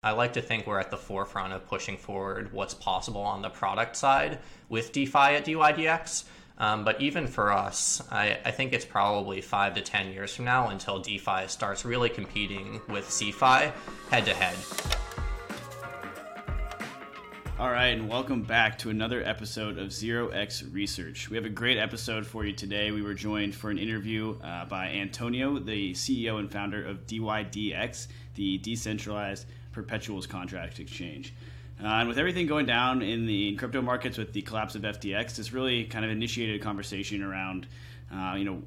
I 0.00 0.12
like 0.12 0.34
to 0.34 0.40
think 0.40 0.64
we're 0.64 0.78
at 0.78 0.92
the 0.92 0.96
forefront 0.96 1.52
of 1.52 1.66
pushing 1.66 1.96
forward 1.96 2.52
what's 2.52 2.72
possible 2.72 3.20
on 3.20 3.42
the 3.42 3.50
product 3.50 3.96
side 3.96 4.38
with 4.68 4.92
DeFi 4.92 5.18
at 5.18 5.44
DYDX. 5.44 6.22
Um, 6.56 6.84
but 6.84 7.00
even 7.00 7.26
for 7.26 7.50
us, 7.50 8.00
I, 8.08 8.38
I, 8.44 8.52
think 8.52 8.72
it's 8.72 8.84
probably 8.84 9.40
five 9.40 9.74
to 9.74 9.80
10 9.80 10.12
years 10.12 10.36
from 10.36 10.44
now 10.44 10.68
until 10.68 11.00
DeFi 11.00 11.48
starts 11.48 11.84
really 11.84 12.08
competing 12.10 12.80
with 12.88 13.08
CeFi 13.08 13.72
head 14.08 14.24
to 14.26 14.34
head. 14.34 14.56
All 17.58 17.72
right, 17.72 17.88
and 17.88 18.08
welcome 18.08 18.42
back 18.42 18.78
to 18.78 18.90
another 18.90 19.24
episode 19.24 19.78
of 19.78 19.92
Zero 19.92 20.28
X 20.28 20.62
Research. 20.62 21.28
We 21.28 21.36
have 21.36 21.44
a 21.44 21.50
great 21.50 21.76
episode 21.76 22.24
for 22.24 22.44
you 22.44 22.52
today. 22.52 22.92
We 22.92 23.02
were 23.02 23.14
joined 23.14 23.52
for 23.52 23.68
an 23.68 23.78
interview 23.78 24.38
uh, 24.44 24.64
by 24.66 24.90
Antonio, 24.90 25.58
the 25.58 25.92
CEO 25.92 26.38
and 26.38 26.48
founder 26.48 26.86
of 26.86 27.04
DYDX, 27.08 28.06
the 28.36 28.58
decentralized 28.58 29.46
perpetuals 29.82 30.26
contract 30.26 30.80
exchange. 30.80 31.32
Uh, 31.80 31.86
and 31.86 32.08
with 32.08 32.18
everything 32.18 32.48
going 32.48 32.66
down 32.66 33.00
in 33.02 33.26
the 33.26 33.54
crypto 33.54 33.80
markets 33.80 34.18
with 34.18 34.32
the 34.32 34.42
collapse 34.42 34.74
of 34.74 34.82
FTX, 34.82 35.36
this 35.36 35.52
really 35.52 35.84
kind 35.84 36.04
of 36.04 36.10
initiated 36.10 36.60
a 36.60 36.64
conversation 36.64 37.22
around, 37.22 37.68
uh, 38.12 38.34
you 38.36 38.44
know, 38.44 38.60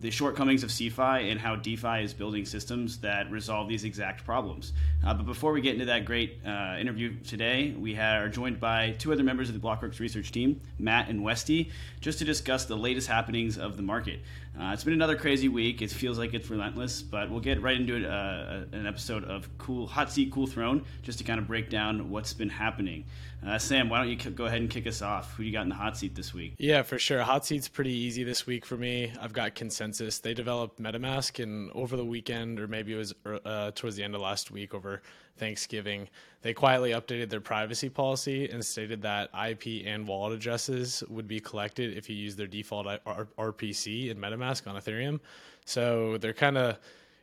the 0.00 0.10
shortcomings 0.10 0.62
of 0.62 0.70
CeFi 0.70 1.30
and 1.32 1.40
how 1.40 1.56
DeFi 1.56 2.02
is 2.04 2.12
building 2.12 2.44
systems 2.44 2.98
that 2.98 3.28
resolve 3.30 3.68
these 3.68 3.84
exact 3.84 4.24
problems. 4.24 4.72
Uh, 5.04 5.14
but 5.14 5.24
before 5.24 5.52
we 5.52 5.60
get 5.60 5.72
into 5.72 5.86
that 5.86 6.04
great 6.04 6.40
uh, 6.46 6.76
interview 6.78 7.16
today, 7.24 7.74
we 7.76 7.96
are 7.96 8.28
joined 8.28 8.60
by 8.60 8.90
two 8.98 9.12
other 9.12 9.22
members 9.22 9.48
of 9.48 9.60
the 9.60 9.66
Blockworks 9.66 9.98
research 9.98 10.30
team, 10.30 10.60
Matt 10.78 11.08
and 11.08 11.24
Westy, 11.24 11.70
just 12.00 12.18
to 12.18 12.24
discuss 12.24 12.66
the 12.66 12.76
latest 12.76 13.08
happenings 13.08 13.56
of 13.56 13.76
the 13.76 13.82
market. 13.82 14.20
Uh, 14.58 14.70
it's 14.72 14.84
been 14.84 14.94
another 14.94 15.16
crazy 15.16 15.48
week. 15.48 15.82
It 15.82 15.90
feels 15.90 16.16
like 16.16 16.32
it's 16.32 16.48
relentless, 16.48 17.02
but 17.02 17.28
we'll 17.28 17.40
get 17.40 17.60
right 17.60 17.76
into 17.76 17.96
it, 17.96 18.04
uh, 18.04 18.64
an 18.70 18.86
episode 18.86 19.24
of 19.24 19.48
Cool 19.58 19.88
Hot 19.88 20.12
Seat, 20.12 20.30
Cool 20.30 20.46
Throne, 20.46 20.84
just 21.02 21.18
to 21.18 21.24
kind 21.24 21.40
of 21.40 21.48
break 21.48 21.70
down 21.70 22.08
what's 22.08 22.32
been 22.32 22.48
happening. 22.48 23.04
Uh, 23.44 23.58
Sam, 23.58 23.88
why 23.88 23.98
don't 23.98 24.08
you 24.08 24.30
go 24.30 24.44
ahead 24.44 24.60
and 24.60 24.70
kick 24.70 24.86
us 24.86 25.02
off? 25.02 25.34
Who 25.34 25.42
you 25.42 25.52
got 25.52 25.62
in 25.62 25.70
the 25.70 25.74
hot 25.74 25.96
seat 25.96 26.14
this 26.14 26.32
week? 26.32 26.54
Yeah, 26.58 26.82
for 26.82 27.00
sure. 27.00 27.20
Hot 27.22 27.44
seat's 27.44 27.66
pretty 27.66 27.92
easy 27.92 28.22
this 28.22 28.46
week 28.46 28.64
for 28.64 28.76
me. 28.76 29.12
I've 29.20 29.32
got 29.32 29.56
ConsenSys. 29.56 30.22
They 30.22 30.34
developed 30.34 30.80
MetaMask, 30.80 31.42
and 31.42 31.72
over 31.72 31.96
the 31.96 32.04
weekend, 32.04 32.60
or 32.60 32.68
maybe 32.68 32.92
it 32.94 32.96
was 32.96 33.12
uh, 33.26 33.72
towards 33.74 33.96
the 33.96 34.04
end 34.04 34.14
of 34.14 34.20
last 34.20 34.52
week, 34.52 34.72
over 34.72 35.02
Thanksgiving, 35.36 36.08
they 36.42 36.52
quietly 36.52 36.90
updated 36.90 37.30
their 37.30 37.40
privacy 37.40 37.88
policy 37.88 38.48
and 38.50 38.64
stated 38.64 39.02
that 39.02 39.30
IP 39.48 39.86
and 39.86 40.06
wallet 40.06 40.34
addresses 40.34 41.02
would 41.08 41.26
be 41.26 41.40
collected 41.40 41.96
if 41.96 42.10
you 42.10 42.16
use 42.16 42.36
their 42.36 42.46
default 42.46 42.86
RPC 42.86 44.10
in 44.10 44.18
MetaMask 44.18 44.66
on 44.66 44.76
Ethereum. 44.76 45.20
So 45.64 46.18
they're 46.18 46.34
kind 46.34 46.58
of, 46.58 46.78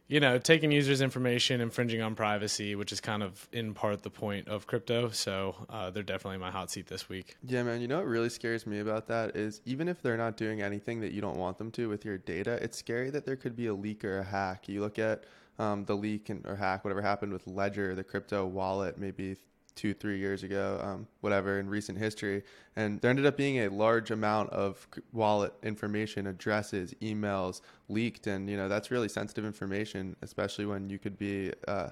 you 0.07 0.19
know, 0.19 0.39
taking 0.39 0.71
users' 0.71 1.01
information, 1.01 1.61
infringing 1.61 2.01
on 2.01 2.15
privacy, 2.15 2.75
which 2.75 2.91
is 2.91 2.99
kind 2.99 3.21
of 3.21 3.47
in 3.53 3.73
part 3.73 4.01
the 4.01 4.09
point 4.09 4.47
of 4.47 4.65
crypto. 4.65 5.09
So 5.09 5.55
uh, 5.69 5.91
they're 5.91 6.03
definitely 6.03 6.39
my 6.39 6.51
hot 6.51 6.71
seat 6.71 6.87
this 6.87 7.07
week. 7.07 7.37
Yeah, 7.43 7.63
man. 7.63 7.79
You 7.79 7.87
know 7.87 7.97
what 7.97 8.07
really 8.07 8.29
scares 8.29 8.65
me 8.65 8.79
about 8.79 9.07
that 9.07 9.35
is 9.35 9.61
even 9.65 9.87
if 9.87 10.01
they're 10.01 10.17
not 10.17 10.35
doing 10.35 10.61
anything 10.61 10.99
that 11.01 11.11
you 11.11 11.21
don't 11.21 11.37
want 11.37 11.59
them 11.59 11.71
to 11.71 11.87
with 11.87 12.03
your 12.03 12.17
data, 12.17 12.53
it's 12.61 12.77
scary 12.77 13.11
that 13.11 13.25
there 13.25 13.35
could 13.35 13.55
be 13.55 13.67
a 13.67 13.73
leak 13.73 14.03
or 14.03 14.17
a 14.17 14.23
hack. 14.23 14.67
You 14.67 14.81
look 14.81 14.97
at 14.97 15.23
um, 15.59 15.85
the 15.85 15.95
leak 15.95 16.29
and, 16.29 16.45
or 16.45 16.55
hack, 16.55 16.83
whatever 16.83 17.01
happened 17.01 17.33
with 17.33 17.47
Ledger, 17.47 17.95
the 17.95 18.03
crypto 18.03 18.45
wallet, 18.45 18.97
maybe 18.97 19.37
two, 19.75 19.93
three 19.93 20.19
years 20.19 20.43
ago, 20.43 20.79
um, 20.83 21.07
whatever, 21.21 21.59
in 21.59 21.69
recent 21.69 21.97
history. 21.97 22.43
And 22.75 22.99
there 23.01 23.09
ended 23.09 23.25
up 23.25 23.37
being 23.37 23.59
a 23.59 23.69
large 23.69 24.11
amount 24.11 24.49
of 24.51 24.87
wallet 25.11 25.53
information, 25.63 26.27
addresses, 26.27 26.93
emails 27.01 27.61
leaked. 27.89 28.27
And, 28.27 28.49
you 28.49 28.57
know, 28.57 28.67
that's 28.67 28.91
really 28.91 29.09
sensitive 29.09 29.45
information, 29.45 30.15
especially 30.21 30.65
when 30.65 30.89
you 30.89 30.99
could 30.99 31.17
be, 31.17 31.51
uh, 31.67 31.89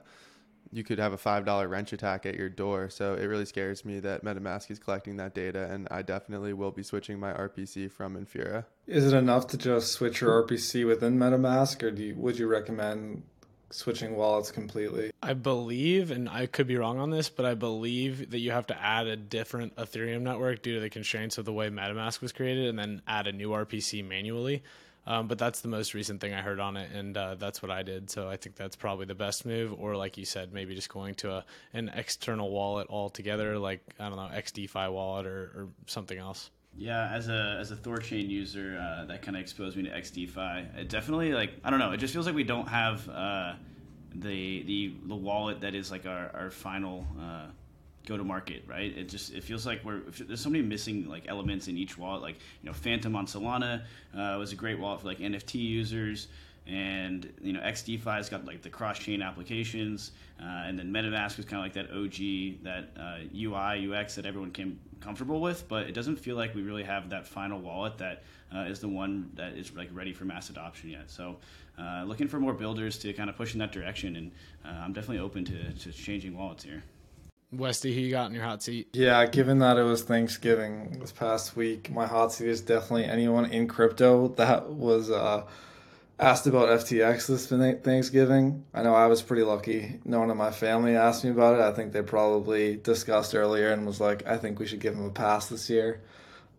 you 0.71 0.83
could 0.83 0.99
have 0.99 1.13
a 1.13 1.17
$5 1.17 1.69
wrench 1.69 1.93
attack 1.93 2.25
at 2.25 2.35
your 2.35 2.49
door. 2.49 2.89
So 2.89 3.15
it 3.15 3.25
really 3.25 3.45
scares 3.45 3.83
me 3.83 3.99
that 4.01 4.23
MetaMask 4.23 4.69
is 4.69 4.77
collecting 4.77 5.17
that 5.17 5.33
data. 5.33 5.71
And 5.71 5.87
I 5.89 6.01
definitely 6.01 6.53
will 6.53 6.71
be 6.71 6.83
switching 6.83 7.19
my 7.19 7.33
RPC 7.33 7.91
from 7.91 8.15
Infura. 8.15 8.65
Is 8.87 9.11
it 9.11 9.15
enough 9.15 9.47
to 9.47 9.57
just 9.57 9.93
switch 9.93 10.21
your 10.21 10.45
RPC 10.45 10.85
within 10.85 11.17
MetaMask, 11.17 11.81
or 11.81 11.91
do 11.91 12.03
you, 12.03 12.15
would 12.15 12.37
you 12.37 12.47
recommend 12.47 13.23
switching 13.71 14.15
wallets 14.15 14.51
completely. 14.51 15.11
I 15.21 15.33
believe, 15.33 16.11
and 16.11 16.29
I 16.29 16.45
could 16.45 16.67
be 16.67 16.77
wrong 16.77 16.99
on 16.99 17.09
this, 17.09 17.29
but 17.29 17.45
I 17.45 17.53
believe 17.53 18.31
that 18.31 18.39
you 18.39 18.51
have 18.51 18.67
to 18.67 18.81
add 18.81 19.07
a 19.07 19.15
different 19.15 19.75
Ethereum 19.75 20.21
network 20.21 20.61
due 20.61 20.75
to 20.75 20.79
the 20.79 20.89
constraints 20.89 21.37
of 21.37 21.45
the 21.45 21.53
way 21.53 21.69
MetaMask 21.69 22.21
was 22.21 22.31
created, 22.31 22.67
and 22.67 22.79
then 22.79 23.01
add 23.07 23.27
a 23.27 23.31
new 23.31 23.49
RPC 23.49 24.07
manually. 24.07 24.63
Um, 25.07 25.27
but 25.27 25.39
that's 25.39 25.61
the 25.61 25.67
most 25.67 25.95
recent 25.95 26.21
thing 26.21 26.33
I 26.33 26.41
heard 26.41 26.59
on 26.59 26.77
it, 26.77 26.91
and 26.91 27.17
uh, 27.17 27.35
that's 27.35 27.63
what 27.63 27.71
I 27.71 27.81
did. 27.81 28.11
So 28.11 28.29
I 28.29 28.37
think 28.37 28.55
that's 28.55 28.75
probably 28.75 29.05
the 29.05 29.15
best 29.15 29.45
move. 29.45 29.73
Or 29.79 29.95
like 29.95 30.17
you 30.17 30.25
said, 30.25 30.53
maybe 30.53 30.75
just 30.75 30.89
going 30.89 31.15
to 31.15 31.31
a, 31.31 31.45
an 31.73 31.89
external 31.89 32.51
wallet 32.51 32.87
altogether, 32.89 33.57
like 33.57 33.81
I 33.99 34.09
don't 34.09 34.17
know, 34.17 34.29
XDeFi 34.31 34.91
wallet 34.91 35.25
or, 35.25 35.51
or 35.55 35.67
something 35.87 36.17
else. 36.17 36.51
Yeah, 36.77 37.11
as 37.13 37.27
a 37.27 37.57
as 37.59 37.71
a 37.71 37.75
Thorchain 37.75 38.29
user, 38.29 38.79
uh, 38.81 39.05
that 39.05 39.21
kind 39.21 39.35
of 39.35 39.41
exposed 39.41 39.75
me 39.75 39.83
to 39.83 39.89
XDeFi. 39.89 40.79
It 40.79 40.89
definitely 40.89 41.33
like 41.33 41.51
I 41.63 41.69
don't 41.69 41.79
know. 41.79 41.91
It 41.91 41.97
just 41.97 42.13
feels 42.13 42.25
like 42.25 42.35
we 42.35 42.43
don't 42.43 42.67
have 42.67 43.07
uh, 43.09 43.53
the 44.15 44.63
the 44.63 44.93
the 45.07 45.15
wallet 45.15 45.61
that 45.61 45.75
is 45.75 45.91
like 45.91 46.05
our 46.05 46.31
our 46.33 46.49
final 46.49 47.05
uh, 47.19 47.47
go 48.05 48.17
to 48.17 48.23
market, 48.23 48.63
right? 48.67 48.97
It 48.97 49.09
just 49.09 49.33
it 49.33 49.43
feels 49.43 49.65
like 49.65 49.83
we're 49.83 50.01
there's 50.21 50.41
so 50.41 50.49
many 50.49 50.63
missing 50.63 51.07
like 51.09 51.27
elements 51.27 51.67
in 51.67 51.77
each 51.77 51.97
wallet. 51.97 52.21
Like 52.21 52.35
you 52.61 52.69
know, 52.69 52.73
Phantom 52.73 53.15
on 53.15 53.25
Solana 53.25 53.83
uh, 54.15 54.37
was 54.39 54.53
a 54.53 54.55
great 54.55 54.79
wallet 54.79 55.01
for 55.01 55.07
like 55.07 55.19
NFT 55.19 55.55
users 55.55 56.27
and 56.69 57.31
you 57.41 57.51
know 57.51 57.59
XDeFi's 57.61 58.29
got 58.29 58.45
like 58.45 58.61
the 58.61 58.69
cross 58.69 58.99
chain 58.99 59.21
applications, 59.21 60.11
uh, 60.39 60.45
and 60.65 60.77
then 60.77 60.91
MetaMask 60.91 61.37
was 61.37 61.45
kind 61.45 61.59
of 61.59 61.65
like 61.65 61.73
that 61.73 61.91
OG, 61.91 62.63
that 62.63 62.89
uh, 62.99 63.19
UI 63.35 63.91
UX 63.91 64.15
that 64.15 64.25
everyone 64.25 64.51
came 64.51 64.79
comfortable 65.01 65.41
with. 65.41 65.67
But 65.67 65.87
it 65.87 65.93
doesn't 65.93 66.17
feel 66.17 66.35
like 66.35 66.53
we 66.53 66.61
really 66.61 66.83
have 66.83 67.09
that 67.09 67.25
final 67.25 67.59
wallet 67.59 67.97
that 67.97 68.23
uh, 68.55 68.59
is 68.59 68.79
the 68.79 68.87
one 68.87 69.31
that 69.33 69.53
is 69.53 69.73
like 69.75 69.89
ready 69.91 70.13
for 70.13 70.25
mass 70.25 70.49
adoption 70.49 70.91
yet. 70.91 71.09
So 71.09 71.37
uh, 71.79 72.03
looking 72.05 72.27
for 72.27 72.39
more 72.39 72.53
builders 72.53 72.99
to 72.99 73.13
kind 73.13 73.29
of 73.29 73.35
push 73.35 73.53
in 73.53 73.59
that 73.59 73.71
direction, 73.71 74.15
and 74.15 74.31
uh, 74.63 74.81
I'm 74.83 74.93
definitely 74.93 75.19
open 75.19 75.45
to, 75.45 75.73
to 75.73 75.91
changing 75.91 76.37
wallets 76.37 76.63
here. 76.63 76.83
Westy, 77.51 77.95
who 77.95 78.01
you 78.01 78.11
got 78.11 78.27
in 78.27 78.35
your 78.35 78.43
hot 78.43 78.61
seat? 78.61 78.89
Yeah, 78.93 79.25
given 79.25 79.57
that 79.59 79.77
it 79.77 79.83
was 79.83 80.03
Thanksgiving 80.03 80.99
this 80.99 81.11
past 81.11 81.55
week, 81.55 81.89
my 81.89 82.05
hot 82.05 82.31
seat 82.31 82.47
is 82.47 82.61
definitely 82.61 83.05
anyone 83.05 83.45
in 83.45 83.67
crypto 83.67 84.27
that 84.37 84.69
was 84.69 85.09
uh, 85.09 85.45
asked 86.19 86.47
about 86.47 86.67
FTX 86.67 87.27
this 87.27 87.47
Thanksgiving. 87.81 88.65
I 88.73 88.83
know 88.83 88.93
I 88.93 89.07
was 89.07 89.21
pretty 89.21 89.43
lucky. 89.43 89.99
No 90.03 90.19
one 90.19 90.29
in 90.29 90.37
my 90.37 90.51
family 90.51 90.95
asked 90.95 91.23
me 91.23 91.29
about 91.29 91.55
it. 91.55 91.61
I 91.61 91.71
think 91.71 91.93
they 91.93 92.01
probably 92.01 92.75
discussed 92.75 93.33
earlier 93.33 93.71
and 93.71 93.87
was 93.87 94.01
like, 94.01 94.27
I 94.27 94.37
think 94.37 94.59
we 94.59 94.67
should 94.67 94.81
give 94.81 94.95
him 94.95 95.05
a 95.05 95.11
pass 95.11 95.47
this 95.47 95.69
year. 95.69 96.01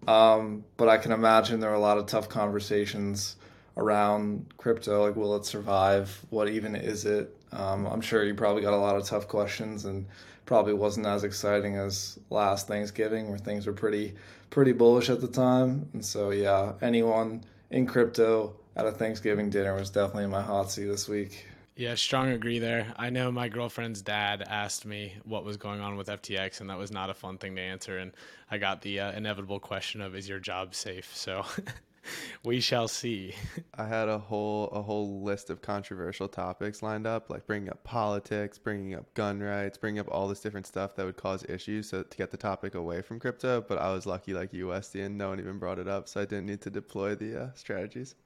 Um, 0.09 0.65
but 0.79 0.89
I 0.89 0.97
can 0.97 1.13
imagine 1.13 1.61
there 1.61 1.69
were 1.69 1.77
a 1.77 1.81
lot 1.81 1.99
of 1.99 2.07
tough 2.07 2.29
conversations 2.31 3.37
around 3.77 4.47
crypto. 4.57 5.07
Like, 5.07 5.17
will 5.17 5.37
it 5.37 5.45
survive? 5.45 6.25
What 6.31 6.49
even 6.49 6.75
is 6.75 7.05
it? 7.05 7.37
Um, 7.53 7.87
I'm 7.87 8.01
sure 8.01 8.25
you 8.25 8.35
probably 8.35 8.63
got 8.63 8.73
a 8.73 8.79
lot 8.79 8.97
of 8.97 9.05
tough 9.05 9.29
questions 9.29 9.85
and 9.85 10.07
probably 10.47 10.73
wasn't 10.73 11.07
as 11.07 11.23
exciting 11.23 11.77
as 11.77 12.19
last 12.31 12.67
Thanksgiving 12.67 13.29
where 13.29 13.39
things 13.39 13.67
were 13.67 13.73
pretty 13.73 14.15
pretty 14.49 14.73
bullish 14.73 15.11
at 15.11 15.21
the 15.21 15.29
time. 15.29 15.89
And 15.93 16.05
so 16.05 16.31
yeah, 16.31 16.73
anyone 16.81 17.45
in 17.71 17.87
crypto 17.87 18.57
at 18.77 18.87
a 18.87 18.93
Thanksgiving 18.93 19.51
dinner 19.51 19.75
was 19.75 19.91
definitely 19.91 20.25
in 20.25 20.31
my 20.31 20.43
hot 20.43 20.71
seat 20.71 20.87
this 20.87 21.09
week. 21.09 21.47
Yeah, 21.77 21.95
strong 21.95 22.29
agree 22.29 22.59
there. 22.59 22.93
I 22.97 23.09
know 23.09 23.33
my 23.33 23.49
girlfriend's 23.49 24.03
dad 24.03 24.43
asked 24.47 24.85
me 24.85 25.15
what 25.25 25.45
was 25.45 25.57
going 25.57 25.81
on 25.81 25.97
with 25.97 26.09
FTX, 26.09 26.61
and 26.61 26.69
that 26.69 26.77
was 26.77 26.91
not 26.91 27.09
a 27.09 27.15
fun 27.15 27.39
thing 27.39 27.57
to 27.57 27.63
answer. 27.63 27.97
And 27.97 28.13
I 28.51 28.59
got 28.59 28.83
the 28.83 29.01
uh, 29.01 29.13
inevitable 29.13 29.61
question 29.61 30.03
of, 30.03 30.15
"Is 30.15 30.29
your 30.29 30.41
job 30.41 30.75
safe?" 30.75 31.17
So 31.17 31.47
we 32.45 32.61
shall 32.61 32.87
see. 32.87 33.35
I 33.79 33.87
had 33.87 34.09
a 34.09 34.19
whole 34.19 34.67
a 34.73 34.83
whole 34.83 35.23
list 35.23 35.49
of 35.49 35.63
controversial 35.63 36.29
topics 36.29 36.83
lined 36.83 37.07
up, 37.07 37.31
like 37.31 37.47
bringing 37.47 37.71
up 37.71 37.83
politics, 37.83 38.59
bringing 38.59 38.95
up 38.95 39.15
gun 39.15 39.41
rights, 39.41 39.79
bringing 39.79 40.01
up 40.01 40.09
all 40.11 40.29
this 40.29 40.41
different 40.41 40.67
stuff 40.67 40.97
that 40.97 41.07
would 41.07 41.17
cause 41.17 41.45
issues, 41.49 41.89
so 41.89 42.03
to 42.03 42.17
get 42.19 42.31
the 42.31 42.37
topic 42.37 42.75
away 42.75 43.01
from 43.01 43.19
crypto. 43.19 43.61
But 43.67 43.79
I 43.79 43.93
was 43.93 44.05
lucky, 44.05 44.35
like 44.35 44.53
you, 44.53 44.69
Westy, 44.69 45.01
and 45.01 45.17
no 45.17 45.31
one 45.31 45.41
even 45.41 45.59
brought 45.59 45.79
it 45.79 45.89
up, 45.89 46.09
so 46.09 46.21
I 46.21 46.25
didn't 46.27 46.47
need 46.47 46.61
to 46.63 46.71
deploy 46.71 47.15
the 47.15 47.45
uh, 47.45 47.49
strategies. 47.55 48.17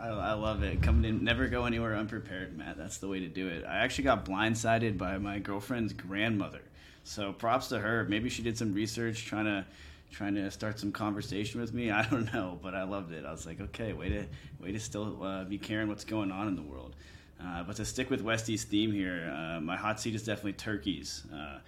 I, 0.00 0.08
I, 0.08 0.32
love 0.32 0.62
it. 0.62 0.82
Coming 0.82 1.04
in, 1.04 1.24
never 1.24 1.48
go 1.48 1.64
anywhere 1.64 1.96
unprepared, 1.96 2.56
Matt. 2.56 2.76
That's 2.76 2.98
the 2.98 3.08
way 3.08 3.20
to 3.20 3.28
do 3.28 3.48
it. 3.48 3.64
I 3.64 3.78
actually 3.78 4.04
got 4.04 4.24
blindsided 4.24 4.98
by 4.98 5.18
my 5.18 5.38
girlfriend's 5.38 5.92
grandmother. 5.92 6.60
So 7.04 7.32
props 7.32 7.68
to 7.68 7.78
her. 7.78 8.04
Maybe 8.08 8.28
she 8.28 8.42
did 8.42 8.58
some 8.58 8.74
research 8.74 9.24
trying 9.24 9.46
to 9.46 9.64
trying 10.10 10.34
to 10.36 10.50
start 10.50 10.78
some 10.78 10.92
conversation 10.92 11.60
with 11.60 11.74
me. 11.74 11.90
I 11.92 12.02
don't 12.08 12.32
know, 12.32 12.58
but 12.62 12.74
I 12.74 12.84
loved 12.84 13.12
it. 13.12 13.24
I 13.24 13.30
was 13.30 13.46
like, 13.46 13.60
okay, 13.60 13.92
way 13.92 14.08
to 14.10 14.24
way 14.60 14.72
to 14.72 14.80
still 14.80 15.22
uh, 15.22 15.44
be 15.44 15.58
caring 15.58 15.88
what's 15.88 16.04
going 16.04 16.30
on 16.30 16.48
in 16.48 16.56
the 16.56 16.62
world. 16.62 16.94
Uh, 17.42 17.62
but 17.62 17.76
to 17.76 17.84
stick 17.84 18.10
with 18.10 18.22
Westy's 18.22 18.64
theme 18.64 18.92
here, 18.92 19.32
uh, 19.36 19.60
my 19.60 19.76
hot 19.76 20.00
seat 20.00 20.14
is 20.14 20.24
definitely 20.24 20.54
turkeys. 20.54 21.24
Uh, 21.32 21.58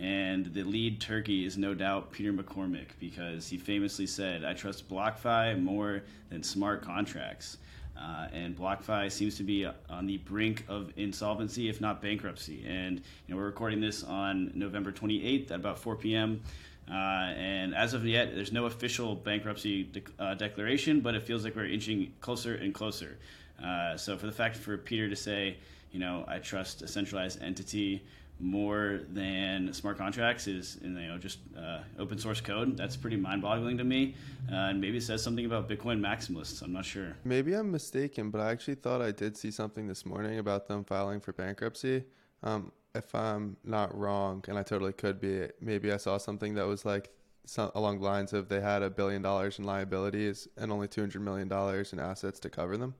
and 0.00 0.46
the 0.54 0.62
lead 0.62 1.00
turkey 1.00 1.44
is 1.44 1.58
no 1.58 1.74
doubt 1.74 2.12
Peter 2.12 2.32
McCormack 2.32 2.86
because 3.00 3.48
he 3.48 3.58
famously 3.58 4.06
said, 4.06 4.44
I 4.44 4.54
trust 4.54 4.88
BlockFi 4.88 5.60
more 5.60 6.02
than 6.30 6.42
smart 6.42 6.82
contracts. 6.82 7.58
Uh, 8.00 8.28
and 8.32 8.56
BlockFi 8.56 9.10
seems 9.10 9.36
to 9.36 9.42
be 9.42 9.66
on 9.90 10.06
the 10.06 10.18
brink 10.18 10.64
of 10.68 10.92
insolvency, 10.96 11.68
if 11.68 11.80
not 11.80 12.00
bankruptcy. 12.00 12.64
And 12.66 12.96
you 13.26 13.34
know, 13.34 13.36
we're 13.36 13.46
recording 13.46 13.80
this 13.80 14.04
on 14.04 14.52
November 14.54 14.92
28th 14.92 15.50
at 15.50 15.56
about 15.56 15.78
4 15.78 15.96
p.m. 15.96 16.40
Uh, 16.88 16.94
and 16.94 17.74
as 17.74 17.94
of 17.94 18.06
yet, 18.06 18.34
there's 18.34 18.52
no 18.52 18.66
official 18.66 19.14
bankruptcy 19.14 19.84
de- 19.84 20.02
uh, 20.18 20.34
declaration, 20.34 21.00
but 21.00 21.14
it 21.14 21.22
feels 21.22 21.44
like 21.44 21.56
we're 21.56 21.66
inching 21.66 22.12
closer 22.20 22.54
and 22.54 22.72
closer. 22.72 23.18
Uh, 23.62 23.96
so, 23.96 24.16
for 24.16 24.26
the 24.26 24.32
fact 24.32 24.56
for 24.56 24.78
Peter 24.78 25.08
to 25.08 25.16
say, 25.16 25.56
you 25.92 25.98
know, 25.98 26.24
I 26.28 26.38
trust 26.38 26.82
a 26.82 26.88
centralized 26.88 27.42
entity 27.42 28.02
more 28.40 29.00
than 29.10 29.72
smart 29.72 29.98
contracts 29.98 30.46
is 30.46 30.78
you 30.82 30.90
know 30.90 31.18
just 31.18 31.38
uh, 31.56 31.80
open 31.98 32.18
source 32.18 32.40
code. 32.40 32.76
That's 32.76 32.96
pretty 32.96 33.16
mind 33.16 33.42
boggling 33.42 33.78
to 33.78 33.84
me, 33.84 34.14
uh, 34.50 34.54
and 34.70 34.80
maybe 34.80 34.98
it 34.98 35.02
says 35.02 35.22
something 35.22 35.44
about 35.44 35.68
Bitcoin 35.68 36.00
maximalists. 36.00 36.62
I'm 36.62 36.72
not 36.72 36.84
sure. 36.84 37.16
Maybe 37.24 37.54
I'm 37.54 37.70
mistaken, 37.70 38.30
but 38.30 38.40
I 38.40 38.50
actually 38.50 38.76
thought 38.76 39.02
I 39.02 39.10
did 39.10 39.36
see 39.36 39.50
something 39.50 39.86
this 39.88 40.06
morning 40.06 40.38
about 40.38 40.68
them 40.68 40.84
filing 40.84 41.20
for 41.20 41.32
bankruptcy. 41.32 42.04
Um, 42.42 42.72
if 42.94 43.14
I'm 43.14 43.56
not 43.64 43.96
wrong, 43.96 44.44
and 44.48 44.58
I 44.58 44.62
totally 44.62 44.92
could 44.92 45.20
be, 45.20 45.48
maybe 45.60 45.92
I 45.92 45.96
saw 45.96 46.18
something 46.18 46.54
that 46.54 46.66
was 46.66 46.84
like 46.84 47.10
some, 47.44 47.70
along 47.74 48.00
the 48.00 48.04
lines 48.04 48.32
of 48.32 48.48
they 48.48 48.60
had 48.60 48.82
a 48.82 48.90
billion 48.90 49.22
dollars 49.22 49.58
in 49.58 49.64
liabilities 49.64 50.48
and 50.56 50.70
only 50.70 50.88
two 50.88 51.00
hundred 51.00 51.22
million 51.22 51.48
dollars 51.48 51.92
in 51.92 51.98
assets 51.98 52.38
to 52.40 52.50
cover 52.50 52.76
them. 52.76 52.94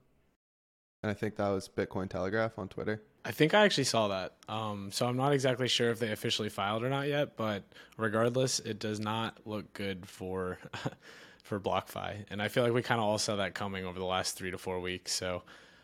And 1.01 1.09
I 1.09 1.13
think 1.13 1.35
that 1.37 1.47
was 1.49 1.69
Bitcoin 1.69 2.09
Telegraph 2.09 2.59
on 2.59 2.67
Twitter. 2.67 3.01
I 3.23 3.31
think 3.31 3.53
I 3.53 3.63
actually 3.65 3.85
saw 3.85 4.09
that. 4.09 4.33
Um, 4.47 4.91
so 4.91 5.05
I'm 5.05 5.17
not 5.17 5.33
exactly 5.33 5.67
sure 5.67 5.91
if 5.91 5.99
they 5.99 6.11
officially 6.11 6.49
filed 6.49 6.83
or 6.83 6.89
not 6.89 7.07
yet, 7.07 7.37
but 7.37 7.63
regardless, 7.97 8.59
it 8.59 8.79
does 8.79 8.99
not 8.99 9.37
look 9.45 9.71
good 9.73 10.05
for 10.07 10.57
for 11.43 11.59
BlockFi. 11.59 12.25
And 12.29 12.41
I 12.41 12.47
feel 12.47 12.63
like 12.63 12.73
we 12.73 12.81
kind 12.81 12.99
of 12.99 13.05
all 13.05 13.17
saw 13.17 13.37
that 13.37 13.55
coming 13.55 13.85
over 13.85 13.97
the 13.97 14.05
last 14.05 14.37
three 14.37 14.51
to 14.51 14.57
four 14.57 14.79
weeks. 14.79 15.11
So 15.13 15.43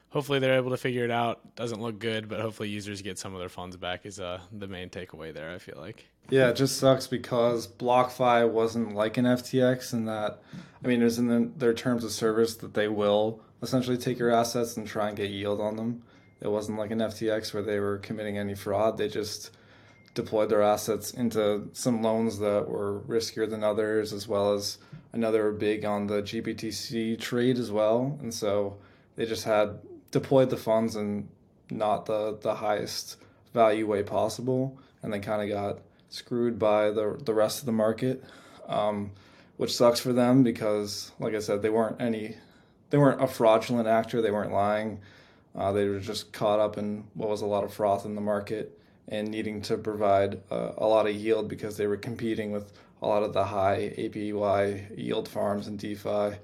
hopefully 0.09 0.39
they're 0.39 0.55
able 0.55 0.71
to 0.71 0.77
figure 0.77 1.03
it 1.03 1.11
out. 1.11 1.55
Doesn't 1.55 1.81
look 1.81 1.99
good, 1.99 2.29
but 2.29 2.39
hopefully 2.39 2.69
users 2.69 3.01
get 3.01 3.17
some 3.17 3.33
of 3.33 3.39
their 3.39 3.49
funds 3.49 3.75
back 3.75 4.05
is 4.05 4.19
uh, 4.19 4.39
the 4.51 4.67
main 4.67 4.89
takeaway 4.89 5.33
there. 5.33 5.53
I 5.53 5.57
feel 5.57 5.77
like. 5.77 6.05
Yeah, 6.29 6.49
it 6.49 6.55
just 6.55 6.77
sucks 6.77 7.07
because 7.07 7.67
BlockFi 7.67 8.49
wasn't 8.49 8.95
like 8.95 9.17
an 9.17 9.25
FTX, 9.25 9.93
and 9.93 10.07
that 10.07 10.41
I 10.85 10.87
mean, 10.87 11.01
it 11.01 11.05
was 11.05 11.17
in 11.17 11.27
the, 11.27 11.51
their 11.57 11.73
terms 11.73 12.03
of 12.03 12.11
service 12.11 12.55
that 12.57 12.75
they 12.75 12.87
will 12.87 13.41
essentially 13.63 13.97
take 13.97 14.19
your 14.19 14.29
assets 14.29 14.77
and 14.77 14.85
try 14.85 15.07
and 15.07 15.17
get 15.17 15.31
yield 15.31 15.59
on 15.59 15.75
them. 15.75 16.03
It 16.41 16.49
wasn't 16.49 16.77
like 16.77 16.91
an 16.91 16.99
FTX 16.99 17.53
where 17.53 17.63
they 17.63 17.79
were 17.79 17.97
committing 17.97 18.37
any 18.37 18.53
fraud. 18.53 18.97
They 18.97 19.07
just 19.07 19.49
deployed 20.13 20.49
their 20.49 20.61
assets 20.61 21.11
into 21.11 21.69
some 21.73 22.03
loans 22.03 22.37
that 22.39 22.69
were 22.69 23.01
riskier 23.01 23.49
than 23.49 23.63
others, 23.63 24.13
as 24.13 24.27
well 24.27 24.53
as 24.53 24.77
another 25.11 25.51
big 25.51 25.85
on 25.85 26.05
the 26.05 26.21
GBTC 26.21 27.19
trade 27.19 27.57
as 27.57 27.71
well. 27.71 28.17
And 28.21 28.31
so 28.31 28.77
they 29.15 29.25
just 29.25 29.43
had 29.43 29.79
deployed 30.11 30.51
the 30.51 30.57
funds 30.57 30.95
in 30.95 31.27
not 31.71 32.05
the, 32.05 32.37
the 32.41 32.53
highest 32.53 33.17
value 33.53 33.87
way 33.87 34.03
possible. 34.03 34.77
And 35.01 35.11
they 35.11 35.19
kind 35.19 35.41
of 35.41 35.49
got 35.49 35.79
screwed 36.15 36.57
by 36.57 36.91
the, 36.91 37.19
the 37.23 37.33
rest 37.33 37.59
of 37.59 37.65
the 37.65 37.71
market, 37.71 38.23
um, 38.67 39.11
which 39.57 39.75
sucks 39.75 39.99
for 39.99 40.13
them 40.13 40.43
because, 40.43 41.11
like 41.19 41.35
I 41.35 41.39
said, 41.39 41.61
they 41.61 41.69
weren't 41.69 42.01
any, 42.01 42.35
they 42.89 42.97
weren't 42.97 43.21
a 43.21 43.27
fraudulent 43.27 43.87
actor. 43.87 44.21
They 44.21 44.31
weren't 44.31 44.51
lying 44.51 44.99
uh, 45.57 45.71
they 45.71 45.87
were 45.87 45.99
just 45.99 46.33
caught 46.33 46.59
up 46.59 46.77
in 46.77 47.05
what 47.13 47.29
was 47.29 47.41
a 47.41 47.45
lot 47.45 47.63
of 47.63 47.73
froth 47.73 48.05
in 48.05 48.15
the 48.15 48.21
market 48.21 48.77
and 49.07 49.29
needing 49.29 49.61
to 49.61 49.77
provide 49.77 50.41
uh, 50.51 50.71
a 50.77 50.85
lot 50.85 51.07
of 51.07 51.15
yield 51.15 51.47
because 51.47 51.77
they 51.77 51.87
were 51.87 51.97
competing 51.97 52.51
with 52.51 52.73
a 53.01 53.07
lot 53.07 53.23
of 53.23 53.33
the 53.33 53.43
high 53.43 53.93
APY 53.97 54.97
yield 54.97 55.29
farms 55.29 55.67
and 55.67 55.79
DeFi. 55.79 56.37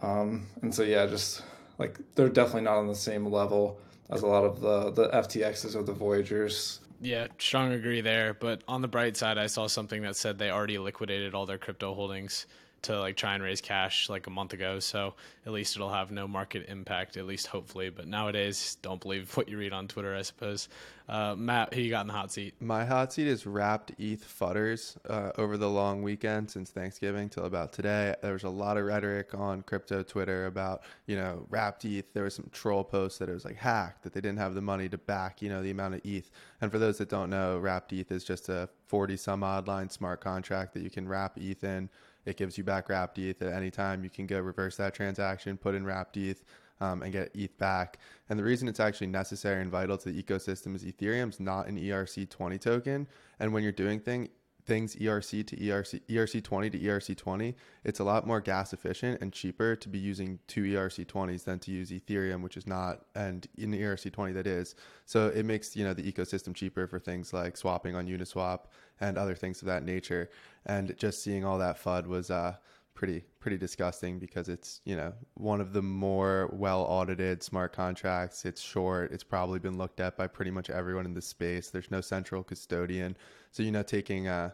Um, 0.00 0.46
and 0.62 0.74
so, 0.74 0.82
yeah, 0.82 1.06
just 1.06 1.42
like 1.78 1.98
they're 2.14 2.28
definitely 2.28 2.62
not 2.62 2.78
on 2.78 2.88
the 2.88 2.94
same 2.94 3.26
level 3.26 3.78
as 4.10 4.22
a 4.22 4.26
lot 4.26 4.44
of 4.44 4.60
the, 4.60 4.90
the 4.90 5.08
FTXs 5.10 5.76
or 5.76 5.82
the 5.82 5.92
Voyagers. 5.92 6.80
Yeah, 7.02 7.26
strong 7.38 7.72
agree 7.72 8.00
there. 8.00 8.32
But 8.32 8.62
on 8.68 8.80
the 8.80 8.86
bright 8.88 9.16
side, 9.16 9.36
I 9.36 9.48
saw 9.48 9.66
something 9.66 10.02
that 10.02 10.14
said 10.14 10.38
they 10.38 10.50
already 10.50 10.78
liquidated 10.78 11.34
all 11.34 11.46
their 11.46 11.58
crypto 11.58 11.94
holdings 11.94 12.46
to 12.82 12.98
like 12.98 13.16
try 13.16 13.34
and 13.34 13.42
raise 13.42 13.60
cash 13.60 14.08
like 14.08 14.26
a 14.26 14.30
month 14.30 14.52
ago. 14.52 14.78
So 14.80 15.14
at 15.46 15.52
least 15.52 15.76
it'll 15.76 15.92
have 15.92 16.10
no 16.10 16.28
market 16.28 16.66
impact, 16.68 17.16
at 17.16 17.26
least 17.26 17.46
hopefully. 17.46 17.90
But 17.90 18.06
nowadays, 18.06 18.76
don't 18.82 19.00
believe 19.00 19.34
what 19.36 19.48
you 19.48 19.58
read 19.58 19.72
on 19.72 19.88
Twitter, 19.88 20.14
I 20.14 20.22
suppose. 20.22 20.68
Uh, 21.08 21.34
Matt, 21.36 21.74
who 21.74 21.80
you 21.80 21.90
got 21.90 22.02
in 22.02 22.06
the 22.06 22.12
hot 22.12 22.32
seat? 22.32 22.54
My 22.60 22.84
hot 22.84 23.12
seat 23.12 23.26
is 23.26 23.44
wrapped 23.44 23.92
ETH 23.98 24.24
fudders 24.24 24.96
uh, 25.10 25.32
over 25.36 25.56
the 25.56 25.68
long 25.68 26.02
weekend 26.02 26.50
since 26.50 26.70
Thanksgiving 26.70 27.28
till 27.28 27.44
about 27.44 27.72
today. 27.72 28.14
There 28.22 28.32
was 28.32 28.44
a 28.44 28.48
lot 28.48 28.76
of 28.76 28.84
rhetoric 28.84 29.34
on 29.34 29.62
crypto 29.62 30.02
Twitter 30.02 30.46
about, 30.46 30.82
you 31.06 31.16
know, 31.16 31.44
wrapped 31.50 31.84
ETH. 31.84 32.12
There 32.14 32.24
was 32.24 32.34
some 32.34 32.48
troll 32.52 32.84
posts 32.84 33.18
that 33.18 33.28
it 33.28 33.34
was 33.34 33.44
like 33.44 33.56
hacked, 33.56 34.04
that 34.04 34.12
they 34.12 34.20
didn't 34.20 34.38
have 34.38 34.54
the 34.54 34.62
money 34.62 34.88
to 34.88 34.98
back, 34.98 35.42
you 35.42 35.48
know, 35.48 35.62
the 35.62 35.70
amount 35.70 35.94
of 35.94 36.00
ETH. 36.04 36.30
And 36.60 36.70
for 36.70 36.78
those 36.78 36.98
that 36.98 37.08
don't 37.08 37.30
know, 37.30 37.58
wrapped 37.58 37.92
ETH 37.92 38.10
is 38.10 38.24
just 38.24 38.48
a 38.48 38.68
40 38.86 39.16
some 39.16 39.42
odd 39.42 39.66
line 39.66 39.90
smart 39.90 40.20
contract 40.20 40.74
that 40.74 40.82
you 40.82 40.90
can 40.90 41.08
wrap 41.08 41.36
ETH 41.36 41.64
in 41.64 41.90
it 42.24 42.36
gives 42.36 42.56
you 42.56 42.64
back 42.64 42.88
wrapped 42.88 43.18
ETH 43.18 43.40
at 43.42 43.52
any 43.52 43.70
time. 43.70 44.04
You 44.04 44.10
can 44.10 44.26
go 44.26 44.40
reverse 44.40 44.76
that 44.76 44.94
transaction, 44.94 45.56
put 45.56 45.74
in 45.74 45.84
wrapped 45.84 46.16
ETH, 46.16 46.44
um, 46.80 47.02
and 47.02 47.12
get 47.12 47.30
ETH 47.34 47.56
back. 47.58 47.98
And 48.28 48.38
the 48.38 48.44
reason 48.44 48.68
it's 48.68 48.80
actually 48.80 49.06
necessary 49.06 49.62
and 49.62 49.70
vital 49.70 49.96
to 49.98 50.10
the 50.10 50.22
ecosystem 50.22 50.74
is 50.74 50.84
Ethereum's 50.84 51.40
not 51.40 51.68
an 51.68 51.78
ERC20 51.78 52.60
token. 52.60 53.06
And 53.38 53.52
when 53.52 53.62
you're 53.62 53.72
doing 53.72 54.00
thing, 54.00 54.28
things 54.64 54.94
ERC 54.96 55.46
to 55.46 55.56
ERC, 55.56 56.00
ERC20 56.08 56.72
to 56.72 56.78
ERC20, 56.78 57.54
it's 57.84 58.00
a 58.00 58.04
lot 58.04 58.26
more 58.26 58.40
gas 58.40 58.72
efficient 58.72 59.20
and 59.20 59.32
cheaper 59.32 59.74
to 59.76 59.88
be 59.88 59.98
using 59.98 60.38
two 60.46 60.62
ERC20s 60.62 61.44
than 61.44 61.58
to 61.60 61.70
use 61.70 61.90
Ethereum, 61.90 62.42
which 62.42 62.56
is 62.56 62.66
not, 62.66 63.04
and 63.14 63.46
in 63.56 63.72
ERC20 63.72 64.34
that 64.34 64.46
is. 64.46 64.74
So 65.04 65.28
it 65.28 65.44
makes, 65.44 65.76
you 65.76 65.84
know, 65.84 65.94
the 65.94 66.10
ecosystem 66.10 66.54
cheaper 66.54 66.86
for 66.86 66.98
things 66.98 67.32
like 67.32 67.56
swapping 67.56 67.96
on 67.96 68.06
Uniswap 68.06 68.60
and 69.00 69.18
other 69.18 69.34
things 69.34 69.62
of 69.62 69.66
that 69.66 69.84
nature. 69.84 70.30
And 70.66 70.96
just 70.96 71.22
seeing 71.22 71.44
all 71.44 71.58
that 71.58 71.82
FUD 71.82 72.06
was 72.06 72.30
uh, 72.30 72.56
pretty 72.94 73.24
pretty 73.40 73.56
disgusting 73.56 74.18
because 74.18 74.48
it's 74.48 74.80
you 74.84 74.94
know 74.94 75.12
one 75.34 75.60
of 75.60 75.72
the 75.72 75.82
more 75.82 76.48
well 76.52 76.82
audited 76.82 77.42
smart 77.42 77.72
contracts. 77.72 78.44
It's 78.44 78.60
short. 78.60 79.12
It's 79.12 79.24
probably 79.24 79.58
been 79.58 79.76
looked 79.76 80.00
at 80.00 80.16
by 80.16 80.26
pretty 80.26 80.50
much 80.50 80.70
everyone 80.70 81.06
in 81.06 81.14
the 81.14 81.22
space. 81.22 81.70
There's 81.70 81.90
no 81.90 82.00
central 82.00 82.42
custodian, 82.42 83.16
so 83.50 83.62
you 83.62 83.72
know 83.72 83.82
taking 83.82 84.28
uh, 84.28 84.50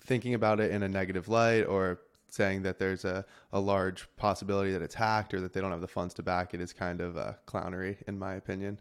thinking 0.00 0.34
about 0.34 0.60
it 0.60 0.70
in 0.70 0.82
a 0.82 0.88
negative 0.88 1.28
light 1.28 1.62
or 1.62 2.00
saying 2.28 2.62
that 2.62 2.78
there's 2.78 3.04
a, 3.04 3.24
a 3.52 3.60
large 3.60 4.08
possibility 4.16 4.72
that 4.72 4.82
it's 4.82 4.94
hacked 4.94 5.32
or 5.32 5.40
that 5.40 5.52
they 5.52 5.60
don't 5.60 5.70
have 5.70 5.80
the 5.80 5.88
funds 5.88 6.12
to 6.14 6.22
back 6.22 6.52
it 6.54 6.60
is 6.60 6.72
kind 6.72 7.00
of 7.00 7.16
a 7.16 7.38
clownery 7.46 7.96
in 8.06 8.18
my 8.18 8.34
opinion. 8.34 8.78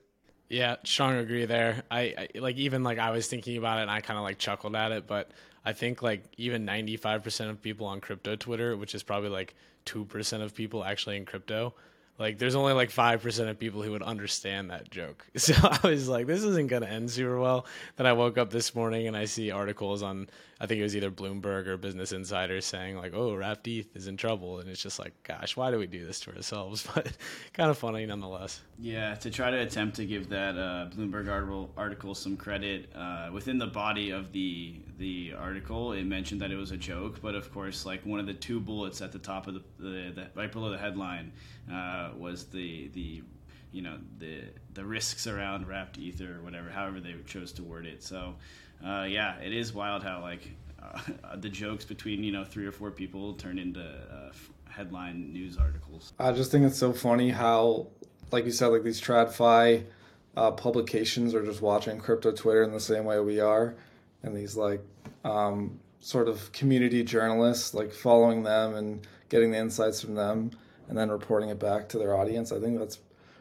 Yeah, 0.49 0.75
strong 0.83 1.15
agree 1.15 1.45
there. 1.45 1.83
I, 1.89 2.29
I 2.35 2.39
like 2.39 2.57
even 2.57 2.83
like 2.83 2.99
I 2.99 3.11
was 3.11 3.27
thinking 3.27 3.57
about 3.57 3.79
it 3.79 3.83
and 3.83 3.91
I 3.91 4.01
kind 4.01 4.17
of 4.17 4.23
like 4.23 4.37
chuckled 4.37 4.75
at 4.75 4.91
it, 4.91 5.07
but 5.07 5.31
I 5.65 5.73
think 5.73 6.03
like 6.03 6.23
even 6.37 6.65
95% 6.65 7.49
of 7.49 7.61
people 7.61 7.87
on 7.87 7.99
crypto 7.99 8.35
Twitter, 8.35 8.77
which 8.77 8.93
is 8.93 9.01
probably 9.01 9.29
like 9.29 9.55
2% 9.87 10.41
of 10.41 10.53
people 10.53 10.83
actually 10.83 11.17
in 11.17 11.25
crypto, 11.25 11.73
like 12.17 12.37
there's 12.37 12.55
only 12.55 12.73
like 12.73 12.89
5% 12.89 13.49
of 13.49 13.59
people 13.59 13.81
who 13.81 13.91
would 13.91 14.03
understand 14.03 14.69
that 14.71 14.89
joke. 14.89 15.25
So 15.37 15.53
I 15.61 15.87
was 15.87 16.07
like 16.07 16.27
this 16.27 16.43
isn't 16.43 16.67
going 16.67 16.81
to 16.81 16.89
end 16.89 17.11
super 17.11 17.39
well. 17.39 17.65
Then 17.97 18.07
I 18.07 18.13
woke 18.13 18.37
up 18.37 18.49
this 18.49 18.73
morning 18.73 19.07
and 19.07 19.15
I 19.15 19.25
see 19.25 19.51
articles 19.51 20.01
on 20.01 20.27
I 20.59 20.67
think 20.67 20.79
it 20.79 20.83
was 20.83 20.95
either 20.95 21.11
Bloomberg 21.11 21.67
or 21.67 21.75
Business 21.75 22.13
Insider 22.13 22.61
saying 22.61 22.95
like, 22.95 23.13
"Oh, 23.13 23.37
ETH 23.37 23.95
is 23.95 24.07
in 24.07 24.15
trouble," 24.15 24.59
and 24.59 24.69
it's 24.69 24.81
just 24.81 24.99
like, 24.99 25.11
gosh, 25.23 25.57
why 25.57 25.69
do 25.69 25.77
we 25.77 25.85
do 25.85 26.05
this 26.05 26.19
to 26.21 26.35
ourselves? 26.35 26.87
But 26.95 27.11
kind 27.51 27.69
of 27.69 27.77
funny 27.77 28.05
nonetheless. 28.05 28.61
Yeah, 28.79 29.15
to 29.15 29.29
try 29.29 29.51
to 29.51 29.57
attempt 29.57 29.97
to 29.97 30.05
give 30.05 30.29
that 30.29 30.57
uh, 30.57 30.89
Bloomberg 30.95 31.29
article, 31.29 31.69
article 31.75 32.15
some 32.15 32.37
credit 32.37 32.89
uh, 32.95 33.29
within 33.33 33.57
the 33.57 33.67
body 33.67 34.11
of 34.11 34.31
the 34.31 34.75
the 34.97 35.33
article, 35.37 35.91
it 35.91 36.05
mentioned 36.05 36.39
that 36.39 36.51
it 36.51 36.55
was 36.55 36.71
a 36.71 36.77
joke, 36.77 37.21
but 37.21 37.35
of 37.35 37.51
course, 37.51 37.85
like 37.85 38.05
one 38.05 38.21
of 38.21 38.25
the 38.25 38.33
two 38.33 38.61
bullets 38.61 39.01
at 39.01 39.11
the 39.11 39.19
top 39.19 39.47
of 39.47 39.55
the, 39.55 39.63
the, 39.77 40.11
the 40.15 40.27
right 40.35 40.51
below 40.51 40.69
the 40.69 40.77
headline 40.77 41.33
uh, 41.71 42.09
was 42.17 42.45
the 42.45 42.89
the 42.89 43.23
you 43.71 43.81
know 43.81 43.97
the 44.19 44.43
the 44.73 44.85
risks 44.85 45.27
around 45.27 45.67
wrapped 45.67 45.97
ether 45.97 46.37
or 46.37 46.41
whatever, 46.41 46.69
however 46.69 46.99
they 46.99 47.15
chose 47.25 47.51
to 47.53 47.63
word 47.63 47.85
it. 47.85 48.03
So 48.03 48.35
uh, 48.85 49.05
yeah, 49.09 49.37
it 49.39 49.53
is 49.53 49.73
wild 49.73 50.03
how 50.03 50.21
like 50.21 50.49
uh, 50.81 51.35
the 51.37 51.49
jokes 51.49 51.85
between 51.85 52.23
you 52.23 52.31
know 52.31 52.45
three 52.45 52.65
or 52.65 52.71
four 52.71 52.91
people 52.91 53.33
turn 53.33 53.59
into 53.59 53.81
uh, 53.81 54.31
headline 54.69 55.33
news 55.33 55.57
articles. 55.57 56.13
I 56.19 56.31
just 56.31 56.51
think 56.51 56.65
it's 56.65 56.77
so 56.77 56.93
funny 56.93 57.29
how, 57.29 57.87
like 58.31 58.45
you 58.45 58.51
said, 58.51 58.67
like 58.67 58.83
these 58.83 59.01
tradfi 59.01 59.83
uh, 60.37 60.51
publications 60.51 61.33
are 61.33 61.43
just 61.43 61.61
watching 61.61 61.99
crypto 61.99 62.31
Twitter 62.31 62.63
in 62.63 62.71
the 62.71 62.79
same 62.79 63.05
way 63.05 63.19
we 63.19 63.39
are, 63.39 63.75
and 64.23 64.35
these 64.35 64.55
like 64.55 64.81
um, 65.23 65.79
sort 65.99 66.27
of 66.27 66.51
community 66.51 67.03
journalists 67.03 67.73
like 67.73 67.91
following 67.91 68.43
them 68.43 68.75
and 68.75 69.07
getting 69.27 69.51
the 69.51 69.57
insights 69.57 70.01
from 70.01 70.13
them 70.15 70.51
and 70.87 70.97
then 70.97 71.09
reporting 71.09 71.49
it 71.49 71.59
back 71.59 71.89
to 71.89 71.97
their 71.97 72.15
audience. 72.15 72.51
I 72.51 72.59
think 72.59 72.79
that's 72.79 72.99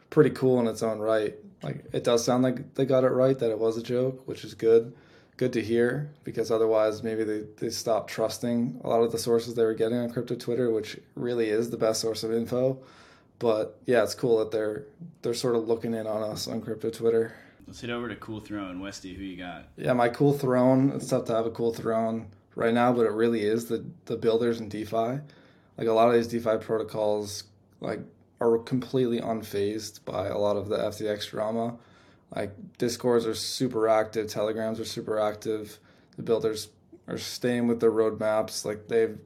pretty 0.09 0.31
cool 0.31 0.59
in 0.59 0.67
its 0.67 0.83
own 0.83 0.99
right. 0.99 1.35
Like 1.63 1.85
it 1.93 2.03
does 2.03 2.23
sound 2.23 2.43
like 2.43 2.75
they 2.75 2.85
got 2.85 3.03
it 3.03 3.09
right 3.09 3.37
that 3.39 3.51
it 3.51 3.59
was 3.59 3.77
a 3.77 3.83
joke, 3.83 4.27
which 4.27 4.43
is 4.43 4.53
good 4.53 4.93
good 5.37 5.53
to 5.53 5.61
hear 5.61 6.11
because 6.23 6.49
otherwise 6.49 7.03
maybe 7.03 7.23
they, 7.23 7.43
they 7.57 7.69
stopped 7.69 8.09
trusting 8.09 8.79
a 8.83 8.87
lot 8.87 9.01
of 9.01 9.11
the 9.11 9.17
sources 9.17 9.53
they 9.53 9.65
were 9.65 9.73
getting 9.73 9.97
on 9.97 10.09
crypto 10.09 10.35
Twitter, 10.35 10.71
which 10.71 10.97
really 11.15 11.49
is 11.49 11.69
the 11.69 11.77
best 11.77 12.01
source 12.01 12.23
of 12.23 12.31
info. 12.31 12.79
But 13.37 13.79
yeah, 13.85 14.03
it's 14.03 14.15
cool 14.15 14.39
that 14.39 14.51
they're 14.51 14.85
they're 15.21 15.33
sort 15.33 15.55
of 15.55 15.67
looking 15.67 15.93
in 15.93 16.07
on 16.07 16.23
us 16.23 16.47
on 16.47 16.61
crypto 16.61 16.89
Twitter. 16.89 17.33
Let's 17.67 17.81
head 17.81 17.89
over 17.89 18.07
to 18.07 18.15
Cool 18.15 18.39
Throne. 18.39 18.79
Westy, 18.79 19.15
who 19.15 19.23
you 19.23 19.37
got? 19.37 19.65
Yeah, 19.75 19.93
my 19.93 20.07
cool 20.07 20.33
throne. 20.33 20.91
It's 20.91 21.07
tough 21.07 21.25
to 21.25 21.35
have 21.35 21.47
a 21.47 21.51
cool 21.51 21.73
throne 21.73 22.27
right 22.53 22.73
now, 22.73 22.93
but 22.93 23.05
it 23.05 23.11
really 23.11 23.41
is 23.41 23.65
the 23.65 23.83
the 24.05 24.15
builders 24.15 24.61
in 24.61 24.69
DeFi. 24.69 25.19
Like 25.77 25.87
a 25.87 25.93
lot 25.93 26.07
of 26.07 26.13
these 26.13 26.27
DeFi 26.27 26.57
protocols, 26.57 27.43
like 27.81 27.99
are 28.41 28.57
completely 28.59 29.19
unfazed 29.19 30.03
by 30.05 30.27
a 30.27 30.37
lot 30.37 30.57
of 30.57 30.69
the 30.69 30.77
FTX 30.77 31.29
drama. 31.29 31.77
Like 32.35 32.51
discords 32.77 33.25
are 33.25 33.35
super 33.35 33.87
active, 33.87 34.27
telegrams 34.27 34.79
are 34.79 34.85
super 34.85 35.19
active. 35.19 35.79
The 36.17 36.23
builders 36.23 36.69
are 37.07 37.17
staying 37.17 37.67
with 37.67 37.79
their 37.79 37.91
roadmaps. 37.91 38.65
Like 38.65 38.87
they 38.87 39.01
have 39.01 39.17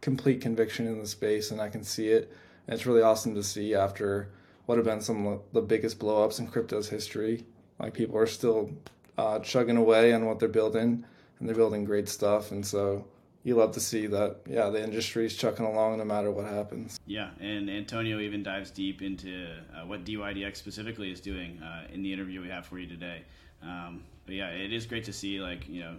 complete 0.00 0.40
conviction 0.40 0.86
in 0.86 0.98
the 0.98 1.06
space, 1.06 1.50
and 1.50 1.60
I 1.60 1.68
can 1.68 1.82
see 1.82 2.08
it. 2.08 2.32
And 2.66 2.74
it's 2.74 2.86
really 2.86 3.02
awesome 3.02 3.34
to 3.34 3.42
see 3.42 3.74
after 3.74 4.30
what 4.66 4.76
have 4.76 4.84
been 4.84 5.00
some 5.00 5.26
of 5.26 5.40
the 5.52 5.62
biggest 5.62 5.98
blowups 5.98 6.38
in 6.38 6.46
crypto's 6.46 6.88
history. 6.88 7.44
Like 7.78 7.94
people 7.94 8.18
are 8.18 8.26
still 8.26 8.70
uh, 9.16 9.38
chugging 9.40 9.76
away 9.76 10.12
on 10.12 10.26
what 10.26 10.38
they're 10.38 10.48
building, 10.48 11.04
and 11.38 11.48
they're 11.48 11.56
building 11.56 11.84
great 11.84 12.08
stuff. 12.08 12.50
And 12.50 12.66
so 12.66 13.06
you 13.44 13.54
love 13.54 13.72
to 13.72 13.80
see 13.80 14.06
that, 14.06 14.36
yeah, 14.48 14.68
the 14.68 14.82
industry 14.82 15.26
is 15.26 15.36
chucking 15.36 15.64
along 15.64 15.98
no 15.98 16.04
matter 16.04 16.30
what 16.30 16.44
happens. 16.44 16.98
Yeah, 17.06 17.30
and 17.40 17.70
Antonio 17.70 18.20
even 18.20 18.42
dives 18.42 18.70
deep 18.70 19.00
into 19.00 19.54
uh, 19.74 19.86
what 19.86 20.04
DYDX 20.04 20.56
specifically 20.56 21.10
is 21.10 21.20
doing 21.20 21.60
uh, 21.62 21.86
in 21.92 22.02
the 22.02 22.12
interview 22.12 22.42
we 22.42 22.48
have 22.48 22.66
for 22.66 22.78
you 22.78 22.86
today. 22.86 23.22
Um, 23.62 24.04
but 24.26 24.34
yeah, 24.34 24.48
it 24.48 24.72
is 24.72 24.86
great 24.86 25.04
to 25.04 25.12
see, 25.12 25.40
like, 25.40 25.68
you 25.68 25.80
know, 25.80 25.96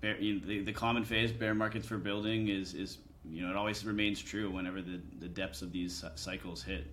bear, 0.00 0.20
you 0.20 0.34
know 0.34 0.46
the, 0.46 0.62
the 0.62 0.72
common 0.72 1.04
phase, 1.04 1.32
bear 1.32 1.54
markets 1.54 1.86
for 1.86 1.98
building, 1.98 2.48
is, 2.48 2.74
is 2.74 2.98
you 3.28 3.42
know, 3.42 3.50
it 3.50 3.56
always 3.56 3.84
remains 3.84 4.20
true 4.20 4.50
whenever 4.50 4.82
the, 4.82 5.00
the 5.20 5.28
depths 5.28 5.62
of 5.62 5.72
these 5.72 6.04
cycles 6.14 6.62
hit. 6.62 6.86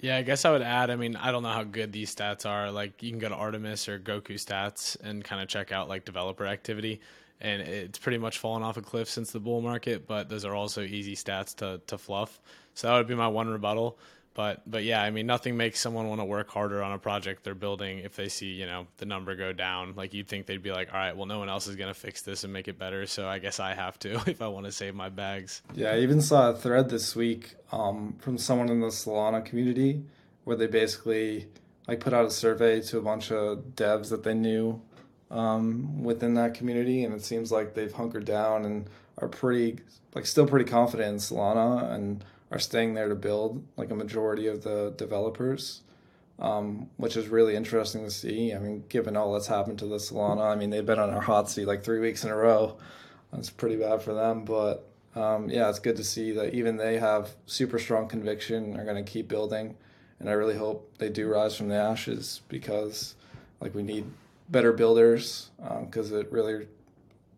Yeah, 0.00 0.16
I 0.16 0.22
guess 0.22 0.44
I 0.44 0.52
would 0.52 0.62
add. 0.62 0.90
I 0.90 0.96
mean, 0.96 1.16
I 1.16 1.32
don't 1.32 1.42
know 1.42 1.48
how 1.48 1.64
good 1.64 1.92
these 1.92 2.14
stats 2.14 2.46
are. 2.46 2.70
Like, 2.70 3.02
you 3.02 3.10
can 3.10 3.18
go 3.18 3.28
to 3.28 3.34
Artemis 3.34 3.88
or 3.88 3.98
Goku 3.98 4.34
Stats 4.34 4.96
and 5.00 5.24
kind 5.24 5.42
of 5.42 5.48
check 5.48 5.72
out 5.72 5.88
like 5.88 6.04
developer 6.04 6.46
activity, 6.46 7.00
and 7.40 7.62
it's 7.62 7.98
pretty 7.98 8.18
much 8.18 8.38
fallen 8.38 8.62
off 8.62 8.76
a 8.76 8.82
cliff 8.82 9.08
since 9.08 9.30
the 9.30 9.40
bull 9.40 9.60
market. 9.60 10.06
But 10.06 10.28
those 10.28 10.44
are 10.44 10.54
also 10.54 10.82
easy 10.82 11.16
stats 11.16 11.54
to 11.56 11.80
to 11.86 11.98
fluff. 11.98 12.40
So 12.74 12.88
that 12.88 12.96
would 12.96 13.08
be 13.08 13.14
my 13.14 13.28
one 13.28 13.48
rebuttal. 13.48 13.98
But 14.38 14.62
but 14.70 14.84
yeah, 14.84 15.02
I 15.02 15.10
mean, 15.10 15.26
nothing 15.26 15.56
makes 15.56 15.80
someone 15.80 16.08
want 16.08 16.20
to 16.20 16.24
work 16.24 16.48
harder 16.48 16.80
on 16.80 16.92
a 16.92 16.98
project 16.98 17.42
they're 17.42 17.56
building 17.56 17.98
if 17.98 18.14
they 18.14 18.28
see 18.28 18.52
you 18.52 18.66
know 18.66 18.86
the 18.98 19.04
number 19.04 19.34
go 19.34 19.52
down. 19.52 19.94
Like 19.96 20.14
you'd 20.14 20.28
think 20.28 20.46
they'd 20.46 20.62
be 20.62 20.70
like, 20.70 20.94
all 20.94 20.98
right, 20.98 21.16
well, 21.16 21.26
no 21.26 21.40
one 21.40 21.48
else 21.48 21.66
is 21.66 21.74
gonna 21.74 21.92
fix 21.92 22.22
this 22.22 22.44
and 22.44 22.52
make 22.52 22.68
it 22.68 22.78
better, 22.78 23.04
so 23.06 23.26
I 23.26 23.40
guess 23.40 23.58
I 23.58 23.74
have 23.74 23.98
to 23.98 24.14
if 24.30 24.40
I 24.40 24.46
want 24.46 24.66
to 24.66 24.70
save 24.70 24.94
my 24.94 25.08
bags. 25.08 25.62
Yeah, 25.74 25.90
I 25.90 25.98
even 25.98 26.20
saw 26.20 26.50
a 26.50 26.54
thread 26.54 26.88
this 26.88 27.16
week 27.16 27.56
um, 27.72 28.14
from 28.20 28.38
someone 28.38 28.68
in 28.68 28.80
the 28.80 28.88
Solana 28.88 29.44
community 29.44 30.04
where 30.44 30.56
they 30.56 30.68
basically 30.68 31.48
like 31.88 31.98
put 31.98 32.12
out 32.12 32.24
a 32.24 32.30
survey 32.30 32.80
to 32.82 32.98
a 32.98 33.02
bunch 33.02 33.32
of 33.32 33.58
devs 33.74 34.10
that 34.10 34.22
they 34.22 34.34
knew 34.34 34.80
um, 35.30 36.02
within 36.02 36.34
that 36.34 36.54
community, 36.54 37.04
and 37.04 37.14
it 37.14 37.24
seems 37.24 37.52
like 37.52 37.74
they've 37.74 37.92
hunkered 37.92 38.24
down 38.24 38.64
and 38.64 38.88
are 39.18 39.28
pretty 39.28 39.78
like 40.14 40.26
still 40.26 40.46
pretty 40.46 40.64
confident 40.64 41.08
in 41.08 41.16
Solana 41.16 41.92
and 41.92 42.24
are 42.50 42.58
staying 42.58 42.94
there 42.94 43.08
to 43.08 43.14
build, 43.14 43.62
like 43.76 43.90
a 43.90 43.94
majority 43.94 44.46
of 44.46 44.62
the 44.62 44.94
developers, 44.96 45.82
um, 46.38 46.88
which 46.96 47.16
is 47.16 47.28
really 47.28 47.54
interesting 47.54 48.04
to 48.04 48.10
see. 48.10 48.54
I 48.54 48.58
mean, 48.58 48.84
given 48.88 49.16
all 49.16 49.34
that's 49.34 49.48
happened 49.48 49.78
to 49.80 49.86
the 49.86 49.96
Solana, 49.96 50.50
I 50.50 50.54
mean, 50.54 50.70
they've 50.70 50.86
been 50.86 50.98
on 50.98 51.10
our 51.10 51.20
hot 51.20 51.50
seat 51.50 51.66
like 51.66 51.84
three 51.84 52.00
weeks 52.00 52.24
in 52.24 52.30
a 52.30 52.36
row. 52.36 52.78
That's 53.32 53.50
pretty 53.50 53.76
bad 53.76 54.00
for 54.00 54.14
them, 54.14 54.44
but 54.44 54.88
um, 55.14 55.50
yeah, 55.50 55.68
it's 55.68 55.78
good 55.78 55.96
to 55.96 56.04
see 56.04 56.32
that 56.32 56.54
even 56.54 56.76
they 56.76 56.98
have 56.98 57.30
super 57.46 57.78
strong 57.78 58.08
conviction, 58.08 58.78
are 58.78 58.84
going 58.84 59.04
to 59.04 59.10
keep 59.10 59.28
building, 59.28 59.76
and 60.20 60.28
I 60.28 60.32
really 60.32 60.56
hope 60.56 60.96
they 60.98 61.10
do 61.10 61.28
rise 61.28 61.54
from 61.54 61.68
the 61.68 61.76
ashes 61.76 62.40
because, 62.48 63.14
like, 63.60 63.74
we 63.74 63.82
need 63.82 64.06
better 64.48 64.72
builders 64.72 65.50
because 65.80 66.12
um, 66.12 66.20
it 66.20 66.32
really 66.32 66.66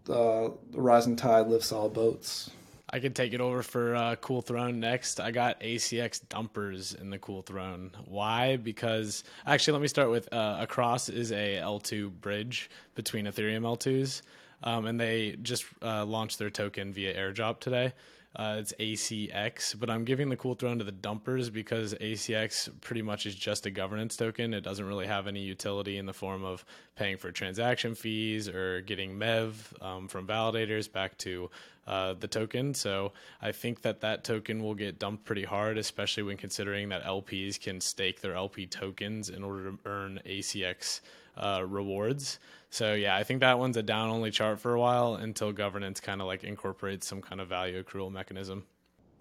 uh, 0.09 0.49
the 0.71 0.81
rising 0.81 1.17
tide 1.17 1.47
lifts 1.47 1.73
all 1.73 1.89
boats. 1.89 2.51
I 2.93 2.99
could 2.99 3.15
take 3.15 3.33
it 3.33 3.41
over 3.41 3.63
for 3.63 3.95
uh, 3.95 4.17
Cool 4.17 4.43
Throne 4.43 4.81
next. 4.81 5.21
I 5.21 5.31
got 5.31 5.61
ACX 5.61 6.29
dumpers 6.29 6.93
in 6.93 7.11
the 7.11 7.19
Cool 7.19 7.43
Throne. 7.43 7.93
Why? 8.07 8.57
Because 8.57 9.23
actually, 9.47 9.75
let 9.75 9.83
me 9.83 9.89
start 9.89 10.11
with 10.11 10.33
uh, 10.33 10.57
Across 10.61 11.09
is 11.09 11.31
a 11.31 11.61
L2 11.63 12.11
bridge 12.21 12.69
between 12.97 13.27
Ethereum 13.27 13.63
L2s, 13.63 14.23
um, 14.65 14.87
and 14.87 14.99
they 14.99 15.37
just 15.41 15.67
uh, 15.83 16.05
launched 16.05 16.41
their 16.41 16.51
token 16.51 16.93
via 16.93 17.17
airdrop 17.17 17.61
today. 17.61 17.93
Uh, 18.37 18.57
it's 18.61 18.73
ACX, 18.79 19.79
but 19.79 19.91
I'm 19.91 20.05
giving 20.05 20.29
the 20.29 20.37
cool 20.37 20.55
throne 20.55 20.79
to 20.79 20.85
the 20.85 20.93
dumpers 20.93 21.51
because 21.51 21.95
ACX 21.95 22.71
pretty 22.81 23.03
much 23.03 23.27
is 23.27 23.35
just 23.35 23.67
a 23.67 23.71
governance 23.71 24.17
token. 24.17 24.55
It 24.55 24.61
doesn't 24.61 24.87
really 24.87 25.09
have 25.09 25.27
any 25.27 25.41
utility 25.41 25.99
in 25.99 26.07
the 26.07 26.13
form 26.13 26.45
of 26.45 26.65
paying 26.95 27.17
for 27.17 27.33
transaction 27.33 27.97
fees 27.97 28.49
or 28.49 28.83
getting 28.83 29.19
MEV 29.19 29.83
um, 29.83 30.07
from 30.07 30.29
validators 30.29 30.91
back 30.91 31.19
to 31.19 31.51
uh, 31.89 32.15
the 32.21 32.29
token. 32.29 32.73
So 32.73 33.13
I 33.43 33.51
think 33.51 33.83
that 33.83 34.01
that 34.03 34.23
token 34.23 34.63
will 34.63 34.77
get 34.77 35.01
dumped 35.01 35.25
pretty 35.25 35.45
hard, 35.45 35.77
especially 35.77 36.23
when 36.23 36.37
considering 36.37 36.89
that 36.91 37.03
LPs 37.03 37.61
can 37.61 37.81
stake 37.81 38.21
their 38.21 38.35
LP 38.35 38.65
tokens 38.67 39.29
in 39.29 39.43
order 39.43 39.73
to 39.73 39.79
earn 39.87 40.21
ACX 40.25 41.01
uh, 41.37 41.65
rewards. 41.67 42.39
So 42.71 42.95
yeah, 42.95 43.17
I 43.17 43.25
think 43.25 43.41
that 43.41 43.59
one's 43.59 43.77
a 43.77 43.83
down 43.83 44.11
only 44.11 44.31
chart 44.31 44.61
for 44.61 44.73
a 44.73 44.81
while 44.81 45.17
until 45.17 45.53
governance 45.53 46.01
kind 46.01 46.21
of 46.21 46.29
like 46.29 46.45
incorporates 46.45 47.07
some 47.07 47.21
kind 47.21 47.41
of 47.41 47.49
value 47.49 47.83
accrual 47.83 48.11
mechanism. 48.11 48.65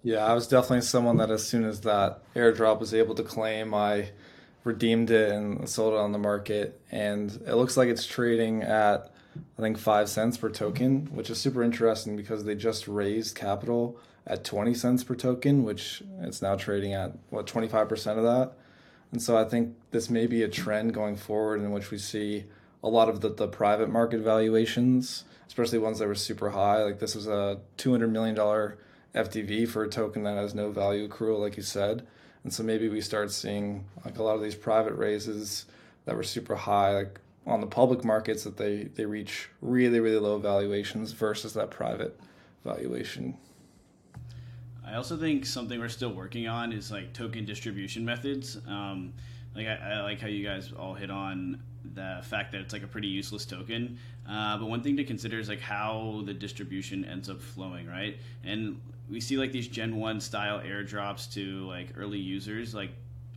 Yeah, 0.03 0.25
I 0.25 0.33
was 0.33 0.47
definitely 0.47 0.81
someone 0.81 1.17
that 1.17 1.31
as 1.31 1.45
soon 1.45 1.65
as 1.65 1.81
that 1.81 2.21
airdrop 2.35 2.79
was 2.79 2.93
able 2.93 3.15
to 3.15 3.23
claim, 3.23 3.73
I 3.73 4.11
redeemed 4.63 5.09
it 5.09 5.31
and 5.31 5.67
sold 5.67 5.93
it 5.93 5.97
on 5.97 6.11
the 6.11 6.19
market. 6.19 6.79
And 6.91 7.31
it 7.45 7.55
looks 7.55 7.75
like 7.75 7.89
it's 7.89 8.05
trading 8.05 8.61
at 8.63 9.11
I 9.57 9.61
think 9.61 9.77
five 9.77 10.09
cents 10.09 10.37
per 10.37 10.49
token, 10.49 11.07
which 11.07 11.29
is 11.29 11.39
super 11.39 11.63
interesting 11.63 12.15
because 12.15 12.43
they 12.43 12.55
just 12.55 12.87
raised 12.87 13.35
capital 13.35 13.99
at 14.27 14.43
20 14.43 14.73
cents 14.73 15.03
per 15.03 15.15
token, 15.15 15.63
which 15.63 16.03
it's 16.21 16.41
now 16.41 16.55
trading 16.55 16.93
at 16.93 17.13
what 17.29 17.47
25% 17.47 18.17
of 18.17 18.23
that. 18.23 18.53
And 19.11 19.21
so 19.21 19.37
I 19.37 19.43
think 19.43 19.75
this 19.91 20.09
may 20.09 20.27
be 20.27 20.43
a 20.43 20.47
trend 20.47 20.93
going 20.93 21.15
forward 21.15 21.61
in 21.61 21.71
which 21.71 21.89
we 21.89 21.97
see 21.97 22.45
a 22.83 22.89
lot 22.89 23.09
of 23.09 23.21
the, 23.21 23.29
the 23.29 23.47
private 23.47 23.89
market 23.89 24.21
valuations, 24.21 25.25
especially 25.47 25.79
ones 25.79 25.99
that 25.99 26.07
were 26.07 26.15
super 26.15 26.51
high. 26.51 26.83
Like 26.83 26.99
this 26.99 27.15
was 27.15 27.27
a 27.27 27.59
$200 27.77 28.09
million 28.09 28.35
FDV 28.35 29.67
for 29.67 29.83
a 29.83 29.89
token 29.89 30.23
that 30.23 30.37
has 30.37 30.55
no 30.55 30.71
value 30.71 31.07
accrual, 31.07 31.39
like 31.39 31.57
you 31.57 31.63
said. 31.63 32.05
And 32.43 32.53
so 32.53 32.63
maybe 32.63 32.87
we 32.87 33.01
start 33.01 33.31
seeing 33.31 33.85
like 34.05 34.17
a 34.17 34.23
lot 34.23 34.35
of 34.35 34.41
these 34.41 34.55
private 34.55 34.93
raises 34.93 35.65
that 36.05 36.15
were 36.15 36.23
super 36.23 36.55
high, 36.55 36.93
like 36.93 37.19
on 37.45 37.61
the 37.61 37.67
public 37.67 38.03
markets 38.03 38.43
that 38.43 38.57
they, 38.57 38.83
they 38.83 39.05
reach 39.05 39.49
really, 39.61 39.99
really 39.99 40.19
low 40.19 40.37
valuations 40.37 41.11
versus 41.11 41.53
that 41.53 41.69
private 41.69 42.17
valuation. 42.63 43.37
I 44.85 44.95
also 44.95 45.17
think 45.17 45.45
something 45.45 45.79
we're 45.79 45.89
still 45.89 46.13
working 46.13 46.47
on 46.47 46.71
is 46.73 46.91
like 46.91 47.13
token 47.13 47.45
distribution 47.45 48.03
methods. 48.03 48.57
Um, 48.67 49.13
like 49.59 49.67
I, 49.67 49.93
I, 49.93 50.01
like 50.01 50.19
how 50.19 50.27
you 50.27 50.45
guys 50.45 50.71
all 50.71 50.93
hit 50.93 51.11
on 51.11 51.61
the 51.93 52.19
fact 52.23 52.51
that 52.51 52.61
it's 52.61 52.73
like 52.73 52.83
a 52.83 52.87
pretty 52.87 53.07
useless 53.07 53.45
token. 53.45 53.97
Uh, 54.29 54.57
but 54.57 54.67
one 54.67 54.81
thing 54.81 54.97
to 54.97 55.03
consider 55.03 55.39
is 55.39 55.49
like 55.49 55.61
how 55.61 56.21
the 56.25 56.33
distribution 56.33 57.05
ends 57.05 57.29
up 57.29 57.41
flowing, 57.41 57.87
right? 57.87 58.17
And 58.43 58.79
we 59.09 59.19
see 59.19 59.37
like 59.37 59.51
these 59.51 59.67
Gen 59.67 59.95
One 59.95 60.19
style 60.19 60.59
airdrops 60.59 61.31
to 61.33 61.67
like 61.67 61.89
early 61.97 62.19
users. 62.19 62.73
Like 62.73 62.91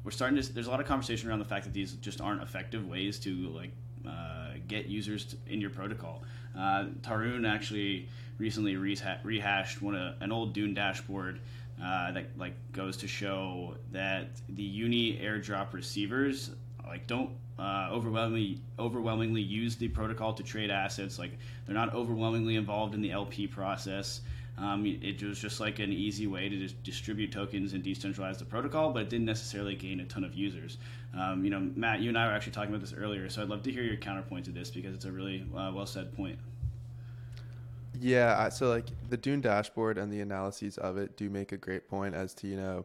we're 0.05 0.11
starting 0.11 0.41
to. 0.41 0.53
There's 0.53 0.67
a 0.67 0.71
lot 0.71 0.81
of 0.81 0.87
conversation 0.87 1.29
around 1.29 1.39
the 1.39 1.45
fact 1.45 1.65
that 1.65 1.73
these 1.73 1.95
just 1.95 2.21
aren't 2.21 2.43
effective 2.43 2.87
ways 2.87 3.19
to 3.21 3.49
like 3.49 3.71
uh, 4.07 4.53
get 4.69 4.87
users 4.87 5.25
to, 5.27 5.37
in 5.47 5.61
your 5.61 5.71
protocol. 5.71 6.23
Uh, 6.57 6.87
Tarun 7.01 7.49
actually 7.49 8.09
recently 8.39 8.75
reha- 8.75 9.23
rehashed 9.25 9.81
one 9.81 9.95
of, 9.95 10.21
an 10.21 10.33
old 10.33 10.53
Dune 10.53 10.75
dashboard 10.75 11.41
uh, 11.83 12.13
that 12.13 12.27
like 12.37 12.55
goes 12.73 12.97
to 12.99 13.09
show 13.09 13.77
that 13.93 14.29
the 14.51 14.63
uni 14.63 15.19
airdrop 15.19 15.73
receivers 15.73 16.51
like 16.87 17.07
don't 17.07 17.31
uh, 17.59 17.89
overwhelmingly 17.91 18.61
overwhelmingly 18.79 19.43
use 19.43 19.77
the 19.77 19.89
protocol 19.89 20.33
to 20.33 20.43
trade 20.43 20.71
assets. 20.71 21.19
Like 21.19 21.39
they're 21.67 21.75
not 21.75 21.95
overwhelmingly 21.95 22.57
involved 22.57 22.95
in 22.95 23.01
the 23.01 23.13
LP 23.13 23.47
process. 23.47 24.21
Um, 24.59 24.85
it 24.85 25.23
was 25.23 25.39
just 25.39 25.61
like 25.61 25.79
an 25.79 25.93
easy 25.93 26.27
way 26.27 26.49
to 26.49 26.57
just 26.59 26.83
distribute 26.83 27.33
tokens 27.33 27.73
and 27.73 27.83
decentralize 27.83 28.39
the 28.39 28.45
protocol, 28.45 28.93
but 28.93 29.03
it 29.03 29.11
didn't 29.11 29.25
necessarily 29.25 29.75
gain 29.75 30.01
a 30.01 30.05
ton 30.05 30.25
of 30.25 30.35
users. 30.35 30.77
Um, 31.19 31.43
you 31.43 31.51
know, 31.51 31.71
Matt, 31.75 32.01
you 32.01 32.11
and 32.11 32.19
I 32.19 32.27
were 32.27 32.33
actually 32.33 32.53
talking 32.53 32.69
about 32.69 32.83
this 32.83 32.93
earlier, 32.93 33.29
so 33.31 33.43
I'd 33.43 33.49
love 33.49 33.63
to 33.63 33.73
hear 33.73 33.83
your 33.83 33.97
counterpoint 33.97 34.45
to 34.45 34.51
this 34.51 34.71
because 34.71 34.95
it's 34.95 35.07
a 35.07 35.13
really 35.13 35.47
uh, 35.57 35.73
well 35.75 35.87
said 35.87 36.15
point. 36.15 36.39
Yeah, 38.03 38.49
so 38.49 38.69
like 38.69 38.87
the 39.09 39.17
Dune 39.17 39.41
dashboard 39.41 39.97
and 39.97 40.13
the 40.13 40.21
analyses 40.21 40.77
of 40.77 40.97
it 40.97 41.17
do 41.17 41.31
make 41.31 41.53
a 41.53 41.57
great 41.57 41.89
point 41.89 42.17
as 42.17 42.35
to 42.35 42.49
you 42.49 42.57
know 42.57 42.85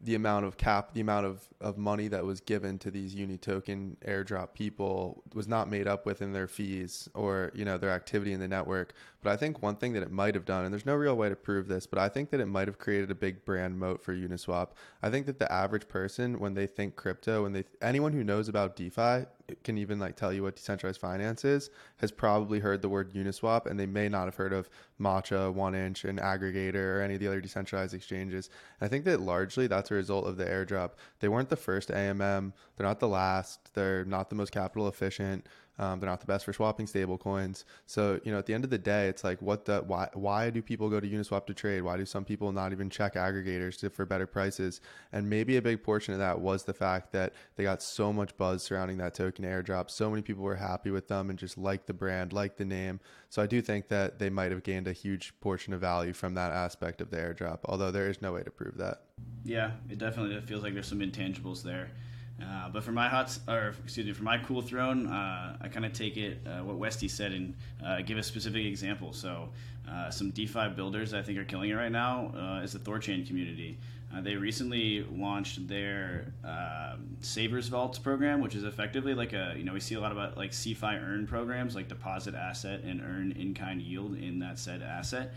the 0.00 0.14
amount 0.14 0.44
of 0.44 0.56
cap, 0.56 0.92
the 0.92 1.00
amount 1.00 1.24
of, 1.24 1.48
of 1.60 1.78
money 1.78 2.08
that 2.08 2.24
was 2.24 2.40
given 2.40 2.78
to 2.78 2.90
these 2.90 3.14
uni 3.14 3.38
token 3.38 3.96
airdrop 4.06 4.52
people 4.52 5.22
was 5.34 5.48
not 5.48 5.70
made 5.70 5.86
up 5.86 6.04
within 6.04 6.32
their 6.32 6.46
fees 6.46 7.08
or, 7.14 7.50
you 7.54 7.64
know, 7.64 7.78
their 7.78 7.90
activity 7.90 8.32
in 8.32 8.40
the 8.40 8.48
network. 8.48 8.92
But 9.22 9.32
I 9.32 9.36
think 9.36 9.62
one 9.62 9.76
thing 9.76 9.94
that 9.94 10.02
it 10.02 10.10
might 10.10 10.34
have 10.34 10.44
done, 10.44 10.64
and 10.64 10.72
there's 10.72 10.84
no 10.84 10.94
real 10.94 11.16
way 11.16 11.30
to 11.30 11.36
prove 11.36 11.66
this, 11.66 11.86
but 11.86 11.98
I 11.98 12.10
think 12.10 12.30
that 12.30 12.40
it 12.40 12.46
might 12.46 12.68
have 12.68 12.78
created 12.78 13.10
a 13.10 13.14
big 13.14 13.44
brand 13.46 13.78
moat 13.78 14.02
for 14.02 14.14
Uniswap. 14.14 14.68
I 15.02 15.08
think 15.08 15.24
that 15.26 15.38
the 15.38 15.50
average 15.50 15.88
person, 15.88 16.38
when 16.38 16.52
they 16.52 16.66
think 16.66 16.94
crypto, 16.94 17.44
when 17.44 17.52
they, 17.52 17.64
anyone 17.80 18.12
who 18.12 18.22
knows 18.22 18.48
about 18.48 18.76
DeFi 18.76 19.24
can 19.62 19.78
even 19.78 19.98
like 19.98 20.16
tell 20.16 20.32
you 20.32 20.42
what 20.42 20.56
decentralized 20.56 21.00
finance 21.00 21.44
is, 21.44 21.70
has 21.98 22.10
probably 22.10 22.58
heard 22.58 22.82
the 22.82 22.88
word 22.88 23.12
Uniswap 23.12 23.66
and 23.66 23.78
they 23.78 23.86
may 23.86 24.08
not 24.08 24.24
have 24.24 24.34
heard 24.34 24.52
of 24.52 24.68
Matcha, 25.00 25.52
One 25.52 25.74
Inch, 25.74 26.04
and 26.04 26.18
Aggregator 26.18 26.96
or 26.96 27.00
any 27.00 27.14
of 27.14 27.20
the 27.20 27.26
other 27.26 27.40
decentralized 27.40 27.94
exchanges. 27.94 28.50
And 28.80 28.86
I 28.86 28.90
think 28.90 29.04
that 29.04 29.20
largely 29.20 29.66
that's 29.66 29.90
a 29.90 29.94
result 29.94 30.26
of 30.26 30.36
the 30.36 30.44
airdrop. 30.44 30.92
They 31.20 31.28
weren't 31.28 31.48
the 31.48 31.56
first 31.56 31.90
AMM, 31.90 32.52
they're 32.76 32.86
not 32.86 33.00
the 33.00 33.08
last, 33.08 33.74
they're 33.74 34.04
not 34.04 34.30
the 34.30 34.36
most 34.36 34.52
capital 34.52 34.88
efficient. 34.88 35.46
Um, 35.78 36.00
they're 36.00 36.08
not 36.08 36.20
the 36.20 36.26
best 36.26 36.44
for 36.44 36.52
swapping 36.52 36.86
stable 36.86 37.18
coins. 37.18 37.64
So, 37.86 38.20
you 38.24 38.32
know, 38.32 38.38
at 38.38 38.46
the 38.46 38.54
end 38.54 38.64
of 38.64 38.70
the 38.70 38.78
day, 38.78 39.08
it's 39.08 39.24
like, 39.24 39.42
what 39.42 39.64
the, 39.66 39.80
why, 39.80 40.08
why 40.14 40.50
do 40.50 40.62
people 40.62 40.88
go 40.88 41.00
to 41.00 41.08
Uniswap 41.08 41.46
to 41.46 41.54
trade? 41.54 41.82
Why 41.82 41.96
do 41.96 42.06
some 42.06 42.24
people 42.24 42.50
not 42.52 42.72
even 42.72 42.88
check 42.88 43.14
aggregators 43.14 43.78
to, 43.80 43.90
for 43.90 44.06
better 44.06 44.26
prices? 44.26 44.80
And 45.12 45.28
maybe 45.28 45.56
a 45.56 45.62
big 45.62 45.82
portion 45.82 46.14
of 46.14 46.20
that 46.20 46.40
was 46.40 46.64
the 46.64 46.74
fact 46.74 47.12
that 47.12 47.34
they 47.56 47.62
got 47.62 47.82
so 47.82 48.12
much 48.12 48.36
buzz 48.36 48.62
surrounding 48.62 48.96
that 48.98 49.14
token 49.14 49.44
airdrop. 49.44 49.90
So 49.90 50.08
many 50.10 50.22
people 50.22 50.44
were 50.44 50.56
happy 50.56 50.90
with 50.90 51.08
them 51.08 51.30
and 51.30 51.38
just 51.38 51.58
like 51.58 51.86
the 51.86 51.94
brand, 51.94 52.32
like 52.32 52.56
the 52.56 52.64
name. 52.64 53.00
So 53.28 53.42
I 53.42 53.46
do 53.46 53.60
think 53.60 53.88
that 53.88 54.18
they 54.18 54.30
might 54.30 54.52
have 54.52 54.62
gained 54.62 54.88
a 54.88 54.92
huge 54.92 55.38
portion 55.40 55.74
of 55.74 55.80
value 55.80 56.12
from 56.12 56.34
that 56.34 56.52
aspect 56.52 57.00
of 57.00 57.10
the 57.10 57.18
airdrop, 57.18 57.58
although 57.66 57.90
there 57.90 58.08
is 58.08 58.22
no 58.22 58.32
way 58.32 58.42
to 58.42 58.50
prove 58.50 58.78
that. 58.78 59.02
Yeah, 59.44 59.72
it 59.90 59.98
definitely 59.98 60.40
feels 60.40 60.62
like 60.62 60.74
there's 60.74 60.88
some 60.88 61.00
intangibles 61.00 61.62
there. 61.62 61.90
Uh, 62.42 62.68
but 62.68 62.84
for 62.84 62.92
my 62.92 63.08
hot, 63.08 63.36
or 63.48 63.74
excuse 63.82 64.06
me, 64.06 64.12
for 64.12 64.22
my 64.22 64.36
cool 64.38 64.60
throne, 64.60 65.06
uh, 65.06 65.56
I 65.60 65.68
kind 65.68 65.86
of 65.86 65.92
take 65.92 66.16
it 66.16 66.38
uh, 66.46 66.62
what 66.62 66.76
Westy 66.76 67.08
said 67.08 67.32
and 67.32 67.54
uh, 67.84 68.02
give 68.02 68.18
a 68.18 68.22
specific 68.22 68.66
example. 68.66 69.12
So, 69.12 69.48
uh, 69.90 70.10
some 70.10 70.30
DeFi 70.30 70.70
builders 70.70 71.14
I 71.14 71.22
think 71.22 71.38
are 71.38 71.44
killing 71.44 71.70
it 71.70 71.74
right 71.74 71.92
now 71.92 72.32
uh, 72.36 72.62
is 72.62 72.72
the 72.72 72.78
Thorchain 72.78 73.26
community. 73.26 73.78
they 74.20 74.34
recently 74.34 75.06
launched 75.12 75.66
their 75.68 76.32
um, 76.44 77.16
Savers 77.20 77.68
Vaults 77.68 77.98
program, 77.98 78.40
which 78.40 78.54
is 78.54 78.64
effectively 78.64 79.14
like 79.14 79.32
a 79.32 79.54
you 79.56 79.64
know 79.64 79.72
we 79.72 79.80
see 79.80 79.94
a 79.94 80.00
lot 80.00 80.12
about 80.12 80.36
like 80.36 80.50
CeFi 80.50 81.02
earn 81.02 81.26
programs, 81.26 81.74
like 81.74 81.88
deposit 81.88 82.34
asset 82.34 82.82
and 82.82 83.00
earn 83.00 83.32
in 83.32 83.54
kind 83.54 83.80
yield 83.80 84.16
in 84.18 84.40
that 84.40 84.58
said 84.58 84.82
asset. 84.82 85.32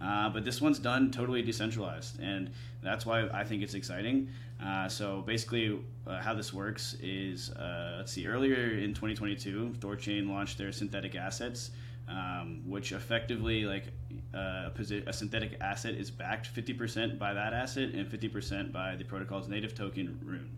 But 0.00 0.44
this 0.44 0.60
one's 0.60 0.80
done 0.80 1.12
totally 1.12 1.42
decentralized, 1.42 2.18
and 2.20 2.50
that's 2.82 3.06
why 3.06 3.28
I 3.28 3.44
think 3.44 3.62
it's 3.62 3.74
exciting. 3.74 4.30
Uh, 4.64 4.88
so 4.88 5.22
basically, 5.22 5.78
uh, 6.06 6.20
how 6.20 6.34
this 6.34 6.52
works 6.52 6.94
is, 7.02 7.50
uh, 7.52 7.94
let's 7.98 8.12
see, 8.12 8.26
earlier 8.26 8.78
in 8.78 8.92
2022, 8.92 9.74
Thorchain 9.78 10.28
launched 10.28 10.58
their 10.58 10.70
synthetic 10.70 11.14
assets, 11.14 11.70
um, 12.08 12.60
which 12.66 12.92
effectively, 12.92 13.64
like 13.64 13.86
uh, 14.34 14.68
a, 14.76 15.02
a, 15.06 15.12
synthetic 15.12 15.56
asset 15.60 15.94
is 15.94 16.10
backed 16.10 16.54
50% 16.54 17.18
by 17.18 17.32
that 17.32 17.54
asset 17.54 17.90
and 17.94 18.06
50% 18.06 18.72
by 18.72 18.96
the 18.96 19.04
protocol's 19.04 19.48
native 19.48 19.74
token 19.74 20.18
Rune. 20.22 20.50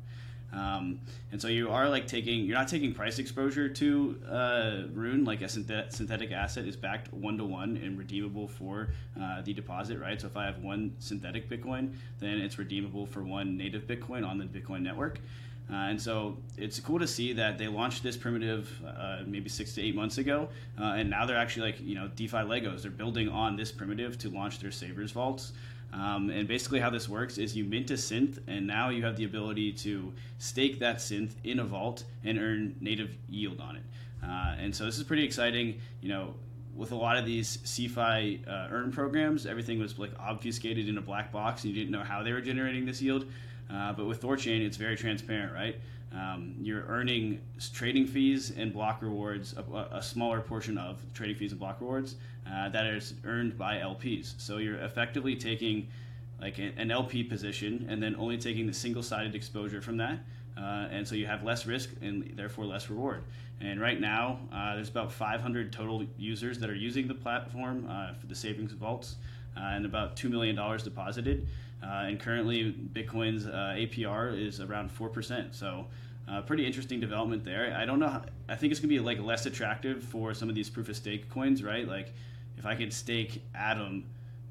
Um, 0.52 1.00
and 1.30 1.40
so 1.40 1.48
you 1.48 1.70
are 1.70 1.88
like 1.88 2.06
taking, 2.06 2.44
you're 2.44 2.58
not 2.58 2.68
taking 2.68 2.92
price 2.92 3.18
exposure 3.18 3.68
to 3.68 4.20
uh, 4.30 4.82
Rune, 4.92 5.24
like 5.24 5.40
a 5.40 5.46
synthet- 5.46 5.92
synthetic 5.92 6.30
asset 6.30 6.66
is 6.66 6.76
backed 6.76 7.12
one 7.12 7.38
to 7.38 7.44
one 7.44 7.78
and 7.78 7.98
redeemable 7.98 8.48
for 8.48 8.88
uh, 9.20 9.40
the 9.42 9.54
deposit, 9.54 9.98
right? 9.98 10.20
So 10.20 10.26
if 10.26 10.36
I 10.36 10.44
have 10.44 10.58
one 10.58 10.94
synthetic 10.98 11.48
Bitcoin, 11.48 11.94
then 12.20 12.38
it's 12.38 12.58
redeemable 12.58 13.06
for 13.06 13.22
one 13.22 13.56
native 13.56 13.86
Bitcoin 13.86 14.26
on 14.26 14.38
the 14.38 14.44
Bitcoin 14.44 14.82
network. 14.82 15.20
Uh, 15.70 15.76
and 15.76 16.00
so 16.00 16.36
it's 16.58 16.78
cool 16.80 16.98
to 16.98 17.06
see 17.06 17.32
that 17.32 17.56
they 17.56 17.68
launched 17.68 18.02
this 18.02 18.16
primitive 18.16 18.70
uh, 18.86 19.20
maybe 19.26 19.48
six 19.48 19.74
to 19.74 19.80
eight 19.82 19.94
months 19.94 20.18
ago, 20.18 20.48
uh, 20.78 20.94
and 20.96 21.08
now 21.08 21.24
they're 21.24 21.36
actually 21.36 21.64
like 21.64 21.80
you 21.80 21.94
know 21.94 22.08
DeFi 22.16 22.38
Legos. 22.38 22.82
They're 22.82 22.90
building 22.90 23.28
on 23.28 23.56
this 23.56 23.70
primitive 23.70 24.18
to 24.18 24.28
launch 24.28 24.58
their 24.58 24.72
Savers 24.72 25.12
vaults. 25.12 25.52
Um, 25.92 26.30
and 26.30 26.48
basically, 26.48 26.80
how 26.80 26.90
this 26.90 27.08
works 27.08 27.38
is 27.38 27.54
you 27.54 27.64
mint 27.64 27.90
a 27.90 27.94
synth, 27.94 28.38
and 28.46 28.66
now 28.66 28.88
you 28.88 29.04
have 29.04 29.16
the 29.16 29.24
ability 29.24 29.72
to 29.74 30.12
stake 30.38 30.78
that 30.78 30.96
synth 30.96 31.32
in 31.44 31.58
a 31.58 31.64
vault 31.64 32.04
and 32.24 32.38
earn 32.38 32.76
native 32.80 33.14
yield 33.28 33.60
on 33.60 33.76
it. 33.76 33.82
Uh, 34.24 34.54
and 34.58 34.74
so 34.74 34.84
this 34.84 34.96
is 34.96 35.04
pretty 35.04 35.24
exciting. 35.24 35.80
You 36.00 36.08
know, 36.08 36.34
with 36.74 36.92
a 36.92 36.96
lot 36.96 37.18
of 37.18 37.26
these 37.26 37.58
CeFi 37.58 38.48
uh, 38.48 38.68
earn 38.70 38.90
programs, 38.90 39.44
everything 39.44 39.78
was 39.78 39.98
like 39.98 40.12
obfuscated 40.18 40.88
in 40.88 40.96
a 40.96 41.02
black 41.02 41.30
box, 41.30 41.64
and 41.64 41.74
you 41.74 41.78
didn't 41.78 41.92
know 41.92 42.04
how 42.04 42.22
they 42.22 42.32
were 42.32 42.40
generating 42.40 42.86
this 42.86 43.02
yield. 43.02 43.26
Uh, 43.70 43.92
but 43.92 44.06
with 44.06 44.22
Thorchain, 44.22 44.64
it's 44.64 44.76
very 44.76 44.96
transparent, 44.96 45.52
right? 45.52 45.76
Um, 46.14 46.54
you're 46.60 46.84
earning 46.88 47.40
trading 47.72 48.06
fees 48.06 48.52
and 48.56 48.72
block 48.72 49.00
rewards, 49.00 49.54
a, 49.56 49.96
a, 49.96 50.02
smaller 50.02 50.40
portion 50.42 50.76
of 50.76 51.00
trading 51.14 51.36
fees 51.36 51.52
and 51.52 51.60
block 51.60 51.80
rewards 51.80 52.16
uh, 52.50 52.68
that 52.70 52.86
is 52.86 53.14
earned 53.24 53.56
by 53.56 53.76
LPs. 53.76 54.34
So 54.38 54.58
you're 54.58 54.76
effectively 54.76 55.36
taking 55.36 55.88
like 56.40 56.58
an 56.58 56.90
LP 56.90 57.22
position 57.22 57.86
and 57.88 58.02
then 58.02 58.16
only 58.16 58.36
taking 58.36 58.66
the 58.66 58.72
single-sided 58.72 59.34
exposure 59.34 59.80
from 59.80 59.96
that. 59.98 60.18
Uh, 60.56 60.88
and 60.90 61.06
so 61.06 61.14
you 61.14 61.24
have 61.26 61.44
less 61.44 61.66
risk 61.66 61.90
and 62.02 62.32
therefore 62.36 62.66
less 62.66 62.90
reward. 62.90 63.22
And 63.60 63.80
right 63.80 64.00
now, 64.00 64.40
uh, 64.52 64.74
there's 64.74 64.88
about 64.88 65.12
500 65.12 65.72
total 65.72 66.04
users 66.18 66.58
that 66.58 66.68
are 66.68 66.74
using 66.74 67.06
the 67.06 67.14
platform 67.14 67.86
uh, 67.88 68.14
for 68.14 68.26
the 68.26 68.34
savings 68.34 68.72
vaults, 68.72 69.16
uh, 69.56 69.60
and 69.60 69.86
about 69.86 70.16
$2 70.16 70.28
million 70.28 70.56
deposited. 70.82 71.46
Uh, 71.82 71.86
and 72.06 72.18
currently, 72.18 72.74
Bitcoin's 72.92 73.46
uh, 73.46 73.74
APR 73.76 74.36
is 74.36 74.60
around 74.60 74.90
4%. 74.90 75.54
So, 75.54 75.86
uh, 76.28 76.40
pretty 76.42 76.66
interesting 76.66 77.00
development 77.00 77.44
there. 77.44 77.74
I 77.76 77.84
don't 77.84 77.98
know. 77.98 78.08
How, 78.08 78.22
I 78.48 78.56
think 78.56 78.72
it's 78.72 78.80
going 78.80 78.90
to 78.90 78.94
be 78.96 79.00
like 79.00 79.20
less 79.20 79.46
attractive 79.46 80.02
for 80.02 80.34
some 80.34 80.48
of 80.48 80.54
these 80.54 80.70
proof 80.70 80.88
of 80.88 80.96
stake 80.96 81.28
coins, 81.28 81.62
right? 81.62 81.86
Like, 81.86 82.12
if 82.62 82.66
I 82.66 82.76
could 82.76 82.92
stake 82.92 83.42
Atom 83.56 84.04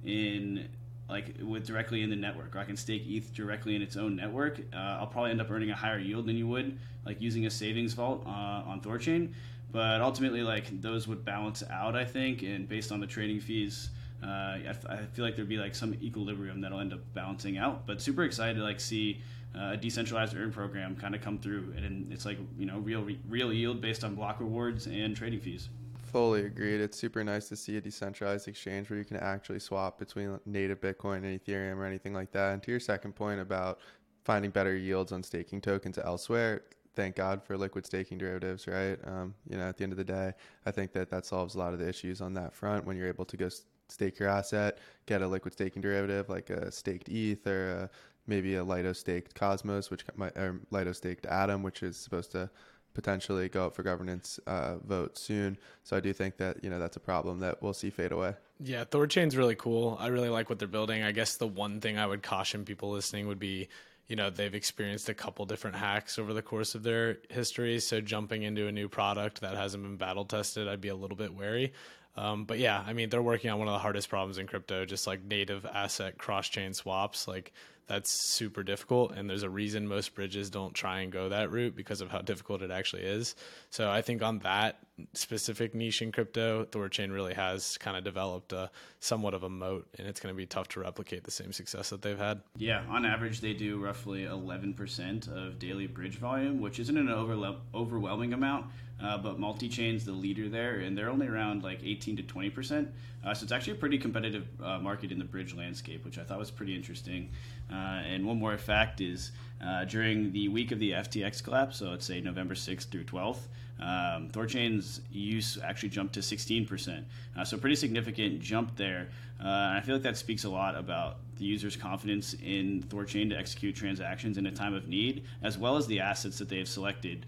in 0.04 0.67
like 1.08 1.36
with 1.41 1.65
directly 1.65 2.04
in 2.04 2.10
the 2.10 2.15
network, 2.15 2.56
or 2.56 2.60
I 2.60 2.65
can 2.65 2.76
stake 2.76 3.04
ETH 3.08 3.34
directly 3.34 3.76
in 3.76 3.82
its 3.82 3.95
own 3.95 4.15
network, 4.15 4.60
uh, 4.74 4.97
I'll 5.00 5.08
probably 5.08 5.32
end 5.32 5.39
up 5.39 5.50
earning 5.50 5.69
a 5.69 5.76
higher 5.76 6.00
yield 6.00 6.26
than 6.26 6.36
you 6.36 6.47
would 6.47 6.78
like 7.06 7.21
using 7.21 7.45
a 7.45 7.50
savings 7.50 7.93
vault 7.93 8.24
uh, 8.26 8.30
on 8.30 8.82
Thorchain. 8.82 9.34
But 9.71 10.02
ultimately, 10.02 10.41
like 10.41 10.82
those 10.82 11.08
would 11.08 11.24
balance 11.24 11.63
out, 11.71 11.95
I 11.95 12.04
think, 12.04 12.43
and 12.43 12.67
based 12.67 12.91
on 12.91 13.00
the 13.00 13.08
trading 13.08 13.39
fees 13.39 13.89
uh, 14.24 14.28
I, 14.28 14.63
f- 14.67 14.86
I 14.88 14.97
feel 14.97 15.26
like 15.26 15.36
there'd 15.36 15.50
be 15.50 15.58
like 15.58 15.74
some 15.74 15.95
equilibrium 15.95 16.62
that'll 16.62 16.80
end 16.80 16.93
up 16.93 17.00
balancing 17.13 17.58
out. 17.58 17.88
But 17.88 18.02
super 18.02 18.24
excited 18.24 18.58
to 18.58 18.63
like 18.63 18.80
see 18.80 19.21
uh, 19.56 19.71
a 19.74 19.78
decentralized 19.78 20.36
earn 20.36 20.52
program 20.52 20.95
kind 20.95 21.15
of 21.15 21.21
come 21.21 21.39
through, 21.39 21.74
and 21.76 22.12
it's 22.12 22.26
like 22.26 22.38
you 22.58 22.65
know 22.65 22.80
real 22.80 23.08
real 23.28 23.52
yield 23.52 23.82
based 23.82 24.04
on 24.04 24.15
block 24.15 24.39
rewards 24.39 24.88
and 24.88 25.15
trading 25.15 25.39
fees. 25.39 25.69
Fully 26.12 26.45
agreed. 26.45 26.82
It's 26.82 26.97
super 26.97 27.24
nice 27.24 27.47
to 27.50 27.56
see 27.56 27.78
a 27.78 27.82
decentralized 27.82 28.47
exchange 28.47 28.89
where 28.89 29.00
you 29.00 29.06
can 29.06 29.17
actually 29.17 29.60
swap 29.60 29.97
between 29.97 30.39
native 30.45 30.82
Bitcoin 30.82 31.17
and 31.17 31.39
Ethereum 31.39 31.78
or 31.78 31.86
anything 31.86 32.13
like 32.13 32.32
that. 32.32 32.54
And 32.54 32.63
to 32.63 32.71
your 32.71 32.80
second 32.80 33.13
point 33.15 33.39
about 33.39 33.80
finding 34.24 34.52
better 34.52 34.76
yields 34.76 35.12
on 35.12 35.24
staking 35.24 35.62
tokens 35.62 35.97
elsewhere, 35.97 36.63
thank 36.95 37.15
God 37.15 37.43
for 37.43 37.58
liquid 37.58 37.86
staking 37.86 38.17
derivatives, 38.17 38.67
right? 38.67 39.00
Um, 39.06 39.34
you 39.50 39.58
know, 39.58 39.69
at 39.69 39.78
the 39.78 39.84
end 39.84 39.93
of 39.93 39.97
the 39.97 40.04
day, 40.04 40.34
I 40.65 40.71
think 40.71 40.91
that 40.93 41.10
that 41.10 41.26
solves 41.26 41.56
a 41.56 41.60
lot 41.60 41.74
of 41.74 41.80
the 41.80 41.88
issues 41.88 42.21
on 42.21 42.34
that 42.34 42.54
front 42.54 42.86
when 42.86 42.97
you're 42.97 43.08
able 43.08 43.26
to 43.26 43.38
go 43.38 43.50
stake 43.88 44.19
your 44.19 44.30
asset, 44.30 44.78
get 45.06 45.21
a 45.21 45.28
liquid 45.28 45.54
staking 45.54 45.82
derivative 45.82 46.30
like 46.30 46.50
a 46.50 46.71
staked 46.71 47.10
ETH 47.10 47.45
or 47.45 47.71
a, 47.71 47.89
maybe 48.28 48.56
a 48.56 48.63
Lido 48.63 48.93
staked 48.93 49.36
Cosmos, 49.36 49.89
which 49.89 50.06
or 50.36 50.60
Lido 50.71 50.91
staked 50.91 51.26
Atom, 51.26 51.63
which 51.63 51.84
is 51.84 51.97
supposed 51.97 52.32
to 52.32 52.50
potentially 52.93 53.49
go 53.49 53.65
up 53.65 53.75
for 53.75 53.84
governance 53.84 54.39
uh, 54.47 54.77
vote 54.77 55.17
soon. 55.17 55.58
So 55.84 55.95
I 55.95 55.99
do 55.99 56.13
think 56.13 56.38
that 56.38 56.63
you 56.63 56.69
know 56.69 56.80
that's 56.80 56.97
a 56.97 57.01
problem 57.01 57.39
that 57.39 57.62
we'll 57.62 57.73
see 57.73 57.89
fade 57.89 58.12
away. 58.12 58.36
Yeah, 58.63 58.84
Thorchain's 58.84 59.36
really 59.36 59.56
cool. 59.56 59.97
I 59.99 60.08
really 60.08 60.30
like 60.30 60.49
what 60.49 60.60
they're 60.60 60.67
building. 60.67 61.04
I 61.04 61.12
guess 61.12 61.38
the 61.38 61.47
one 61.47 61.82
thing 61.82 61.97
I 61.97 62.06
would 62.06 62.21
caution 62.21 62.63
people 62.63 62.91
listening 62.91 63.27
would 63.27 63.39
be, 63.39 63.69
you 64.08 64.15
know, 64.15 64.30
they've 64.30 64.54
experienced 64.54 65.10
a 65.10 65.15
couple 65.15 65.45
different 65.45 65.77
hacks 65.77 66.19
over 66.19 66.32
the 66.34 66.43
course 66.43 66.75
of 66.75 66.84
their 66.84 67.17
history. 67.30 67.80
So 67.80 68.01
jumping 68.01 68.43
into 68.43 68.67
a 68.67 68.71
new 68.71 68.88
product 68.88 69.41
that 69.41 69.56
hasn't 69.56 69.82
been 69.82 69.97
battle 69.97 70.25
tested, 70.25 70.67
I'd 70.67 70.82
be 70.82 70.89
a 70.89 70.95
little 70.95 71.17
bit 71.17 71.34
wary. 71.34 71.73
Um, 72.15 72.45
but 72.45 72.60
yeah, 72.60 72.84
I 72.86 72.93
mean, 72.93 73.10
they're 73.10 73.21
working 73.21 73.49
on 73.49 73.58
one 73.58 73.67
of 73.67 73.73
the 73.73 73.80
hardest 73.80 74.10
problems 74.10 74.38
in 74.38 74.45
crypto, 74.45 74.86
just 74.86 75.08
like 75.08 75.23
native 75.23 75.65
asset 75.65 76.17
cross 76.17 76.47
chain 76.49 76.73
swaps. 76.73 77.27
Like 77.27 77.54
that's 77.91 78.10
super 78.10 78.63
difficult. 78.63 79.12
And 79.12 79.30
there's 79.30 79.43
a 79.43 79.49
reason 79.49 79.86
most 79.86 80.15
bridges 80.15 80.49
don't 80.49 80.73
try 80.73 81.01
and 81.01 81.12
go 81.12 81.27
that 81.27 81.51
route 81.51 81.75
because 81.75 81.99
of 81.99 82.10
how 82.10 82.19
difficult 82.21 82.62
it 82.62 82.71
actually 82.71 83.01
is. 83.01 83.36
So 83.69 83.91
I 83.91 84.01
think 84.01 84.23
on 84.23 84.39
that 84.39 84.80
specific 85.13 85.75
niche 85.75 86.01
in 86.01 86.13
crypto, 86.13 86.63
Thorchain 86.63 87.12
really 87.12 87.34
has 87.34 87.77
kind 87.80 87.97
of 87.97 88.06
developed 88.06 88.54
a 88.54 88.71
somewhat 89.01 89.34
of 89.34 89.43
a 89.43 89.49
moat, 89.49 89.89
and 89.97 90.08
it's 90.08 90.21
going 90.21 90.34
to 90.34 90.38
be 90.38 90.45
tough 90.45 90.69
to 90.69 90.80
replicate 90.80 91.25
the 91.25 91.32
same 91.32 91.51
success 91.51 91.89
that 91.89 92.01
they've 92.01 92.17
had. 92.17 92.39
Yeah, 92.56 92.84
on 92.88 93.06
average, 93.06 93.41
they 93.41 93.54
do 93.54 93.77
roughly 93.77 94.23
11% 94.23 95.27
of 95.27 95.60
daily 95.60 95.88
bridge 95.88 96.17
volume, 96.17 96.62
which 96.62 96.80
isn't 96.80 96.97
an 96.97 97.10
overwhelming 97.10 98.32
amount. 98.34 98.67
uh, 99.04 99.17
but 99.17 99.39
multi-chain's 99.39 100.06
the 100.06 100.12
leader 100.12 100.47
there, 100.47 100.75
and 100.75 100.97
they're 100.97 101.10
only 101.10 101.27
around 101.27 101.63
like 101.63 101.80
18 101.84 102.17
to 102.17 102.23
20 102.23 102.49
percent. 102.51 102.89
Uh, 103.24 103.34
so 103.34 103.44
it's 103.44 103.52
actually 103.52 103.74
a 103.74 103.78
pretty 103.78 103.98
competitive 103.98 104.48
uh, 104.64 104.80
market 104.80 105.12
in 105.12 105.20
the 105.20 105.26
bridge 105.26 105.54
landscape, 105.56 106.04
which 106.04 106.18
I 106.18 106.24
thought 106.24 106.40
was 106.40 106.52
pretty 106.52 106.76
interesting. 106.76 107.30
Uh, 107.72 107.76
and 108.06 108.26
one 108.26 108.40
more 108.40 108.58
fact 108.58 109.02
is 109.02 109.32
uh, 109.64 109.86
during 109.86 110.32
the 110.32 110.48
week 110.50 110.72
of 110.72 110.80
the 110.80 110.92
FTX 110.92 111.44
collapse, 111.44 111.78
so 111.78 111.90
let's 111.90 112.06
say 112.06 112.20
November 112.20 112.56
6th 112.56 112.90
through 112.90 113.04
12th, 113.04 113.48
um, 113.80 114.30
Thorchain's 114.30 115.02
use 115.12 115.58
actually 115.64 115.90
jumped 115.90 116.14
to 116.14 116.20
16%. 116.20 117.04
Uh, 117.36 117.44
so, 117.44 117.58
pretty 117.58 117.76
significant 117.76 118.40
jump 118.40 118.76
there. 118.76 119.10
Uh, 119.40 119.48
and 119.48 119.78
I 119.78 119.82
feel 119.82 119.96
like 119.96 120.04
that 120.04 120.18
speaks 120.18 120.44
a 120.44 120.50
lot 120.50 120.76
about 120.76 121.18
the 121.38 121.46
user's 121.46 121.76
confidence 121.76 122.36
in 122.44 122.84
Thorchain 122.84 123.30
to 123.30 123.36
execute 123.36 123.76
transactions 123.76 124.38
in 124.38 124.46
a 124.46 124.52
time 124.52 124.76
of 124.76 124.88
need, 124.88 125.24
as 125.42 125.58
well 125.58 125.78
as 125.78 125.88
the 125.88 126.00
assets 126.00 126.38
that 126.38 126.48
they 126.48 126.60
have 126.60 126.68
selected 126.68 127.26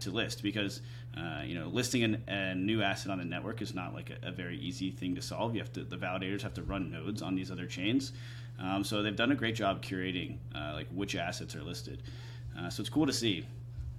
to 0.00 0.10
list. 0.10 0.42
Because 0.42 0.80
uh, 1.16 1.42
you 1.44 1.58
know, 1.58 1.68
listing 1.68 2.02
an, 2.02 2.22
a 2.26 2.54
new 2.54 2.82
asset 2.82 3.12
on 3.12 3.18
the 3.18 3.24
network 3.24 3.62
is 3.62 3.74
not 3.74 3.94
like 3.94 4.10
a, 4.10 4.28
a, 4.28 4.32
very 4.32 4.58
easy 4.58 4.90
thing 4.90 5.14
to 5.14 5.22
solve. 5.22 5.54
You 5.54 5.60
have 5.60 5.72
to 5.74 5.84
the 5.84 5.96
validators 5.96 6.42
have 6.42 6.54
to 6.54 6.62
run 6.62 6.90
nodes 6.90 7.22
on 7.22 7.36
these 7.36 7.50
other 7.50 7.66
chains. 7.66 8.12
Um, 8.58 8.82
so 8.84 9.02
they've 9.02 9.14
done 9.14 9.32
a 9.32 9.34
great 9.34 9.54
job 9.54 9.82
curating 9.82 10.38
uh, 10.54 10.72
like 10.74 10.88
which 10.88 11.14
assets 11.14 11.54
are 11.54 11.62
listed. 11.62 12.02
Uh, 12.58 12.68
so 12.68 12.80
it's 12.80 12.90
cool 12.90 13.06
to 13.06 13.12
see. 13.12 13.46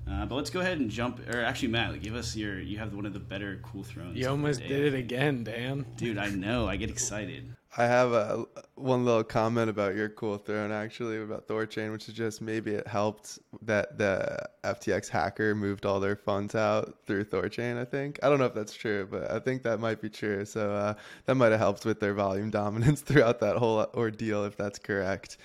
Uh, 0.09 0.25
but 0.25 0.35
let's 0.35 0.49
go 0.49 0.59
ahead 0.59 0.79
and 0.79 0.89
jump. 0.89 1.19
Or 1.33 1.41
actually, 1.41 1.69
Matt, 1.69 1.99
give 2.01 2.15
us 2.15 2.35
your. 2.35 2.59
You 2.59 2.77
have 2.77 2.93
one 2.93 3.05
of 3.05 3.13
the 3.13 3.19
better 3.19 3.59
cool 3.63 3.83
thrones. 3.83 4.17
You 4.17 4.27
almost 4.29 4.61
did 4.61 4.93
it 4.93 4.97
again, 4.97 5.43
Dan. 5.43 5.85
Dude, 5.97 6.17
I 6.17 6.29
know. 6.29 6.67
I 6.67 6.75
get 6.75 6.89
excited. 6.89 7.54
I 7.77 7.85
have 7.87 8.13
a 8.13 8.45
one 8.75 9.03
little 9.03 9.23
comment 9.23 9.69
about 9.69 9.95
your 9.95 10.07
cool 10.07 10.37
throne 10.37 10.71
actually 10.71 11.21
about 11.21 11.47
Thorchain, 11.47 11.91
which 11.91 12.07
is 12.07 12.13
just 12.13 12.41
maybe 12.41 12.71
it 12.71 12.87
helped 12.87 13.37
that 13.63 13.97
the 13.97 14.47
FTX 14.63 15.09
hacker 15.09 15.53
moved 15.53 15.85
all 15.85 15.99
their 15.99 16.15
funds 16.15 16.55
out 16.55 16.95
through 17.05 17.25
Thorchain. 17.25 17.77
I 17.77 17.83
think 17.83 18.17
I 18.23 18.29
don't 18.29 18.39
know 18.39 18.45
if 18.45 18.53
that's 18.53 18.73
true, 18.73 19.07
but 19.11 19.29
I 19.29 19.39
think 19.39 19.63
that 19.63 19.81
might 19.81 20.01
be 20.01 20.09
true. 20.09 20.45
So 20.45 20.71
uh, 20.71 20.93
that 21.25 21.35
might 21.35 21.51
have 21.51 21.59
helped 21.59 21.83
with 21.83 21.99
their 21.99 22.13
volume 22.13 22.49
dominance 22.61 23.01
throughout 23.01 23.41
that 23.41 23.57
whole 23.57 23.85
ordeal, 23.93 24.45
if 24.45 24.55
that's 24.55 24.79
correct. 24.79 25.37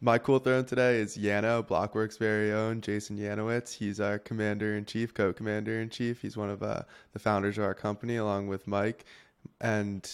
My 0.00 0.18
cool 0.18 0.38
throne 0.38 0.64
today 0.64 0.98
is 0.98 1.16
Yano, 1.16 1.66
Blockworks' 1.66 2.18
very 2.18 2.52
own 2.52 2.82
Jason 2.82 3.18
Yanowitz. 3.18 3.72
He's 3.72 3.98
our 3.98 4.18
commander 4.18 4.76
in 4.76 4.84
chief, 4.84 5.14
co 5.14 5.32
commander 5.32 5.80
in 5.80 5.88
chief. 5.88 6.20
He's 6.20 6.36
one 6.36 6.50
of 6.50 6.62
uh, 6.62 6.82
the 7.14 7.18
founders 7.18 7.56
of 7.58 7.64
our 7.64 7.74
company, 7.74 8.16
along 8.16 8.46
with 8.46 8.66
Mike. 8.68 9.06
And 9.60 10.08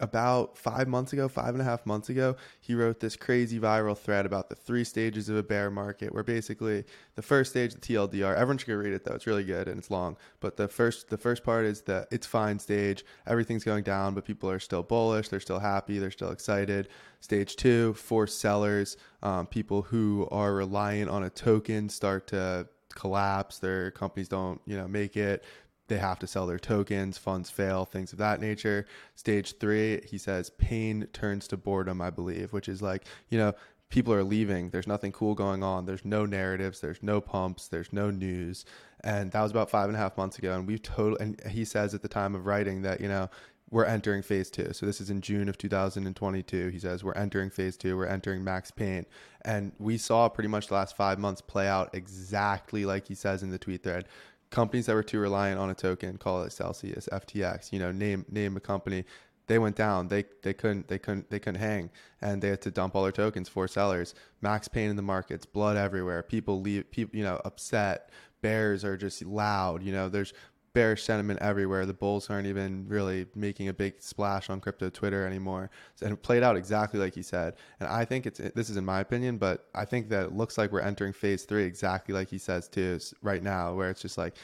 about 0.00 0.56
five 0.56 0.86
months 0.86 1.12
ago, 1.12 1.28
five 1.28 1.54
and 1.54 1.60
a 1.60 1.64
half 1.64 1.84
months 1.84 2.08
ago, 2.08 2.36
he 2.60 2.74
wrote 2.74 3.00
this 3.00 3.16
crazy 3.16 3.58
viral 3.58 3.96
thread 3.96 4.26
about 4.26 4.48
the 4.48 4.54
three 4.54 4.84
stages 4.84 5.28
of 5.28 5.36
a 5.36 5.42
bear 5.42 5.70
market, 5.70 6.14
where 6.14 6.22
basically 6.22 6.84
the 7.16 7.22
first 7.22 7.50
stage, 7.50 7.74
the 7.74 7.80
TLDR, 7.80 8.34
everyone 8.34 8.58
should 8.58 8.68
go 8.68 8.74
read 8.74 8.92
it 8.92 9.04
though. 9.04 9.14
It's 9.14 9.26
really 9.26 9.44
good 9.44 9.66
and 9.68 9.78
it's 9.78 9.90
long. 9.90 10.16
But 10.40 10.56
the 10.56 10.68
first, 10.68 11.08
the 11.08 11.18
first 11.18 11.42
part 11.42 11.64
is 11.64 11.82
the 11.82 12.06
it's 12.10 12.26
fine 12.26 12.58
stage. 12.58 13.04
Everything's 13.26 13.64
going 13.64 13.82
down, 13.82 14.14
but 14.14 14.24
people 14.24 14.50
are 14.50 14.60
still 14.60 14.82
bullish. 14.82 15.28
They're 15.28 15.40
still 15.40 15.58
happy. 15.58 15.98
They're 15.98 16.10
still 16.10 16.30
excited. 16.30 16.88
Stage 17.20 17.56
two, 17.56 17.94
forced 17.94 18.40
sellers, 18.40 18.96
um, 19.22 19.46
people 19.46 19.82
who 19.82 20.28
are 20.30 20.54
reliant 20.54 21.10
on 21.10 21.24
a 21.24 21.30
token 21.30 21.88
start 21.88 22.28
to 22.28 22.68
collapse. 22.94 23.58
Their 23.58 23.90
companies 23.90 24.28
don't, 24.28 24.60
you 24.66 24.76
know, 24.76 24.86
make 24.86 25.16
it 25.16 25.44
they 25.88 25.98
have 25.98 26.18
to 26.20 26.26
sell 26.26 26.46
their 26.46 26.58
tokens, 26.58 27.18
funds 27.18 27.50
fail, 27.50 27.84
things 27.84 28.12
of 28.12 28.18
that 28.18 28.40
nature. 28.40 28.86
Stage 29.16 29.58
three, 29.58 30.00
he 30.06 30.18
says, 30.18 30.50
pain 30.50 31.08
turns 31.12 31.48
to 31.48 31.56
boredom, 31.56 32.00
I 32.00 32.10
believe, 32.10 32.52
which 32.52 32.68
is 32.68 32.80
like, 32.80 33.04
you 33.28 33.38
know, 33.38 33.54
people 33.88 34.12
are 34.12 34.24
leaving. 34.24 34.70
There's 34.70 34.86
nothing 34.86 35.12
cool 35.12 35.34
going 35.34 35.62
on. 35.62 35.86
There's 35.86 36.04
no 36.04 36.26
narratives. 36.26 36.80
There's 36.80 37.02
no 37.02 37.20
pumps. 37.20 37.68
There's 37.68 37.92
no 37.92 38.10
news. 38.10 38.64
And 39.02 39.32
that 39.32 39.42
was 39.42 39.50
about 39.50 39.70
five 39.70 39.88
and 39.88 39.96
a 39.96 39.98
half 39.98 40.16
months 40.16 40.38
ago. 40.38 40.54
And 40.54 40.66
we've 40.66 40.82
totally, 40.82 41.20
and 41.20 41.40
he 41.50 41.64
says 41.64 41.94
at 41.94 42.02
the 42.02 42.08
time 42.08 42.34
of 42.34 42.46
writing 42.46 42.82
that, 42.82 43.00
you 43.00 43.08
know, 43.08 43.30
we're 43.70 43.84
entering 43.84 44.22
phase 44.22 44.50
two. 44.50 44.72
So 44.72 44.86
this 44.86 45.00
is 45.00 45.10
in 45.10 45.20
June 45.20 45.48
of 45.48 45.58
2022. 45.58 46.68
He 46.68 46.78
says 46.78 47.04
we're 47.04 47.12
entering 47.12 47.50
phase 47.50 47.76
two. 47.76 47.96
We're 47.96 48.06
entering 48.06 48.42
max 48.42 48.70
pain, 48.70 49.04
and 49.42 49.72
we 49.78 49.98
saw 49.98 50.28
pretty 50.28 50.48
much 50.48 50.68
the 50.68 50.74
last 50.74 50.96
five 50.96 51.18
months 51.18 51.42
play 51.42 51.68
out 51.68 51.90
exactly 51.92 52.86
like 52.86 53.06
he 53.06 53.14
says 53.14 53.42
in 53.42 53.50
the 53.50 53.58
tweet 53.58 53.82
thread 53.82 54.06
companies 54.50 54.86
that 54.86 54.94
were 54.94 55.02
too 55.02 55.18
reliant 55.18 55.60
on 55.60 55.70
a 55.70 55.74
token, 55.74 56.16
call 56.16 56.42
it 56.42 56.52
Celsius, 56.52 57.08
FTX, 57.12 57.72
you 57.72 57.78
know, 57.78 57.92
name 57.92 58.24
name 58.30 58.56
a 58.56 58.60
company, 58.60 59.04
they 59.48 59.58
went 59.58 59.76
down. 59.76 60.08
They 60.08 60.24
they 60.42 60.54
couldn't 60.54 60.88
they 60.88 60.98
couldn't 60.98 61.30
they 61.30 61.38
couldn't 61.38 61.60
hang, 61.60 61.90
and 62.20 62.40
they 62.40 62.48
had 62.48 62.62
to 62.62 62.70
dump 62.70 62.94
all 62.94 63.02
their 63.02 63.12
tokens 63.12 63.48
for 63.48 63.66
sellers. 63.66 64.14
Max 64.40 64.68
pain 64.68 64.90
in 64.90 64.96
the 64.96 65.02
markets, 65.02 65.46
blood 65.46 65.76
everywhere. 65.76 66.22
People 66.22 66.60
leave, 66.60 66.90
people 66.90 67.16
you 67.16 67.24
know, 67.24 67.40
upset. 67.44 68.10
Bears 68.40 68.84
are 68.84 68.96
just 68.96 69.24
loud. 69.24 69.82
You 69.82 69.92
know, 69.92 70.08
there's 70.08 70.32
bearish 70.78 71.02
sentiment 71.02 71.40
everywhere. 71.42 71.86
The 71.86 71.92
bulls 71.92 72.30
aren't 72.30 72.46
even 72.46 72.86
really 72.86 73.26
making 73.34 73.66
a 73.66 73.72
big 73.72 74.00
splash 74.00 74.48
on 74.48 74.60
crypto 74.60 74.88
Twitter 74.88 75.26
anymore. 75.26 75.70
And 76.00 76.12
it 76.12 76.22
played 76.22 76.44
out 76.44 76.56
exactly 76.56 77.00
like 77.00 77.16
he 77.16 77.22
said. 77.22 77.54
And 77.80 77.88
I 77.88 78.04
think 78.04 78.26
it's 78.26 78.38
this 78.54 78.70
is 78.70 78.76
in 78.76 78.84
my 78.84 79.00
opinion, 79.00 79.38
but 79.38 79.66
I 79.74 79.84
think 79.84 80.08
that 80.10 80.26
it 80.26 80.32
looks 80.34 80.56
like 80.56 80.70
we're 80.70 80.80
entering 80.80 81.12
phase 81.12 81.42
three 81.42 81.64
exactly 81.64 82.14
like 82.14 82.30
he 82.30 82.38
says 82.38 82.68
too 82.68 83.00
right 83.22 83.42
now, 83.42 83.74
where 83.74 83.90
it's 83.90 84.00
just 84.00 84.16
like 84.16 84.34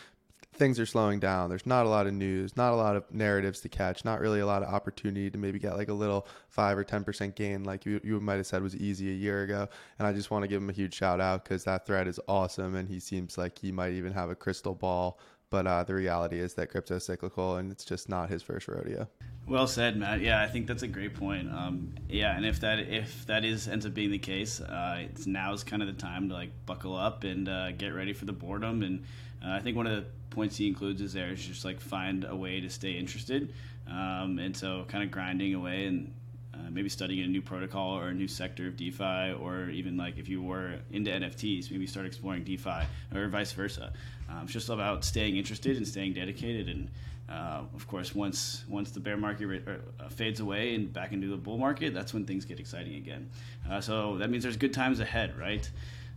things 0.56 0.80
are 0.80 0.86
slowing 0.86 1.20
down. 1.20 1.48
There's 1.48 1.66
not 1.66 1.86
a 1.86 1.88
lot 1.88 2.08
of 2.08 2.14
news, 2.14 2.56
not 2.56 2.72
a 2.72 2.76
lot 2.76 2.96
of 2.96 3.04
narratives 3.12 3.60
to 3.60 3.68
catch, 3.68 4.04
not 4.04 4.20
really 4.20 4.40
a 4.40 4.46
lot 4.46 4.64
of 4.64 4.74
opportunity 4.74 5.30
to 5.30 5.38
maybe 5.38 5.60
get 5.60 5.76
like 5.76 5.88
a 5.88 5.94
little 5.94 6.26
five 6.48 6.76
or 6.76 6.82
ten 6.82 7.04
percent 7.04 7.36
gain, 7.36 7.62
like 7.62 7.86
you 7.86 8.00
you 8.02 8.18
might 8.18 8.38
have 8.38 8.46
said 8.46 8.60
was 8.60 8.74
easy 8.74 9.08
a 9.10 9.14
year 9.14 9.44
ago. 9.44 9.68
And 10.00 10.08
I 10.08 10.12
just 10.12 10.32
want 10.32 10.42
to 10.42 10.48
give 10.48 10.60
him 10.60 10.70
a 10.70 10.72
huge 10.72 10.94
shout 10.94 11.20
out 11.20 11.44
because 11.44 11.62
that 11.62 11.86
thread 11.86 12.08
is 12.08 12.18
awesome, 12.26 12.74
and 12.74 12.88
he 12.88 12.98
seems 12.98 13.38
like 13.38 13.56
he 13.56 13.70
might 13.70 13.92
even 13.92 14.12
have 14.12 14.30
a 14.30 14.34
crystal 14.34 14.74
ball 14.74 15.20
but 15.54 15.68
uh, 15.68 15.84
the 15.84 15.94
reality 15.94 16.40
is 16.40 16.54
that 16.54 16.68
crypto 16.68 16.96
is 16.96 17.04
cyclical, 17.04 17.58
and 17.58 17.70
it's 17.70 17.84
just 17.84 18.08
not 18.08 18.28
his 18.28 18.42
first 18.42 18.66
rodeo. 18.66 19.06
Well 19.46 19.68
said, 19.68 19.96
Matt. 19.96 20.20
Yeah, 20.20 20.42
I 20.42 20.48
think 20.48 20.66
that's 20.66 20.82
a 20.82 20.88
great 20.88 21.14
point. 21.14 21.48
Um, 21.48 21.94
yeah, 22.08 22.36
and 22.36 22.44
if 22.44 22.58
that 22.58 22.80
if 22.80 23.24
that 23.26 23.44
is 23.44 23.68
ends 23.68 23.86
up 23.86 23.94
being 23.94 24.10
the 24.10 24.18
case, 24.18 24.60
uh, 24.60 24.96
it's 25.04 25.28
now 25.28 25.52
is 25.52 25.62
kind 25.62 25.80
of 25.80 25.86
the 25.86 25.94
time 25.94 26.28
to 26.30 26.34
like 26.34 26.50
buckle 26.66 26.96
up 26.96 27.22
and 27.22 27.48
uh, 27.48 27.70
get 27.70 27.94
ready 27.94 28.12
for 28.12 28.24
the 28.24 28.32
boredom. 28.32 28.82
And 28.82 29.04
uh, 29.44 29.50
I 29.50 29.60
think 29.60 29.76
one 29.76 29.86
of 29.86 29.94
the 29.94 30.06
points 30.30 30.56
he 30.56 30.66
includes 30.66 31.00
is 31.00 31.12
there 31.12 31.30
is 31.30 31.46
just 31.46 31.64
like 31.64 31.80
find 31.80 32.24
a 32.24 32.34
way 32.34 32.60
to 32.60 32.68
stay 32.68 32.90
interested, 32.90 33.54
um, 33.86 34.40
and 34.40 34.56
so 34.56 34.84
kind 34.88 35.04
of 35.04 35.12
grinding 35.12 35.54
away 35.54 35.86
and 35.86 36.12
uh, 36.52 36.70
maybe 36.70 36.88
studying 36.88 37.24
a 37.24 37.28
new 37.28 37.42
protocol 37.42 37.96
or 37.96 38.08
a 38.08 38.14
new 38.14 38.28
sector 38.28 38.66
of 38.66 38.76
DeFi, 38.76 39.34
or 39.40 39.70
even 39.70 39.96
like 39.96 40.18
if 40.18 40.28
you 40.28 40.42
were 40.42 40.80
into 40.90 41.12
NFTs, 41.12 41.70
maybe 41.70 41.86
start 41.86 42.06
exploring 42.06 42.42
DeFi 42.42 42.82
or 43.14 43.28
vice 43.28 43.52
versa. 43.52 43.92
Um, 44.28 44.44
it's 44.44 44.52
just 44.52 44.68
about 44.68 45.04
staying 45.04 45.36
interested 45.36 45.76
and 45.76 45.86
staying 45.86 46.14
dedicated. 46.14 46.68
And 46.68 46.90
uh, 47.28 47.62
of 47.74 47.86
course, 47.86 48.14
once 48.14 48.64
once 48.68 48.90
the 48.90 49.00
bear 49.00 49.16
market 49.16 49.46
re- 49.46 49.62
uh, 49.66 50.08
fades 50.08 50.40
away 50.40 50.74
and 50.74 50.92
back 50.92 51.12
into 51.12 51.28
the 51.28 51.36
bull 51.36 51.58
market, 51.58 51.94
that's 51.94 52.12
when 52.14 52.24
things 52.24 52.44
get 52.44 52.60
exciting 52.60 52.94
again. 52.96 53.30
Uh, 53.70 53.80
so 53.80 54.18
that 54.18 54.30
means 54.30 54.42
there's 54.42 54.56
good 54.56 54.74
times 54.74 55.00
ahead, 55.00 55.36
right? 55.38 55.68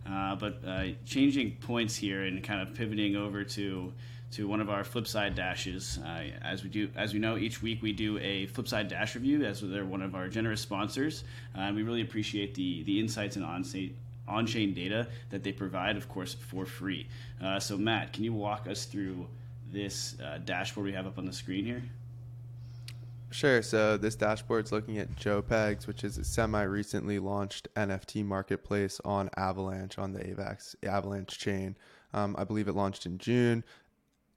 Uh, 0.09 0.35
but 0.35 0.61
changing 1.05 1.51
points 1.57 1.95
here 1.95 2.23
and 2.23 2.41
kind 2.43 2.61
of 2.61 2.73
pivoting 2.73 3.15
over 3.15 3.43
to 3.43 3.91
to 4.31 4.47
one 4.47 4.59
of 4.59 4.69
our 4.69 4.83
Flipside 4.83 5.35
dashes. 5.35 5.99
Uh, 6.03 6.23
as 6.41 6.63
we 6.63 6.69
do, 6.69 6.89
as 6.95 7.13
we 7.13 7.19
know, 7.19 7.37
each 7.37 7.61
week 7.61 7.81
we 7.81 7.93
do 7.93 8.17
a 8.19 8.47
Flipside 8.47 8.89
dash 8.89 9.15
review, 9.15 9.43
as 9.45 9.61
they're 9.61 9.85
one 9.85 10.01
of 10.01 10.15
our 10.15 10.27
generous 10.27 10.61
sponsors, 10.61 11.23
uh, 11.55 11.61
and 11.61 11.75
we 11.75 11.83
really 11.83 12.01
appreciate 12.01 12.53
the 12.53 12.83
the 12.83 12.99
insights 12.99 13.35
and 13.35 13.45
on 13.45 13.63
on-chain 14.27 14.73
data 14.73 15.07
that 15.29 15.43
they 15.43 15.51
provide, 15.51 15.97
of 15.97 16.09
course, 16.09 16.33
for 16.33 16.65
free. 16.65 17.07
Uh, 17.41 17.59
so, 17.59 17.77
Matt, 17.77 18.13
can 18.13 18.23
you 18.23 18.33
walk 18.33 18.67
us 18.67 18.85
through 18.85 19.27
this 19.71 20.19
uh, 20.21 20.39
dashboard 20.45 20.85
we 20.85 20.93
have 20.93 21.07
up 21.07 21.17
on 21.17 21.25
the 21.25 21.33
screen 21.33 21.65
here? 21.65 21.83
Sure. 23.29 23.61
So 23.61 23.97
this 23.97 24.15
dashboard 24.15 24.65
is 24.65 24.71
looking 24.71 24.97
at 24.99 25.13
JoePegs, 25.17 25.85
which 25.85 26.03
is 26.03 26.17
a 26.17 26.23
semi-recently 26.23 27.19
launched 27.19 27.67
NFT 27.75 28.23
marketplace 28.23 29.01
on 29.03 29.29
Avalanche 29.35 29.99
on 29.99 30.13
the 30.13 30.19
AVAX 30.19 30.75
Avalanche 30.83 31.37
chain. 31.37 31.75
Um, 32.13 32.35
I 32.37 32.45
believe 32.45 32.69
it 32.69 32.73
launched 32.73 33.05
in 33.05 33.17
June. 33.17 33.65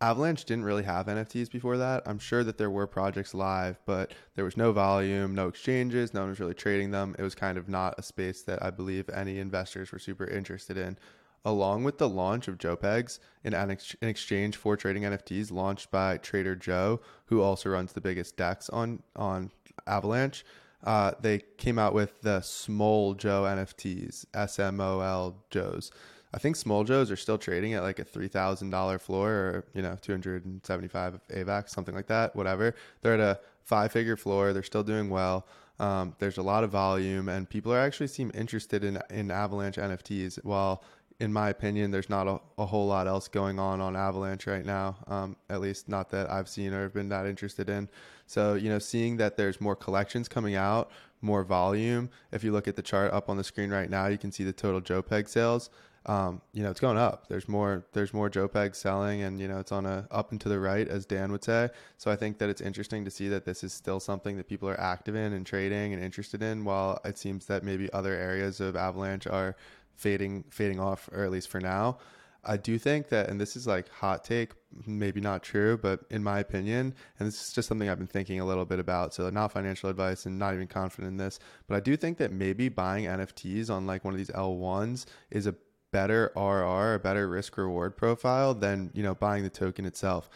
Avalanche 0.03 0.45
didn't 0.45 0.65
really 0.65 0.85
have 0.85 1.07
NFTs 1.07 1.51
before 1.51 1.77
that. 1.77 2.03
I'm 2.07 2.19
sure 2.19 2.43
that 2.43 2.57
there 2.57 2.71
were 2.71 2.87
projects 2.87 3.35
live, 3.35 3.79
but 3.85 4.13
there 4.35 4.45
was 4.45 4.57
no 4.57 4.73
volume, 4.73 5.35
no 5.35 5.49
exchanges, 5.49 6.15
no 6.15 6.21
one 6.21 6.31
was 6.31 6.41
really 6.41 6.55
trading 6.55 6.91
them. 6.91 7.15
It 7.19 7.23
was 7.23 7.35
kind 7.35 7.59
of 7.59 7.69
not 7.69 7.99
a 7.99 8.03
space 8.03 8.43
that 8.43 8.63
I 8.63 8.71
believe 8.71 9.11
any 9.11 9.39
investors 9.39 9.93
were 9.93 9.99
super 9.99 10.27
interested 10.27 10.79
in. 10.79 10.97
Along 11.45 11.85
with 11.85 11.99
the 11.99 12.09
launch 12.09 12.49
of 12.49 12.59
JoePegs, 12.59 13.19
an, 13.45 13.55
an 13.55 13.79
exchange 14.03 14.57
for 14.57 14.77
trading 14.77 15.05
NFTs 15.05 15.51
launched 15.51 15.91
by 15.91 16.19
Trader 16.19 16.57
Joe, 16.57 17.01
who 17.27 17.43
also 17.43 17.71
runs 17.71 17.93
the 17.93 18.01
biggest 18.01 18.37
DEX 18.37 18.69
on 18.71 19.03
on 19.17 19.51
Avalanche, 19.87 20.45
uh, 20.85 21.13
they 21.21 21.41
came 21.59 21.79
out 21.79 21.93
with 21.93 22.21
the 22.23 22.41
Smol 22.41 23.17
Joe 23.17 23.43
NFTs, 23.43 24.25
S 24.33 24.59
M 24.59 24.81
O 24.81 25.01
L 25.01 25.45
Joes. 25.51 25.91
I 26.33 26.38
think 26.38 26.57
Smol 26.57 26.87
Joes 26.87 27.11
are 27.11 27.16
still 27.16 27.38
trading 27.38 27.75
at 27.75 27.83
like 27.83 27.99
a 27.99 28.05
three 28.05 28.29
thousand 28.29 28.71
dollar 28.71 28.99
floor, 28.99 29.31
or 29.31 29.64
you 29.75 29.83
know, 29.83 29.97
two 30.01 30.12
hundred 30.12 30.45
and 30.45 30.64
seventy 30.64 30.88
five 30.88 31.19
AVAX, 31.31 31.71
something 31.71 31.95
like 31.95 32.07
that. 32.07 32.37
Whatever. 32.37 32.75
They're 33.03 33.14
at 33.14 33.21
a 33.21 33.40
five 33.64 33.93
figure 33.93 34.16
floor. 34.16 34.53
They're 34.53 34.62
still 34.62 34.85
doing 34.85 35.11
well. 35.11 35.47
Um, 35.81 36.14
there's 36.19 36.38
a 36.38 36.43
lot 36.43 36.62
of 36.62 36.71
volume, 36.71 37.29
and 37.29 37.49
people 37.49 37.73
are 37.73 37.81
actually 37.81 38.09
seem 38.09 38.31
interested 38.35 38.85
in 38.85 39.01
in 39.11 39.31
Avalanche 39.31 39.77
NFTs. 39.77 40.45
While 40.45 40.85
in 41.21 41.33
my 41.33 41.51
opinion, 41.51 41.90
there's 41.90 42.09
not 42.09 42.27
a, 42.27 42.40
a, 42.57 42.64
whole 42.64 42.87
lot 42.87 43.07
else 43.07 43.29
going 43.29 43.59
on 43.59 43.79
on 43.81 43.95
Avalanche 43.95 44.47
right 44.47 44.64
now. 44.64 44.97
Um, 45.07 45.37
at 45.51 45.61
least 45.61 45.87
not 45.87 46.09
that 46.11 46.31
I've 46.31 46.49
seen 46.49 46.73
or 46.73 46.83
have 46.83 46.95
been 46.95 47.11
that 47.11 47.27
interested 47.27 47.69
in. 47.69 47.90
So 48.27 48.55
you 48.55 48.71
know, 48.71 48.79
seeing 48.79 49.16
that 49.19 49.37
there's 49.37 49.61
more 49.61 49.77
collections 49.77 50.29
coming 50.29 50.55
out, 50.55 50.90
more 51.21 51.45
volume. 51.45 52.09
If 52.33 52.43
you 52.45 52.53
look 52.53 52.69
at 52.69 52.77
the 52.77 52.83
chart 52.83 53.12
up 53.12 53.29
on 53.29 53.37
the 53.37 53.45
screen 53.45 53.71
right 53.71 53.90
now, 53.90 54.07
you 54.07 54.19
can 54.19 54.33
see 54.33 54.45
the 54.45 54.53
total 54.53 54.81
JPEG 54.81 55.29
sales. 55.29 55.71
Um, 56.07 56.41
you 56.55 56.63
know, 56.63 56.71
it's 56.71 56.81
going 56.81 56.97
up. 56.97 57.29
There's 57.29 57.49
more. 57.49 57.85
There's 57.93 58.15
more 58.15 58.31
JPEG 58.31 58.75
selling, 58.75 59.23
and 59.23 59.39
you 59.39 59.49
know, 59.49 59.59
it's 59.59 59.73
on 59.73 59.85
a 59.85 60.07
up 60.11 60.31
and 60.31 60.41
to 60.41 60.49
the 60.49 60.59
right, 60.59 60.89
as 60.89 61.05
Dan 61.05 61.31
would 61.33 61.45
say. 61.45 61.69
So 61.99 62.11
I 62.11 62.17
think 62.17 62.39
that 62.39 62.49
it's 62.49 62.63
interesting 62.63 63.05
to 63.05 63.11
see 63.11 63.29
that 63.29 63.45
this 63.45 63.63
is 63.63 63.73
still 63.73 64.01
something 64.01 64.37
that 64.39 64.49
people 64.49 64.69
are 64.69 64.81
active 64.81 65.15
in 65.15 65.35
and 65.35 65.45
trading 65.45 65.93
and 65.93 66.03
interested 66.03 66.43
in. 66.43 66.65
While 66.65 67.01
it 67.05 67.19
seems 67.19 67.47
that 67.47 67.65
maybe 67.65 67.93
other 67.93 68.15
areas 68.15 68.61
of 68.61 68.77
Avalanche 68.77 69.27
are 69.27 69.57
fading 69.95 70.45
fading 70.51 70.81
off, 70.81 71.09
or 71.13 71.23
at 71.25 71.31
least 71.31 71.49
for 71.49 71.61
now. 71.61 71.99
I 72.43 72.57
do 72.57 72.79
think 72.79 73.09
that, 73.11 73.29
and 73.29 73.39
this 73.39 73.55
is 73.55 73.67
like 73.67 73.91
hot 73.91 74.25
take, 74.25 74.53
maybe 74.87 75.21
not 75.21 75.43
true, 75.43 75.77
but 75.77 76.01
in 76.09 76.23
my 76.23 76.39
opinion, 76.39 76.95
and 77.19 77.29
this 77.29 77.49
is 77.49 77.53
just 77.53 77.69
something 77.69 77.89
I've 77.89 77.99
been 77.99 78.07
thinking 78.07 78.41
a 78.41 78.47
little 78.47 78.65
bit 78.65 78.79
about. 78.79 79.13
So 79.13 79.29
not 79.29 79.53
financial 79.53 79.91
advice 79.91 80.25
and 80.25 80.39
not 80.39 80.55
even 80.55 80.67
confident 80.67 81.11
in 81.11 81.17
this, 81.19 81.39
but 81.67 81.77
I 81.77 81.81
do 81.81 81.97
think 81.97 82.17
that 82.19 82.33
maybe 82.33 82.71
buying 82.71 83.05
NFTs 83.05 83.69
on 83.69 83.87
like 83.87 84.05
one 84.05 84.15
of 84.15 84.19
these 84.19 84.31
L1s 84.31 85.05
is 85.31 85.47
a 85.47 85.55
better 85.92 86.33
RR, 86.37 86.94
a 86.94 86.98
better 86.98 87.29
risk 87.29 87.57
reward 87.57 87.96
profile 87.96 88.55
than, 88.55 88.90
you 88.94 89.03
know, 89.03 89.14
buying 89.14 89.42
the 89.42 89.50
token 89.50 89.85
itself 89.85 90.29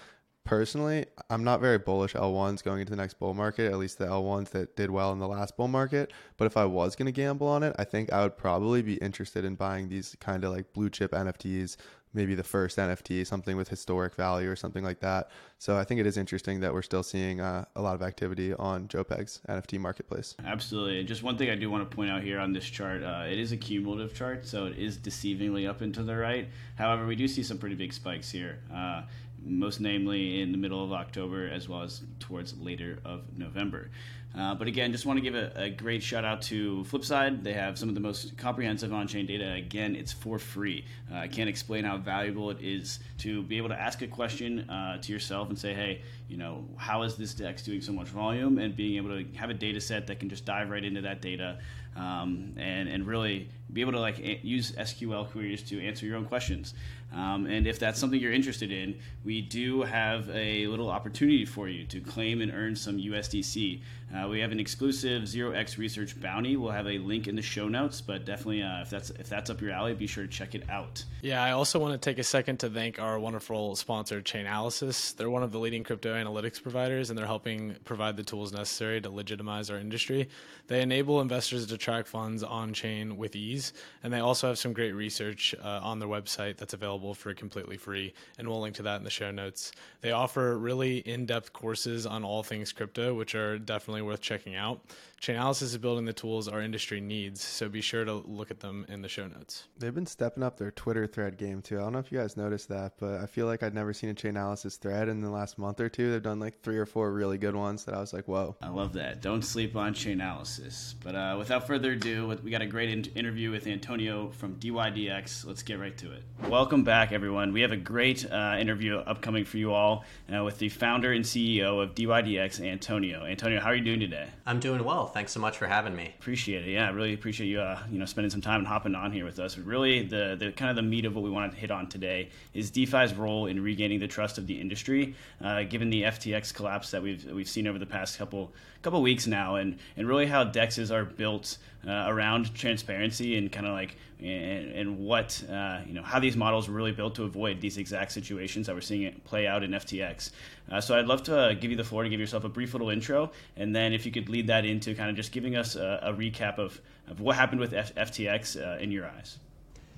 personally, 0.44 1.06
I'm 1.30 1.42
not 1.42 1.60
very 1.60 1.78
bullish 1.78 2.12
L1s 2.12 2.62
going 2.62 2.80
into 2.80 2.90
the 2.90 2.96
next 2.96 3.18
bull 3.18 3.34
market, 3.34 3.72
at 3.72 3.78
least 3.78 3.98
the 3.98 4.06
L1s 4.06 4.50
that 4.50 4.76
did 4.76 4.90
well 4.90 5.12
in 5.12 5.18
the 5.18 5.26
last 5.26 5.56
bull 5.56 5.68
market. 5.68 6.12
But 6.36 6.44
if 6.44 6.56
I 6.56 6.66
was 6.66 6.94
going 6.94 7.06
to 7.06 7.12
gamble 7.12 7.48
on 7.48 7.62
it, 7.62 7.74
I 7.78 7.84
think 7.84 8.12
I 8.12 8.22
would 8.22 8.36
probably 8.36 8.82
be 8.82 8.94
interested 8.96 9.44
in 9.44 9.54
buying 9.54 9.88
these 9.88 10.14
kind 10.20 10.44
of 10.44 10.52
like 10.52 10.72
blue 10.72 10.90
chip 10.90 11.12
NFTs, 11.12 11.76
maybe 12.14 12.35
the 12.35 12.44
first 12.44 12.79
NFT, 12.79 13.27
something 13.27 13.57
with 13.57 13.68
historic 13.68 14.14
value 14.14 14.50
or 14.50 14.57
something 14.57 14.85
like 14.85 15.00
that. 15.00 15.31
So 15.59 15.77
I 15.77 15.85
think 15.85 16.00
it 16.00 16.07
is 16.07 16.16
interesting 16.16 16.61
that 16.61 16.72
we're 16.72 16.83
still 16.83 17.03
seeing 17.03 17.40
uh, 17.40 17.64
a 17.77 17.83
lot 17.83 17.94
of 17.94 18.03
activity 18.03 18.55
on 18.55 18.88
JPEG's 18.88 19.40
NFT 19.48 19.79
marketplace. 19.79 20.35
Absolutely. 20.44 21.05
Just 21.05 21.22
one 21.22 21.37
thing 21.37 21.50
I 21.50 21.57
do 21.57 21.70
want 21.70 21.88
to 21.88 21.94
point 21.94 22.11
out 22.11 22.22
here 22.22 22.38
on 22.38 22.53
this 22.53 22.64
chart 22.64 23.03
uh, 23.03 23.24
it 23.27 23.38
is 23.38 23.53
a 23.53 23.57
cumulative 23.57 24.14
chart, 24.14 24.46
so 24.46 24.66
it 24.66 24.79
is 24.79 24.96
deceivingly 24.96 25.68
up 25.68 25.81
and 25.81 25.92
to 25.94 26.03
the 26.03 26.16
right. 26.16 26.48
However, 26.77 27.07
we 27.07 27.16
do 27.16 27.27
see 27.29 27.42
some 27.42 27.59
pretty 27.59 27.74
big 27.74 27.92
spikes 27.92 28.31
here. 28.31 28.61
Uh, 28.72 29.03
most 29.46 29.81
namely 29.81 30.40
in 30.40 30.53
the 30.53 30.59
middle 30.59 30.83
of 30.83 30.92
October 30.92 31.48
as 31.48 31.68
well 31.68 31.83
as 31.83 32.03
towards 32.18 32.59
later 32.59 32.98
of 33.05 33.37
November. 33.37 33.90
Uh, 34.37 34.55
but 34.55 34.66
again, 34.66 34.90
just 34.90 35.07
want 35.07 35.16
to 35.16 35.20
give 35.20 35.37
a, 35.37 35.53
a, 35.55 35.70
great 35.70 36.03
shout 36.03 36.25
out 36.25 36.42
to 36.42 36.85
Flipside. 36.90 37.44
They 37.44 37.53
have 37.53 37.79
some 37.79 37.88
of 37.88 37.94
the 37.94 38.01
most 38.01 38.37
comprehensive 38.37 38.92
on 38.92 39.07
chain 39.07 39.27
data. 39.27 39.53
Again, 39.53 39.94
it's 39.94 40.12
for 40.12 40.40
free. 40.40 40.85
Uh, 41.12 41.18
I 41.18 41.29
can't 41.29 41.49
explain 41.49 41.85
how 41.85 41.99
valuable 41.99 42.51
it 42.51 42.61
is 42.61 42.99
to 43.18 43.42
be 43.44 43.59
able 43.59 43.68
to 43.68 43.81
ask 43.81 44.03
a 44.03 44.09
question 44.09 44.68
uh, 44.68 44.99
to 45.03 45.12
yourself 45.12 45.51
and 45.51 45.59
say, 45.59 45.73
hey, 45.73 46.03
you 46.29 46.37
know, 46.37 46.64
how 46.77 47.03
is 47.03 47.14
this 47.14 47.33
DEX 47.33 47.62
doing 47.62 47.81
so 47.81 47.92
much 47.92 48.09
volume? 48.09 48.59
And 48.59 48.75
being 48.75 48.97
able 48.97 49.11
to 49.11 49.25
have 49.37 49.51
a 49.51 49.55
data 49.55 49.81
set 49.81 50.09
that 50.09 50.18
can 50.18 50.29
just 50.29 50.44
dive 50.44 50.68
right 50.68 50.85
into 50.85 51.03
that 51.03 51.23
data 51.23 51.59
um, 51.97 52.55
and, 52.57 52.88
and 52.88 53.07
really 53.07 53.49
be 53.73 53.81
able 53.81 53.92
to 53.92 54.01
like 54.01 54.18
use 54.42 54.73
SQL 54.73 55.31
queries 55.31 55.62
to 55.64 55.81
answer 55.81 56.07
your 56.07 56.16
own 56.16 56.25
questions. 56.25 56.75
Um, 57.14 57.46
and 57.46 57.66
if 57.66 57.79
that's 57.79 57.98
something 57.98 58.20
you're 58.20 58.33
interested 58.33 58.72
in, 58.72 58.98
we 59.24 59.40
do 59.40 59.83
have 59.83 60.29
a 60.31 60.66
little 60.66 60.90
opportunity 60.90 61.44
for 61.44 61.68
you 61.68 61.85
to 61.87 62.00
claim 62.00 62.40
and 62.40 62.53
earn 62.53 62.74
some 62.74 62.98
USDC. 62.98 63.81
Uh, 64.14 64.29
we 64.29 64.38
have 64.38 64.53
an 64.53 64.61
exclusive 64.61 65.24
0x 65.24 65.77
research 65.77 66.20
bounty. 66.20 66.57
We'll 66.57 66.70
have 66.70 66.87
a 66.87 66.98
link 66.98 67.27
in 67.27 67.35
the 67.35 67.42
show 67.42 67.68
notes, 67.68 68.00
but 68.00 68.24
definitely 68.24 68.62
uh, 68.62 68.83
if 68.83 68.90
that's 68.90 69.11
if 69.11 69.29
that's 69.29 69.50
up 69.50 69.61
your 69.61 69.72
alley, 69.72 69.92
be 69.94 70.07
sure 70.07 70.24
to 70.24 70.31
check 70.31 70.55
it 70.55 70.68
out. 70.70 71.05
Yeah, 71.22 71.42
I 71.42 71.50
also 71.50 71.81
want 71.81 72.00
to 72.00 72.11
take 72.11 72.18
a 72.18 72.24
second 72.24 72.59
to 72.59 72.70
thank 72.70 73.00
our 73.00 73.18
wonderful 73.18 73.74
sponsor, 73.74 74.20
Chainalysis. 74.20 75.16
They're 75.16 75.31
one 75.31 75.42
of 75.42 75.50
the 75.50 75.59
leading 75.59 75.83
crypto 75.83 76.14
analytics 76.14 76.62
providers, 76.62 77.11
and 77.11 77.18
they're 77.18 77.27
helping 77.27 77.74
provide 77.85 78.16
the 78.16 78.22
tools 78.22 78.53
necessary 78.53 79.00
to 79.00 79.11
legitimize 79.11 79.68
our 79.68 79.79
industry. 79.79 80.29
They 80.68 80.81
enable 80.81 81.20
investors 81.20 81.66
to 81.66 81.79
track 81.79 82.07
funds 82.07 82.42
on 82.44 82.72
chain 82.72 83.16
with 83.16 83.35
ease, 83.35 83.72
and 84.03 84.12
they 84.12 84.20
also 84.20 84.46
have 84.48 84.59
some 84.59 84.72
great 84.72 84.92
research 84.92 85.55
uh, 85.61 85.81
on 85.83 85.98
their 85.98 86.09
website 86.09 86.57
that's 86.57 86.74
available 86.74 87.03
for 87.12 87.34
completely 87.34 87.76
free, 87.76 88.14
and 88.38 88.48
we'll 88.48 88.60
link 88.60 88.76
to 88.76 88.82
that 88.84 88.96
in 88.96 89.04
the 89.04 89.10
show 89.10 89.30
notes. 89.30 89.72
They 90.00 90.12
offer 90.12 90.56
really 90.56 90.98
in 90.98 91.26
depth 91.26 91.52
courses 91.52 92.06
on 92.06 92.24
all 92.24 92.42
things 92.42 92.72
crypto, 92.72 93.12
which 93.12 93.34
are 93.34 93.58
definitely 93.58 94.02
worth 94.02 94.22
checking 94.22 94.54
out. 94.54 94.80
Chainalysis 95.20 95.62
is 95.62 95.79
building 95.79 96.05
the 96.05 96.12
tools 96.12 96.48
our 96.48 96.61
industry 96.61 97.00
needs, 97.00 97.42
so 97.42 97.68
be 97.68 97.81
sure 97.81 98.05
to 98.05 98.14
look 98.14 98.50
at 98.50 98.61
them 98.61 98.85
in 98.88 99.00
the 99.03 99.09
show 99.09 99.27
notes. 99.27 99.64
They've 99.79 99.94
been 99.94 100.07
stepping 100.07 100.42
up 100.42 100.59
their 100.59 100.70
Twitter 100.70 101.07
thread 101.07 101.38
game 101.38 101.62
too. 101.62 101.79
I 101.79 101.83
don't 101.83 101.94
know 101.94 101.98
if 101.98 102.12
you 102.12 102.18
guys 102.18 102.37
noticed 102.37 102.68
that, 102.68 102.94
but 102.98 103.20
I 103.20 103.27
feel 103.27 103.46
like 103.46 103.62
I'd 103.62 103.74
never 103.74 103.92
seen 103.92 104.11
a 104.11 104.14
Chainalysis 104.14 104.79
thread 104.79 105.09
in 105.09 105.20
the 105.22 105.31
last 105.31 105.59
month 105.59 105.81
or 105.81 105.88
two. 105.88 106.11
They've 106.11 106.22
done 106.22 106.40
like 106.40 106.61
three 106.62 106.77
or 106.77 106.87
four 106.87 107.12
really 107.12 107.38
good 107.38 107.57
ones 107.57 107.85
that 107.85 107.94
I 107.94 108.00
was 108.00 108.12
like, 108.12 108.29
whoa. 108.29 108.57
I 108.61 108.68
love 108.68 108.92
that. 108.94 109.22
Don't 109.22 109.42
sleep 109.42 109.77
on 109.77 109.94
Chainalysis. 109.94 110.94
But 111.03 111.14
uh, 111.14 111.37
without 111.38 111.66
further 111.66 111.92
ado, 111.92 112.37
we 112.42 112.50
got 112.50 112.62
a 112.62 112.66
great 112.66 112.90
in- 112.90 113.16
interview 113.16 113.50
with 113.50 113.66
Antonio 113.66 114.31
from 114.31 114.57
DYDX. 114.57 115.46
Let's 115.46 115.62
get 115.62 115.79
right 115.79 115.96
to 115.98 116.12
it. 116.12 116.22
Welcome 116.48 116.85
back, 116.85 117.12
everyone. 117.12 117.53
We 117.53 117.62
have 117.62 117.72
a 117.72 117.77
great 117.77 118.31
uh, 118.31 118.57
interview 118.59 118.98
upcoming 118.98 119.44
for 119.44 119.57
you 119.59 119.72
all 119.72 120.05
uh, 120.35 120.44
with 120.44 120.59
the 120.59 120.68
founder 120.68 121.12
and 121.12 121.24
CEO 121.24 121.83
of 121.83 121.94
DYDX, 121.94 122.64
Antonio. 122.64 123.24
Antonio, 123.24 123.61
how 123.61 123.70
are 123.70 123.74
you 123.74 123.85
doing 123.85 124.00
today? 124.00 124.29
I'm 124.46 124.61
doing 124.61 124.85
well. 124.85 125.03
Thanks 125.06 125.32
so 125.32 125.40
much 125.40 125.56
for 125.58 125.66
having 125.66 125.94
me. 125.94 126.14
Appreciate 126.18 126.66
it. 126.66 126.72
Yeah, 126.72 126.88
I 126.88 126.90
really 126.90 127.14
appreciate 127.14 127.46
you, 127.46 127.60
uh, 127.60 127.78
you 127.90 127.98
know, 127.98 128.04
spending 128.04 128.30
some 128.30 128.40
time 128.40 128.58
and 128.58 128.66
hopping 128.66 128.94
on 128.94 129.12
here 129.12 129.24
with 129.24 129.38
us. 129.38 129.58
Really, 129.58 130.02
the 130.02 130.36
the 130.38 130.52
kind 130.52 130.70
of 130.70 130.76
the 130.76 130.82
meat 130.82 131.04
of 131.04 131.14
what 131.14 131.24
we 131.24 131.30
wanted 131.30 131.52
to 131.52 131.58
hit 131.58 131.70
on 131.70 131.88
today 131.88 132.30
is 132.52 132.70
DeFi's 132.70 133.14
role 133.14 133.46
in 133.46 133.62
regaining 133.62 134.00
the 134.00 134.08
trust 134.08 134.38
of 134.38 134.46
the 134.46 134.60
industry, 134.60 135.14
uh, 135.42 135.62
given 135.64 135.90
the 135.90 136.02
FTX 136.02 136.52
collapse 136.54 136.90
that 136.90 137.02
we've 137.02 137.24
we've 137.32 137.48
seen 137.48 137.66
over 137.66 137.78
the 137.78 137.86
past 137.86 138.18
couple 138.18 138.52
couple 138.82 139.00
weeks 139.02 139.26
now, 139.26 139.56
and 139.56 139.78
and 139.96 140.08
really 140.08 140.26
how 140.26 140.44
dexes 140.44 140.90
are 140.90 141.04
built 141.04 141.58
uh, 141.87 142.05
around 142.07 142.55
transparency 142.55 143.37
and 143.37 143.51
kind 143.53 143.66
of 143.66 143.73
like 143.73 143.97
and, 144.20 144.70
and 144.73 144.99
what 144.99 145.42
uh, 145.51 145.81
you 145.87 145.92
know 145.92 146.03
how 146.03 146.18
these 146.18 146.37
models 146.37 146.68
were 146.68 146.75
really 146.75 146.92
built 146.92 147.14
to 147.16 147.25
avoid 147.25 147.61
these 147.61 147.77
exact 147.77 148.12
situations 148.12 148.66
that 148.66 148.75
we're 148.75 148.81
seeing 148.81 149.03
it 149.03 149.25
play 149.25 149.47
out 149.47 149.62
in 149.62 149.73
FTX. 149.73 150.31
Uh, 150.70 150.81
so 150.81 150.99
I'd 150.99 151.07
love 151.07 151.23
to 151.25 151.37
uh, 151.37 151.53
give 151.55 151.70
you 151.70 151.77
the 151.77 151.85
floor 151.85 152.03
to 152.03 152.09
give 152.09 152.20
yourself 152.20 152.44
a 152.44 152.49
brief 152.49 152.73
little 152.73 152.90
intro, 152.90 153.33
and 153.57 153.75
then 153.75 153.92
if 153.92 154.07
you 154.07 154.12
could 154.12 154.29
lead 154.29 154.47
that 154.47 154.64
into 154.64 154.94
kind 154.94 155.11
of 155.11 155.16
just 155.16 155.33
giving 155.33 155.57
us 155.57 155.77
a, 155.77 156.01
a 156.03 156.12
recap 156.12 156.59
of, 156.59 156.81
of 157.09 157.20
what 157.20 157.37
happened 157.37 157.61
with 157.61 157.75
F- 157.75 157.94
FTX 157.94 158.61
uh, 158.61 158.79
in 158.79 158.90
your 158.90 159.07
eyes. 159.07 159.38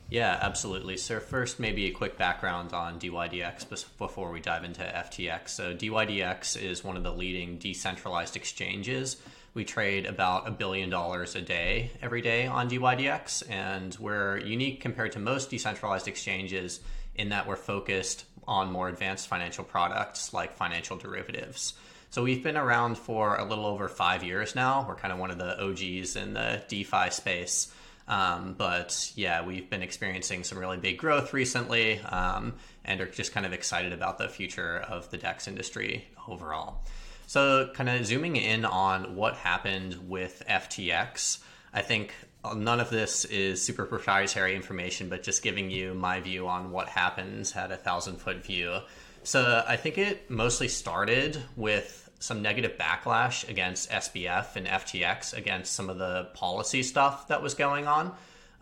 Yeah, 0.09 0.39
absolutely. 0.41 0.97
So 0.99 1.19
first, 1.19 1.59
maybe 1.59 1.87
a 1.87 1.91
quick 1.91 2.17
background 2.17 2.73
on 2.73 3.01
DYDX 3.01 3.87
before 3.99 4.31
we 4.31 4.41
dive 4.41 4.63
into 4.63 4.83
FTX. 4.83 5.49
So 5.49 5.75
DYDX 5.75 6.63
is 6.63 6.85
one 6.85 6.97
of 6.97 7.03
the 7.03 7.13
leading 7.13 7.59
decentralized 7.59 8.37
exchanges 8.37 9.17
we 9.57 9.65
trade 9.65 10.05
about 10.05 10.47
a 10.47 10.51
billion 10.51 10.91
dollars 10.91 11.35
a 11.35 11.41
day 11.41 11.91
every 12.03 12.21
day 12.21 12.47
on 12.47 12.69
DYDX, 12.69 13.51
and 13.51 13.97
we're 13.99 14.37
unique 14.37 14.83
compared 14.83 15.13
to 15.13 15.19
most 15.19 15.49
decentralized 15.49 16.07
exchanges 16.07 16.81
in 17.15 17.31
that 17.31 17.49
we're 17.49 17.57
focused 17.57 18.27
on 18.47 18.71
more 18.71 18.91
advanced 18.91 19.29
financial 19.29 19.65
products 19.65 20.35
like 20.35 20.55
financial 20.55 20.99
derivatives. 20.99 21.73
So 22.11 22.23
we've 22.23 22.45
been 22.45 22.59
around 22.59 22.99
for 22.99 23.37
a 23.37 23.45
little 23.45 23.65
over 23.65 23.89
five 23.89 24.23
years 24.23 24.55
now. 24.55 24.85
We're 24.87 24.95
kind 24.95 25.13
of 25.13 25.19
one 25.19 25.31
of 25.31 25.39
the 25.39 25.59
OGs 25.59 26.17
in 26.17 26.35
the 26.35 26.63
DeFi 26.69 27.11
space. 27.11 27.73
Um, 28.09 28.55
but 28.57 29.11
yeah, 29.17 29.43
we've 29.45 29.69
been 29.69 29.83
experiencing 29.83 30.45
some 30.45 30.59
really 30.59 30.77
big 30.77 30.99
growth 30.99 31.33
recently 31.33 31.99
um, 32.01 32.55
and 32.85 33.01
are 33.01 33.07
just 33.07 33.33
kind 33.33 33.47
of 33.47 33.55
excited 33.55 33.95
about 33.95 34.19
the 34.19 34.29
future 34.29 34.85
of 34.87 35.11
the 35.11 35.17
DEX 35.17 35.49
industry 35.49 36.07
overall. 36.29 36.83
So, 37.27 37.71
kind 37.75 37.89
of 37.89 38.07
zooming 38.07 38.37
in 38.37 38.65
on 38.65 39.17
what 39.17 39.35
happened 39.35 40.09
with 40.09 40.45
FTX, 40.49 41.39
I 41.75 41.83
think 41.83 42.15
none 42.55 42.79
of 42.79 42.89
this 42.89 43.25
is 43.25 43.61
super 43.61 43.85
proprietary 43.85 44.55
information, 44.55 45.09
but 45.09 45.25
just 45.25 45.43
giving 45.43 45.69
you 45.69 45.93
my 45.93 46.21
view 46.21 46.47
on 46.47 46.71
what 46.71 46.89
happens 46.89 47.57
at 47.57 47.73
a 47.73 47.77
thousand 47.77 48.19
foot 48.19 48.45
view. 48.45 48.79
So, 49.25 49.65
I 49.67 49.77
think 49.77 49.99
it 49.99 50.31
mostly 50.31 50.69
started 50.69 51.43
with 51.57 52.09
some 52.21 52.43
negative 52.43 52.79
backlash 52.79 53.49
against 53.49 53.91
SBF 53.91 54.55
and 54.55 54.67
FTX 54.67 55.37
against 55.37 55.75
some 55.75 55.91
of 55.91 55.99
the 55.99 56.29
policy 56.35 56.83
stuff 56.83 57.29
that 57.29 57.43
was 57.43 57.55
going 57.55 57.89
on. 57.89 58.15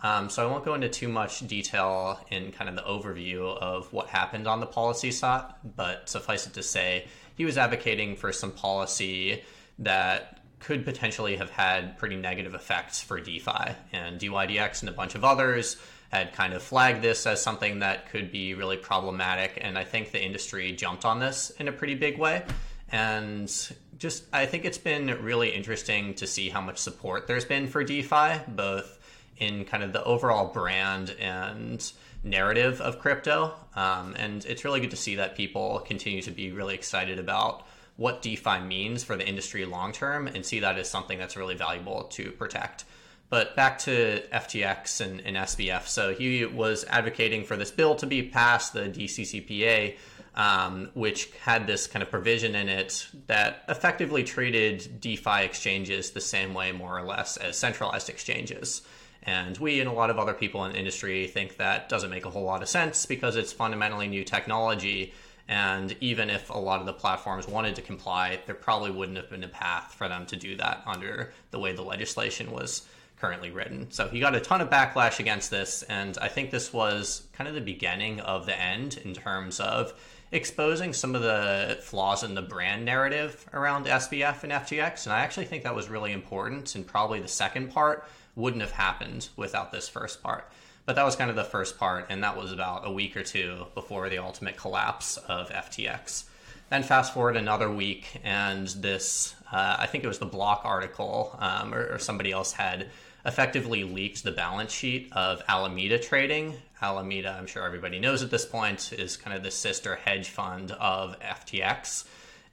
Um, 0.03 0.29
so 0.29 0.47
I 0.47 0.51
won't 0.51 0.65
go 0.65 0.75
into 0.75 0.89
too 0.89 1.09
much 1.09 1.47
detail 1.47 2.21
in 2.31 2.53
kind 2.53 2.69
of 2.69 2.77
the 2.77 2.83
overview 2.83 3.57
of 3.57 3.91
what 3.93 4.09
happened 4.09 4.47
on 4.47 4.61
the 4.61 4.67
policy 4.67 5.11
side, 5.11 5.55
but 5.77 6.09
suffice 6.09 6.47
it 6.47 6.53
to 6.55 6.63
say, 6.63 7.07
he 7.35 7.45
was 7.45 7.59
advocating 7.59 8.17
for 8.17 8.33
some 8.33 8.53
policy 8.53 9.43
that 9.79 10.41
could 10.61 10.85
potentially 10.85 11.37
have 11.37 11.51
had 11.51 11.99
pretty 11.99 12.17
negative 12.17 12.55
effects 12.55 13.03
for 13.03 13.21
DeFi. 13.21 13.75
And 13.93 14.19
DYDX 14.19 14.81
and 14.81 14.89
a 14.89 14.93
bunch 14.93 15.15
of 15.15 15.25
others 15.25 15.77
had 16.11 16.33
kind 16.33 16.55
of 16.55 16.63
flagged 16.63 17.03
this 17.03 17.27
as 17.27 17.43
something 17.43 17.81
that 17.81 18.09
could 18.09 18.33
be 18.33 18.55
really 18.55 18.77
problematic. 18.77 19.59
And 19.61 19.77
I 19.77 19.85
think 19.85 20.11
the 20.11 20.23
industry 20.23 20.73
jumped 20.73 21.05
on 21.05 21.19
this 21.19 21.51
in 21.59 21.69
a 21.69 21.73
pretty 21.73 21.95
big 21.95 22.19
way. 22.19 22.45
And 22.91 23.53
just, 23.99 24.25
I 24.33 24.47
think 24.47 24.65
it's 24.65 24.79
been 24.79 25.07
really 25.23 25.51
interesting 25.51 26.15
to 26.15 26.27
see 26.27 26.49
how 26.49 26.61
much 26.61 26.79
support 26.79 27.27
there's 27.27 27.45
been 27.45 27.67
for 27.67 27.85
DeFi, 27.85 28.41
both 28.49 28.99
in 29.39 29.65
kind 29.65 29.83
of 29.83 29.93
the 29.93 30.03
overall 30.05 30.53
brand 30.53 31.15
and 31.21 31.93
narrative 32.25 32.81
of 32.81 32.99
crypto. 32.99 33.55
Um, 33.77 34.15
and 34.19 34.45
it's 34.47 34.65
really 34.65 34.81
good 34.81 34.91
to 34.91 34.97
see 34.97 35.17
that 35.17 35.37
people 35.37 35.81
continue 35.87 36.23
to 36.23 36.31
be 36.31 36.53
really 36.53 36.75
excited 36.75 37.19
about 37.19 37.67
what 37.97 38.23
DeFi 38.23 38.61
means 38.61 39.05
for 39.05 39.17
the 39.17 39.27
industry 39.27 39.65
long 39.65 39.93
term 39.93 40.27
and 40.27 40.45
see 40.45 40.61
that 40.61 40.79
as 40.79 40.91
something 40.91 41.19
that's 41.19 41.37
really 41.37 41.55
valuable 41.55 42.05
to 42.05 42.33
protect. 42.33 42.85
But 43.31 43.57
back 43.57 43.79
to 43.81 44.23
FTX 44.33 45.01
and, 45.01 45.21
and 45.21 45.37
SBF. 45.37 45.87
So 45.87 46.15
he 46.15 46.45
was 46.45 46.85
advocating 46.89 47.45
for 47.45 47.57
this 47.57 47.71
bill 47.71 47.95
to 47.97 48.07
be 48.07 48.23
passed, 48.23 48.73
the 48.73 48.89
DCCPA, 48.89 49.97
um, 50.37 50.91
which 50.95 51.31
had 51.43 51.67
this 51.67 51.87
kind 51.87 52.03
of 52.03 52.11
provision 52.11 52.55
in 52.55 52.69
it 52.69 53.07
that 53.27 53.65
effectively 53.69 54.25
treated 54.25 55.01
DeFi 55.01 55.45
exchanges 55.45 56.11
the 56.11 56.21
same 56.21 56.55
way, 56.55 56.73
more 56.73 56.99
or 56.99 57.03
less, 57.03 57.37
as 57.37 57.57
centralized 57.57 58.09
exchanges. 58.09 58.83
And 59.27 59.57
we 59.59 59.81
and 59.81 59.89
a 59.89 59.93
lot 59.93 60.11
of 60.11 60.19
other 60.19 60.35
people 60.35 60.65
in 60.65 60.73
the 60.73 60.79
industry 60.79 61.27
think 61.27 61.57
that 61.57 61.89
doesn't 61.89 62.11
make 62.11 62.27
a 62.27 62.31
whole 62.31 62.45
lot 62.45 62.63
of 62.63 62.69
sense 62.69 63.07
because 63.07 63.37
it's 63.37 63.53
fundamentally 63.53 64.07
new 64.07 64.25
technology. 64.25 65.15
And 65.49 65.97
even 66.01 66.31
if 66.31 66.51
a 66.51 66.59
lot 66.59 66.81
of 66.81 66.87
the 66.87 66.93
platforms 66.93 67.49
wanted 67.49 67.77
to 67.77 67.83
comply, 67.83 68.41
there 68.47 68.55
probably 68.55 68.91
wouldn't 68.91 69.17
have 69.17 69.31
been 69.31 69.45
a 69.45 69.49
path 69.49 69.95
for 69.95 70.09
them 70.09 70.27
to 70.27 70.37
do 70.37 70.57
that 70.57 70.83
under 70.87 71.33
the 71.51 71.59
way 71.59 71.73
the 71.73 71.83
legislation 71.83 72.51
was 72.51 72.87
currently 73.19 73.51
written. 73.51 73.91
So 73.91 74.09
he 74.09 74.21
got 74.21 74.35
a 74.35 74.41
ton 74.41 74.61
of 74.61 74.69
backlash 74.69 75.21
against 75.21 75.51
this. 75.51 75.83
And 75.85 76.19
I 76.21 76.29
think 76.29 76.51
this 76.51 76.73
was 76.73 77.27
kind 77.33 77.49
of 77.49 77.55
the 77.55 77.61
beginning 77.61 78.21
of 78.21 78.45
the 78.47 78.59
end 78.59 78.99
in 79.05 79.15
terms 79.15 79.61
of 79.61 79.95
exposing 80.33 80.93
some 80.93 81.15
of 81.15 81.23
the 81.23 81.79
flaws 81.81 82.23
in 82.25 82.35
the 82.35 82.43
brand 82.43 82.85
narrative 82.85 83.47
around 83.53 83.87
SBF 83.87 84.43
and 84.43 84.53
FTX. 84.53 85.05
And 85.05 85.13
I 85.13 85.21
actually 85.21 85.47
think 85.47 85.63
that 85.63 85.75
was 85.75 85.89
really 85.89 86.13
important. 86.13 86.75
And 86.75 86.87
probably 86.87 87.21
the 87.21 87.29
second 87.29 87.71
part 87.71 88.07
wouldn't 88.37 88.63
have 88.63 88.73
happened 88.73 89.29
without 89.37 89.73
this 89.73 89.89
first 89.89 90.23
part. 90.23 90.51
But 90.87 90.97
that 90.97 91.05
was 91.05 91.17
kind 91.17 91.31
of 91.31 91.37
the 91.37 91.45
first 91.45 91.79
part, 91.79 92.07
and 92.11 92.23
that 92.23 92.37
was 92.37 92.53
about 92.53 92.87
a 92.87 92.93
week 92.93 93.17
or 93.17 93.23
two 93.23 93.67
before 93.75 94.09
the 94.09 94.19
ultimate 94.19 94.57
collapse 94.57 95.17
of 95.17 95.51
FTX. 95.51 96.25
Then 96.71 96.83
fast 96.83 97.15
forward 97.15 97.37
another 97.37 97.71
week, 97.71 98.21
and 98.23 98.69
this, 98.69 99.35
uh, 99.51 99.77
I 99.79 99.87
think 99.87 100.05
it 100.05 100.09
was 100.09 100.19
the 100.19 100.27
Block 100.27 100.63
article, 100.65 101.37
um, 101.39 101.75
or, 101.75 101.95
or 101.95 101.99
somebody 101.99 102.33
else 102.33 102.53
had 102.53 102.89
effectively 103.25 103.85
leaked 103.85 104.23
the 104.23 104.33
balance 104.33 104.73
sheet 104.73 105.09
of 105.13 105.43
Alameda 105.49 105.99
Trading. 105.99 106.55
Alameda, 106.83 107.35
I'm 107.39 107.47
sure 107.47 107.65
everybody 107.65 107.99
knows 107.99 108.23
at 108.23 108.31
this 108.31 108.45
point, 108.45 108.93
is 108.93 109.17
kind 109.17 109.37
of 109.37 109.43
the 109.43 109.51
sister 109.51 109.97
hedge 109.97 110.29
fund 110.29 110.73
of 110.73 111.19
FTX. 111.21 112.05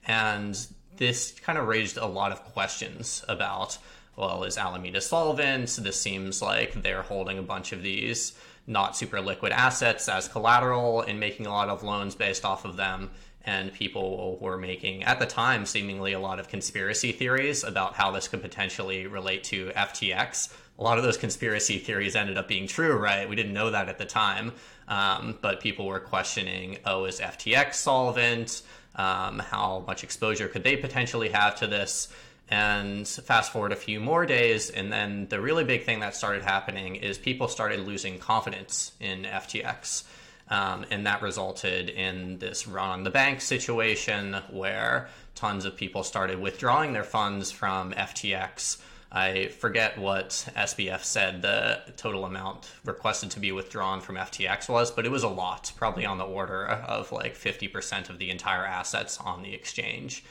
And 0.06 0.58
this 0.96 1.32
kind 1.32 1.58
of 1.58 1.66
raised 1.66 1.98
a 1.98 2.06
lot 2.06 2.32
of 2.32 2.42
questions 2.44 3.24
about 3.28 3.76
well, 4.16 4.44
is 4.44 4.58
Alameda 4.58 5.00
solvent? 5.00 5.78
This 5.80 6.00
seems 6.00 6.42
like 6.42 6.82
they're 6.82 7.02
holding 7.02 7.38
a 7.38 7.42
bunch 7.42 7.72
of 7.72 7.82
these 7.82 8.34
not 8.66 8.96
super 8.96 9.20
liquid 9.20 9.52
assets 9.52 10.08
as 10.08 10.28
collateral 10.28 11.02
and 11.02 11.18
making 11.18 11.46
a 11.46 11.50
lot 11.50 11.68
of 11.68 11.82
loans 11.82 12.14
based 12.14 12.44
off 12.44 12.64
of 12.64 12.76
them. 12.76 13.10
And 13.44 13.72
people 13.72 14.38
were 14.40 14.56
making, 14.56 15.02
at 15.02 15.18
the 15.18 15.26
time, 15.26 15.66
seemingly 15.66 16.12
a 16.12 16.20
lot 16.20 16.38
of 16.38 16.46
conspiracy 16.46 17.10
theories 17.10 17.64
about 17.64 17.94
how 17.94 18.12
this 18.12 18.28
could 18.28 18.40
potentially 18.40 19.08
relate 19.08 19.42
to 19.44 19.70
FTX. 19.70 20.54
A 20.78 20.82
lot 20.82 20.96
of 20.96 21.02
those 21.02 21.16
conspiracy 21.16 21.78
theories 21.78 22.14
ended 22.14 22.38
up 22.38 22.46
being 22.46 22.68
true, 22.68 22.96
right? 22.96 23.28
We 23.28 23.34
didn't 23.34 23.52
know 23.52 23.70
that 23.72 23.88
at 23.88 23.98
the 23.98 24.04
time. 24.04 24.52
Um, 24.86 25.38
but 25.40 25.60
people 25.60 25.86
were 25.86 26.00
questioning 26.00 26.78
oh, 26.86 27.04
is 27.04 27.18
FTX 27.18 27.74
solvent? 27.74 28.62
Um, 28.94 29.38
how 29.38 29.84
much 29.86 30.04
exposure 30.04 30.48
could 30.48 30.62
they 30.62 30.76
potentially 30.76 31.30
have 31.30 31.56
to 31.56 31.66
this? 31.66 32.12
And 32.52 33.08
fast 33.08 33.50
forward 33.50 33.72
a 33.72 33.76
few 33.76 33.98
more 33.98 34.26
days, 34.26 34.68
and 34.68 34.92
then 34.92 35.26
the 35.30 35.40
really 35.40 35.64
big 35.64 35.84
thing 35.84 36.00
that 36.00 36.14
started 36.14 36.42
happening 36.42 36.96
is 36.96 37.16
people 37.16 37.48
started 37.48 37.80
losing 37.80 38.18
confidence 38.18 38.92
in 39.00 39.22
FTX. 39.22 40.04
Um, 40.50 40.84
and 40.90 41.06
that 41.06 41.22
resulted 41.22 41.88
in 41.88 42.40
this 42.40 42.68
run 42.68 42.90
on 42.90 43.04
the 43.04 43.10
bank 43.10 43.40
situation 43.40 44.36
where 44.50 45.08
tons 45.34 45.64
of 45.64 45.76
people 45.76 46.02
started 46.02 46.38
withdrawing 46.38 46.92
their 46.92 47.04
funds 47.04 47.50
from 47.50 47.92
FTX. 47.92 48.82
I 49.10 49.46
forget 49.46 49.96
what 49.96 50.46
SBF 50.54 51.04
said 51.04 51.40
the 51.40 51.80
total 51.96 52.26
amount 52.26 52.70
requested 52.84 53.30
to 53.30 53.40
be 53.40 53.52
withdrawn 53.52 54.02
from 54.02 54.16
FTX 54.16 54.68
was, 54.68 54.90
but 54.90 55.06
it 55.06 55.10
was 55.10 55.22
a 55.22 55.28
lot, 55.28 55.72
probably 55.76 56.04
on 56.04 56.18
the 56.18 56.24
order 56.24 56.66
of 56.66 57.12
like 57.12 57.34
50% 57.34 58.10
of 58.10 58.18
the 58.18 58.28
entire 58.28 58.66
assets 58.66 59.18
on 59.18 59.42
the 59.42 59.54
exchange. 59.54 60.22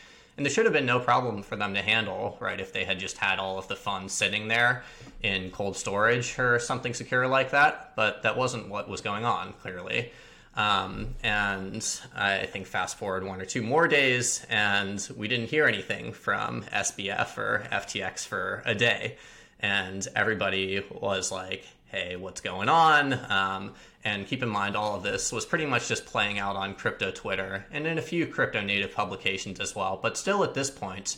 And 0.41 0.45
there 0.47 0.51
should 0.51 0.65
have 0.65 0.73
been 0.73 0.87
no 0.87 0.99
problem 0.99 1.43
for 1.43 1.55
them 1.55 1.75
to 1.75 1.83
handle, 1.83 2.35
right, 2.39 2.59
if 2.59 2.73
they 2.73 2.83
had 2.83 2.97
just 2.97 3.19
had 3.19 3.37
all 3.37 3.59
of 3.59 3.67
the 3.67 3.75
funds 3.75 4.11
sitting 4.11 4.47
there 4.47 4.81
in 5.21 5.51
cold 5.51 5.77
storage 5.77 6.39
or 6.39 6.57
something 6.57 6.95
secure 6.95 7.27
like 7.27 7.51
that. 7.51 7.95
But 7.95 8.23
that 8.23 8.35
wasn't 8.35 8.67
what 8.67 8.89
was 8.89 9.01
going 9.01 9.23
on, 9.23 9.53
clearly. 9.61 10.11
Um, 10.55 11.13
and 11.21 11.87
I 12.15 12.47
think 12.47 12.65
fast 12.65 12.97
forward 12.97 13.23
one 13.23 13.39
or 13.39 13.45
two 13.45 13.61
more 13.61 13.87
days, 13.87 14.43
and 14.49 15.07
we 15.15 15.27
didn't 15.27 15.49
hear 15.49 15.67
anything 15.67 16.11
from 16.11 16.63
SBF 16.63 17.37
or 17.37 17.67
FTX 17.71 18.25
for 18.25 18.63
a 18.65 18.73
day. 18.73 19.17
And 19.59 20.07
everybody 20.15 20.83
was 20.89 21.31
like, 21.31 21.67
hey, 21.91 22.15
what's 22.15 22.39
going 22.39 22.69
on? 22.69 23.13
Um, 23.29 23.73
and 24.05 24.25
keep 24.25 24.41
in 24.41 24.47
mind, 24.47 24.77
all 24.77 24.95
of 24.95 25.03
this 25.03 25.29
was 25.33 25.45
pretty 25.45 25.65
much 25.65 25.89
just 25.89 26.05
playing 26.05 26.39
out 26.39 26.55
on 26.55 26.73
crypto 26.73 27.11
Twitter 27.11 27.65
and 27.69 27.85
in 27.85 27.97
a 27.97 28.01
few 28.01 28.25
crypto 28.27 28.61
native 28.61 28.93
publications 28.93 29.59
as 29.59 29.75
well. 29.75 29.99
But 30.01 30.17
still, 30.17 30.41
at 30.45 30.53
this 30.53 30.71
point, 30.71 31.17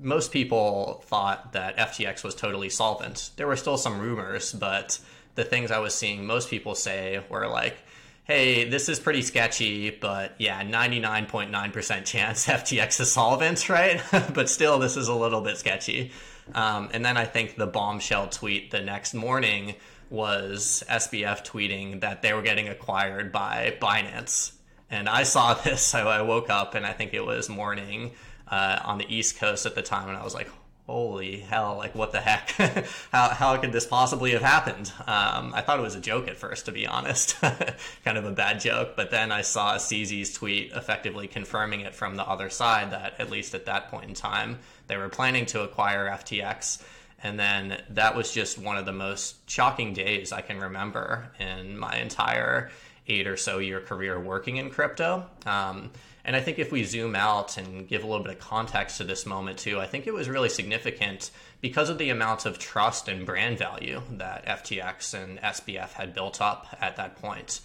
most 0.00 0.32
people 0.32 1.04
thought 1.06 1.52
that 1.52 1.76
FTX 1.76 2.24
was 2.24 2.34
totally 2.34 2.70
solvent. 2.70 3.30
There 3.36 3.46
were 3.46 3.56
still 3.56 3.76
some 3.76 4.00
rumors, 4.00 4.52
but 4.54 4.98
the 5.34 5.44
things 5.44 5.70
I 5.70 5.78
was 5.78 5.94
seeing 5.94 6.24
most 6.24 6.48
people 6.48 6.74
say 6.74 7.22
were 7.28 7.46
like, 7.46 7.76
hey, 8.24 8.66
this 8.66 8.88
is 8.88 8.98
pretty 8.98 9.20
sketchy, 9.22 9.90
but 9.90 10.34
yeah, 10.38 10.62
99.9% 10.62 12.04
chance 12.06 12.46
FTX 12.46 13.00
is 13.00 13.12
solvent, 13.12 13.68
right? 13.68 14.00
but 14.32 14.48
still, 14.48 14.78
this 14.78 14.96
is 14.96 15.08
a 15.08 15.14
little 15.14 15.42
bit 15.42 15.58
sketchy. 15.58 16.12
Um, 16.54 16.88
and 16.94 17.04
then 17.04 17.18
I 17.18 17.26
think 17.26 17.56
the 17.56 17.66
bombshell 17.66 18.28
tweet 18.28 18.70
the 18.70 18.80
next 18.80 19.12
morning 19.12 19.74
was 20.10 20.82
SBF 20.88 21.44
tweeting 21.44 22.00
that 22.00 22.22
they 22.22 22.32
were 22.32 22.42
getting 22.42 22.68
acquired 22.68 23.32
by 23.32 23.76
Binance. 23.80 24.52
And 24.90 25.08
I 25.08 25.22
saw 25.22 25.54
this, 25.64 25.82
so 25.82 26.08
I 26.08 26.22
woke 26.22 26.50
up 26.50 26.74
and 26.74 26.86
I 26.86 26.92
think 26.92 27.14
it 27.14 27.24
was 27.24 27.48
morning 27.48 28.12
uh, 28.50 28.80
on 28.84 28.98
the 28.98 29.14
East 29.14 29.38
Coast 29.38 29.66
at 29.66 29.74
the 29.74 29.82
time, 29.82 30.08
and 30.08 30.16
I 30.16 30.24
was 30.24 30.34
like, 30.34 30.48
holy 30.88 31.40
hell, 31.40 31.76
like 31.76 31.94
what 31.94 32.12
the 32.12 32.20
heck? 32.20 32.50
how, 33.12 33.28
how 33.28 33.56
could 33.58 33.72
this 33.72 33.84
possibly 33.84 34.30
have 34.32 34.40
happened? 34.40 34.90
Um, 35.00 35.52
I 35.54 35.60
thought 35.60 35.78
it 35.78 35.82
was 35.82 35.94
a 35.94 36.00
joke 36.00 36.28
at 36.28 36.36
first, 36.38 36.64
to 36.64 36.72
be 36.72 36.86
honest, 36.86 37.38
kind 38.04 38.16
of 38.16 38.24
a 38.24 38.32
bad 38.32 38.58
joke. 38.58 38.96
But 38.96 39.10
then 39.10 39.30
I 39.30 39.42
saw 39.42 39.76
CZ's 39.76 40.32
tweet 40.32 40.72
effectively 40.72 41.28
confirming 41.28 41.82
it 41.82 41.94
from 41.94 42.16
the 42.16 42.26
other 42.26 42.48
side 42.48 42.90
that, 42.92 43.20
at 43.20 43.30
least 43.30 43.54
at 43.54 43.66
that 43.66 43.90
point 43.90 44.06
in 44.06 44.14
time, 44.14 44.60
they 44.86 44.96
were 44.96 45.10
planning 45.10 45.44
to 45.46 45.60
acquire 45.60 46.06
FTX. 46.06 46.82
And 47.22 47.38
then 47.38 47.82
that 47.90 48.14
was 48.14 48.32
just 48.32 48.58
one 48.58 48.76
of 48.76 48.86
the 48.86 48.92
most 48.92 49.48
shocking 49.50 49.92
days 49.92 50.32
I 50.32 50.40
can 50.40 50.60
remember 50.60 51.30
in 51.40 51.76
my 51.76 51.96
entire 51.96 52.70
eight 53.08 53.26
or 53.26 53.36
so 53.36 53.58
year 53.58 53.80
career 53.80 54.20
working 54.20 54.56
in 54.56 54.70
crypto. 54.70 55.26
Um, 55.46 55.90
and 56.24 56.36
I 56.36 56.40
think 56.40 56.58
if 56.58 56.70
we 56.70 56.84
zoom 56.84 57.16
out 57.16 57.56
and 57.56 57.88
give 57.88 58.04
a 58.04 58.06
little 58.06 58.22
bit 58.22 58.34
of 58.34 58.38
context 58.38 58.98
to 58.98 59.04
this 59.04 59.24
moment 59.24 59.58
too, 59.58 59.80
I 59.80 59.86
think 59.86 60.06
it 60.06 60.12
was 60.12 60.28
really 60.28 60.50
significant 60.50 61.30
because 61.60 61.88
of 61.88 61.98
the 61.98 62.10
amount 62.10 62.44
of 62.44 62.58
trust 62.58 63.08
and 63.08 63.24
brand 63.24 63.58
value 63.58 64.02
that 64.12 64.44
FTX 64.44 65.14
and 65.14 65.40
SBF 65.40 65.92
had 65.92 66.14
built 66.14 66.40
up 66.40 66.76
at 66.80 66.96
that 66.96 67.16
point. 67.16 67.60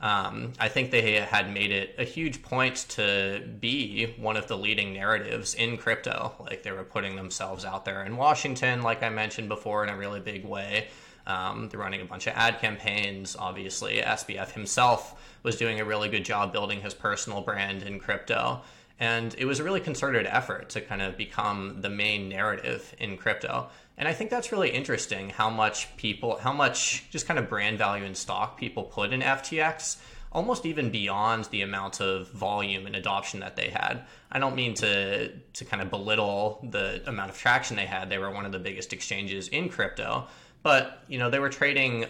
Um, 0.00 0.52
I 0.60 0.68
think 0.68 0.90
they 0.90 1.16
had 1.16 1.52
made 1.52 1.72
it 1.72 1.96
a 1.98 2.04
huge 2.04 2.42
point 2.42 2.86
to 2.90 3.42
be 3.60 4.14
one 4.16 4.36
of 4.36 4.46
the 4.46 4.56
leading 4.56 4.92
narratives 4.92 5.54
in 5.54 5.76
crypto. 5.76 6.34
Like 6.38 6.62
they 6.62 6.70
were 6.70 6.84
putting 6.84 7.16
themselves 7.16 7.64
out 7.64 7.84
there 7.84 8.04
in 8.04 8.16
Washington, 8.16 8.82
like 8.82 9.02
I 9.02 9.08
mentioned 9.08 9.48
before, 9.48 9.82
in 9.82 9.90
a 9.90 9.96
really 9.96 10.20
big 10.20 10.44
way. 10.44 10.86
Um, 11.26 11.68
they're 11.68 11.80
running 11.80 12.00
a 12.00 12.06
bunch 12.06 12.26
of 12.26 12.34
ad 12.34 12.60
campaigns. 12.60 13.36
Obviously, 13.38 13.98
SBF 13.98 14.52
himself 14.52 15.20
was 15.42 15.56
doing 15.56 15.80
a 15.80 15.84
really 15.84 16.08
good 16.08 16.24
job 16.24 16.52
building 16.52 16.80
his 16.80 16.94
personal 16.94 17.42
brand 17.42 17.82
in 17.82 17.98
crypto. 17.98 18.62
And 19.00 19.34
it 19.38 19.44
was 19.44 19.60
a 19.60 19.64
really 19.64 19.80
concerted 19.80 20.26
effort 20.26 20.70
to 20.70 20.80
kind 20.80 21.02
of 21.02 21.16
become 21.16 21.82
the 21.82 21.90
main 21.90 22.28
narrative 22.28 22.94
in 22.98 23.16
crypto. 23.16 23.68
And 23.98 24.06
I 24.06 24.12
think 24.12 24.30
that's 24.30 24.52
really 24.52 24.70
interesting 24.70 25.30
how 25.30 25.50
much 25.50 25.94
people, 25.96 26.38
how 26.38 26.52
much 26.52 27.10
just 27.10 27.26
kind 27.26 27.38
of 27.38 27.48
brand 27.48 27.78
value 27.78 28.04
and 28.04 28.16
stock 28.16 28.56
people 28.56 28.84
put 28.84 29.12
in 29.12 29.20
FTX, 29.20 29.96
almost 30.30 30.64
even 30.64 30.90
beyond 30.90 31.46
the 31.46 31.62
amount 31.62 32.00
of 32.00 32.30
volume 32.30 32.86
and 32.86 32.94
adoption 32.94 33.40
that 33.40 33.56
they 33.56 33.70
had. 33.70 34.04
I 34.30 34.38
don't 34.38 34.54
mean 34.54 34.74
to 34.74 35.32
to 35.36 35.64
kind 35.64 35.82
of 35.82 35.90
belittle 35.90 36.64
the 36.70 37.02
amount 37.08 37.30
of 37.30 37.38
traction 37.38 37.76
they 37.76 37.86
had. 37.86 38.08
They 38.08 38.18
were 38.18 38.30
one 38.30 38.46
of 38.46 38.52
the 38.52 38.60
biggest 38.60 38.92
exchanges 38.92 39.48
in 39.48 39.68
crypto, 39.68 40.28
but 40.62 41.02
you 41.08 41.18
know 41.18 41.28
they 41.28 41.40
were 41.40 41.50
trading 41.50 42.06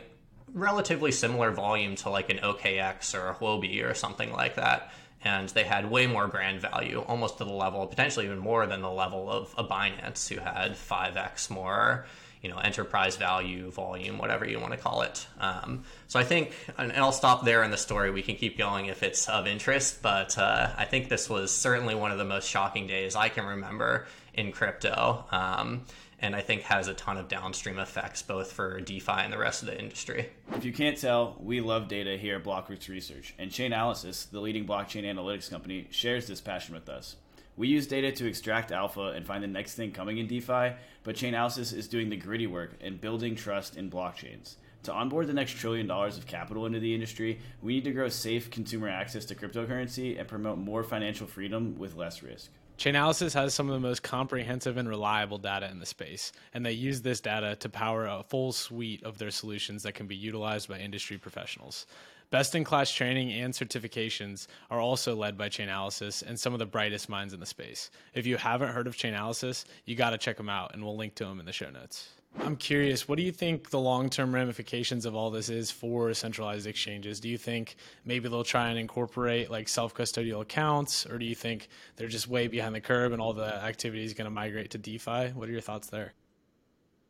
relatively 0.53 1.13
similar 1.13 1.53
volume 1.53 1.95
to 1.97 2.11
like 2.11 2.29
an 2.31 2.39
OKX 2.39 3.19
or 3.19 3.29
a 3.29 3.35
Huobi 3.35 3.83
or 3.83 3.95
something 3.95 4.33
like 4.33 4.57
that 4.57 4.93
and 5.25 5.49
they 5.51 5.65
had 5.65 5.91
way 5.91 6.07
more 6.07 6.29
brand 6.29 6.61
value, 6.61 7.01
almost 7.01 7.39
to 7.39 7.45
the 7.45 7.53
level, 7.53 7.87
potentially 7.87 8.27
even 8.27 8.39
more 8.39 8.67
than 8.67 8.83
the 8.83 8.91
level 8.91 9.31
of 9.31 9.55
a 9.59 9.65
Binance, 9.65 10.29
who 10.29 10.41
had 10.41 10.73
5x 10.73 11.51
more 11.51 12.07
you 12.43 12.49
know 12.49 12.59
enterprise 12.59 13.17
value 13.17 13.69
volume 13.71 14.17
whatever 14.17 14.47
you 14.47 14.61
want 14.61 14.73
to 14.73 14.79
call 14.79 15.03
it. 15.03 15.27
Um, 15.41 15.83
so 16.07 16.21
i 16.21 16.25
think 16.25 16.53
and 16.77 16.93
i'll 16.93 17.11
stop 17.11 17.45
there 17.45 17.63
in 17.65 17.71
the 17.71 17.77
story. 17.77 18.11
We 18.11 18.23
can 18.23 18.37
keep 18.37 18.57
going 18.57 18.87
if 18.87 19.03
it's 19.03 19.29
of 19.29 19.47
interest 19.47 20.03
but 20.03 20.39
uh, 20.39 20.71
i 20.77 20.85
think 20.85 21.09
this 21.09 21.29
was 21.29 21.51
certainly 21.51 21.95
one 21.95 22.13
of 22.13 22.19
the 22.19 22.25
most 22.25 22.49
shocking 22.49 22.87
days 22.87 23.17
i 23.17 23.29
can 23.29 23.45
remember 23.45 24.07
in 24.35 24.53
crypto. 24.53 25.25
Um, 25.31 25.85
and 26.21 26.35
I 26.35 26.41
think 26.41 26.63
has 26.63 26.89
a 26.89 26.95
ton 26.95 27.17
of 27.17 27.29
downstream 27.29 27.79
effects 27.79 28.23
both 28.23 28.53
for 28.53 28.81
DeFi 28.81 29.13
and 29.13 29.33
the 29.33 29.39
rest 29.39 29.63
of 29.63 29.69
the 29.69 29.79
industry. 29.79 30.31
If 30.55 30.65
you 30.65 30.73
can't 30.73 30.99
tell, 30.99 31.37
we 31.39 31.61
love 31.61 31.89
data 31.89 32.17
here 32.17 32.37
at 32.37 32.45
Blockworks 32.45 32.89
Research, 32.89 33.35
and 33.39 33.51
Chainalysis, 33.51 34.31
the 34.31 34.41
leading 34.41 34.67
blockchain 34.67 35.05
analytics 35.05 35.51
company, 35.51 35.87
shares 35.91 36.27
this 36.27 36.41
passion 36.41 36.75
with 36.75 36.89
us. 36.89 37.17
We 37.57 37.69
use 37.69 37.87
data 37.87 38.13
to 38.13 38.27
extract 38.27 38.71
alpha 38.71 39.09
and 39.17 39.27
find 39.27 39.43
the 39.43 39.49
next 39.49 39.75
thing 39.75 39.91
coming 39.91 40.19
in 40.19 40.29
DeFi, 40.29 40.75
but 41.03 41.17
Chainalysis 41.17 41.75
is 41.75 41.89
doing 41.89 42.09
the 42.09 42.17
gritty 42.17 42.47
work 42.47 42.73
and 42.81 43.01
building 43.01 43.35
trust 43.35 43.77
in 43.77 43.91
blockchains. 43.91 44.57
To 44.85 44.93
onboard 44.93 45.27
the 45.27 45.33
next 45.33 45.53
trillion 45.53 45.87
dollars 45.87 46.17
of 46.17 46.27
capital 46.27 46.67
into 46.67 46.79
the 46.79 46.95
industry, 46.95 47.41
we 47.61 47.75
need 47.75 47.85
to 47.85 47.93
grow 47.93 48.09
safe 48.09 48.51
consumer 48.51 48.89
access 48.89 49.25
to 49.27 49.35
cryptocurrency 49.35 50.19
and 50.19 50.29
promote 50.29 50.59
more 50.59 50.85
financial 50.85 51.27
freedom 51.27 51.77
with 51.79 51.97
less 51.97 52.23
risk. 52.23 52.51
Chainalysis 52.79 53.35
has 53.35 53.55
some 53.55 53.69
of 53.69 53.75
the 53.75 53.81
most 53.81 54.05
comprehensive 54.05 54.77
and 54.77 54.89
reliable 54.89 55.39
data 55.39 55.69
in 55.69 55.81
the 55.81 55.87
space, 55.87 56.31
and 56.55 56.65
they 56.65 56.71
use 56.71 57.03
this 57.03 57.21
data 57.21 57.57
to 57.57 57.69
power 57.69 58.07
a 58.07 58.23
full 58.23 58.53
suite 58.53 59.03
of 59.03 59.19
their 59.19 59.33
solutions 59.33 59.83
that 59.83 59.97
can 59.97 60.07
be 60.07 60.15
utilized 60.15 60.69
by 60.69 60.79
industry 60.79 61.19
professionals. 61.19 61.87
Best 62.31 62.55
in 62.55 62.63
class 62.63 62.93
training 62.93 63.33
and 63.33 63.53
certifications 63.53 64.47
are 64.71 64.79
also 64.79 65.17
led 65.17 65.37
by 65.37 65.49
Chainalysis 65.49 66.23
and 66.23 66.39
some 66.39 66.53
of 66.53 66.61
the 66.61 66.67
brightest 66.67 67.09
minds 67.09 67.35
in 67.35 67.41
the 67.41 67.47
space. 67.47 67.91
If 68.15 68.29
you 68.29 68.37
haven't 68.37 68.69
heard 68.69 68.87
of 68.87 68.97
Chainalysis, 68.97 69.65
you 69.85 69.97
got 69.97 70.11
to 70.11 70.19
check 70.19 70.37
them 70.37 70.49
out, 70.49 70.73
and 70.73 70.85
we'll 70.85 70.97
link 70.97 71.17
to 71.17 71.25
them 71.25 71.41
in 71.41 71.47
the 71.47 71.53
show 71.53 71.71
notes. 71.71 72.11
I'm 72.49 72.57
curious, 72.57 73.07
what 73.07 73.19
do 73.19 73.23
you 73.23 73.31
think 73.31 73.69
the 73.69 73.79
long 73.79 74.09
term 74.09 74.35
ramifications 74.35 75.05
of 75.05 75.15
all 75.15 75.31
this 75.31 75.51
is 75.51 75.71
for 75.71 76.15
centralized 76.15 76.67
exchanges? 76.67 77.21
Do 77.21 77.29
you 77.29 77.37
think 77.37 77.77
maybe 78.07 78.27
they'll 78.27 78.43
try 78.43 78.71
and 78.71 78.79
incorporate 78.79 79.51
like 79.51 79.69
self 79.69 79.93
custodial 79.93 80.41
accounts, 80.41 81.05
or 81.05 81.19
do 81.19 81.27
you 81.27 81.35
think 81.35 81.69
they're 81.97 82.09
just 82.09 82.27
way 82.27 82.47
behind 82.47 82.75
the 82.75 82.81
curve 82.81 83.13
and 83.13 83.21
all 83.21 83.35
the 83.35 83.55
activity 83.63 84.03
is 84.03 84.15
going 84.15 84.25
to 84.25 84.31
migrate 84.31 84.71
to 84.71 84.79
DeFi? 84.79 85.33
What 85.35 85.47
are 85.47 85.53
your 85.53 85.61
thoughts 85.61 85.91
there? 85.91 86.15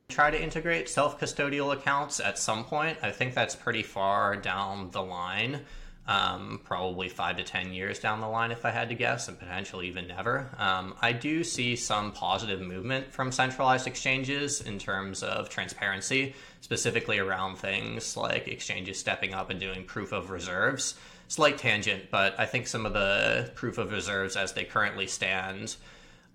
Try 0.09 0.33
to 0.33 0.43
integrate 0.43 0.89
self 0.89 1.21
custodial 1.21 1.73
accounts 1.73 2.19
at 2.19 2.37
some 2.37 2.65
point. 2.65 2.99
I 3.01 3.13
think 3.13 3.35
that's 3.35 3.55
pretty 3.55 3.85
far 3.85 4.35
down 4.35 4.91
the 4.91 5.03
line 5.03 5.61
um, 6.09 6.61
probably 6.65 7.11
five 7.11 7.37
to 7.37 7.45
10 7.45 7.75
years 7.75 7.99
down 7.99 8.21
the 8.21 8.29
line, 8.29 8.51
if 8.51 8.65
I 8.65 8.71
had 8.71 8.89
to 8.89 8.95
guess, 8.95 9.29
and 9.29 9.39
potentially 9.39 9.89
even 9.89 10.09
never. 10.09 10.49
Um, 10.57 10.95
I 11.03 11.13
do 11.13 11.45
see 11.45 11.77
some 11.77 12.13
positive 12.13 12.63
movement 12.63 13.13
from 13.13 13.31
centralized 13.31 13.87
exchanges 13.87 14.63
in 14.63 14.79
terms 14.79 15.23
of 15.23 15.51
transparency, 15.51 16.35
specifically 16.63 17.19
around 17.19 17.57
things 17.57 18.17
like 18.17 18.49
exchanges 18.49 18.99
stepping 18.99 19.35
up 19.35 19.51
and 19.51 19.61
doing 19.61 19.85
proof 19.85 20.13
of 20.13 20.31
reserves. 20.31 20.95
Slight 21.29 21.59
tangent, 21.59 22.05
but 22.11 22.41
I 22.41 22.47
think 22.47 22.69
some 22.69 22.87
of 22.87 22.95
the 22.95 23.51
proof 23.55 23.77
of 23.77 23.93
reserves 23.93 24.35
as 24.35 24.55
they 24.55 24.65
currently 24.65 25.07
stand. 25.07 25.77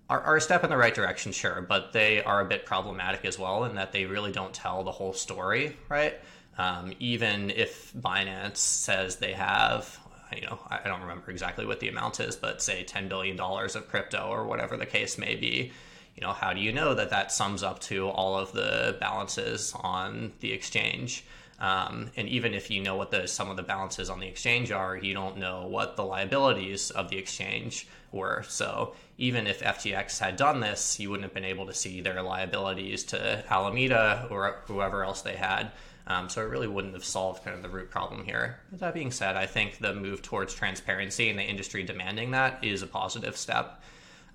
Are, 0.08 0.20
are, 0.20 0.36
a 0.36 0.40
step 0.40 0.62
in 0.62 0.70
the 0.70 0.76
right 0.76 0.94
direction, 0.94 1.32
sure, 1.32 1.62
but 1.62 1.92
they 1.92 2.22
are 2.22 2.42
a 2.42 2.44
bit 2.44 2.64
problematic 2.64 3.24
as 3.24 3.38
well 3.38 3.64
in 3.64 3.74
that 3.74 3.90
they 3.90 4.04
really 4.04 4.30
don't 4.30 4.54
tell 4.54 4.84
the 4.84 4.92
whole 4.92 5.14
story, 5.14 5.76
right? 5.88 6.20
Um, 6.58 6.92
even 7.00 7.50
if 7.50 7.92
Binance 7.94 8.58
says 8.58 9.16
they 9.16 9.32
have, 9.32 9.98
you 10.34 10.42
know, 10.42 10.58
I 10.68 10.80
don't 10.84 11.00
remember 11.00 11.30
exactly 11.30 11.66
what 11.66 11.80
the 11.80 11.88
amount 11.88 12.20
is, 12.20 12.36
but 12.36 12.62
say 12.62 12.84
$10 12.84 13.08
billion 13.08 13.38
of 13.38 13.88
crypto 13.88 14.28
or 14.28 14.46
whatever 14.46 14.76
the 14.76 14.86
case 14.86 15.18
may 15.18 15.34
be, 15.34 15.72
you 16.14 16.20
know, 16.20 16.32
how 16.32 16.52
do 16.52 16.60
you 16.60 16.72
know 16.72 16.94
that 16.94 17.10
that 17.10 17.32
sums 17.32 17.62
up 17.62 17.80
to 17.80 18.08
all 18.08 18.38
of 18.38 18.52
the 18.52 18.96
balances 19.00 19.74
on 19.80 20.32
the 20.40 20.52
exchange? 20.52 21.24
Um, 21.58 22.10
and 22.16 22.28
even 22.28 22.54
if 22.54 22.70
you 22.70 22.82
know 22.82 22.96
what 22.96 23.10
the 23.10 23.26
some 23.26 23.48
of 23.48 23.56
the 23.56 23.62
balances 23.62 24.10
on 24.10 24.20
the 24.20 24.26
exchange 24.26 24.70
are, 24.70 24.96
you 24.96 25.14
don't 25.14 25.38
know 25.38 25.66
what 25.66 25.96
the 25.96 26.04
liabilities 26.04 26.90
of 26.90 27.10
the 27.10 27.16
exchange 27.16 27.86
were. 28.12 28.44
So 28.48 28.94
even 29.18 29.46
if 29.46 29.60
FTX 29.60 30.18
had 30.18 30.36
done 30.36 30.60
this, 30.60 30.98
you 30.98 31.10
wouldn't 31.10 31.24
have 31.24 31.34
been 31.34 31.44
able 31.44 31.66
to 31.66 31.74
see 31.74 32.00
their 32.00 32.22
liabilities 32.22 33.04
to 33.04 33.44
Alameda 33.52 34.26
or 34.30 34.62
whoever 34.66 35.04
else 35.04 35.22
they 35.22 35.36
had. 35.36 35.70
Um, 36.06 36.28
so 36.28 36.42
it 36.42 36.50
really 36.50 36.68
wouldn't 36.68 36.94
have 36.94 37.04
solved 37.04 37.44
kind 37.44 37.56
of 37.56 37.62
the 37.62 37.68
root 37.68 37.90
problem 37.90 38.24
here. 38.24 38.60
With 38.70 38.80
that 38.80 38.92
being 38.92 39.10
said, 39.10 39.36
I 39.36 39.46
think 39.46 39.78
the 39.78 39.94
move 39.94 40.20
towards 40.20 40.54
transparency 40.54 41.30
and 41.30 41.38
the 41.38 41.42
industry 41.42 41.82
demanding 41.82 42.32
that 42.32 42.62
is 42.62 42.82
a 42.82 42.86
positive 42.86 43.36
step. 43.36 43.82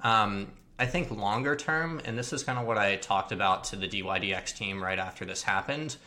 Um, 0.01 0.47
I 0.79 0.85
think 0.85 1.11
longer 1.11 1.55
term, 1.55 2.01
and 2.05 2.17
this 2.17 2.33
is 2.33 2.43
kind 2.43 2.57
of 2.57 2.65
what 2.65 2.77
I 2.77 2.95
talked 2.95 3.31
about 3.31 3.65
to 3.65 3.75
the 3.75 3.87
DYDX 3.87 4.55
team 4.55 4.81
right 4.81 4.97
after 4.97 5.25
this 5.25 5.43
happened. 5.43 5.97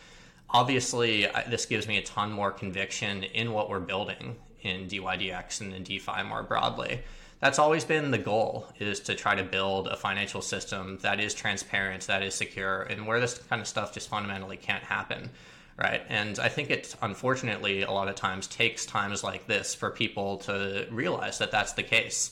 Obviously, 0.49 1.27
this 1.47 1.65
gives 1.65 1.87
me 1.87 1.97
a 1.97 2.01
ton 2.01 2.31
more 2.31 2.51
conviction 2.51 3.23
in 3.23 3.53
what 3.53 3.69
we're 3.69 3.79
building 3.79 4.35
in 4.61 4.87
DYDX 4.87 5.61
and 5.61 5.73
in 5.73 5.83
DeFi 5.83 6.23
more 6.23 6.43
broadly. 6.43 7.01
That's 7.39 7.59
always 7.59 7.83
been 7.83 8.11
the 8.11 8.17
goal 8.17 8.67
is 8.79 9.01
to 9.01 9.15
try 9.15 9.35
to 9.35 9.43
build 9.43 9.87
a 9.87 9.97
financial 9.97 10.41
system 10.41 10.97
that 11.01 11.19
is 11.19 11.33
transparent, 11.33 12.07
that 12.07 12.23
is 12.23 12.33
secure, 12.33 12.83
and 12.83 13.05
where 13.05 13.19
this 13.19 13.37
kind 13.37 13.61
of 13.61 13.67
stuff 13.67 13.93
just 13.93 14.09
fundamentally 14.09 14.57
can't 14.57 14.83
happen 14.83 15.29
right? 15.77 16.01
And 16.09 16.39
I 16.39 16.49
think 16.49 16.69
it 16.69 16.95
unfortunately 17.01 17.81
a 17.81 17.91
lot 17.91 18.07
of 18.07 18.15
times 18.15 18.47
takes 18.47 18.85
times 18.85 19.23
like 19.23 19.47
this 19.47 19.73
for 19.73 19.89
people 19.89 20.37
to 20.39 20.87
realize 20.91 21.39
that 21.39 21.51
that's 21.51 21.73
the 21.73 21.83
case. 21.83 22.31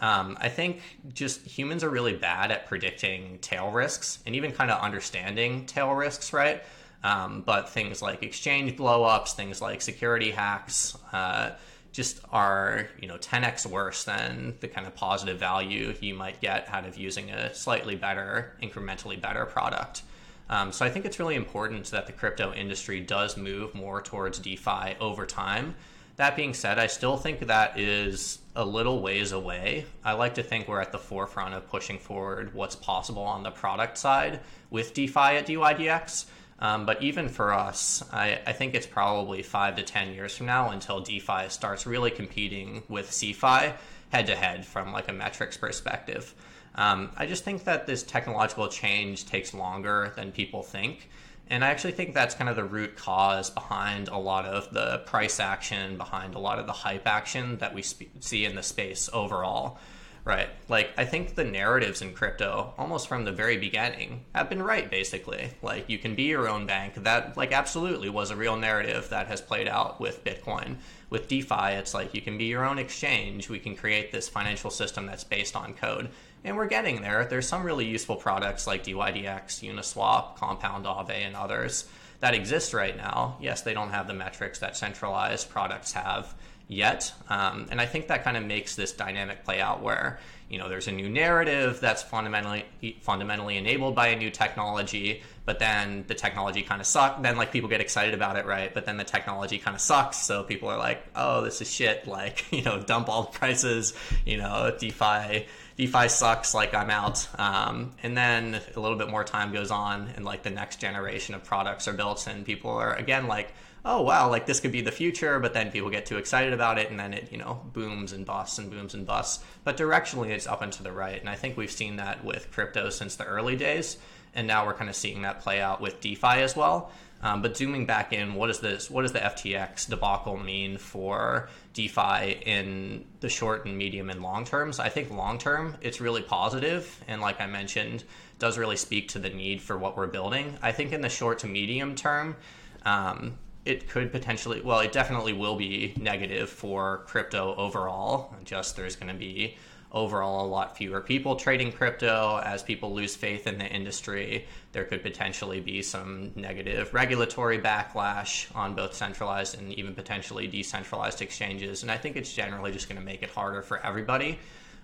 Um, 0.00 0.38
I 0.40 0.48
think 0.48 0.80
just 1.12 1.42
humans 1.42 1.84
are 1.84 1.90
really 1.90 2.14
bad 2.14 2.50
at 2.50 2.66
predicting 2.66 3.38
tail 3.40 3.70
risks 3.70 4.18
and 4.24 4.34
even 4.34 4.52
kind 4.52 4.70
of 4.70 4.80
understanding 4.80 5.66
tail 5.66 5.92
risks, 5.92 6.32
right? 6.32 6.62
Um, 7.04 7.42
but 7.44 7.68
things 7.68 8.02
like 8.02 8.22
exchange 8.22 8.76
blowups, 8.76 9.34
things 9.34 9.60
like 9.60 9.82
security 9.82 10.30
hacks, 10.30 10.96
uh, 11.12 11.52
just 11.92 12.20
are 12.30 12.88
you 13.00 13.08
know 13.08 13.16
10x 13.16 13.66
worse 13.66 14.04
than 14.04 14.54
the 14.60 14.68
kind 14.68 14.86
of 14.86 14.94
positive 14.94 15.38
value 15.38 15.92
you 16.00 16.14
might 16.14 16.40
get 16.40 16.68
out 16.68 16.86
of 16.86 16.96
using 16.96 17.30
a 17.30 17.54
slightly 17.54 17.96
better, 17.96 18.56
incrementally 18.62 19.20
better 19.20 19.44
product. 19.44 20.02
Um, 20.50 20.72
so 20.72 20.84
I 20.84 20.90
think 20.90 21.04
it's 21.04 21.20
really 21.20 21.36
important 21.36 21.86
that 21.92 22.06
the 22.06 22.12
crypto 22.12 22.52
industry 22.52 23.00
does 23.00 23.36
move 23.36 23.72
more 23.72 24.02
towards 24.02 24.40
DeFi 24.40 24.96
over 25.00 25.24
time. 25.24 25.76
That 26.16 26.34
being 26.36 26.54
said, 26.54 26.78
I 26.78 26.88
still 26.88 27.16
think 27.16 27.46
that 27.46 27.78
is 27.78 28.40
a 28.56 28.64
little 28.64 29.00
ways 29.00 29.30
away. 29.30 29.86
I 30.04 30.12
like 30.14 30.34
to 30.34 30.42
think 30.42 30.66
we're 30.66 30.80
at 30.80 30.90
the 30.90 30.98
forefront 30.98 31.54
of 31.54 31.68
pushing 31.68 31.98
forward 31.98 32.52
what's 32.52 32.74
possible 32.76 33.22
on 33.22 33.44
the 33.44 33.52
product 33.52 33.96
side 33.96 34.40
with 34.70 34.92
DeFi 34.92 35.36
at 35.38 35.46
DYDX. 35.46 36.26
Um, 36.58 36.84
but 36.84 37.00
even 37.02 37.28
for 37.28 37.54
us, 37.54 38.02
I, 38.12 38.40
I, 38.46 38.52
think 38.52 38.74
it's 38.74 38.86
probably 38.86 39.42
five 39.42 39.76
to 39.76 39.82
10 39.82 40.12
years 40.12 40.36
from 40.36 40.44
now 40.44 40.70
until 40.70 41.00
DeFi 41.00 41.48
starts 41.48 41.86
really 41.86 42.10
competing 42.10 42.82
with 42.86 43.10
CeFi 43.10 43.72
head 44.10 44.26
to 44.26 44.36
head 44.36 44.66
from 44.66 44.92
like 44.92 45.08
a 45.08 45.12
metrics 45.14 45.56
perspective. 45.56 46.34
Um, 46.74 47.10
I 47.16 47.26
just 47.26 47.44
think 47.44 47.64
that 47.64 47.86
this 47.86 48.02
technological 48.02 48.68
change 48.68 49.26
takes 49.26 49.52
longer 49.52 50.12
than 50.16 50.32
people 50.32 50.62
think. 50.62 51.08
And 51.48 51.64
I 51.64 51.68
actually 51.68 51.92
think 51.92 52.14
that's 52.14 52.36
kind 52.36 52.48
of 52.48 52.54
the 52.54 52.64
root 52.64 52.96
cause 52.96 53.50
behind 53.50 54.06
a 54.06 54.16
lot 54.16 54.46
of 54.46 54.72
the 54.72 55.02
price 55.04 55.40
action, 55.40 55.96
behind 55.96 56.36
a 56.36 56.38
lot 56.38 56.60
of 56.60 56.66
the 56.66 56.72
hype 56.72 57.08
action 57.08 57.58
that 57.58 57.74
we 57.74 57.82
sp- 57.82 58.06
see 58.20 58.44
in 58.44 58.54
the 58.54 58.62
space 58.62 59.10
overall. 59.12 59.78
Right. 60.22 60.50
Like, 60.68 60.90
I 60.98 61.06
think 61.06 61.34
the 61.34 61.44
narratives 61.44 62.02
in 62.02 62.12
crypto, 62.12 62.74
almost 62.76 63.08
from 63.08 63.24
the 63.24 63.32
very 63.32 63.56
beginning, 63.56 64.26
have 64.34 64.50
been 64.50 64.62
right, 64.62 64.88
basically. 64.88 65.50
Like, 65.62 65.88
you 65.88 65.98
can 65.98 66.14
be 66.14 66.24
your 66.24 66.46
own 66.46 66.66
bank. 66.66 66.94
That, 67.02 67.38
like, 67.38 67.52
absolutely 67.52 68.10
was 68.10 68.30
a 68.30 68.36
real 68.36 68.56
narrative 68.56 69.08
that 69.08 69.28
has 69.28 69.40
played 69.40 69.66
out 69.66 69.98
with 69.98 70.22
Bitcoin. 70.22 70.76
With 71.08 71.26
DeFi, 71.26 71.72
it's 71.72 71.94
like 71.94 72.14
you 72.14 72.20
can 72.20 72.36
be 72.36 72.44
your 72.44 72.66
own 72.66 72.78
exchange. 72.78 73.48
We 73.48 73.58
can 73.58 73.74
create 73.74 74.12
this 74.12 74.28
financial 74.28 74.70
system 74.70 75.06
that's 75.06 75.24
based 75.24 75.56
on 75.56 75.72
code 75.72 76.10
and 76.44 76.56
we're 76.56 76.66
getting 76.66 77.02
there. 77.02 77.24
There's 77.24 77.48
some 77.48 77.62
really 77.62 77.86
useful 77.86 78.16
products 78.16 78.66
like 78.66 78.84
DYDX, 78.84 79.62
Uniswap, 79.68 80.36
Compound 80.36 80.86
Aave, 80.86 81.10
and 81.10 81.36
others 81.36 81.88
that 82.20 82.34
exist 82.34 82.74
right 82.74 82.96
now. 82.96 83.36
Yes, 83.40 83.62
they 83.62 83.74
don't 83.74 83.90
have 83.90 84.06
the 84.06 84.14
metrics 84.14 84.58
that 84.60 84.76
centralized 84.76 85.50
products 85.50 85.92
have 85.92 86.34
yet, 86.68 87.12
um, 87.28 87.66
and 87.70 87.80
I 87.80 87.86
think 87.86 88.08
that 88.08 88.24
kind 88.24 88.36
of 88.36 88.44
makes 88.44 88.76
this 88.76 88.92
dynamic 88.92 89.44
play 89.44 89.60
out 89.60 89.82
where 89.82 90.20
you 90.50 90.58
know 90.58 90.68
there's 90.68 90.88
a 90.88 90.92
new 90.92 91.08
narrative 91.08 91.78
that's 91.80 92.02
fundamentally 92.02 92.64
fundamentally 93.00 93.56
enabled 93.56 93.94
by 93.94 94.08
a 94.08 94.16
new 94.16 94.30
technology 94.30 95.22
but 95.46 95.60
then 95.60 96.04
the 96.08 96.14
technology 96.14 96.60
kind 96.60 96.80
of 96.80 96.86
sucks 96.86 97.22
then 97.22 97.36
like 97.36 97.52
people 97.52 97.68
get 97.68 97.80
excited 97.80 98.14
about 98.14 98.36
it 98.36 98.44
right 98.44 98.74
but 98.74 98.84
then 98.84 98.96
the 98.96 99.04
technology 99.04 99.58
kind 99.58 99.76
of 99.76 99.80
sucks 99.80 100.16
so 100.16 100.42
people 100.42 100.68
are 100.68 100.76
like 100.76 101.06
oh 101.14 101.40
this 101.42 101.62
is 101.62 101.70
shit 101.72 102.06
like 102.08 102.44
you 102.52 102.62
know 102.62 102.82
dump 102.82 103.08
all 103.08 103.22
the 103.22 103.38
prices 103.38 103.94
you 104.26 104.36
know 104.36 104.76
defi 104.78 105.46
DeFi 105.80 106.10
sucks, 106.10 106.52
like 106.52 106.74
I'm 106.74 106.90
out. 106.90 107.26
Um, 107.38 107.92
and 108.02 108.14
then 108.14 108.60
a 108.76 108.80
little 108.80 108.98
bit 108.98 109.08
more 109.08 109.24
time 109.24 109.50
goes 109.50 109.70
on, 109.70 110.08
and 110.14 110.26
like 110.26 110.42
the 110.42 110.50
next 110.50 110.78
generation 110.78 111.34
of 111.34 111.42
products 111.42 111.88
are 111.88 111.94
built, 111.94 112.26
and 112.26 112.44
people 112.44 112.70
are 112.70 112.92
again 112.92 113.28
like, 113.28 113.54
oh 113.82 114.02
wow, 114.02 114.28
like 114.28 114.44
this 114.44 114.60
could 114.60 114.72
be 114.72 114.82
the 114.82 114.92
future. 114.92 115.40
But 115.40 115.54
then 115.54 115.70
people 115.70 115.88
get 115.88 116.04
too 116.04 116.18
excited 116.18 116.52
about 116.52 116.76
it, 116.78 116.90
and 116.90 117.00
then 117.00 117.14
it 117.14 117.32
you 117.32 117.38
know 117.38 117.62
booms 117.72 118.12
and 118.12 118.26
busts 118.26 118.58
and 118.58 118.70
booms 118.70 118.92
and 118.92 119.06
busts. 119.06 119.42
But 119.64 119.78
directionally, 119.78 120.28
it's 120.28 120.46
up 120.46 120.60
and 120.60 120.70
to 120.74 120.82
the 120.82 120.92
right, 120.92 121.18
and 121.18 121.30
I 121.30 121.34
think 121.34 121.56
we've 121.56 121.70
seen 121.70 121.96
that 121.96 122.26
with 122.26 122.52
crypto 122.52 122.90
since 122.90 123.16
the 123.16 123.24
early 123.24 123.56
days. 123.56 123.96
and 124.34 124.46
now 124.46 124.66
we're 124.66 124.74
kind 124.74 124.90
of 124.90 124.94
seeing 124.94 125.22
that 125.22 125.40
play 125.40 125.62
out 125.62 125.80
with 125.80 126.00
DeFi 126.02 126.42
as 126.42 126.54
well. 126.54 126.92
Um, 127.22 127.42
but 127.42 127.56
zooming 127.56 127.86
back 127.86 128.12
in, 128.12 128.34
what 128.34 128.48
does 128.48 128.60
this? 128.60 128.90
What 128.90 129.02
does 129.02 129.12
the 129.12 129.20
FTX 129.20 129.88
debacle 129.88 130.36
mean 130.36 130.76
for 130.76 131.48
DeFi 131.72 132.42
in 132.44 133.04
the 133.20 133.28
short 133.28 133.64
and 133.64 133.76
medium 133.76 134.10
and 134.10 134.22
long 134.22 134.44
terms? 134.44 134.78
I 134.78 134.88
think 134.88 135.10
long 135.10 135.38
term, 135.38 135.76
it's 135.80 136.00
really 136.00 136.22
positive, 136.22 137.02
and 137.06 137.20
like 137.20 137.40
I 137.40 137.46
mentioned, 137.46 138.04
does 138.38 138.58
really 138.58 138.76
speak 138.76 139.08
to 139.08 139.18
the 139.18 139.30
need 139.30 139.60
for 139.60 139.78
what 139.78 139.96
we're 139.96 140.06
building. 140.06 140.58
I 140.62 140.72
think 140.72 140.92
in 140.92 141.00
the 141.00 141.08
short 141.08 141.40
to 141.40 141.46
medium 141.46 141.94
term, 141.94 142.36
um, 142.84 143.38
it 143.64 143.88
could 143.88 144.10
potentially, 144.10 144.62
well, 144.62 144.80
it 144.80 144.92
definitely 144.92 145.34
will 145.34 145.56
be 145.56 145.94
negative 145.96 146.48
for 146.48 147.04
crypto 147.06 147.54
overall. 147.56 148.34
Just 148.44 148.76
there's 148.76 148.96
going 148.96 149.12
to 149.12 149.18
be 149.18 149.56
overall 149.92 150.46
a 150.46 150.48
lot 150.48 150.76
fewer 150.76 151.00
people 151.00 151.36
trading 151.36 151.72
crypto 151.72 152.40
as 152.44 152.62
people 152.62 152.94
lose 152.94 153.16
faith 153.16 153.46
in 153.46 153.58
the 153.58 153.66
industry. 153.66 154.46
There 154.72 154.84
could 154.84 155.02
potentially 155.02 155.60
be 155.60 155.82
some 155.82 156.32
negative 156.36 156.94
regulatory 156.94 157.58
backlash 157.58 158.54
on 158.54 158.74
both 158.74 158.94
centralized 158.94 159.58
and 159.58 159.72
even 159.74 159.94
potentially 159.94 160.46
decentralized 160.46 161.22
exchanges. 161.22 161.82
And 161.82 161.90
I 161.90 161.96
think 161.96 162.16
it's 162.16 162.32
generally 162.32 162.72
just 162.72 162.88
going 162.88 163.00
to 163.00 163.04
make 163.04 163.22
it 163.22 163.30
harder 163.30 163.62
for 163.62 163.84
everybody 163.84 164.38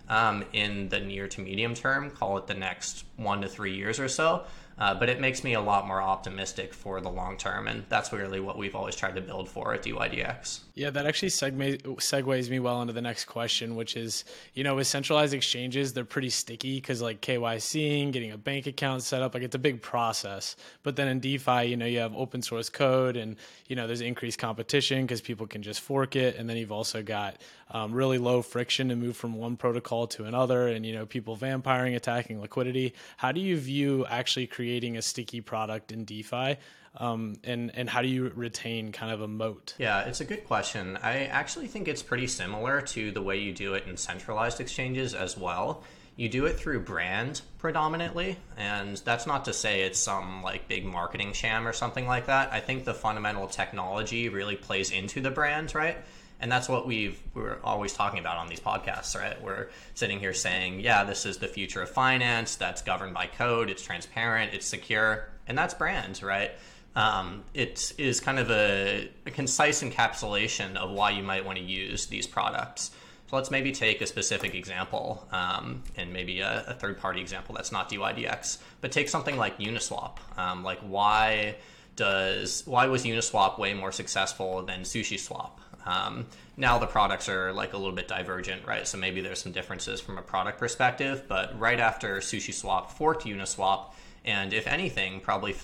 um, 0.09 0.45
in 0.53 0.89
the 0.89 1.01
near 1.01 1.29
to 1.29 1.41
medium 1.41 1.75
term, 1.75 2.11
call 2.11 2.39
it 2.39 2.47
the 2.47 2.55
next 2.55 3.05
one 3.17 3.41
to 3.43 3.49
three 3.49 3.75
years 3.75 4.01
or 4.01 4.09
so. 4.09 4.45
Uh, 4.79 4.95
but 4.95 5.09
it 5.09 5.21
makes 5.21 5.43
me 5.43 5.55
a 5.55 5.61
lot 5.61 5.87
more 5.87 6.03
optimistic 6.03 6.75
for 6.75 7.01
the 7.01 7.09
long 7.09 7.39
term, 7.39 7.67
and 7.67 7.85
that's 7.89 8.13
really 8.13 8.41
what 8.41 8.59
we've 8.59 8.75
always 8.75 8.95
tried 8.95 9.15
to 9.15 9.23
build 9.23 9.49
for 9.49 9.73
at 9.73 9.83
DYDX. 9.83 10.61
Yeah, 10.77 10.91
that 10.91 11.07
actually 11.07 11.31
segue, 11.31 11.81
segues 11.83 12.51
me 12.51 12.61
well 12.61 12.83
into 12.83 12.93
the 12.93 13.01
next 13.01 13.25
question, 13.25 13.77
which 13.77 13.97
is, 13.97 14.25
you 14.53 14.63
know, 14.63 14.75
with 14.75 14.87
centralized 14.87 15.33
exchanges, 15.33 15.95
they're 15.95 16.05
pretty 16.05 16.29
sticky 16.29 16.77
because 16.77 17.01
like 17.01 17.23
KYCing, 17.23 18.13
getting 18.13 18.31
a 18.31 18.37
bank 18.37 18.67
account 18.67 19.03
set 19.03 19.23
up, 19.23 19.33
like 19.33 19.43
it's 19.43 19.55
a 19.55 19.59
big 19.59 19.81
process. 19.81 20.55
But 20.83 20.97
then 20.97 21.09
in 21.09 21.19
DeFi, 21.19 21.65
you 21.65 21.79
know, 21.79 21.87
you 21.87 22.01
have 22.01 22.15
open 22.15 22.43
source 22.43 22.69
code, 22.69 23.17
and 23.17 23.37
you 23.69 23.75
know, 23.75 23.87
there's 23.87 24.03
increased 24.03 24.39
competition 24.39 25.07
because 25.07 25.23
people 25.23 25.47
can 25.47 25.63
just 25.63 25.81
fork 25.81 26.15
it, 26.15 26.37
and 26.37 26.47
then 26.47 26.59
you've 26.59 26.73
also 26.73 27.03
got 27.03 27.39
um, 27.71 27.95
really 27.95 28.19
low 28.19 28.43
friction 28.43 28.91
to 28.91 28.97
move 28.97 29.17
from 29.17 29.33
one 29.33 29.57
protocol 29.57 30.07
to 30.09 30.25
another, 30.25 30.69
and 30.69 30.85
you 30.85 30.93
know, 30.93 31.07
people 31.07 31.39
vampiring, 31.39 31.97
attacking 31.97 32.39
liquidity. 32.39 32.93
How 33.17 33.33
do 33.33 33.41
you 33.41 33.57
view 33.57 34.05
actually 34.11 34.47
creating 34.47 34.99
a 34.99 35.03
sticky 35.03 35.41
product 35.41 35.91
in 35.91 36.05
DeFi? 36.05 36.59
Um, 36.99 37.37
and 37.45 37.71
and 37.75 37.89
how 37.89 38.03
do 38.03 38.09
you 38.09 38.33
retain 38.35 38.93
kind 38.93 39.13
of 39.13 39.21
a 39.21 39.29
moat? 39.29 39.75
Yeah, 39.79 40.03
it's 40.03 40.21
a 40.21 40.25
good 40.25 40.45
question. 40.45 40.99
I 41.03 41.27
actually 41.27 41.67
think 41.67 41.89
it's 41.89 42.03
pretty 42.03 42.27
similar 42.27 42.81
to 42.81 43.11
the 43.11 43.23
way 43.23 43.39
you 43.39 43.53
do 43.53 43.75
it 43.75 43.85
in 43.87 43.97
centralized 43.97 44.61
exchanges 44.61 45.15
as 45.15 45.37
well. 45.37 45.83
You 46.17 46.31
do 46.31 46.47
it 46.47 46.57
through 46.57 46.81
brand 46.81 47.43
predominantly, 47.59 48.39
and 48.57 48.97
that's 48.99 49.27
not 49.27 49.45
to 49.45 49.53
say 49.53 49.83
it's 49.83 49.99
some 49.99 50.43
like 50.43 50.67
big 50.67 50.87
marketing 50.87 51.35
sham 51.35 51.69
or 51.69 51.75
something 51.75 52.07
like 52.07 52.27
that. 52.27 52.53
I 52.53 52.61
think 52.61 52.85
the 52.85 52.95
fundamental 52.95 53.47
technology 53.47 54.31
really 54.31 54.57
plays 54.57 54.91
into 54.91 55.21
the 55.21 55.31
brand, 55.31 55.75
right? 55.75 55.99
and 56.41 56.53
that's 56.53 56.69
what 56.69 56.87
we've 56.87 57.21
we're 57.35 57.59
always 57.65 57.93
talking 57.93 58.19
about 58.19 58.37
on 58.37 58.49
these 58.49 58.61
podcasts 58.61 59.19
right 59.19 59.41
we're 59.43 59.69
sitting 59.95 60.19
here 60.19 60.35
saying 60.35 60.81
yeah 60.81 61.05
this 61.05 61.25
is 61.27 61.39
the 61.39 61.49
future 61.49 61.83
of 61.83 61.89
finance 61.89 62.57
that's 62.57 62.83
governed 62.83 63.15
by 63.15 63.27
code 63.27 63.71
it's 63.71 63.83
transparent 63.83 64.53
it's 64.53 64.67
secure 64.67 65.29
and 65.47 65.57
that's 65.57 65.75
brand 65.75 66.23
right 66.23 66.53
um, 66.97 67.45
it 67.55 67.93
is 67.99 68.19
kind 68.21 68.39
of 68.39 68.51
a, 68.51 69.09
a, 69.27 69.31
concise 69.31 69.83
encapsulation 69.83 70.75
of 70.77 70.91
why 70.91 71.11
you 71.11 71.23
might 71.23 71.45
want 71.45 71.59
to 71.59 71.65
use 71.65 72.07
these 72.07 72.27
products 72.27 72.91
so 73.29 73.35
let's 73.35 73.51
maybe 73.51 73.73
take 73.73 74.01
a 74.01 74.07
specific 74.07 74.55
example 74.55 75.27
um, 75.33 75.83
and 75.97 76.13
maybe 76.13 76.41
a, 76.41 76.65
a, 76.69 76.75
third 76.75 76.99
party 76.99 77.21
example 77.21 77.57
that's 77.57 77.73
not 77.73 77.91
DYDX, 77.91 78.59
but 78.81 78.93
take 78.93 79.09
something 79.09 79.37
like 79.37 79.59
Uniswap. 79.59 80.19
Um, 80.39 80.63
like 80.63 80.79
why 80.81 81.57
does 81.97 82.63
why 82.67 82.87
was 82.87 83.05
Uniswap 83.05 83.59
way 83.59 83.75
more 83.75 83.91
successful 83.91 84.63
than 84.63 84.83
SushiSwap? 84.83 85.51
Um, 85.87 86.27
now 86.57 86.79
the 86.79 86.87
products 86.87 87.29
are 87.29 87.53
like 87.53 87.73
a 87.73 87.77
little 87.77 87.95
bit 87.95 88.07
divergent, 88.07 88.65
right? 88.65 88.87
So 88.87 88.97
maybe 88.97 89.21
there's 89.21 89.41
some 89.43 89.53
differences 89.53 90.01
from 90.01 90.19
a 90.19 90.23
product 90.23 90.59
perspective, 90.59 91.25
but 91.27 91.59
right 91.59 91.81
after 91.81 92.19
SushiSwap 92.19 92.91
forked 92.91 93.25
Uniswap, 93.25 93.93
and 94.25 94.53
if 94.53 94.69
anything, 94.69 95.19
probably 95.21 95.57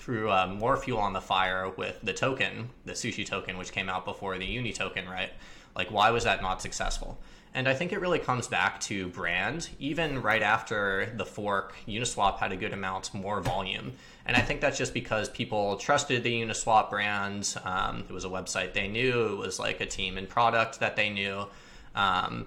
threw 0.00 0.30
uh, 0.30 0.46
more 0.46 0.76
fuel 0.76 0.98
on 0.98 1.12
the 1.12 1.20
fire 1.20 1.68
with 1.76 1.98
the 2.02 2.14
token, 2.14 2.70
the 2.86 2.92
Sushi 2.92 3.26
token, 3.26 3.58
which 3.58 3.70
came 3.70 3.88
out 3.88 4.04
before 4.04 4.38
the 4.38 4.46
Uni 4.46 4.72
token, 4.72 5.08
right? 5.08 5.30
Like, 5.76 5.90
why 5.90 6.10
was 6.10 6.24
that 6.24 6.40
not 6.40 6.62
successful? 6.62 7.18
And 7.52 7.68
I 7.68 7.74
think 7.74 7.92
it 7.92 8.00
really 8.00 8.20
comes 8.20 8.46
back 8.46 8.80
to 8.82 9.08
brand. 9.08 9.68
Even 9.78 10.22
right 10.22 10.42
after 10.42 11.12
the 11.16 11.26
fork, 11.26 11.74
Uniswap 11.86 12.38
had 12.38 12.52
a 12.52 12.56
good 12.56 12.72
amount 12.72 13.12
more 13.12 13.40
volume. 13.40 13.92
And 14.24 14.36
I 14.36 14.40
think 14.40 14.60
that's 14.60 14.78
just 14.78 14.94
because 14.94 15.28
people 15.28 15.76
trusted 15.76 16.22
the 16.22 16.42
Uniswap 16.42 16.90
brand. 16.90 17.54
Um, 17.64 18.04
it 18.08 18.12
was 18.12 18.24
a 18.24 18.28
website 18.28 18.72
they 18.72 18.88
knew, 18.88 19.32
it 19.32 19.38
was 19.38 19.58
like 19.58 19.80
a 19.80 19.86
team 19.86 20.16
and 20.16 20.28
product 20.28 20.80
that 20.80 20.96
they 20.96 21.10
knew. 21.10 21.46
Um, 21.94 22.46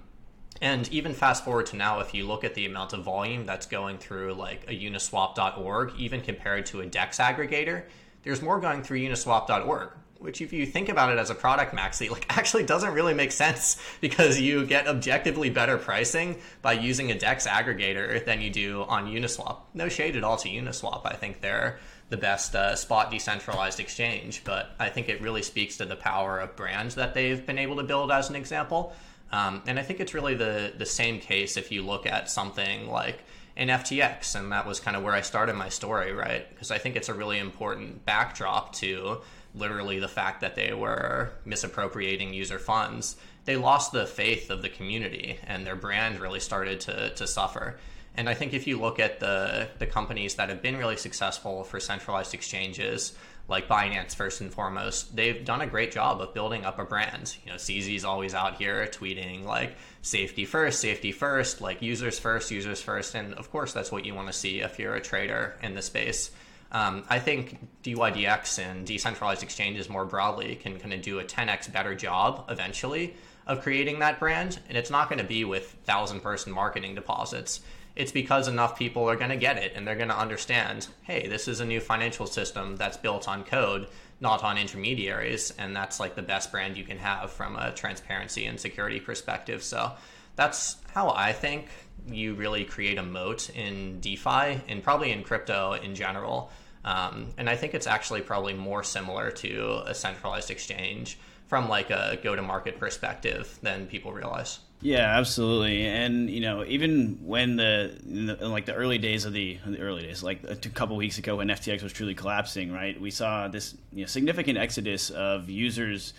and 0.64 0.88
even 0.94 1.14
fast 1.14 1.44
forward 1.44 1.66
to 1.68 1.76
now, 1.76 2.00
if 2.00 2.14
you 2.14 2.26
look 2.26 2.46
at 2.46 2.56
the 2.56 2.66
amount 2.66 2.94
of 2.94 3.04
volume 3.04 3.46
that's 3.46 3.66
going 3.66 3.98
through 3.98 4.34
like 4.36 4.64
a 4.70 4.72
uniswap.org, 4.72 5.92
even 5.98 6.22
compared 6.22 6.66
to 6.68 6.80
a 6.80 6.86
DEX 6.86 7.18
aggregator, 7.18 7.84
there's 8.24 8.42
more 8.42 8.62
going 8.62 8.82
through 8.82 9.00
uniswap.org 9.00 9.90
which 10.20 10.40
if 10.40 10.54
you 10.54 10.66
think 10.66 10.88
about 10.88 11.12
it 11.12 11.18
as 11.18 11.30
a 11.30 11.36
product 11.36 11.76
maxi 11.76 12.10
like 12.16 12.26
actually 12.38 12.64
doesn't 12.64 12.94
really 12.94 13.14
make 13.14 13.34
sense 13.34 13.78
because 14.02 14.40
you 14.40 14.66
get 14.66 14.88
objectively 14.88 15.50
better 15.50 15.78
pricing 15.78 16.38
by 16.62 16.72
using 16.72 17.12
a 17.12 17.20
dex 17.20 17.46
aggregator 17.46 18.24
than 18.24 18.40
you 18.40 18.50
do 18.50 18.84
on 18.84 19.06
uniswap. 19.06 19.58
No 19.74 19.90
shade 19.90 20.16
at 20.16 20.24
all 20.24 20.38
to 20.38 20.48
uniswap. 20.48 21.02
I 21.04 21.16
think 21.16 21.42
they're 21.42 21.78
the 22.08 22.16
best 22.16 22.56
uh, 22.56 22.76
spot 22.76 23.10
decentralized 23.10 23.80
exchange 23.80 24.44
but 24.44 24.76
i 24.80 24.88
think 24.88 25.10
it 25.10 25.20
really 25.20 25.42
speaks 25.42 25.78
to 25.78 25.86
the 25.86 25.96
power 25.96 26.40
of 26.40 26.56
brands 26.56 26.94
that 26.94 27.16
they've 27.16 27.44
been 27.44 27.58
able 27.58 27.78
to 27.78 27.84
build 27.84 28.12
as 28.12 28.30
an 28.30 28.36
example 28.36 28.94
um, 29.34 29.62
and 29.68 29.78
i 29.78 29.82
think 29.82 30.00
it's 30.00 30.14
really 30.14 30.36
the 30.36 30.72
the 30.78 30.86
same 30.86 31.20
case 31.20 31.58
if 31.58 31.72
you 31.74 31.82
look 31.82 32.06
at 32.06 32.30
something 32.30 32.88
like 32.88 33.20
an 33.56 33.68
FTX, 33.68 34.36
and 34.36 34.52
that 34.52 34.66
was 34.66 34.80
kind 34.80 34.98
of 34.98 35.04
where 35.04 35.14
I 35.14 35.22
started 35.22 35.56
my 35.56 35.70
story, 35.70 36.12
right? 36.12 36.50
Because 36.50 36.72
I 36.72 36.80
think 36.80 36.96
it's 36.96 37.10
a 37.10 37.14
really 37.14 37.38
important 37.38 38.04
backdrop 38.06 38.74
to 38.78 39.22
literally 39.56 40.00
the 40.00 40.08
fact 40.08 40.42
that 40.42 40.56
they 40.56 40.74
were 40.74 41.32
misappropriating 41.46 42.34
user 42.34 42.58
funds, 42.58 43.16
they 43.46 43.56
lost 43.56 43.92
the 43.92 44.08
faith 44.08 44.50
of 44.50 44.62
the 44.62 44.70
community 44.70 45.38
and 45.46 45.68
their 45.68 45.76
brand 45.76 46.20
really 46.20 46.40
started 46.40 46.80
to, 46.80 47.12
to 47.12 47.28
suffer. 47.28 47.78
And 48.16 48.30
I 48.30 48.34
think 48.34 48.54
if 48.54 48.68
you 48.68 48.80
look 48.80 49.00
at 49.00 49.20
the, 49.20 49.68
the 49.80 49.88
companies 49.88 50.36
that 50.36 50.50
have 50.50 50.62
been 50.62 50.78
really 50.78 50.98
successful 50.98 51.64
for 51.64 51.80
centralized 51.80 52.34
exchanges, 52.34 53.14
like 53.48 53.68
Binance 53.68 54.16
first 54.16 54.42
and 54.42 54.54
foremost, 54.54 55.16
they've 55.16 55.44
done 55.44 55.62
a 55.62 55.68
great 55.68 55.92
job 55.92 56.22
of 56.22 56.34
building 56.34 56.64
up 56.64 56.80
a 56.80 56.86
brand. 56.86 57.36
You 57.46 57.52
know, 57.52 57.58
CZ's 57.58 58.06
always 58.06 58.34
out 58.34 58.56
here 58.56 58.88
tweeting 58.88 59.44
like 59.44 59.76
safety 60.02 60.46
first, 60.46 60.80
safety 60.80 61.12
first, 61.12 61.60
like 61.60 61.82
users 61.82 62.18
first, 62.20 62.52
users 62.52 62.82
first. 62.82 63.16
And 63.16 63.34
of 63.34 63.52
course, 63.52 63.74
that's 63.74 63.92
what 63.92 64.06
you 64.06 64.16
want 64.16 64.28
to 64.28 64.34
see 64.34 64.62
if 64.62 64.80
you're 64.80 64.96
a 64.96 65.02
trader 65.02 65.56
in 65.62 65.76
the 65.76 65.82
space. 65.82 66.32
Um, 66.72 67.04
I 67.10 67.20
think 67.20 67.60
DYDX 67.84 68.60
and 68.60 68.88
decentralized 68.88 69.44
exchanges 69.44 69.90
more 69.90 70.06
broadly 70.06 70.56
can 70.56 70.80
kind 70.80 70.94
of 70.94 71.02
do 71.02 71.20
a 71.20 71.24
10x 71.24 71.72
better 71.72 71.94
job 71.94 72.46
eventually 72.50 73.14
of 73.46 73.62
creating 73.62 74.00
that 74.00 74.20
brand. 74.20 74.60
And 74.70 74.78
it's 74.78 74.90
not 74.90 75.10
going 75.10 75.20
to 75.20 75.28
be 75.28 75.44
with 75.46 75.70
thousand 75.84 76.22
person 76.22 76.52
marketing 76.52 76.96
deposits. 76.96 77.62
It's 77.96 78.12
because 78.12 78.48
enough 78.48 78.78
people 78.78 79.08
are 79.10 79.16
going 79.16 79.30
to 79.30 79.36
get 79.38 79.58
it 79.58 79.74
and 79.76 79.88
they're 79.88 79.96
going 79.96 80.10
to 80.10 80.18
understand 80.18 80.88
hey, 81.04 81.28
this 81.28 81.48
is 81.48 81.60
a 81.60 81.66
new 81.66 81.80
financial 81.80 82.26
system 82.26 82.76
that's 82.76 82.98
built 82.98 83.28
on 83.28 83.44
code, 83.44 83.88
not 84.20 84.44
on 84.44 84.58
intermediaries. 84.58 85.54
And 85.58 85.76
that's 85.76 86.00
like 86.00 86.16
the 86.16 86.22
best 86.22 86.52
brand 86.52 86.78
you 86.78 86.84
can 86.84 86.98
have 86.98 87.32
from 87.32 87.56
a 87.56 87.72
transparency 87.72 88.46
and 88.46 88.60
security 88.60 89.00
perspective. 89.00 89.62
So 89.62 89.92
that's 90.36 90.78
how 90.94 91.12
I 91.12 91.34
think 91.34 91.68
you 92.08 92.34
really 92.34 92.66
create 92.66 92.98
a 92.98 93.04
moat 93.04 93.50
in 93.52 94.00
DeFi 94.00 94.62
and 94.68 94.84
probably 94.84 95.12
in 95.12 95.24
crypto 95.24 95.74
in 95.74 95.96
general. 95.96 96.52
Um, 96.86 97.30
and 97.38 97.50
I 97.50 97.56
think 97.56 97.74
it's 97.74 97.88
actually 97.88 98.22
probably 98.22 98.54
more 98.54 98.84
similar 98.84 99.32
to 99.32 99.84
a 99.86 99.96
centralized 99.96 100.52
exchange 100.52 101.18
from 101.48 101.70
like 101.70 101.92
a 101.92 102.20
go-to-market 102.24 102.80
perspective 102.80 103.58
than 103.62 103.86
people 103.86 104.12
realize. 104.12 104.60
Yeah, 104.84 105.18
absolutely. 105.18 105.86
And 105.86 106.30
you 106.30 106.42
know, 106.42 106.66
even 106.66 107.20
when 107.24 107.56
the, 107.56 107.98
in 108.06 108.26
the 108.26 108.44
in 108.44 108.52
like 108.52 108.66
the 108.66 108.74
early 108.74 108.98
days 108.98 109.24
of 109.24 109.32
the, 109.32 109.58
the 109.66 109.80
early 109.80 110.04
days, 110.04 110.22
like 110.22 110.44
a 110.44 110.58
couple 110.58 110.98
weeks 110.98 111.18
ago 111.18 111.38
when 111.38 111.48
FTX 111.48 111.82
was 111.82 111.94
truly 111.94 112.14
collapsing, 112.14 112.70
right? 112.70 113.00
We 113.00 113.10
saw 113.10 113.48
this 113.48 113.76
you 113.94 114.02
know, 114.02 114.08
significant 114.08 114.58
exodus 114.58 115.10
of 115.10 115.50
users 115.50 116.14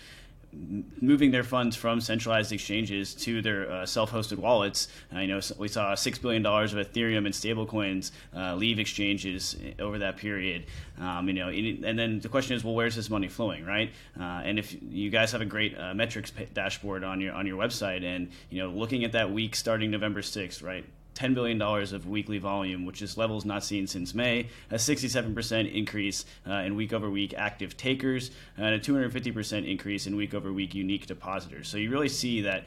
moving 1.01 1.31
their 1.31 1.43
funds 1.43 1.75
from 1.75 2.01
centralized 2.01 2.51
exchanges 2.51 3.13
to 3.13 3.41
their 3.41 3.69
uh, 3.69 3.85
self-hosted 3.85 4.37
wallets. 4.37 4.87
I 5.11 5.25
know 5.25 5.39
we 5.57 5.67
saw 5.67 5.95
six 5.95 6.17
billion 6.17 6.43
dollars 6.43 6.73
of 6.73 6.79
Ethereum 6.79 7.25
and 7.25 7.33
stablecoins 7.33 8.11
uh, 8.35 8.55
leave 8.55 8.79
exchanges 8.79 9.55
over 9.79 9.99
that 9.99 10.17
period. 10.17 10.65
Um, 10.99 11.27
you 11.27 11.33
know, 11.33 11.49
and 11.49 11.99
then 11.99 12.19
the 12.19 12.29
question 12.29 12.55
is, 12.55 12.63
well, 12.63 12.73
where's 12.73 12.95
this 12.95 13.09
money 13.09 13.27
flowing, 13.27 13.65
right? 13.65 13.91
Uh, 14.19 14.23
and 14.45 14.57
if 14.57 14.75
you 14.81 15.09
guys 15.09 15.31
have 15.31 15.41
a 15.41 15.45
great 15.45 15.77
uh, 15.77 15.93
metrics 15.93 16.31
dashboard 16.53 17.03
on 17.03 17.19
your 17.19 17.33
on 17.33 17.45
your 17.45 17.57
website, 17.57 18.03
and 18.03 18.29
you 18.49 18.61
know, 18.61 18.69
looking 18.69 19.03
at 19.03 19.11
that 19.11 19.31
week 19.31 19.55
starting 19.55 19.91
November 19.91 20.21
sixth, 20.21 20.61
right? 20.61 20.85
$10 21.15 21.33
billion 21.33 21.61
of 21.61 22.07
weekly 22.07 22.37
volume, 22.37 22.85
which 22.85 23.01
is 23.01 23.17
levels 23.17 23.45
not 23.45 23.63
seen 23.63 23.87
since 23.87 24.13
May, 24.13 24.49
a 24.69 24.75
67% 24.75 25.73
increase 25.73 26.25
uh, 26.47 26.53
in 26.55 26.75
week 26.75 26.93
over 26.93 27.09
week 27.09 27.33
active 27.35 27.77
takers, 27.77 28.31
and 28.57 28.67
a 28.67 28.79
250% 28.79 29.69
increase 29.69 30.07
in 30.07 30.15
week 30.15 30.33
over 30.33 30.51
week 30.51 30.75
unique 30.75 31.07
depositors. 31.07 31.67
So 31.69 31.77
you 31.77 31.89
really 31.89 32.09
see 32.09 32.41
that, 32.41 32.65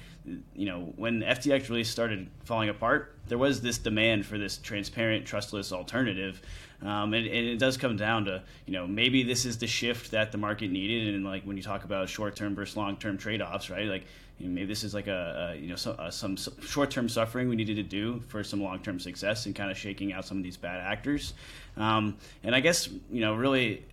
you 0.54 0.66
know, 0.66 0.92
when 0.96 1.20
FTX 1.20 1.68
really 1.68 1.84
started 1.84 2.28
falling 2.44 2.70
apart, 2.70 3.14
there 3.28 3.38
was 3.38 3.60
this 3.60 3.76
demand 3.76 4.24
for 4.24 4.38
this 4.38 4.56
transparent, 4.56 5.26
trustless 5.26 5.70
alternative. 5.70 6.40
Um, 6.80 7.12
and, 7.12 7.26
and, 7.26 7.46
it 7.48 7.58
does 7.58 7.76
come 7.76 7.96
down 7.96 8.24
to, 8.26 8.42
you 8.64 8.72
know, 8.72 8.86
maybe 8.86 9.24
this 9.24 9.44
is 9.44 9.58
the 9.58 9.66
shift 9.66 10.12
that 10.12 10.30
the 10.30 10.38
market 10.38 10.70
needed. 10.70 11.14
And 11.14 11.24
like 11.24 11.42
when 11.42 11.56
you 11.56 11.62
talk 11.62 11.84
about 11.84 12.08
short 12.08 12.36
term 12.36 12.54
versus 12.54 12.76
long 12.76 12.96
term 12.96 13.18
trade 13.18 13.42
offs, 13.42 13.68
right? 13.68 13.86
Like, 13.86 14.04
you 14.38 14.46
know, 14.46 14.54
maybe 14.54 14.66
this 14.66 14.84
is 14.84 14.94
like 14.94 15.08
a, 15.08 15.52
a 15.52 15.56
you 15.56 15.68
know 15.68 15.76
so, 15.76 15.92
uh, 15.92 16.10
some 16.10 16.36
short 16.36 16.90
term 16.90 17.08
suffering 17.08 17.48
we 17.48 17.56
needed 17.56 17.76
to 17.76 17.82
do 17.82 18.20
for 18.28 18.44
some 18.44 18.62
long 18.62 18.80
term 18.80 19.00
success 19.00 19.46
and 19.46 19.54
kind 19.54 19.70
of 19.70 19.76
shaking 19.76 20.12
out 20.12 20.24
some 20.24 20.36
of 20.36 20.42
these 20.42 20.56
bad 20.56 20.80
actors. 20.80 21.34
Um, 21.76 22.16
and 22.44 22.54
I 22.54 22.60
guess 22.60 22.88
you 23.10 23.20
know 23.20 23.34
really 23.34 23.84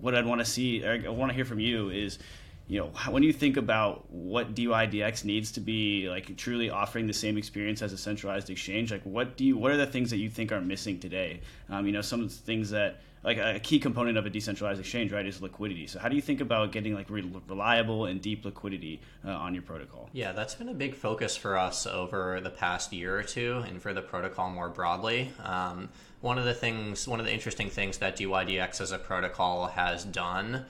what 0.00 0.14
I'd 0.14 0.26
want 0.26 0.40
to 0.40 0.44
see, 0.44 0.84
I 0.84 1.08
want 1.08 1.30
to 1.30 1.34
hear 1.34 1.44
from 1.44 1.60
you 1.60 1.90
is 1.90 2.18
you 2.68 2.80
know 2.80 2.86
when 3.10 3.22
you 3.22 3.32
think 3.32 3.56
about 3.56 4.10
what 4.10 4.54
DYDX 4.54 5.24
needs 5.24 5.52
to 5.52 5.60
be 5.60 6.08
like 6.08 6.36
truly 6.36 6.68
offering 6.68 7.06
the 7.06 7.12
same 7.12 7.38
experience 7.38 7.80
as 7.80 7.92
a 7.92 7.98
centralized 7.98 8.50
exchange 8.50 8.90
like 8.90 9.02
what 9.02 9.36
do 9.36 9.44
you 9.44 9.56
what 9.56 9.70
are 9.70 9.76
the 9.76 9.86
things 9.86 10.10
that 10.10 10.16
you 10.16 10.28
think 10.28 10.50
are 10.50 10.60
missing 10.60 10.98
today 10.98 11.40
um, 11.70 11.86
you 11.86 11.92
know 11.92 12.00
some 12.00 12.20
of 12.20 12.28
the 12.28 12.34
things 12.34 12.70
that 12.70 13.00
like 13.26 13.38
a 13.38 13.58
key 13.58 13.80
component 13.80 14.16
of 14.16 14.24
a 14.24 14.30
decentralized 14.30 14.78
exchange 14.78 15.12
right 15.12 15.26
is 15.26 15.42
liquidity. 15.42 15.88
So 15.88 15.98
how 15.98 16.08
do 16.08 16.14
you 16.14 16.22
think 16.22 16.40
about 16.40 16.70
getting 16.70 16.94
like 16.94 17.10
re- 17.10 17.28
reliable 17.48 18.06
and 18.06 18.22
deep 18.22 18.44
liquidity 18.44 19.00
uh, 19.26 19.32
on 19.32 19.52
your 19.52 19.64
protocol? 19.64 20.08
Yeah 20.12 20.32
that's 20.32 20.54
been 20.54 20.68
a 20.68 20.74
big 20.74 20.94
focus 20.94 21.36
for 21.36 21.58
us 21.58 21.86
over 21.86 22.40
the 22.40 22.50
past 22.50 22.92
year 22.92 23.18
or 23.18 23.24
two 23.24 23.64
and 23.66 23.82
for 23.82 23.92
the 23.92 24.00
protocol 24.00 24.48
more 24.48 24.68
broadly. 24.68 25.32
Um, 25.42 25.88
one 26.20 26.38
of 26.38 26.44
the 26.44 26.54
things 26.54 27.08
one 27.08 27.18
of 27.18 27.26
the 27.26 27.32
interesting 27.32 27.68
things 27.68 27.98
that 27.98 28.16
DYDX 28.16 28.80
as 28.80 28.92
a 28.92 28.98
protocol 28.98 29.66
has 29.66 30.04
done 30.04 30.64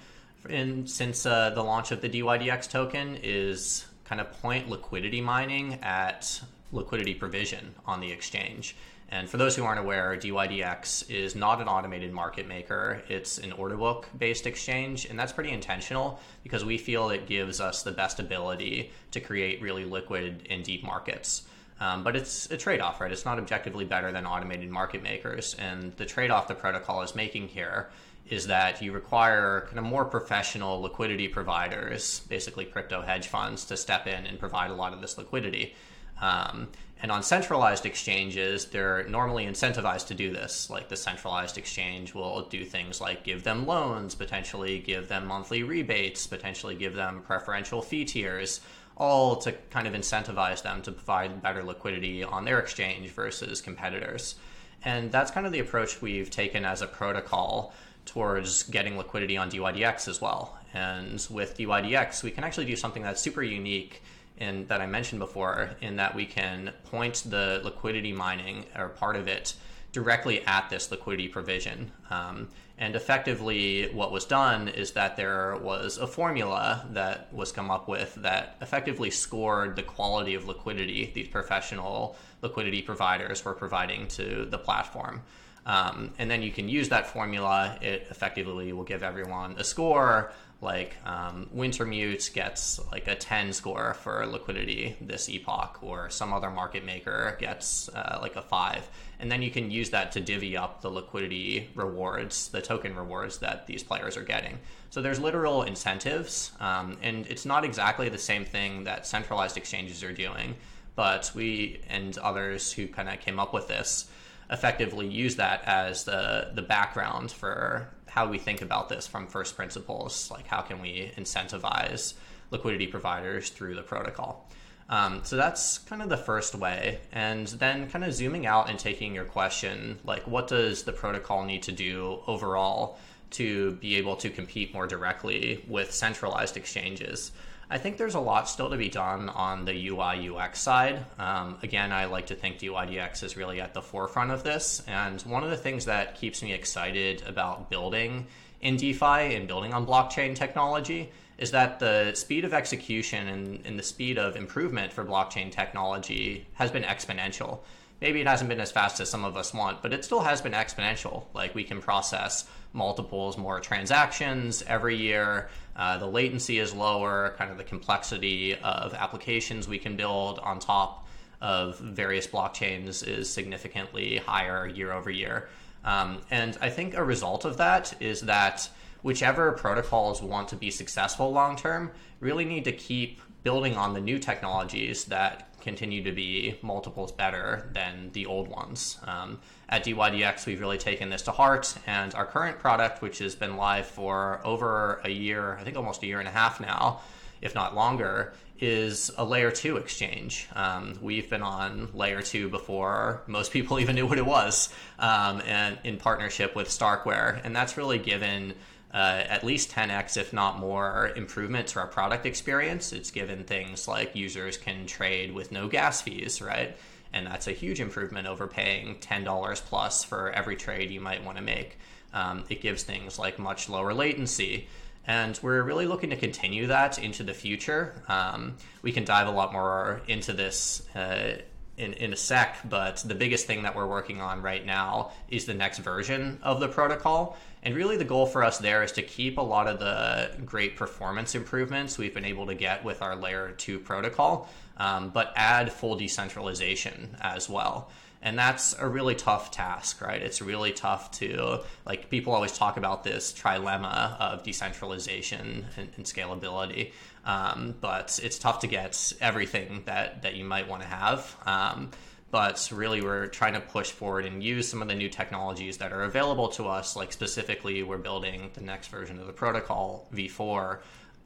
in 0.49 0.87
since 0.87 1.27
uh, 1.27 1.51
the 1.51 1.63
launch 1.63 1.93
of 1.93 2.01
the 2.01 2.09
DYDX 2.09 2.71
token 2.71 3.19
is 3.23 3.85
kind 4.05 4.21
of 4.21 4.33
point 4.41 4.71
liquidity 4.71 5.21
mining 5.21 5.75
at 5.83 6.41
liquidity 6.73 7.15
provision 7.15 7.75
on 7.85 8.01
the 8.01 8.11
exchange. 8.11 8.77
And 9.09 9.29
for 9.31 9.37
those 9.37 9.55
who 9.55 9.65
aren't 9.65 9.79
aware, 9.79 10.17
DYDX 10.17 11.11
is 11.11 11.37
not 11.37 11.61
an 11.61 11.69
automated 11.69 12.13
market 12.13 12.49
maker. 12.49 13.03
It's 13.09 13.39
an 13.39 13.53
order 13.53 13.77
book 13.77 14.09
based 14.19 14.47
exchange. 14.47 15.07
And 15.07 15.19
that's 15.19 15.33
pretty 15.33 15.51
intentional 15.51 16.19
because 16.43 16.65
we 16.65 16.77
feel 16.77 17.11
it 17.11 17.27
gives 17.27 17.61
us 17.61 17.83
the 17.83 17.93
best 17.93 18.19
ability 18.19 18.91
to 19.13 19.21
create 19.21 19.63
really 19.63 19.85
liquid 19.85 20.47
and 20.51 20.65
deep 20.65 20.83
markets. 20.83 21.43
Um, 21.79 22.03
but 22.03 22.17
it's 22.17 22.51
a 22.51 22.57
trade 22.57 22.81
off, 22.81 23.01
right? 23.01 23.13
It's 23.13 23.25
not 23.25 23.39
objectively 23.39 23.85
better 23.85 24.11
than 24.11 24.27
automated 24.27 24.71
market 24.71 25.03
makers. 25.03 25.55
And 25.55 25.93
the 25.97 26.07
trade 26.07 26.31
off 26.31 26.49
the 26.49 26.55
protocol 26.55 27.03
is 27.03 27.15
making 27.15 27.49
here 27.49 27.91
is 28.29 28.49
that 28.49 28.83
you 28.83 28.93
require 28.93 29.67
kind 29.67 29.79
of 29.79 29.85
more 29.85 30.05
professional 30.05 30.81
liquidity 30.81 31.29
providers, 31.29 32.23
basically 32.29 32.65
crypto 32.65 33.03
hedge 33.03 33.29
funds, 33.29 33.65
to 33.67 33.77
step 33.77 34.07
in 34.07 34.27
and 34.27 34.39
provide 34.41 34.71
a 34.71 34.75
lot 34.75 34.93
of 34.93 35.01
this 35.01 35.17
liquidity. 35.17 35.75
Um, 36.21 36.69
and 37.03 37.13
on 37.13 37.23
centralized 37.23 37.85
exchanges, 37.85 38.67
they're 38.67 39.07
normally 39.09 39.47
incentivized 39.47 40.07
to 40.07 40.15
do 40.15 40.33
this. 40.33 40.71
Like 40.71 40.89
the 40.89 40.97
centralized 40.97 41.59
exchange 41.59 42.15
will 42.15 42.43
do 42.43 42.65
things 42.65 43.01
like 43.01 43.23
give 43.23 43.43
them 43.43 43.67
loans, 43.67 44.15
potentially 44.15 44.79
give 44.79 45.09
them 45.09 45.27
monthly 45.27 45.63
rebates, 45.63 46.27
potentially 46.27 46.75
give 46.75 46.95
them 46.95 47.23
preferential 47.23 47.83
fee 47.83 48.07
tiers, 48.07 48.61
all 48.97 49.37
to 49.37 49.53
kind 49.71 49.87
of 49.87 49.93
incentivize 49.93 50.63
them 50.63 50.81
to 50.83 50.93
provide 50.93 51.43
better 51.43 51.63
liquidity 51.63 52.25
on 52.25 52.47
their 52.47 52.59
exchange 52.59 53.11
versus 53.11 53.61
competitors. 53.61 54.37
And 54.83 55.13
that's 55.13 55.31
kind 55.31 55.47
of 55.47 55.53
the 55.53 55.59
approach 55.59 56.01
we've 56.01 56.31
taken 56.31 56.65
as 56.65 56.81
a 56.81 56.87
protocol 56.87 57.75
towards 58.07 58.63
getting 58.63 58.97
liquidity 58.97 59.37
on 59.37 59.51
DYDX 59.51 60.09
as 60.09 60.21
well. 60.23 60.59
And 60.73 61.27
with 61.29 61.59
DYDX, 61.59 62.23
we 62.23 62.31
can 62.31 62.45
actually 62.45 62.67
do 62.67 62.77
something 62.77 63.03
that's 63.03 63.21
super 63.21 63.43
unique 63.43 64.03
in 64.39 64.67
that 64.67 64.81
I 64.81 64.87
mentioned 64.87 65.19
before, 65.19 65.71
in 65.81 65.97
that 65.97 66.15
we 66.15 66.27
can 66.27 66.73
point 66.85 67.25
the 67.27 67.61
liquidity 67.65 68.13
mining 68.13 68.67
or 68.77 68.89
part 68.89 69.17
of 69.17 69.29
it 69.29 69.55
directly 69.93 70.45
at 70.47 70.69
this 70.69 70.91
liquidity 70.91 71.29
provision. 71.29 71.91
Um, 72.11 72.49
and 72.79 72.95
effectively, 72.95 73.89
what 73.93 74.13
was 74.13 74.27
done 74.27 74.69
is 74.69 74.91
that 74.93 75.17
there 75.17 75.57
was 75.57 75.97
a 75.97 76.07
formula 76.07 76.87
that 76.91 77.33
was 77.33 77.51
come 77.51 77.71
up 77.71 77.89
with 77.89 78.15
that 78.17 78.57
effectively 78.61 79.11
scored 79.11 79.77
the 79.77 79.83
quality 79.83 80.35
of 80.35 80.47
liquidity 80.47 81.11
these 81.15 81.29
professional 81.29 82.17
liquidity 82.43 82.83
providers 82.83 83.43
were 83.43 83.55
providing 83.55 84.07
to 84.09 84.45
the 84.51 84.59
platform. 84.59 85.23
Um, 85.65 86.13
and 86.19 86.31
then 86.31 86.43
you 86.43 86.53
can 86.53 86.69
use 86.69 86.91
that 86.91 87.07
formula. 87.07 87.79
It 87.81 88.07
effectively 88.11 88.73
will 88.73 88.85
give 88.85 89.03
everyone 89.03 89.57
a 89.59 89.65
score. 89.65 90.33
Like 90.63 90.97
um, 91.05 91.51
Wintermute 91.55 92.33
gets 92.33 92.81
like 92.91 93.09
a 93.09 93.15
10 93.15 93.53
score 93.53 93.95
for 93.95 94.25
liquidity 94.27 94.97
this 95.01 95.29
epoch, 95.29 95.79
or 95.83 96.09
some 96.09 96.33
other 96.33 96.51
market 96.51 96.85
maker 96.85 97.37
gets 97.39 97.91
uh, 97.91 98.19
like 98.23 98.37
a 98.37 98.43
5. 98.43 98.89
And 99.21 99.31
then 99.31 99.43
you 99.43 99.51
can 99.51 99.71
use 99.71 99.91
that 99.91 100.13
to 100.13 100.21
divvy 100.21 100.57
up 100.57 100.81
the 100.81 100.91
liquidity 100.91 101.71
rewards, 101.75 102.49
the 102.49 102.63
token 102.63 102.97
rewards 102.97 103.39
that 103.39 103.67
these 103.67 103.83
players 103.83 104.17
are 104.17 104.23
getting. 104.23 104.59
So 104.91 105.03
there's 105.03 105.21
literal 105.21 105.63
incentives, 105.63 106.53
um, 106.59 106.97
and 107.03 107.27
it's 107.27 107.45
not 107.45 107.65
exactly 107.65 108.09
the 108.09 108.19
same 108.19 108.47
thing 108.47 108.85
that 108.85 109.07
centralized 109.07 109.59
exchanges 109.59 110.03
are 110.03 110.13
doing, 110.13 110.57
but 110.95 111.31
we 111.35 111.81
and 111.89 112.17
others 112.19 112.73
who 112.73 112.87
kind 112.89 113.11
of 113.11 113.21
came 113.21 113.39
up 113.39 113.53
with 113.53 113.69
this 113.69 114.09
effectively 114.51 115.07
use 115.07 115.37
that 115.37 115.63
as 115.67 116.05
the 116.05 116.51
the 116.55 116.63
background 116.63 117.31
for 117.33 117.89
how 118.17 118.27
we 118.27 118.39
think 118.39 118.63
about 118.63 118.89
this 118.89 119.07
from 119.07 119.27
first 119.27 119.55
principles. 119.55 120.31
Like 120.31 120.47
how 120.47 120.63
can 120.63 120.81
we 120.81 121.13
incentivize 121.19 122.15
liquidity 122.51 122.87
providers 122.87 123.51
through 123.51 123.75
the 123.75 123.83
protocol? 123.83 124.49
Um, 124.89 125.21
so 125.23 125.37
that's 125.37 125.79
kind 125.79 126.01
of 126.01 126.09
the 126.09 126.17
first 126.17 126.55
way. 126.55 127.01
And 127.13 127.47
then 127.49 127.91
kind 127.91 128.05
of 128.05 128.15
zooming 128.15 128.47
out 128.47 128.71
and 128.71 128.79
taking 128.79 129.15
your 129.15 129.27
question, 129.27 129.99
like 130.03 130.27
what 130.27 130.49
does 130.49 130.85
the 130.85 130.93
protocol 130.93 131.45
need 131.45 131.63
to 131.65 131.73
do 131.73 132.21
overall 132.27 132.99
to 133.33 133.73
be 133.73 133.97
able 133.97 134.17
to 134.17 134.31
compete 134.31 134.73
more 134.73 134.87
directly 134.87 135.63
with 135.69 135.93
centralized 135.93 136.57
exchanges? 136.57 137.33
I 137.69 137.79
think 137.79 137.97
there's 137.97 138.15
a 138.15 138.21
lot 138.21 138.49
still 138.49 138.71
to 138.71 138.77
be 138.77 138.89
done 138.89 139.29
on 139.29 139.65
the 139.65 139.89
UI 139.89 140.31
UX 140.31 140.61
side. 140.61 141.05
Um, 141.19 141.59
again, 141.65 141.91
I 141.91 142.05
like 142.05 142.27
to 142.27 142.37
think 142.37 142.59
DYDX 142.59 143.25
is 143.25 143.37
really 143.37 143.61
at 143.61 143.75
the 143.75 143.83
forefront 143.83 144.31
of 144.31 144.45
this. 144.45 144.83
And 144.87 145.21
one 145.23 145.43
of 145.43 145.51
the 145.51 145.57
things 145.57 145.87
that 145.87 146.15
keeps 146.15 146.43
me 146.43 146.53
excited 146.53 147.25
about 147.27 147.69
building 147.69 148.29
in 148.61 148.77
DeFi 148.77 149.35
and 149.35 149.49
building 149.49 149.75
on 149.75 149.85
blockchain 149.85 150.37
technology 150.37 151.11
is 151.39 151.51
that 151.51 151.81
the 151.81 152.15
speed 152.15 152.45
of 152.45 152.55
execution 152.55 153.27
and, 153.27 153.67
and 153.67 153.79
the 153.79 153.83
speed 153.83 154.17
of 154.17 154.37
improvement 154.37 154.93
for 154.93 155.05
blockchain 155.05 155.51
technology 155.51 156.47
has 156.55 156.71
been 156.71 156.85
exponential. 156.85 157.59
Maybe 158.01 158.21
it 158.21 158.27
hasn't 158.27 158.49
been 158.49 158.61
as 158.61 158.71
fast 158.71 159.01
as 159.01 159.11
some 159.11 159.25
of 159.25 159.37
us 159.37 159.53
want, 159.53 159.83
but 159.83 159.93
it 159.93 160.05
still 160.05 160.21
has 160.21 160.41
been 160.41 160.53
exponential. 160.53 161.25
Like 161.35 161.55
we 161.55 161.65
can 161.65 161.81
process 161.81 162.47
multiples 162.73 163.39
more 163.39 163.61
transactions 163.61 164.63
every 164.67 164.97
year. 164.97 165.49
Uh, 165.77 165.99
the 165.99 166.07
latency 166.07 166.59
is 166.59 166.75
lower, 166.75 167.35
kind 167.39 167.51
of 167.51 167.59
the 167.59 167.65
complexity 167.65 168.55
of 168.57 168.95
applications 168.95 169.69
we 169.69 169.79
can 169.79 169.97
build 169.97 170.39
on 170.41 170.59
top 170.59 171.07
of 171.41 171.79
various 171.79 172.27
blockchains 172.27 173.07
is 173.07 173.29
significantly 173.29 174.19
higher 174.19 174.67
year 174.67 174.93
over 174.93 175.11
year. 175.11 175.49
Um, 175.85 176.23
and 176.31 176.57
I 176.61 176.71
think 176.71 176.95
a 176.95 177.05
result 177.05 177.45
of 177.45 177.59
that 177.59 177.95
is 178.01 178.23
that 178.23 178.69
whichever 179.03 179.53
protocols 179.53 180.21
want 180.23 180.49
to 180.49 180.57
be 180.57 180.71
successful 180.71 181.31
long 181.31 181.57
term 181.57 181.91
really 182.21 182.45
need 182.45 182.65
to 182.65 182.73
keep 182.73 183.21
building 183.43 183.77
on 183.77 183.95
the 183.95 184.01
new 184.01 184.19
technologies 184.19 185.05
that 185.05 185.49
continue 185.61 186.03
to 186.03 186.13
be 186.13 186.59
multiples 186.63 187.13
better 187.13 187.69
than 187.73 188.11
the 188.13 188.27
old 188.27 188.49
ones. 188.49 188.99
Um, 189.07 189.39
at 189.69 189.85
DYDX, 189.85 190.47
we've 190.47 190.61
really 190.61 190.79
taken 190.79 191.11
this 191.11 191.23
to 191.23 191.33
heart, 191.33 191.75
and 191.87 192.15
our 192.15 192.27
current 192.27 192.59
product, 192.59 193.03
which 193.03 193.19
has 193.19 193.35
been 193.35 193.57
live 193.57 193.87
for 193.87 194.41
over 194.45 195.01
a 195.05 195.11
year, 195.11 195.57
I 195.61 195.65
think 195.65 195.77
almost 195.77 196.03
a 196.03 196.07
year 196.07 196.21
and 196.21 196.29
a 196.29 196.33
half 196.33 196.61
now, 196.61 197.01
if 197.43 197.55
not 197.55 197.75
longer, 197.75 198.33
is 198.61 199.11
a 199.19 199.25
layer 199.25 199.51
two 199.51 199.77
exchange. 199.77 200.49
Um, 200.55 200.99
we've 201.03 201.29
been 201.29 201.43
on 201.43 201.89
layer 201.95 202.23
two 202.23 202.49
before 202.49 203.23
most 203.27 203.53
people 203.53 203.81
even 203.81 203.97
knew 203.97 204.07
what 204.07 204.19
it 204.19 204.27
was, 204.27 204.73
um, 204.99 205.43
and 205.47 205.79
in 205.83 205.97
partnership 205.97 206.55
with 206.55 206.69
Starkware, 206.69 207.41
and 207.45 207.55
that's 207.55 207.77
really 207.77 207.99
given 207.99 208.55
uh, 208.95 209.25
at 209.29 209.45
least 209.45 209.73
10x, 209.73 210.17
if 210.17 210.33
not 210.33 210.59
more, 210.59 211.11
improvement 211.17 211.67
to 211.69 211.81
our 211.81 211.87
product 211.87 212.25
experience. 212.25 212.93
It's 212.93 213.11
given 213.11 213.45
things 213.45 213.87
like 213.89 214.15
users 214.15 214.57
can 214.57 214.87
trade 214.87 215.35
with 215.35 215.53
no 215.53 215.69
gas 215.69 216.01
fees, 216.01 216.41
right? 216.41 216.77
And 217.13 217.27
that's 217.27 217.47
a 217.47 217.53
huge 217.53 217.81
improvement 217.81 218.27
over 218.27 218.47
paying 218.47 218.97
$10 218.97 219.57
plus 219.65 220.05
for 220.05 220.31
every 220.31 220.57
trade 220.57 220.91
you 220.91 221.01
might 221.01 221.25
want 221.25 221.39
to 221.39 221.43
make. 221.43 221.79
Um, 222.13 222.45
it 222.49 222.61
gives 222.61 222.83
things 222.83 223.19
like 223.19 223.39
much 223.39 223.69
lower 223.69 223.93
latency. 223.93 224.69
And 225.07 225.39
we're 225.43 225.63
really 225.63 225.87
looking 225.87 226.11
to 226.11 226.17
continue 226.17 226.67
that 226.67 226.99
into 226.99 227.23
the 227.23 227.35
future. 227.35 227.95
Um, 228.09 228.57
we 228.83 228.93
can 228.93 229.05
dive 229.05 229.29
a 229.29 229.31
lot 229.31 229.53
more 229.53 230.01
into 230.09 230.33
this 230.33 230.83
uh, 230.97 231.37
in, 231.77 231.93
in 231.95 232.13
a 232.13 232.17
sec, 232.17 232.57
but 232.69 232.97
the 233.07 233.15
biggest 233.15 233.47
thing 233.47 233.63
that 233.63 233.77
we're 233.77 233.87
working 233.87 234.21
on 234.21 234.43
right 234.43 234.65
now 234.65 235.13
is 235.29 235.45
the 235.45 235.55
next 235.55 235.79
version 235.79 236.39
of 236.43 236.59
the 236.59 236.69
protocol. 236.69 237.37
And 237.67 237.75
really, 237.75 237.97
the 237.97 238.05
goal 238.05 238.27
for 238.27 238.45
us 238.45 238.59
there 238.59 238.85
is 238.85 238.93
to 238.93 239.03
keep 239.03 239.39
a 239.39 239.43
lot 239.43 239.67
of 239.67 239.81
the 239.81 240.31
great 240.45 240.77
performance 240.77 241.35
improvements 241.35 241.99
we've 241.99 242.15
been 242.15 242.25
able 242.25 242.47
to 242.47 242.55
get 242.55 242.85
with 242.85 243.03
our 243.03 243.17
layer 243.17 243.51
2 243.51 243.81
protocol, 243.81 244.49
um, 244.77 245.11
but 245.11 245.33
add 245.35 245.73
full 245.73 245.97
decentralization 245.97 247.17
as 247.21 247.51
well. 247.51 247.91
And 248.23 248.39
that's 248.39 248.77
a 248.79 248.87
really 248.87 249.17
tough 249.17 249.51
task, 249.51 250.01
right? 250.01 250.23
It's 250.23 250.41
really 250.41 250.71
tough 250.71 251.11
to, 251.19 251.63
like, 251.85 252.09
people 252.09 252.35
always 252.35 252.57
talk 252.57 252.77
about 252.77 253.03
this 253.03 253.33
trilemma 253.33 254.17
of 254.21 254.45
decentralization 254.45 255.67
and, 255.77 255.89
and 255.97 256.05
scalability. 256.05 256.93
Um, 257.25 257.75
but 257.81 258.21
it's 258.23 258.39
tough 258.39 258.61
to 258.61 258.69
get 258.69 259.13
everything 259.21 259.83
that, 259.87 260.23
that 260.23 260.37
you 260.37 260.45
might 260.45 260.69
want 260.69 260.83
to 260.83 260.89
have. 260.89 261.37
Um, 261.45 261.91
but 262.31 262.69
really, 262.73 263.03
we're 263.03 263.27
trying 263.29 263.55
to 263.55 263.61
push 263.61 263.91
forward 263.91 264.25
and 264.25 264.43
use 264.43 264.69
some 264.69 264.83
of 264.83 264.89
the 264.89 264.95
new 264.95 265.09
technologies 265.09 265.79
that 265.79 265.93
are 265.93 266.03
available 266.03 266.49
to 266.51 266.67
us. 266.67 266.97
Like, 266.97 267.13
specifically, 267.13 267.83
we're 267.83 267.99
building 267.99 268.51
the 268.55 268.61
next 268.61 268.89
version 268.89 269.19
of 269.19 269.27
the 269.27 269.33
protocol, 269.33 270.09
v4, 270.13 270.79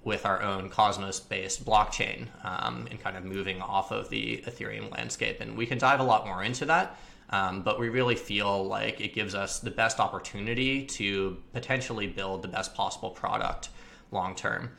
with 0.04 0.24
our 0.24 0.42
own 0.42 0.68
Cosmos 0.68 1.20
based 1.20 1.64
blockchain 1.64 2.26
um, 2.44 2.86
and 2.90 3.00
kind 3.00 3.16
of 3.16 3.24
moving 3.24 3.60
off 3.60 3.92
of 3.92 4.08
the 4.08 4.42
Ethereum 4.46 4.90
landscape. 4.90 5.40
And 5.40 5.56
we 5.56 5.66
can 5.66 5.78
dive 5.78 6.00
a 6.00 6.04
lot 6.04 6.26
more 6.26 6.42
into 6.42 6.64
that. 6.66 6.98
Um, 7.30 7.62
but 7.62 7.78
we 7.78 7.88
really 7.88 8.16
feel 8.16 8.64
like 8.64 9.00
it 9.00 9.14
gives 9.14 9.34
us 9.34 9.60
the 9.60 9.70
best 9.70 10.00
opportunity 10.00 10.84
to 10.84 11.36
potentially 11.52 12.08
build 12.08 12.42
the 12.42 12.48
best 12.48 12.74
possible 12.74 13.10
product 13.10 13.68
long 14.10 14.34
term. 14.34 14.70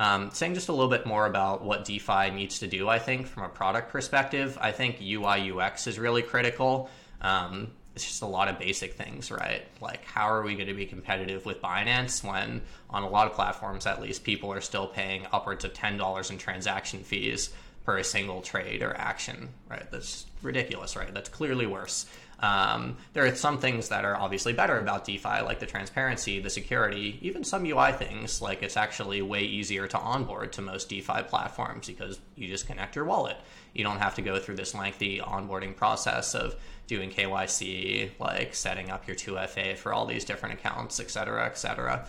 Um, 0.00 0.30
saying 0.32 0.54
just 0.54 0.70
a 0.70 0.72
little 0.72 0.88
bit 0.88 1.04
more 1.04 1.26
about 1.26 1.62
what 1.62 1.84
DeFi 1.84 2.30
needs 2.30 2.60
to 2.60 2.66
do, 2.66 2.88
I 2.88 2.98
think, 2.98 3.26
from 3.26 3.42
a 3.42 3.50
product 3.50 3.92
perspective, 3.92 4.56
I 4.58 4.72
think 4.72 4.96
UI 4.98 5.52
UX 5.52 5.86
is 5.86 5.98
really 5.98 6.22
critical. 6.22 6.88
Um, 7.20 7.72
it's 7.94 8.06
just 8.06 8.22
a 8.22 8.26
lot 8.26 8.48
of 8.48 8.58
basic 8.58 8.94
things, 8.94 9.30
right? 9.30 9.62
Like, 9.82 10.02
how 10.06 10.30
are 10.30 10.40
we 10.42 10.54
going 10.54 10.68
to 10.68 10.74
be 10.74 10.86
competitive 10.86 11.44
with 11.44 11.60
Binance 11.60 12.24
when, 12.24 12.62
on 12.88 13.02
a 13.02 13.10
lot 13.10 13.26
of 13.26 13.34
platforms 13.34 13.84
at 13.84 14.00
least, 14.00 14.24
people 14.24 14.50
are 14.50 14.62
still 14.62 14.86
paying 14.86 15.26
upwards 15.34 15.66
of 15.66 15.74
$10 15.74 16.30
in 16.30 16.38
transaction 16.38 17.00
fees 17.00 17.50
per 17.84 17.98
a 17.98 18.04
single 18.04 18.42
trade 18.42 18.82
or 18.82 18.96
action, 18.96 19.48
right? 19.68 19.90
That's 19.90 20.26
ridiculous, 20.42 20.96
right? 20.96 21.12
That's 21.12 21.28
clearly 21.28 21.66
worse. 21.66 22.06
Um, 22.40 22.96
there 23.12 23.26
are 23.26 23.34
some 23.34 23.58
things 23.58 23.90
that 23.90 24.04
are 24.04 24.16
obviously 24.16 24.54
better 24.54 24.78
about 24.78 25.04
DeFi, 25.04 25.42
like 25.42 25.60
the 25.60 25.66
transparency, 25.66 26.40
the 26.40 26.48
security, 26.48 27.18
even 27.20 27.44
some 27.44 27.66
UI 27.66 27.92
things, 27.92 28.40
like 28.40 28.62
it's 28.62 28.78
actually 28.78 29.20
way 29.20 29.42
easier 29.42 29.86
to 29.88 29.98
onboard 29.98 30.52
to 30.54 30.62
most 30.62 30.88
DeFi 30.88 31.22
platforms 31.24 31.86
because 31.86 32.18
you 32.36 32.48
just 32.48 32.66
connect 32.66 32.96
your 32.96 33.04
wallet. 33.04 33.36
You 33.74 33.84
don't 33.84 33.98
have 33.98 34.14
to 34.14 34.22
go 34.22 34.38
through 34.38 34.56
this 34.56 34.74
lengthy 34.74 35.18
onboarding 35.18 35.76
process 35.76 36.34
of 36.34 36.56
doing 36.86 37.10
KYC, 37.10 38.10
like 38.18 38.54
setting 38.54 38.90
up 38.90 39.06
your 39.06 39.16
2FA 39.16 39.76
for 39.76 39.92
all 39.92 40.06
these 40.06 40.24
different 40.24 40.54
accounts, 40.54 40.98
et 40.98 41.10
cetera, 41.10 41.44
et 41.46 41.58
cetera. 41.58 42.06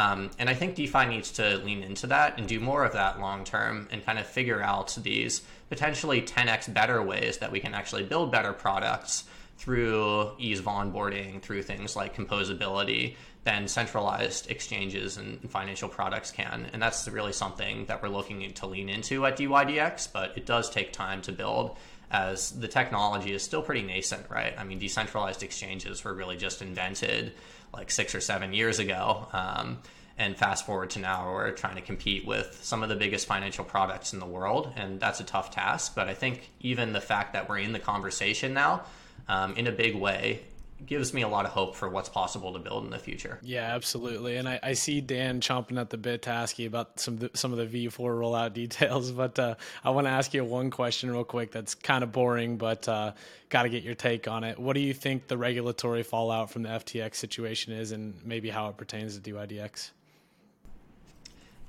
Um, 0.00 0.30
and 0.38 0.48
I 0.48 0.54
think 0.54 0.76
DeFi 0.76 1.04
needs 1.06 1.30
to 1.32 1.58
lean 1.58 1.82
into 1.82 2.06
that 2.06 2.38
and 2.38 2.48
do 2.48 2.58
more 2.58 2.84
of 2.84 2.94
that 2.94 3.20
long 3.20 3.44
term 3.44 3.86
and 3.90 4.04
kind 4.04 4.18
of 4.18 4.26
figure 4.26 4.62
out 4.62 4.96
these 5.02 5.42
potentially 5.68 6.22
10x 6.22 6.72
better 6.72 7.02
ways 7.02 7.38
that 7.38 7.52
we 7.52 7.60
can 7.60 7.74
actually 7.74 8.04
build 8.04 8.32
better 8.32 8.54
products 8.54 9.24
through 9.58 10.30
ease 10.38 10.58
of 10.58 10.64
onboarding, 10.64 11.42
through 11.42 11.62
things 11.62 11.96
like 11.96 12.16
composability, 12.16 13.16
than 13.44 13.68
centralized 13.68 14.50
exchanges 14.50 15.18
and 15.18 15.50
financial 15.50 15.88
products 15.88 16.30
can. 16.30 16.70
And 16.72 16.80
that's 16.80 17.06
really 17.06 17.34
something 17.34 17.84
that 17.86 18.02
we're 18.02 18.08
looking 18.08 18.50
to 18.52 18.66
lean 18.66 18.88
into 18.88 19.26
at 19.26 19.36
DYDX, 19.36 20.12
but 20.12 20.32
it 20.34 20.46
does 20.46 20.70
take 20.70 20.94
time 20.94 21.20
to 21.22 21.32
build 21.32 21.76
as 22.10 22.52
the 22.52 22.68
technology 22.68 23.32
is 23.32 23.42
still 23.42 23.62
pretty 23.62 23.82
nascent, 23.82 24.26
right? 24.30 24.54
I 24.58 24.64
mean, 24.64 24.78
decentralized 24.78 25.42
exchanges 25.42 26.04
were 26.04 26.14
really 26.14 26.36
just 26.36 26.62
invented 26.62 27.34
like 27.72 27.90
six 27.90 28.14
or 28.14 28.20
seven 28.20 28.52
years 28.52 28.78
ago. 28.78 29.28
Um, 29.32 29.78
and 30.18 30.36
fast 30.36 30.66
forward 30.66 30.90
to 30.90 30.98
now, 30.98 31.32
we're 31.32 31.52
trying 31.52 31.76
to 31.76 31.80
compete 31.80 32.26
with 32.26 32.60
some 32.62 32.82
of 32.82 32.90
the 32.90 32.96
biggest 32.96 33.26
financial 33.26 33.64
products 33.64 34.12
in 34.12 34.18
the 34.18 34.26
world, 34.26 34.70
and 34.76 35.00
that's 35.00 35.18
a 35.20 35.24
tough 35.24 35.50
task. 35.50 35.94
But 35.94 36.08
I 36.08 36.14
think 36.14 36.50
even 36.60 36.92
the 36.92 37.00
fact 37.00 37.32
that 37.32 37.48
we're 37.48 37.58
in 37.58 37.72
the 37.72 37.78
conversation 37.78 38.52
now, 38.52 38.82
um, 39.28 39.54
in 39.56 39.66
a 39.66 39.72
big 39.72 39.96
way, 39.96 40.42
gives 40.86 41.12
me 41.12 41.22
a 41.22 41.28
lot 41.28 41.44
of 41.44 41.52
hope 41.52 41.74
for 41.74 41.88
what's 41.88 42.08
possible 42.08 42.52
to 42.52 42.58
build 42.58 42.84
in 42.84 42.90
the 42.90 42.98
future. 42.98 43.38
Yeah, 43.42 43.74
absolutely. 43.74 44.36
And 44.36 44.48
I, 44.48 44.60
I 44.62 44.72
see 44.72 45.00
Dan 45.00 45.40
chomping 45.40 45.80
at 45.80 45.90
the 45.90 45.96
bit 45.96 46.22
to 46.22 46.30
ask 46.30 46.58
you 46.58 46.66
about 46.66 47.00
some 47.00 47.30
some 47.34 47.52
of 47.52 47.58
the 47.58 47.86
V4 47.88 47.98
rollout 47.98 48.52
details, 48.54 49.12
but 49.12 49.38
uh, 49.38 49.54
I 49.84 49.90
want 49.90 50.06
to 50.06 50.10
ask 50.10 50.34
you 50.34 50.44
one 50.44 50.70
question 50.70 51.10
real 51.10 51.24
quick. 51.24 51.52
That's 51.52 51.74
kind 51.74 52.02
of 52.02 52.12
boring, 52.12 52.56
but 52.56 52.88
uh, 52.88 53.12
got 53.48 53.64
to 53.64 53.68
get 53.68 53.82
your 53.82 53.94
take 53.94 54.28
on 54.28 54.44
it. 54.44 54.58
What 54.58 54.74
do 54.74 54.80
you 54.80 54.94
think 54.94 55.28
the 55.28 55.38
regulatory 55.38 56.02
fallout 56.02 56.50
from 56.50 56.62
the 56.62 56.70
FTX 56.70 57.16
situation 57.16 57.72
is, 57.72 57.92
and 57.92 58.14
maybe 58.24 58.50
how 58.50 58.68
it 58.68 58.76
pertains 58.76 59.18
to 59.18 59.32
DYDX? 59.32 59.90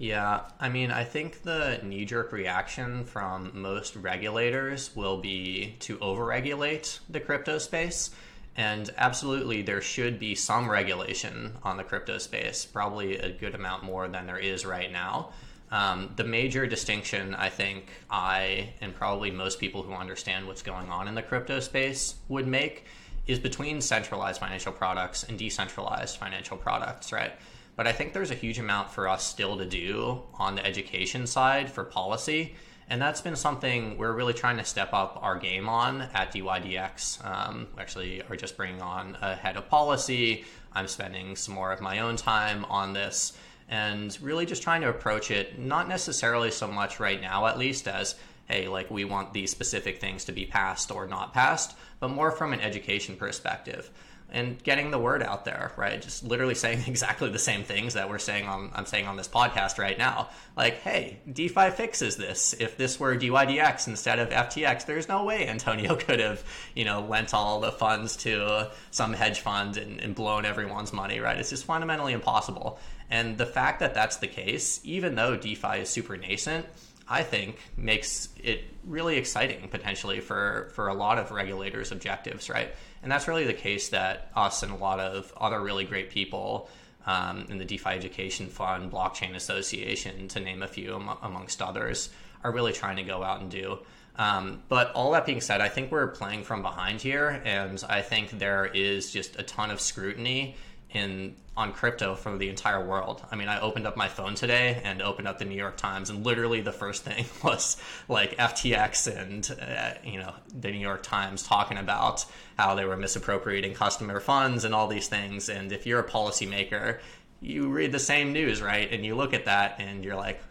Yeah, 0.02 0.42
I 0.60 0.70
mean, 0.70 0.90
I 0.90 1.04
think 1.04 1.44
the 1.44 1.80
knee 1.84 2.06
jerk 2.06 2.32
reaction 2.32 3.06
from 3.06 3.52
most 3.54 3.96
regulators 3.96 4.96
will 4.96 5.18
be 5.18 5.76
to 5.82 5.98
overregulate 5.98 6.98
the 7.08 7.20
crypto 7.20 7.60
space 7.60 8.10
and 8.56 8.90
absolutely, 8.98 9.62
there 9.62 9.82
should 9.82 10.20
be 10.20 10.36
some 10.36 10.70
regulation 10.70 11.54
on 11.64 11.78
the 11.78 11.84
crypto 11.84 12.18
space, 12.18 12.66
probably 12.66 13.18
a 13.18 13.32
good 13.32 13.56
amount 13.56 13.84
more 13.84 14.08
than 14.08 14.28
there 14.28 14.38
is 14.38 14.66
right 14.66 14.92
now. 14.92 15.32
Um, 15.72 16.12
the 16.18 16.26
major 16.26 16.68
distinction, 16.68 17.34
I 17.34 17.48
think, 17.48 17.88
I 18.10 18.74
and 18.82 18.94
probably 18.94 19.32
most 19.32 19.58
people 19.58 19.84
who 19.84 19.94
understand 19.94 20.48
what's 20.48 20.62
going 20.62 20.90
on 20.90 21.08
in 21.08 21.16
the 21.16 21.22
crypto 21.22 21.62
space 21.62 22.16
would 22.28 22.46
make 22.46 22.86
is 23.26 23.40
between 23.40 23.80
centralized 23.80 24.42
financial 24.42 24.74
products 24.74 25.24
and 25.24 25.40
decentralized 25.40 26.18
financial 26.18 26.58
products, 26.58 27.14
right? 27.14 27.32
But 27.78 27.88
I 27.88 27.94
think 27.94 28.12
there's 28.12 28.32
a 28.32 28.36
huge 28.36 28.60
amount 28.60 28.92
for 28.92 29.08
us 29.08 29.26
still 29.26 29.58
to 29.58 29.66
do 29.66 30.24
on 30.38 30.56
the 30.56 30.66
education 30.66 31.26
side 31.26 31.72
for 31.72 31.86
policy 31.86 32.56
and 32.90 33.02
that's 33.02 33.22
been 33.22 33.36
something 33.36 33.98
we're 33.98 34.14
really 34.14 34.34
trying 34.34 34.58
to 34.58 34.66
step 34.66 34.94
up 34.94 35.20
our 35.22 35.38
game 35.38 35.70
on 35.70 36.02
at 36.14 36.34
DYDX. 36.34 37.26
Um, 37.26 37.68
actually 37.78 38.22
are 38.24 38.36
just 38.36 38.58
bringing 38.58 38.82
on 38.82 39.18
a 39.22 39.36
head 39.36 39.58
of 39.58 39.70
policy. 39.70 40.46
I'm 40.74 40.88
spending 40.88 41.36
some 41.36 41.56
more 41.56 41.72
of 41.72 41.82
my 41.82 42.00
own 42.00 42.16
time 42.16 42.66
on 42.66 42.94
this 42.94 43.38
and 43.70 44.18
really 44.22 44.46
just 44.46 44.62
trying 44.62 44.82
to 44.82 44.90
approach 44.90 45.32
it 45.32 45.58
not 45.58 45.88
necessarily 45.88 46.52
so 46.52 46.68
much 46.68 47.00
right 47.00 47.22
now, 47.22 47.48
at 47.48 47.58
least, 47.58 47.88
as 47.88 48.16
hey, 48.46 48.68
like 48.68 48.92
we 48.92 49.06
want 49.06 49.32
these 49.32 49.50
specific 49.50 50.02
things 50.02 50.26
to 50.26 50.34
be 50.34 50.46
passed 50.46 50.92
or 50.92 51.08
not 51.08 51.34
passed, 51.34 51.76
but 52.02 52.10
more 52.10 52.32
from 52.32 52.52
an 52.52 52.60
education 52.60 53.16
perspective 53.16 53.90
and 54.32 54.62
getting 54.64 54.92
the 54.92 54.98
word 54.98 55.22
out 55.22 55.44
there, 55.46 55.72
right? 55.76 56.02
Just 56.02 56.24
literally 56.24 56.56
saying 56.56 56.84
exactly 56.88 57.30
the 57.30 57.40
same 57.40 57.64
things 57.64 57.94
that 57.94 58.10
we're 58.10 58.20
saying 58.20 58.48
on 58.48 58.72
I'm 58.74 58.86
saying 58.86 59.08
on 59.08 59.18
this 59.18 59.28
podcast 59.28 59.78
right 59.78 59.98
now. 59.98 60.30
Like, 60.56 60.76
hey, 60.76 61.20
DeFi 61.32 61.72
fixes 61.72 62.18
this. 62.18 62.54
If 62.60 62.78
this 62.78 63.00
were 63.00 63.16
DYDX 63.16 63.88
instead 63.88 64.20
of 64.20 64.30
FTX, 64.30 64.86
there's 64.86 65.08
no 65.08 65.24
way 65.24 65.48
Antonio 65.48 65.96
could 65.98 66.20
have, 66.20 66.44
you 66.76 66.86
know, 66.86 67.02
lent 67.02 67.34
all 67.34 67.60
the 67.60 67.72
funds 67.72 68.16
to 68.18 68.72
some 68.92 69.14
hedge 69.14 69.42
fund 69.42 69.78
and, 69.78 70.00
and 70.00 70.16
blown 70.16 70.46
everyone's 70.46 70.94
money, 70.94 71.20
right? 71.20 71.38
It's 71.38 71.50
just 71.50 71.66
fundamentally 71.66 72.14
impossible. 72.14 72.80
And 73.10 73.38
the 73.38 73.46
fact 73.46 73.82
that 73.82 73.94
that's 73.94 74.18
the 74.18 74.28
case, 74.28 74.80
even 74.86 75.16
though 75.16 75.36
DeFi 75.36 75.80
is 75.80 75.90
super 75.90 76.16
nascent, 76.16 76.66
I 77.12 77.24
think 77.24 77.58
makes 77.76 78.30
it 78.42 78.64
really 78.86 79.18
exciting 79.18 79.68
potentially 79.68 80.22
for 80.22 80.72
for 80.74 80.88
a 80.88 80.94
lot 80.94 81.18
of 81.20 81.32
regulators' 81.32 81.92
objectives, 81.92 82.50
right? 82.50 82.70
And 83.04 83.12
that's 83.12 83.28
really 83.28 83.44
the 83.44 83.54
case 83.54 83.90
that 83.90 84.32
us 84.36 84.64
and 84.64 84.72
a 84.72 84.78
lot 84.78 85.02
of 85.02 85.34
other 85.36 85.60
really 85.60 85.84
great 85.84 86.10
people 86.10 86.70
um, 87.06 87.48
in 87.50 87.58
the 87.58 87.66
DeFi 87.66 87.90
Education 87.90 88.48
Fund, 88.48 88.92
Blockchain 88.92 89.36
Association, 89.36 90.30
to 90.30 90.40
name 90.40 90.64
a 90.64 90.68
few 90.68 90.96
amongst 91.22 91.62
others, 91.62 92.10
are 92.44 92.52
really 92.52 92.72
trying 92.72 92.96
to 92.96 93.04
go 93.04 93.24
out 93.24 93.42
and 93.42 93.52
do. 93.52 93.80
Um, 94.18 94.62
but 94.70 94.92
all 94.92 95.12
that 95.12 95.26
being 95.26 95.42
said, 95.42 95.62
I 95.62 95.70
think 95.70 95.92
we're 95.92 96.08
playing 96.08 96.44
from 96.44 96.62
behind 96.62 97.02
here, 97.02 97.42
and 97.44 97.84
I 97.90 98.02
think 98.02 98.32
there 98.32 98.66
is 98.66 99.12
just 99.12 99.40
a 99.40 99.44
ton 99.44 99.72
of 99.72 99.82
scrutiny 99.82 100.56
in 100.94 101.36
on 101.58 101.74
crypto 101.74 102.16
from 102.16 102.38
the 102.38 102.50
entire 102.50 102.84
world. 102.86 103.22
I 103.30 103.36
mean, 103.36 103.50
I 103.50 103.60
opened 103.60 103.86
up 103.86 103.98
my 103.98 104.08
phone 104.08 104.36
today 104.36 104.82
and 104.86 105.02
opened 105.02 105.28
up 105.28 105.38
the 105.38 105.46
New 105.46 105.56
York 105.56 105.76
Times, 105.78 106.10
and 106.10 106.26
literally 106.26 106.62
the 106.62 106.72
first 106.72 107.04
thing 107.04 107.26
was 107.44 107.78
like 108.08 108.38
FTX 108.38 109.16
and 109.16 109.60
uh, 109.62 109.94
you 110.04 110.20
know 110.20 110.34
the 110.54 110.72
New 110.72 110.80
York 110.80 111.04
Times 111.04 111.44
talking 111.44 111.78
about 111.78 112.26
how 112.58 112.76
they 112.76 112.86
were 112.86 112.98
misappropriating 112.98 113.74
customer 113.74 114.20
funds 114.20 114.64
and 114.64 114.74
all 114.74 114.88
these 114.88 115.08
things. 115.08 115.50
And 115.50 115.72
if 115.72 115.86
you're 115.86 116.00
a 116.00 116.10
policymaker, 116.10 117.00
you 117.42 117.68
read 117.70 117.92
the 117.92 118.00
same 118.00 118.34
news, 118.34 118.62
right? 118.62 118.92
And 118.92 119.06
you 119.06 119.16
look 119.16 119.34
at 119.34 119.46
that 119.46 119.76
and 119.80 120.06
you're 120.06 120.16
like, 120.16 120.42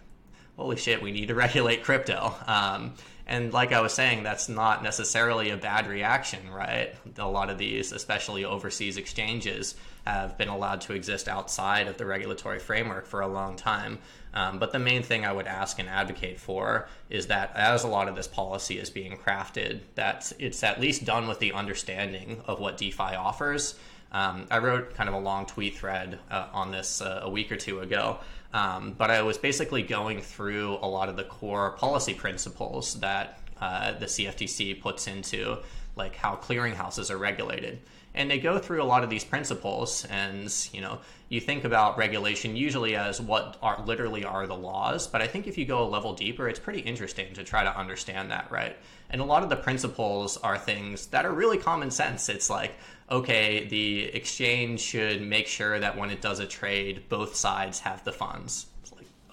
holy 0.57 0.77
shit, 0.77 1.01
we 1.01 1.13
need 1.13 1.29
to 1.29 1.35
regulate 1.47 1.83
crypto. 1.83 2.35
Um, 2.47 2.95
And 3.27 3.53
like 3.53 3.73
I 3.73 3.81
was 3.81 3.95
saying, 3.95 4.25
that's 4.25 4.49
not 4.49 4.83
necessarily 4.83 5.51
a 5.51 5.57
bad 5.57 5.87
reaction, 5.87 6.51
right? 6.51 6.93
A 7.17 7.29
lot 7.29 7.49
of 7.49 7.59
these, 7.59 7.93
especially 7.93 8.45
overseas 8.45 8.97
exchanges, 8.97 9.77
have 10.07 10.39
been 10.39 10.49
allowed 10.49 10.81
to 10.83 10.93
exist 10.93 11.29
outside 11.29 11.87
of 11.87 11.97
the 11.99 12.07
regulatory 12.07 12.59
framework 12.59 13.07
for 13.07 13.21
a 13.21 13.29
long 13.29 13.57
time. 13.57 13.99
Um, 14.33 14.59
but 14.59 14.73
the 14.73 14.79
main 14.79 15.03
thing 15.03 15.25
I 15.25 15.33
would 15.33 15.47
ask 15.47 15.79
and 15.79 15.89
advocate 15.89 16.39
for 16.39 16.89
is 17.09 17.27
that 17.27 17.53
as 17.57 17.83
a 17.83 17.89
lot 17.89 18.09
of 18.09 18.15
this 18.15 18.29
policy 18.29 18.79
is 18.79 18.91
being 18.91 19.17
crafted, 19.17 19.81
that 19.97 20.33
it's 20.39 20.63
at 20.63 20.81
least 20.81 21.05
done 21.05 21.27
with 21.27 21.41
the 21.41 21.53
understanding 21.53 22.43
of 22.47 22.61
what 22.61 22.77
DeFi 22.77 23.15
offers. 23.17 23.75
Um, 24.13 24.47
I 24.51 24.59
wrote 24.59 24.95
kind 24.95 25.09
of 25.09 25.15
a 25.15 25.19
long 25.19 25.47
tweet 25.47 25.77
thread 25.77 26.19
uh, 26.31 26.49
on 26.53 26.71
this 26.71 27.01
uh, 27.01 27.21
a 27.23 27.31
week 27.31 27.53
or 27.53 27.57
two 27.57 27.81
ago, 27.81 28.19
um, 28.53 28.95
but 28.97 29.11
I 29.11 29.23
was 29.23 29.39
basically 29.39 29.83
going 29.83 30.21
through 30.21 30.79
a 30.83 30.89
lot 30.89 31.09
of 31.09 31.17
the 31.17 31.25
core 31.25 31.73
policy 31.73 32.15
principles 32.15 32.95
that 33.01 33.39
uh, 33.61 33.93
the 33.93 34.07
CFTC 34.07 34.81
puts 34.81 35.07
into 35.07 35.59
like 35.95 36.17
how 36.17 36.37
clearinghouses 36.37 37.11
are 37.11 37.19
regulated 37.19 37.81
and 38.15 38.31
they 38.31 38.39
go 38.39 38.59
through 38.59 38.83
a 38.83 38.85
lot 38.85 39.05
of 39.05 39.11
these 39.11 39.25
principles 39.25 40.05
and 40.11 40.69
you 40.73 40.81
know 40.81 40.99
you 41.29 41.41
think 41.41 41.65
about 41.65 41.97
regulation 41.97 42.57
usually 42.57 42.97
as 42.97 43.21
what 43.21 43.57
are 43.63 43.83
literally 43.87 44.25
are 44.25 44.47
the 44.47 44.57
laws 44.57 45.07
but 45.07 45.23
i 45.23 45.27
think 45.27 45.47
if 45.47 45.57
you 45.57 45.65
go 45.65 45.83
a 45.83 45.89
level 45.89 46.13
deeper 46.15 46.49
it's 46.49 46.59
pretty 46.59 46.81
interesting 46.81 47.33
to 47.35 47.45
try 47.45 47.63
to 47.63 47.79
understand 47.79 48.31
that 48.31 48.51
right? 48.51 48.77
And 49.13 49.21
a 49.21 49.25
lot 49.25 49.43
of 49.43 49.49
the 49.49 49.57
principles 49.57 50.37
are 50.37 50.57
things 50.57 51.07
that 51.07 51.25
are 51.25 51.33
really 51.33 51.59
common 51.59 51.91
sense. 51.91 52.29
It's 52.29 52.49
like 52.49 52.75
okay 53.11 53.67
the 53.67 54.05
exchange 54.05 54.81
should 54.81 55.21
make 55.21 55.49
sure 55.49 55.81
that 55.81 55.97
when 55.97 56.11
it 56.11 56.21
does 56.21 56.39
a 56.39 56.47
trade 56.47 57.03
both 57.09 57.35
sides 57.35 57.81
have 57.81 58.05
the 58.05 58.13
funds 58.13 58.67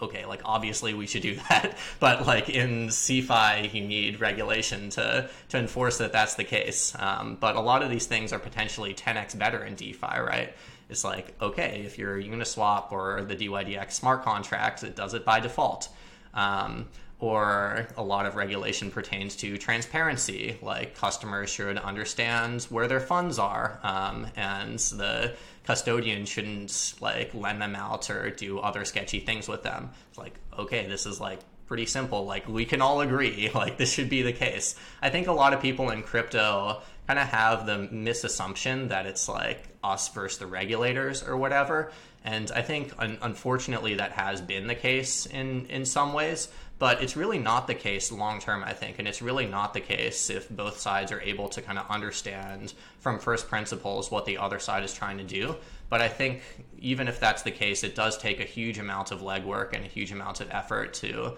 okay, 0.01 0.25
like 0.25 0.41
obviously 0.45 0.93
we 0.93 1.07
should 1.07 1.21
do 1.21 1.35
that, 1.49 1.77
but 1.99 2.25
like 2.25 2.49
in 2.49 2.87
CeFi, 2.87 3.73
you 3.73 3.85
need 3.85 4.19
regulation 4.19 4.89
to 4.91 5.29
to 5.49 5.57
enforce 5.57 5.97
that 5.99 6.11
that's 6.11 6.35
the 6.35 6.43
case. 6.43 6.95
Um, 6.97 7.37
but 7.39 7.55
a 7.55 7.61
lot 7.61 7.83
of 7.83 7.89
these 7.89 8.05
things 8.05 8.33
are 8.33 8.39
potentially 8.39 8.93
10x 8.93 9.37
better 9.37 9.63
in 9.63 9.75
DeFi, 9.75 10.19
right? 10.19 10.53
It's 10.89 11.03
like 11.03 11.35
okay, 11.41 11.83
if 11.85 11.97
you're 11.97 12.17
Uniswap 12.17 12.91
or 12.91 13.23
the 13.23 13.35
DYDX 13.35 13.91
smart 13.91 14.23
contracts, 14.23 14.83
it 14.83 14.95
does 14.95 15.13
it 15.13 15.25
by 15.25 15.39
default. 15.39 15.89
Um, 16.33 16.87
or 17.19 17.87
a 17.97 18.03
lot 18.03 18.25
of 18.27 18.35
regulation 18.35 18.91
pertains 18.91 19.35
to 19.37 19.57
transparency, 19.57 20.57
like 20.61 20.95
customers 20.95 21.49
should 21.49 21.77
understand 21.77 22.63
where 22.69 22.87
their 22.87 22.99
funds 22.99 23.39
are, 23.39 23.79
um, 23.81 24.27
and 24.35 24.77
the 24.77 25.33
custodian 25.67 26.25
shouldn't 26.25 26.93
like 27.01 27.33
lend 27.33 27.61
them 27.61 27.75
out 27.75 28.09
or 28.09 28.29
do 28.29 28.57
other 28.59 28.85
sketchy 28.85 29.19
things 29.19 29.49
with 29.49 29.63
them. 29.63 29.89
It's 30.09 30.17
like, 30.17 30.33
okay, 30.57 30.87
this 30.87 31.05
is 31.05 31.19
like 31.19 31.39
pretty 31.67 31.85
simple. 31.85 32.25
Like 32.25 32.47
we 32.47 32.63
can 32.63 32.81
all 32.81 33.01
agree, 33.01 33.51
like 33.53 33.77
this 33.77 33.91
should 33.91 34.09
be 34.09 34.21
the 34.21 34.31
case. 34.31 34.75
I 35.01 35.09
think 35.09 35.27
a 35.27 35.33
lot 35.33 35.53
of 35.53 35.61
people 35.61 35.89
in 35.89 36.03
crypto 36.03 36.81
kind 37.05 37.19
of 37.19 37.27
have 37.27 37.65
the 37.65 37.89
misassumption 37.93 38.87
that 38.89 39.05
it's 39.05 39.27
like 39.27 39.67
us 39.83 40.07
versus 40.07 40.39
the 40.39 40.47
regulators 40.47 41.21
or 41.21 41.35
whatever. 41.35 41.91
And 42.23 42.49
I 42.51 42.61
think 42.61 42.93
un- 42.97 43.17
unfortunately 43.21 43.95
that 43.95 44.13
has 44.13 44.39
been 44.39 44.67
the 44.67 44.75
case 44.75 45.25
in 45.25 45.65
in 45.65 45.83
some 45.83 46.13
ways. 46.13 46.47
But 46.79 47.01
it's 47.01 47.15
really 47.15 47.39
not 47.39 47.65
the 47.65 47.73
case 47.73 48.11
long 48.11 48.39
term, 48.39 48.63
I 48.63 48.73
think. 48.73 48.99
And 48.99 49.07
it's 49.07 49.21
really 49.21 49.47
not 49.47 49.73
the 49.73 49.79
case 49.79 50.29
if 50.29 50.47
both 50.49 50.79
sides 50.79 51.11
are 51.11 51.21
able 51.21 51.49
to 51.49 51.61
kind 51.61 51.79
of 51.79 51.89
understand 51.89 52.73
from 52.99 53.17
first 53.17 53.47
principles 53.47 54.11
what 54.11 54.25
the 54.25 54.37
other 54.37 54.59
side 54.59 54.83
is 54.83 54.93
trying 54.93 55.17
to 55.17 55.23
do. 55.23 55.55
But 55.89 56.01
I 56.01 56.07
think 56.07 56.41
even 56.79 57.07
if 57.07 57.19
that's 57.19 57.41
the 57.41 57.51
case, 57.51 57.83
it 57.83 57.95
does 57.95 58.17
take 58.17 58.39
a 58.39 58.43
huge 58.43 58.77
amount 58.77 59.11
of 59.11 59.21
legwork 59.21 59.73
and 59.73 59.85
a 59.85 59.87
huge 59.87 60.11
amount 60.11 60.41
of 60.41 60.49
effort 60.51 60.93
to 60.95 61.33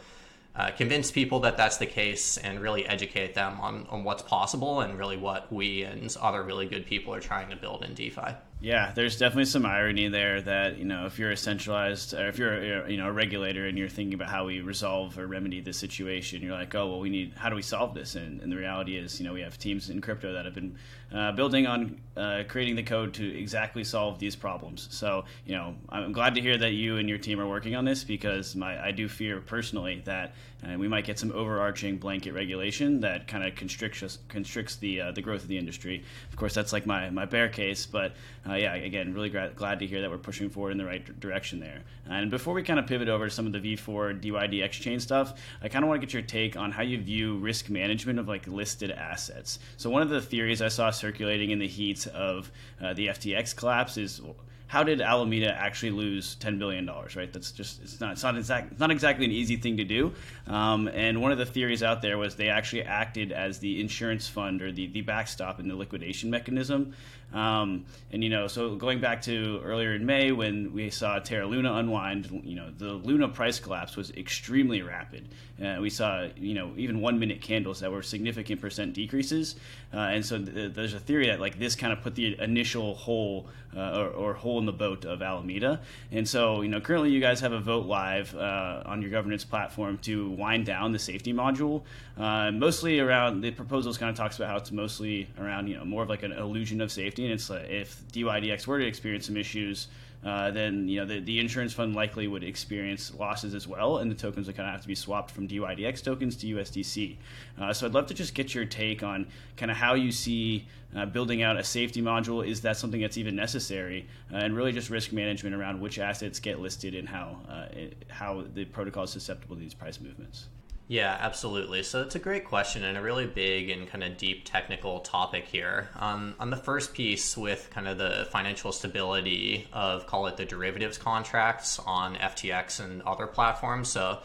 uh, 0.56 0.72
convince 0.72 1.12
people 1.12 1.40
that 1.40 1.56
that's 1.56 1.78
the 1.78 1.86
case 1.86 2.38
and 2.38 2.60
really 2.60 2.86
educate 2.86 3.34
them 3.34 3.60
on, 3.62 3.88
on 3.90 4.04
what's 4.04 4.24
possible 4.24 4.82
and 4.82 4.98
really 4.98 5.16
what 5.16 5.52
we 5.54 5.84
and 5.84 6.16
other 6.20 6.44
really 6.44 6.66
good 6.66 6.86
people 6.86 7.14
are 7.14 7.22
trying 7.22 7.50
to 7.50 7.56
build 7.56 7.84
in 7.84 7.94
DeFi. 7.94 8.36
Yeah, 8.62 8.92
there's 8.94 9.18
definitely 9.18 9.46
some 9.46 9.66
irony 9.66 10.10
there 10.10 10.42
that 10.42 10.78
you 10.78 10.84
know 10.84 11.06
if 11.06 11.18
you're 11.18 11.32
a 11.32 11.38
centralized 11.38 12.14
or 12.14 12.28
if 12.28 12.38
you're 12.38 12.84
a, 12.84 12.92
you 12.92 12.98
know 12.98 13.08
a 13.08 13.12
regulator 13.12 13.66
and 13.66 13.78
you're 13.78 13.88
thinking 13.88 14.14
about 14.14 14.28
how 14.28 14.48
we 14.48 14.60
resolve 14.60 15.18
or 15.18 15.28
remedy 15.28 15.62
this 15.62 15.78
situation, 15.78 16.42
you're 16.42 16.52
like, 16.52 16.76
oh 16.76 16.90
well, 16.90 17.00
we 17.00 17.10
need 17.10 17.32
how 17.38 17.48
do 17.48 17.56
we 17.56 17.62
solve 17.62 17.94
this? 17.94 18.16
And, 18.16 18.42
and 18.42 18.52
the 18.52 18.58
reality 18.58 18.98
is, 18.98 19.18
you 19.18 19.26
know, 19.26 19.32
we 19.32 19.42
have 19.42 19.58
teams 19.58 19.90
in 19.90 20.02
crypto 20.02 20.34
that 20.34 20.44
have 20.44 20.56
been 20.56 20.76
uh, 21.14 21.32
building 21.32 21.68
on 21.68 22.02
uh, 22.18 22.44
creating 22.50 22.76
the 22.76 22.84
code 22.84 23.14
to 23.14 23.38
exactly 23.40 23.86
solve 23.86 24.20
these 24.20 24.36
problems. 24.36 24.90
So 24.92 25.24
you 25.46 25.56
know, 25.56 25.76
I'm 25.88 26.12
glad 26.12 26.36
to 26.36 26.42
hear 26.42 26.58
that 26.58 26.74
you 26.74 26.98
and 26.98 27.08
your 27.08 27.18
team 27.18 27.40
are 27.40 27.48
working 27.48 27.78
on 27.78 27.86
this 27.86 28.04
because 28.04 28.58
my 28.58 28.78
I 28.88 28.92
do 28.92 29.08
fear 29.08 29.40
personally 29.40 30.02
that 30.04 30.34
uh, 30.64 30.78
we 30.78 30.88
might 30.88 31.06
get 31.06 31.18
some 31.18 31.32
overarching 31.32 31.98
blanket 31.98 32.34
regulation 32.34 33.00
that 33.00 33.28
kind 33.28 33.46
of 33.46 33.56
constricts 33.56 34.20
constricts 34.28 34.76
the 34.76 35.02
uh, 35.02 35.12
the 35.12 35.22
growth 35.22 35.44
of 35.44 35.48
the 35.48 35.58
industry. 35.58 36.04
Of 36.30 36.36
course, 36.36 36.54
that's 36.54 36.74
like 36.74 36.86
my 36.86 37.10
my 37.10 37.26
bear 37.26 37.48
case, 37.48 37.86
but 37.86 38.14
uh, 38.48 38.56
yeah, 38.56 38.76
again, 38.76 39.14
really 39.14 39.30
gra- 39.30 39.52
glad 39.56 39.80
to 39.80 39.88
hear 39.88 40.02
that 40.02 40.10
we're 40.10 40.18
pushing 40.18 40.50
forward 40.50 40.72
in 40.72 40.78
the 40.78 40.86
right 40.86 41.06
d- 41.06 41.14
direction 41.20 41.60
there. 41.60 41.84
And 42.10 42.30
before 42.30 42.54
we 42.54 42.64
kind 42.64 42.80
of 42.80 42.88
pivot 42.88 43.08
over 43.08 43.30
to 43.30 43.34
some 43.34 43.46
of 43.46 43.54
the 43.54 43.60
V4 43.60 44.22
DYDX 44.22 44.72
chain 44.72 45.00
stuff, 45.00 45.40
I 45.62 45.70
kind 45.70 45.84
of 45.84 45.90
want 45.90 46.02
to 46.02 46.06
get 46.06 46.14
your 46.14 46.24
take 46.24 46.58
on 46.58 46.72
how 46.72 46.84
you 46.84 47.00
view 47.02 47.38
risk 47.38 47.70
management 47.70 48.20
of 48.20 48.28
like 48.28 48.48
listed 48.48 48.92
assets. 48.92 49.60
So 49.78 49.90
one 49.90 50.02
of 50.02 50.10
the 50.10 50.22
theories 50.22 50.62
I 50.62 50.68
saw 50.68 50.90
circulating 50.90 51.52
in 51.52 51.60
the 51.60 51.68
heat 51.68 52.06
of 52.08 52.52
uh, 52.82 52.94
the 52.94 53.08
FTX 53.08 53.56
collapse 53.56 53.98
is 53.98 54.22
how 54.70 54.84
did 54.84 55.02
Alameda 55.02 55.52
actually 55.52 55.90
lose 55.90 56.36
ten 56.36 56.60
billion 56.60 56.86
dollars? 56.86 57.16
Right, 57.16 57.34
that's 57.34 57.52
just 57.52 57.82
it's 57.82 58.00
not 58.00 58.12
it's 58.14 58.22
not 58.22 58.38
exact 58.38 58.72
it's 58.72 58.80
not 58.80 58.92
exactly 58.92 59.26
an 59.26 59.32
easy 59.32 59.56
thing 59.56 59.78
to 59.78 59.84
do. 59.84 60.14
Um, 60.46 60.88
and 60.90 61.24
one 61.24 61.32
of 61.32 61.40
the 61.40 61.46
theories 61.46 61.82
out 61.82 62.04
there 62.04 62.20
was 62.20 62.36
they 62.36 62.50
actually 62.50 62.84
acted 62.84 63.32
as 63.32 63.58
the 63.58 63.82
insurance 63.82 64.28
fund 64.28 64.62
or 64.62 64.72
the 64.72 64.86
the 64.86 65.02
backstop 65.02 65.60
in 65.60 65.68
the 65.68 65.76
liquidation 65.76 66.30
mechanism. 66.30 66.94
Um, 67.34 67.86
and 68.12 68.24
you 68.24 68.30
know, 68.30 68.48
so 68.48 68.76
going 68.76 69.00
back 69.00 69.22
to 69.24 69.62
earlier 69.64 69.94
in 69.94 70.06
May 70.06 70.32
when 70.32 70.74
we 70.74 70.90
saw 70.90 71.20
Terra 71.20 71.46
Luna 71.46 71.74
unwind, 71.76 72.42
you 72.44 72.56
know, 72.56 72.72
the 72.78 72.94
Luna 72.94 73.28
price 73.28 73.60
collapse 73.60 73.96
was 73.96 74.12
extremely 74.12 74.82
rapid. 74.82 75.28
Uh, 75.64 75.78
we 75.82 75.90
saw, 75.90 76.28
you 76.38 76.54
know, 76.54 76.72
even 76.78 77.02
one 77.02 77.20
minute 77.20 77.42
candles 77.42 77.82
that 77.82 77.92
were 77.92 78.02
significant 78.02 78.62
percent 78.62 78.94
decreases. 78.94 79.56
Uh, 79.94 79.98
and 79.98 80.26
so 80.26 80.38
th- 80.38 80.74
there's 80.74 80.94
a 80.94 81.00
theory 81.00 81.28
that 81.28 81.40
like 81.40 81.60
this 81.60 81.76
kind 81.76 81.92
of 81.92 82.02
put 82.02 82.16
the 82.16 82.40
initial 82.40 82.96
hole 82.96 83.48
uh, 83.76 84.00
or, 84.00 84.10
or, 84.10 84.34
hole 84.34 84.58
in 84.58 84.66
the 84.66 84.72
boat 84.72 85.06
of 85.06 85.22
Alameda. 85.22 85.80
And 86.12 86.28
so, 86.28 86.62
you 86.62 86.70
know, 86.70 86.82
currently 86.82 87.12
you 87.12 87.20
guys 87.20 87.40
have 87.42 87.52
a 87.52 87.60
vote 87.60 87.86
live 87.86 88.36
uh, 88.36 88.82
on 88.86 89.00
your 89.02 89.12
governance 89.12 89.46
platform 89.46 90.00
to 90.00 90.32
wind 90.32 90.66
down 90.66 90.92
the 90.92 90.98
safety 90.98 91.34
module. 91.34 91.84
Uh, 92.18 92.52
mostly 92.52 93.00
around 93.00 93.42
the 93.42 93.52
proposals 93.52 93.98
kind 93.98 94.10
of 94.10 94.16
talks 94.16 94.38
about 94.38 94.50
how 94.50 94.58
it's 94.58 94.72
mostly 94.72 95.30
around, 95.40 95.68
you 95.68 95.78
know, 95.78 95.86
more 95.86 96.02
of 96.02 96.10
like 96.10 96.24
an 96.24 96.32
illusion 96.32 96.82
of 96.82 96.92
safety. 96.92 97.19
It's 97.26 97.50
if 97.50 98.02
DYDX 98.12 98.68
were 98.68 98.80
to 98.80 98.86
experience 98.86 99.26
some 99.26 99.38
issues, 99.38 99.88
uh, 100.26 100.52
then 100.52 100.88
you 100.90 101.00
know 101.00 101.06
the, 101.06 101.20
the 101.22 101.40
insurance 101.40 101.72
fund 101.72 101.96
likely 101.96 102.28
would 102.28 102.44
experience 102.44 103.14
losses 103.18 103.56
as 103.56 103.68
well, 103.68 104.00
and 104.00 104.12
the 104.12 104.16
tokens 104.16 104.48
would 104.48 104.56
kind 104.56 104.68
of 104.68 104.74
have 104.74 104.82
to 104.82 104.88
be 104.88 104.96
swapped 104.96 105.32
from 105.32 105.48
DYDX 105.48 106.04
tokens 106.04 106.36
to 106.38 106.48
USDC. 106.56 107.16
Uh, 107.60 107.72
so 107.72 107.86
I'd 107.86 107.94
love 107.94 108.08
to 108.08 108.14
just 108.14 108.34
get 108.34 108.54
your 108.54 108.66
take 108.66 109.02
on 109.02 109.28
kind 109.56 109.72
of 109.72 109.78
how 109.78 109.94
you 109.94 110.12
see 110.12 110.68
uh, 110.94 111.06
building 111.06 111.42
out 111.42 111.58
a 111.58 111.64
safety 111.64 112.02
module. 112.02 112.46
Is 112.46 112.62
that 112.62 112.76
something 112.76 113.00
that's 113.00 113.18
even 113.18 113.36
necessary? 113.36 114.08
Uh, 114.34 114.38
and 114.38 114.56
really 114.56 114.74
just 114.74 114.90
risk 114.90 115.14
management 115.14 115.56
around 115.56 115.80
which 115.80 116.00
assets 116.00 116.40
get 116.40 116.60
listed 116.60 116.96
and 116.96 117.08
how 117.08 117.38
uh, 117.48 117.68
it, 117.72 118.06
how 118.10 118.44
the 118.54 118.66
protocol 118.66 119.04
is 119.06 119.12
susceptible 119.12 119.56
to 119.56 119.62
these 119.62 119.74
price 119.74 120.02
movements. 120.02 120.48
Yeah, 120.90 121.16
absolutely. 121.20 121.84
So 121.84 122.02
it's 122.02 122.16
a 122.16 122.20
great 122.20 122.46
question 122.46 122.84
and 122.84 122.98
a 122.98 123.02
really 123.02 123.28
big 123.28 123.70
and 123.70 123.88
kind 123.88 124.04
of 124.04 124.18
deep 124.18 124.44
technical 124.44 125.02
topic 125.02 125.46
here. 125.46 125.88
Um, 125.96 126.34
on 126.40 126.50
the 126.50 126.58
first 126.58 126.96
piece, 126.96 127.38
with 127.38 127.70
kind 127.72 127.88
of 127.88 128.00
the 128.00 128.28
financial 128.32 128.72
stability 128.72 129.68
of 129.72 130.08
call 130.08 130.26
it 130.26 130.36
the 130.36 130.46
derivatives 130.46 130.98
contracts 130.98 131.78
on 131.78 132.16
FTX 132.16 132.84
and 132.84 133.04
other 133.04 133.28
platforms. 133.28 133.90
So, 133.90 134.18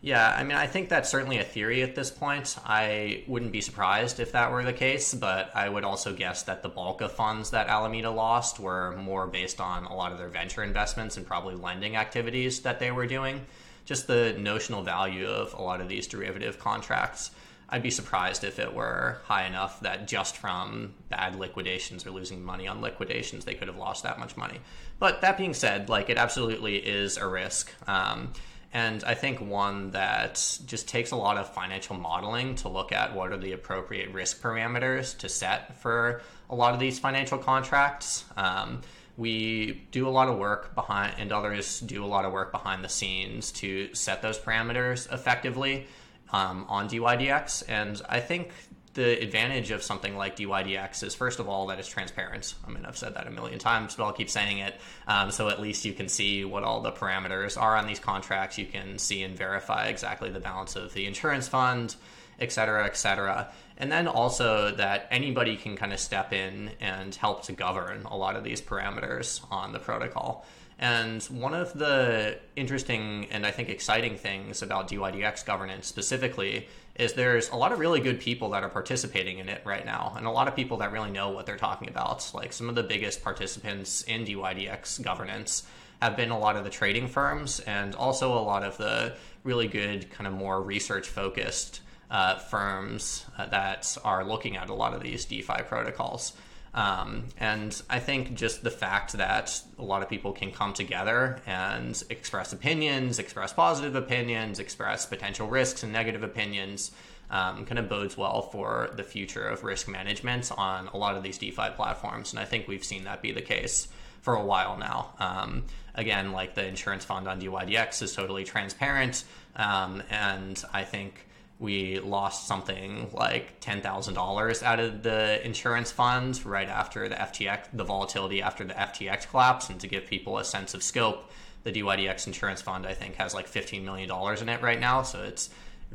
yeah, 0.00 0.34
I 0.34 0.42
mean, 0.42 0.56
I 0.56 0.66
think 0.66 0.88
that's 0.88 1.10
certainly 1.10 1.36
a 1.36 1.44
theory 1.44 1.82
at 1.82 1.94
this 1.94 2.10
point. 2.10 2.56
I 2.64 3.24
wouldn't 3.26 3.52
be 3.52 3.60
surprised 3.60 4.18
if 4.18 4.32
that 4.32 4.50
were 4.50 4.64
the 4.64 4.72
case, 4.72 5.12
but 5.12 5.50
I 5.54 5.68
would 5.68 5.84
also 5.84 6.14
guess 6.14 6.44
that 6.44 6.62
the 6.62 6.70
bulk 6.70 7.02
of 7.02 7.12
funds 7.12 7.50
that 7.50 7.68
Alameda 7.68 8.10
lost 8.10 8.58
were 8.58 8.96
more 8.96 9.26
based 9.26 9.60
on 9.60 9.84
a 9.84 9.94
lot 9.94 10.12
of 10.12 10.18
their 10.18 10.28
venture 10.28 10.62
investments 10.62 11.18
and 11.18 11.26
probably 11.26 11.56
lending 11.56 11.94
activities 11.94 12.60
that 12.60 12.78
they 12.78 12.90
were 12.90 13.06
doing 13.06 13.44
just 13.86 14.06
the 14.06 14.34
notional 14.38 14.82
value 14.82 15.26
of 15.26 15.54
a 15.54 15.62
lot 15.62 15.80
of 15.80 15.88
these 15.88 16.06
derivative 16.06 16.58
contracts. 16.58 17.30
I'd 17.68 17.82
be 17.82 17.90
surprised 17.90 18.44
if 18.44 18.58
it 18.58 18.74
were 18.74 19.18
high 19.24 19.46
enough 19.46 19.80
that 19.80 20.06
just 20.06 20.36
from 20.36 20.94
bad 21.08 21.36
liquidations 21.36 22.06
or 22.06 22.10
losing 22.10 22.44
money 22.44 22.68
on 22.68 22.80
liquidations, 22.80 23.44
they 23.44 23.54
could 23.54 23.68
have 23.68 23.76
lost 23.76 24.02
that 24.02 24.18
much 24.18 24.36
money. 24.36 24.60
But 24.98 25.20
that 25.22 25.38
being 25.38 25.54
said, 25.54 25.88
like 25.88 26.10
it 26.10 26.18
absolutely 26.18 26.76
is 26.76 27.16
a 27.16 27.26
risk. 27.26 27.72
Um, 27.88 28.32
and 28.72 29.02
I 29.04 29.14
think 29.14 29.40
one 29.40 29.92
that 29.92 30.34
just 30.66 30.86
takes 30.86 31.10
a 31.10 31.16
lot 31.16 31.38
of 31.38 31.52
financial 31.52 31.96
modeling 31.96 32.56
to 32.56 32.68
look 32.68 32.92
at 32.92 33.14
what 33.14 33.32
are 33.32 33.36
the 33.36 33.52
appropriate 33.52 34.12
risk 34.12 34.42
parameters 34.42 35.16
to 35.18 35.28
set 35.28 35.80
for 35.80 36.20
a 36.50 36.54
lot 36.54 36.74
of 36.74 36.80
these 36.80 36.98
financial 36.98 37.38
contracts. 37.38 38.24
Um, 38.36 38.82
we 39.16 39.86
do 39.90 40.06
a 40.06 40.10
lot 40.10 40.28
of 40.28 40.38
work 40.38 40.74
behind 40.74 41.14
and 41.18 41.32
others 41.32 41.80
do 41.80 42.04
a 42.04 42.06
lot 42.06 42.24
of 42.24 42.32
work 42.32 42.52
behind 42.52 42.84
the 42.84 42.88
scenes 42.88 43.50
to 43.52 43.94
set 43.94 44.22
those 44.22 44.38
parameters 44.38 45.12
effectively 45.12 45.86
um, 46.32 46.66
on 46.68 46.88
DYDX. 46.88 47.64
And 47.68 48.00
I 48.08 48.20
think 48.20 48.52
the 48.96 49.22
advantage 49.22 49.70
of 49.70 49.82
something 49.82 50.16
like 50.16 50.36
DYDX 50.36 51.02
is, 51.02 51.14
first 51.14 51.38
of 51.38 51.48
all, 51.48 51.66
that 51.66 51.78
it's 51.78 51.88
transparent. 51.88 52.54
I 52.66 52.70
mean, 52.70 52.86
I've 52.86 52.96
said 52.96 53.14
that 53.14 53.26
a 53.26 53.30
million 53.30 53.58
times, 53.58 53.94
but 53.94 54.04
I'll 54.04 54.12
keep 54.12 54.30
saying 54.30 54.58
it. 54.58 54.80
Um, 55.06 55.30
so 55.30 55.48
at 55.48 55.60
least 55.60 55.84
you 55.84 55.92
can 55.92 56.08
see 56.08 56.44
what 56.44 56.64
all 56.64 56.80
the 56.80 56.92
parameters 56.92 57.60
are 57.60 57.76
on 57.76 57.86
these 57.86 57.98
contracts. 57.98 58.56
You 58.56 58.66
can 58.66 58.98
see 58.98 59.22
and 59.22 59.36
verify 59.36 59.88
exactly 59.88 60.30
the 60.30 60.40
balance 60.40 60.76
of 60.76 60.94
the 60.94 61.06
insurance 61.06 61.46
fund, 61.46 61.94
et 62.38 62.52
cetera, 62.52 62.84
et 62.86 62.96
cetera. 62.96 63.48
And 63.78 63.92
then 63.92 64.08
also 64.08 64.74
that 64.76 65.06
anybody 65.10 65.56
can 65.56 65.76
kind 65.76 65.92
of 65.92 66.00
step 66.00 66.32
in 66.32 66.70
and 66.80 67.14
help 67.14 67.44
to 67.44 67.52
govern 67.52 68.04
a 68.04 68.16
lot 68.16 68.36
of 68.36 68.44
these 68.44 68.60
parameters 68.60 69.44
on 69.50 69.72
the 69.72 69.78
protocol. 69.78 70.46
And 70.78 71.22
one 71.24 71.54
of 71.54 71.72
the 71.72 72.38
interesting 72.54 73.28
and 73.30 73.46
I 73.46 73.50
think 73.50 73.70
exciting 73.70 74.16
things 74.16 74.62
about 74.62 74.88
DYDX 74.88 75.44
governance 75.46 75.86
specifically 75.86 76.68
is 76.96 77.14
there's 77.14 77.48
a 77.50 77.56
lot 77.56 77.72
of 77.72 77.78
really 77.78 78.00
good 78.00 78.20
people 78.20 78.50
that 78.50 78.62
are 78.62 78.68
participating 78.68 79.38
in 79.38 79.48
it 79.48 79.62
right 79.64 79.84
now, 79.84 80.14
and 80.16 80.26
a 80.26 80.30
lot 80.30 80.48
of 80.48 80.56
people 80.56 80.78
that 80.78 80.92
really 80.92 81.10
know 81.10 81.30
what 81.30 81.46
they're 81.46 81.56
talking 81.56 81.88
about. 81.88 82.30
Like 82.34 82.52
some 82.52 82.68
of 82.68 82.74
the 82.74 82.82
biggest 82.82 83.22
participants 83.22 84.02
in 84.02 84.24
DYDX 84.24 85.02
governance 85.02 85.64
have 86.00 86.16
been 86.16 86.30
a 86.30 86.38
lot 86.38 86.56
of 86.56 86.64
the 86.64 86.70
trading 86.70 87.08
firms 87.08 87.60
and 87.60 87.94
also 87.94 88.32
a 88.32 88.40
lot 88.40 88.62
of 88.62 88.76
the 88.76 89.14
really 89.44 89.68
good, 89.68 90.10
kind 90.10 90.26
of 90.26 90.34
more 90.34 90.60
research 90.62 91.08
focused 91.08 91.80
uh, 92.10 92.36
firms 92.36 93.26
uh, 93.36 93.46
that 93.46 93.96
are 94.04 94.24
looking 94.24 94.56
at 94.56 94.68
a 94.68 94.74
lot 94.74 94.94
of 94.94 95.02
these 95.02 95.24
DeFi 95.24 95.62
protocols. 95.66 96.32
Um, 96.74 97.24
and 97.38 97.80
I 97.88 98.00
think 98.00 98.34
just 98.34 98.62
the 98.62 98.70
fact 98.70 99.14
that 99.14 99.62
a 99.78 99.82
lot 99.82 100.02
of 100.02 100.10
people 100.10 100.32
can 100.32 100.52
come 100.52 100.74
together 100.74 101.38
and 101.46 102.00
express 102.10 102.52
opinions, 102.52 103.18
express 103.18 103.54
positive 103.54 103.94
opinions, 103.94 104.58
express 104.58 105.06
potential 105.06 105.48
risks 105.48 105.82
and 105.82 105.92
negative 105.92 106.22
opinions, 106.22 106.90
um, 107.30 107.64
kind 107.64 107.78
of 107.78 107.88
bodes 107.88 108.16
well 108.16 108.42
for 108.42 108.90
the 108.94 109.02
future 109.02 109.48
of 109.48 109.64
risk 109.64 109.88
management 109.88 110.52
on 110.56 110.88
a 110.88 110.98
lot 110.98 111.16
of 111.16 111.22
these 111.22 111.38
DeFi 111.38 111.70
platforms. 111.74 112.32
And 112.32 112.40
I 112.40 112.44
think 112.44 112.68
we've 112.68 112.84
seen 112.84 113.04
that 113.04 113.22
be 113.22 113.32
the 113.32 113.42
case 113.42 113.88
for 114.20 114.34
a 114.34 114.44
while 114.44 114.76
now. 114.76 115.14
Um, 115.18 115.64
again, 115.94 116.32
like 116.32 116.54
the 116.54 116.66
insurance 116.66 117.06
fund 117.06 117.26
on 117.26 117.40
DYDX 117.40 118.02
is 118.02 118.14
totally 118.14 118.44
transparent. 118.44 119.24
Um, 119.56 120.02
and 120.10 120.62
I 120.74 120.84
think 120.84 121.26
we 121.58 122.00
lost 122.00 122.46
something 122.46 123.08
like 123.12 123.60
ten 123.60 123.80
thousand 123.80 124.14
dollars 124.14 124.62
out 124.62 124.78
of 124.78 125.02
the 125.02 125.44
insurance 125.44 125.90
fund 125.90 126.44
right 126.44 126.68
after 126.68 127.08
the 127.08 127.14
FTX, 127.14 127.68
the 127.72 127.84
volatility 127.84 128.42
after 128.42 128.64
the 128.64 128.74
FTX 128.74 129.28
collapse, 129.30 129.70
and 129.70 129.80
to 129.80 129.86
give 129.86 130.06
people 130.06 130.38
a 130.38 130.44
sense 130.44 130.74
of 130.74 130.82
scope, 130.82 131.30
the 131.64 131.72
DYDX 131.72 132.26
insurance 132.26 132.60
fund 132.60 132.86
I 132.86 132.94
think 132.94 133.14
has 133.16 133.34
like 133.34 133.46
fifteen 133.46 133.84
million 133.84 134.08
dollars 134.08 134.42
in 134.42 134.48
it 134.48 134.60
right 134.60 134.78
now, 134.78 135.02
so 135.02 135.22
it's 135.22 135.48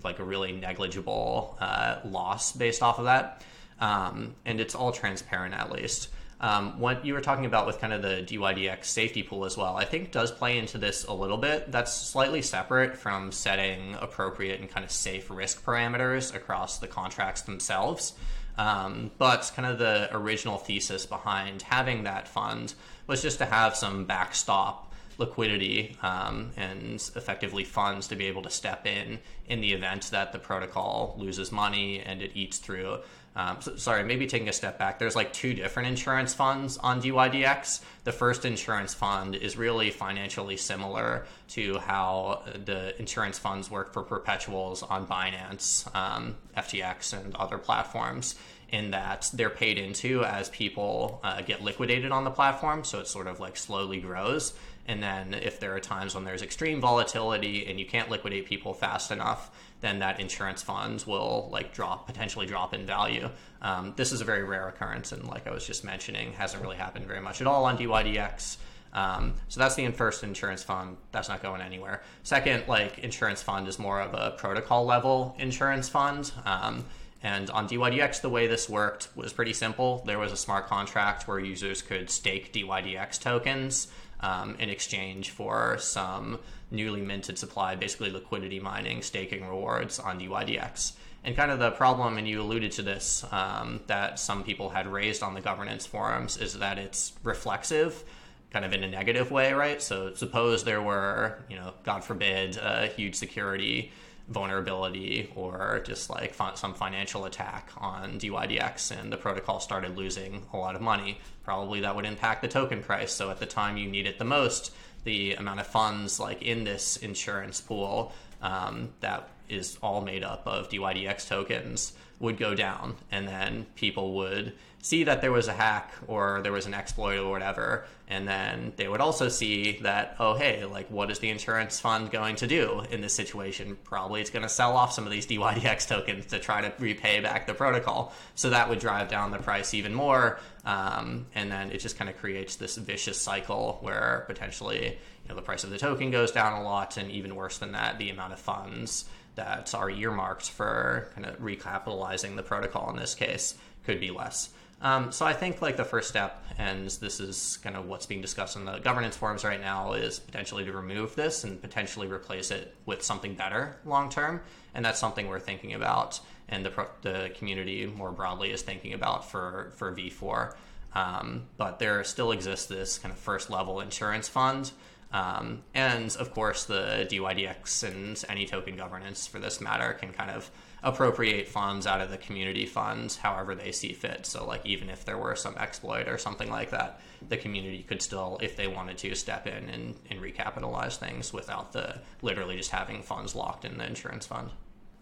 like 0.03 0.19
a 0.19 0.23
really 0.23 0.51
negligible 0.51 1.57
uh, 1.59 1.99
loss 2.05 2.53
based 2.53 2.81
off 2.81 2.97
of 2.97 3.05
that, 3.05 3.43
um, 3.79 4.35
and 4.45 4.59
it's 4.59 4.73
all 4.73 4.91
transparent 4.91 5.53
at 5.53 5.71
least. 5.71 6.09
Um, 6.41 6.79
what 6.79 7.05
you 7.05 7.13
were 7.13 7.21
talking 7.21 7.45
about 7.45 7.67
with 7.67 7.79
kind 7.79 7.93
of 7.93 8.01
the 8.01 8.23
DYDX 8.23 8.85
safety 8.85 9.21
pool 9.21 9.45
as 9.45 9.55
well, 9.55 9.77
I 9.77 9.85
think 9.85 10.11
does 10.11 10.31
play 10.31 10.57
into 10.57 10.79
this 10.79 11.05
a 11.05 11.13
little 11.13 11.37
bit. 11.37 11.71
That's 11.71 11.93
slightly 11.93 12.41
separate 12.41 12.97
from 12.97 13.31
setting 13.31 13.95
appropriate 14.01 14.59
and 14.59 14.67
kind 14.67 14.83
of 14.83 14.91
safe 14.91 15.29
risk 15.29 15.63
parameters 15.63 16.33
across 16.33 16.79
the 16.79 16.87
contracts 16.87 17.43
themselves. 17.43 18.13
Um, 18.57 19.11
but 19.19 19.51
kind 19.55 19.67
of 19.67 19.77
the 19.77 20.09
original 20.11 20.57
thesis 20.57 21.05
behind 21.05 21.61
having 21.61 22.03
that 22.03 22.27
fund 22.27 22.73
was 23.05 23.21
just 23.21 23.37
to 23.37 23.45
have 23.45 23.75
some 23.75 24.05
backstop 24.05 24.91
liquidity 25.17 25.95
um, 26.01 26.51
and 26.57 26.95
effectively 27.15 27.63
funds 27.63 28.07
to 28.07 28.15
be 28.15 28.25
able 28.25 28.41
to 28.41 28.49
step 28.49 28.87
in 28.87 29.19
in 29.47 29.61
the 29.61 29.73
event 29.73 30.09
that 30.11 30.33
the 30.33 30.39
protocol 30.39 31.15
loses 31.17 31.51
money 31.51 31.99
and 31.99 32.21
it 32.21 32.31
eats 32.33 32.57
through 32.57 32.97
um, 33.35 33.61
so, 33.61 33.75
sorry, 33.77 34.03
maybe 34.03 34.27
taking 34.27 34.49
a 34.49 34.53
step 34.53 34.77
back. 34.77 34.99
There's 34.99 35.15
like 35.15 35.31
two 35.31 35.53
different 35.53 35.87
insurance 35.87 36.33
funds 36.33 36.77
on 36.77 37.01
DYDX. 37.01 37.81
The 38.03 38.11
first 38.11 38.43
insurance 38.43 38.93
fund 38.93 39.35
is 39.35 39.55
really 39.55 39.89
financially 39.89 40.57
similar 40.57 41.25
to 41.49 41.79
how 41.79 42.43
the 42.65 42.99
insurance 42.99 43.39
funds 43.39 43.71
work 43.71 43.93
for 43.93 44.03
perpetuals 44.03 44.83
on 44.83 45.07
Binance, 45.07 45.93
um, 45.95 46.35
FTX, 46.57 47.13
and 47.13 47.35
other 47.35 47.57
platforms. 47.57 48.35
In 48.69 48.91
that 48.91 49.29
they're 49.33 49.49
paid 49.49 49.77
into 49.77 50.23
as 50.23 50.47
people 50.47 51.19
uh, 51.25 51.41
get 51.41 51.61
liquidated 51.61 52.13
on 52.13 52.23
the 52.23 52.31
platform, 52.31 52.85
so 52.85 52.99
it 52.99 53.07
sort 53.07 53.27
of 53.27 53.41
like 53.41 53.57
slowly 53.57 53.99
grows. 53.99 54.53
And 54.87 55.03
then 55.03 55.33
if 55.33 55.59
there 55.59 55.75
are 55.75 55.79
times 55.81 56.15
when 56.15 56.23
there's 56.23 56.41
extreme 56.41 56.79
volatility 56.79 57.67
and 57.67 57.79
you 57.79 57.85
can't 57.85 58.09
liquidate 58.09 58.45
people 58.45 58.73
fast 58.73 59.11
enough, 59.11 59.51
then 59.81 59.99
that 59.99 60.19
insurance 60.19 60.61
funds 60.63 61.05
will 61.05 61.49
like 61.51 61.73
drop 61.73 62.07
potentially 62.07 62.45
drop 62.45 62.73
in 62.73 62.85
value. 62.85 63.29
Um, 63.61 63.93
this 63.97 64.11
is 64.11 64.21
a 64.21 64.23
very 64.23 64.43
rare 64.43 64.67
occurrence, 64.67 65.11
and 65.11 65.27
like 65.27 65.47
I 65.47 65.51
was 65.51 65.65
just 65.65 65.83
mentioning, 65.83 66.33
hasn't 66.33 66.61
really 66.61 66.77
happened 66.77 67.05
very 67.05 67.21
much 67.21 67.41
at 67.41 67.47
all 67.47 67.65
on 67.65 67.77
DYDX. 67.77 68.57
Um, 68.93 69.35
so 69.47 69.59
that's 69.59 69.75
the 69.75 69.89
first 69.91 70.23
insurance 70.23 70.63
fund. 70.63 70.97
That's 71.11 71.29
not 71.29 71.41
going 71.41 71.61
anywhere. 71.61 72.03
Second, 72.23 72.67
like 72.67 72.99
insurance 72.99 73.41
fund 73.41 73.67
is 73.67 73.79
more 73.79 74.01
of 74.01 74.13
a 74.13 74.31
protocol 74.37 74.85
level 74.85 75.35
insurance 75.39 75.89
fund. 75.89 76.31
Um, 76.45 76.85
and 77.23 77.49
on 77.51 77.67
DYDX, 77.69 78.21
the 78.21 78.29
way 78.29 78.47
this 78.47 78.67
worked 78.67 79.09
was 79.15 79.31
pretty 79.31 79.53
simple. 79.53 80.03
There 80.05 80.17
was 80.17 80.31
a 80.31 80.37
smart 80.37 80.67
contract 80.67 81.27
where 81.27 81.39
users 81.39 81.81
could 81.81 82.09
stake 82.09 82.51
DYDX 82.51 83.19
tokens 83.19 83.87
um, 84.21 84.55
in 84.59 84.69
exchange 84.69 85.31
for 85.31 85.77
some 85.79 86.39
newly 86.69 87.01
minted 87.01 87.37
supply, 87.37 87.75
basically 87.75 88.11
liquidity 88.11 88.59
mining, 88.59 89.01
staking 89.01 89.47
rewards 89.47 89.99
on 89.99 90.19
DYDX. 90.19 90.93
And 91.23 91.35
kind 91.35 91.51
of 91.51 91.59
the 91.59 91.71
problem, 91.71 92.17
and 92.17 92.27
you 92.27 92.41
alluded 92.41 92.71
to 92.73 92.81
this, 92.81 93.23
um, 93.31 93.81
that 93.87 94.19
some 94.19 94.43
people 94.43 94.69
had 94.69 94.87
raised 94.87 95.21
on 95.21 95.33
the 95.33 95.41
governance 95.41 95.85
forums 95.85 96.37
is 96.37 96.57
that 96.59 96.79
it's 96.79 97.13
reflexive, 97.23 98.03
kind 98.51 98.65
of 98.65 98.73
in 98.73 98.83
a 98.83 98.89
negative 98.89 99.29
way, 99.29 99.53
right? 99.53 99.81
So 99.81 100.13
suppose 100.15 100.63
there 100.63 100.81
were, 100.81 101.43
you 101.47 101.57
know, 101.57 101.73
God 101.83 102.03
forbid, 102.03 102.57
a 102.57 102.87
huge 102.87 103.15
security 103.15 103.91
vulnerability 104.31 105.31
or 105.35 105.81
just 105.85 106.09
like 106.09 106.33
some 106.55 106.73
financial 106.73 107.25
attack 107.25 107.69
on 107.77 108.19
DYDX 108.19 108.97
and 108.99 109.11
the 109.11 109.17
protocol 109.17 109.59
started 109.59 109.97
losing 109.97 110.43
a 110.53 110.57
lot 110.57 110.75
of 110.75 110.81
money, 110.81 111.19
probably 111.43 111.81
that 111.81 111.95
would 111.95 112.05
impact 112.05 112.41
the 112.41 112.47
token 112.47 112.81
price. 112.81 113.11
So 113.11 113.29
at 113.29 113.39
the 113.39 113.45
time 113.45 113.77
you 113.77 113.89
need 113.89 114.07
it 114.07 114.17
the 114.17 114.25
most, 114.25 114.73
the 115.03 115.33
amount 115.33 115.59
of 115.59 115.67
funds 115.67 116.19
like 116.19 116.41
in 116.41 116.63
this 116.63 116.97
insurance 116.97 117.59
pool 117.61 118.13
um, 118.41 118.89
that 119.01 119.29
is 119.49 119.77
all 119.83 120.01
made 120.01 120.23
up 120.23 120.43
of 120.47 120.69
DYDX 120.69 121.27
tokens 121.27 121.93
would 122.19 122.37
go 122.37 122.55
down, 122.55 122.95
and 123.11 123.27
then 123.27 123.65
people 123.75 124.13
would 124.13 124.53
see 124.81 125.03
that 125.03 125.21
there 125.21 125.31
was 125.31 125.47
a 125.47 125.53
hack 125.53 125.93
or 126.07 126.41
there 126.41 126.51
was 126.51 126.65
an 126.65 126.73
exploit 126.73 127.17
or 127.17 127.29
whatever, 127.29 127.85
and 128.07 128.27
then 128.27 128.73
they 128.75 128.87
would 128.87 128.99
also 128.99 129.29
see 129.29 129.79
that 129.83 130.15
oh 130.19 130.33
hey, 130.33 130.65
like 130.65 130.89
what 130.89 131.11
is 131.11 131.19
the 131.19 131.29
insurance 131.29 131.79
fund 131.79 132.11
going 132.11 132.35
to 132.37 132.47
do 132.47 132.83
in 132.89 133.01
this 133.01 133.13
situation? 133.13 133.77
Probably 133.83 134.21
it's 134.21 134.29
going 134.29 134.43
to 134.43 134.49
sell 134.49 134.75
off 134.75 134.93
some 134.93 135.05
of 135.05 135.11
these 135.11 135.27
DYDX 135.27 135.87
tokens 135.87 136.25
to 136.27 136.39
try 136.39 136.61
to 136.61 136.73
repay 136.79 137.19
back 137.19 137.47
the 137.47 137.53
protocol. 137.53 138.13
So 138.35 138.49
that 138.49 138.69
would 138.69 138.79
drive 138.79 139.07
down 139.07 139.31
the 139.31 139.37
price 139.37 139.73
even 139.73 139.93
more, 139.93 140.39
um, 140.65 141.27
and 141.35 141.51
then 141.51 141.71
it 141.71 141.79
just 141.79 141.97
kind 141.97 142.09
of 142.09 142.17
creates 142.17 142.55
this 142.55 142.77
vicious 142.77 143.19
cycle 143.19 143.77
where 143.81 144.25
potentially 144.27 144.97
you 145.23 145.29
know 145.29 145.35
the 145.35 145.41
price 145.41 145.63
of 145.63 145.69
the 145.69 145.77
token 145.77 146.11
goes 146.11 146.31
down 146.31 146.59
a 146.59 146.63
lot, 146.63 146.97
and 146.97 147.11
even 147.11 147.35
worse 147.35 147.59
than 147.59 147.73
that, 147.73 147.99
the 147.99 148.09
amount 148.09 148.33
of 148.33 148.39
funds 148.39 149.05
that 149.35 149.73
are 149.73 149.89
earmarked 149.89 150.49
for 150.49 151.09
kind 151.15 151.25
of 151.25 151.37
recapitalizing 151.39 152.35
the 152.35 152.43
protocol 152.43 152.89
in 152.89 152.97
this 152.97 153.15
case 153.15 153.55
could 153.85 153.99
be 153.99 154.11
less. 154.11 154.49
Um, 154.81 155.11
so 155.11 155.25
I 155.25 155.33
think 155.33 155.61
like 155.61 155.77
the 155.77 155.85
first 155.85 156.09
step, 156.09 156.43
and 156.57 156.89
this 156.89 157.19
is 157.19 157.57
kind 157.63 157.75
of 157.75 157.85
what's 157.85 158.05
being 158.05 158.21
discussed 158.21 158.55
in 158.55 158.65
the 158.65 158.79
governance 158.79 159.15
forums 159.15 159.43
right 159.43 159.61
now, 159.61 159.93
is 159.93 160.19
potentially 160.19 160.65
to 160.65 160.71
remove 160.71 161.15
this 161.15 161.43
and 161.43 161.61
potentially 161.61 162.07
replace 162.07 162.49
it 162.51 162.75
with 162.85 163.03
something 163.03 163.35
better 163.35 163.77
long 163.85 164.09
term, 164.09 164.41
and 164.73 164.83
that's 164.83 164.99
something 164.99 165.27
we're 165.27 165.39
thinking 165.39 165.73
about, 165.73 166.19
and 166.49 166.65
the 166.65 166.87
the 167.03 167.31
community 167.37 167.85
more 167.85 168.11
broadly 168.11 168.51
is 168.51 168.61
thinking 168.63 168.93
about 168.93 169.29
for 169.29 169.71
for 169.75 169.93
V4. 169.93 170.55
Um, 170.93 171.43
but 171.55 171.79
there 171.79 172.03
still 172.03 172.31
exists 172.31 172.65
this 172.65 172.97
kind 172.97 173.13
of 173.13 173.17
first 173.17 173.49
level 173.49 173.79
insurance 173.79 174.27
fund 174.27 174.71
um, 175.13 175.63
and 175.73 176.15
of 176.17 176.33
course, 176.33 176.65
the 176.65 177.07
DYDX 177.09 177.83
and 177.83 178.23
any 178.29 178.45
token 178.45 178.77
governance 178.77 179.27
for 179.27 179.39
this 179.39 179.59
matter 179.59 179.93
can 179.93 180.13
kind 180.13 180.31
of 180.31 180.49
appropriate 180.83 181.47
funds 181.47 181.85
out 181.85 182.01
of 182.01 182.09
the 182.09 182.17
community 182.17 182.65
funds 182.65 183.17
however 183.17 183.53
they 183.53 183.71
see 183.71 183.93
fit. 183.93 184.25
So, 184.25 184.45
like, 184.45 184.65
even 184.65 184.89
if 184.89 185.05
there 185.05 185.17
were 185.17 185.35
some 185.35 185.55
exploit 185.57 186.07
or 186.07 186.17
something 186.17 186.49
like 186.49 186.71
that, 186.71 186.99
the 187.27 187.37
community 187.37 187.83
could 187.83 188.01
still, 188.01 188.39
if 188.41 188.55
they 188.55 188.67
wanted 188.67 188.97
to, 188.99 189.15
step 189.15 189.45
in 189.45 189.69
and, 189.69 189.95
and 190.09 190.19
recapitalize 190.21 190.97
things 190.97 191.31
without 191.31 191.71
the 191.73 191.99
literally 192.21 192.57
just 192.57 192.71
having 192.71 193.03
funds 193.03 193.35
locked 193.35 193.65
in 193.65 193.77
the 193.77 193.85
insurance 193.85 194.25
fund. 194.25 194.49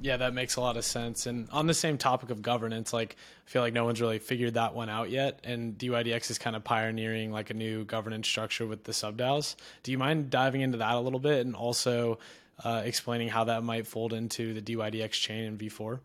Yeah, 0.02 0.18
that 0.18 0.34
makes 0.34 0.56
a 0.56 0.62
lot 0.62 0.78
of 0.78 0.86
sense. 0.86 1.26
And 1.26 1.50
on 1.52 1.68
the 1.68 1.74
same 1.74 1.98
topic 1.98 2.30
of 2.30 2.42
governance, 2.42 2.94
like 2.94 3.18
I 3.46 3.50
feel 3.50 3.62
like 3.62 3.74
no 3.74 3.84
one's 3.84 4.00
really 4.00 4.20
figured 4.20 4.54
that 4.54 4.74
one 4.74 4.90
out 4.90 5.10
yet. 5.10 5.42
And 5.44 5.78
DYDX 5.78 6.32
is 6.32 6.38
kind 6.38 6.56
of 6.56 6.64
pioneering 6.64 7.32
like 7.34 7.50
a 7.50 7.54
new 7.54 7.84
governance 7.84 8.28
structure 8.28 8.66
with 8.66 8.86
the 8.86 8.94
subDAOs. 8.94 9.56
Do 9.84 9.92
you 9.92 9.98
mind 9.98 10.30
diving 10.30 10.62
into 10.62 10.78
that 10.78 10.96
a 10.96 11.00
little 11.00 11.20
bit? 11.20 11.46
And 11.46 11.54
also, 11.54 12.18
uh, 12.64 12.82
explaining 12.86 13.30
how 13.30 13.46
that 13.46 13.64
might 13.64 13.88
fold 13.88 14.14
into 14.14 14.54
the 14.54 14.62
DYDX 14.62 15.12
chain 15.12 15.44
in 15.46 15.58
V4? 15.58 16.00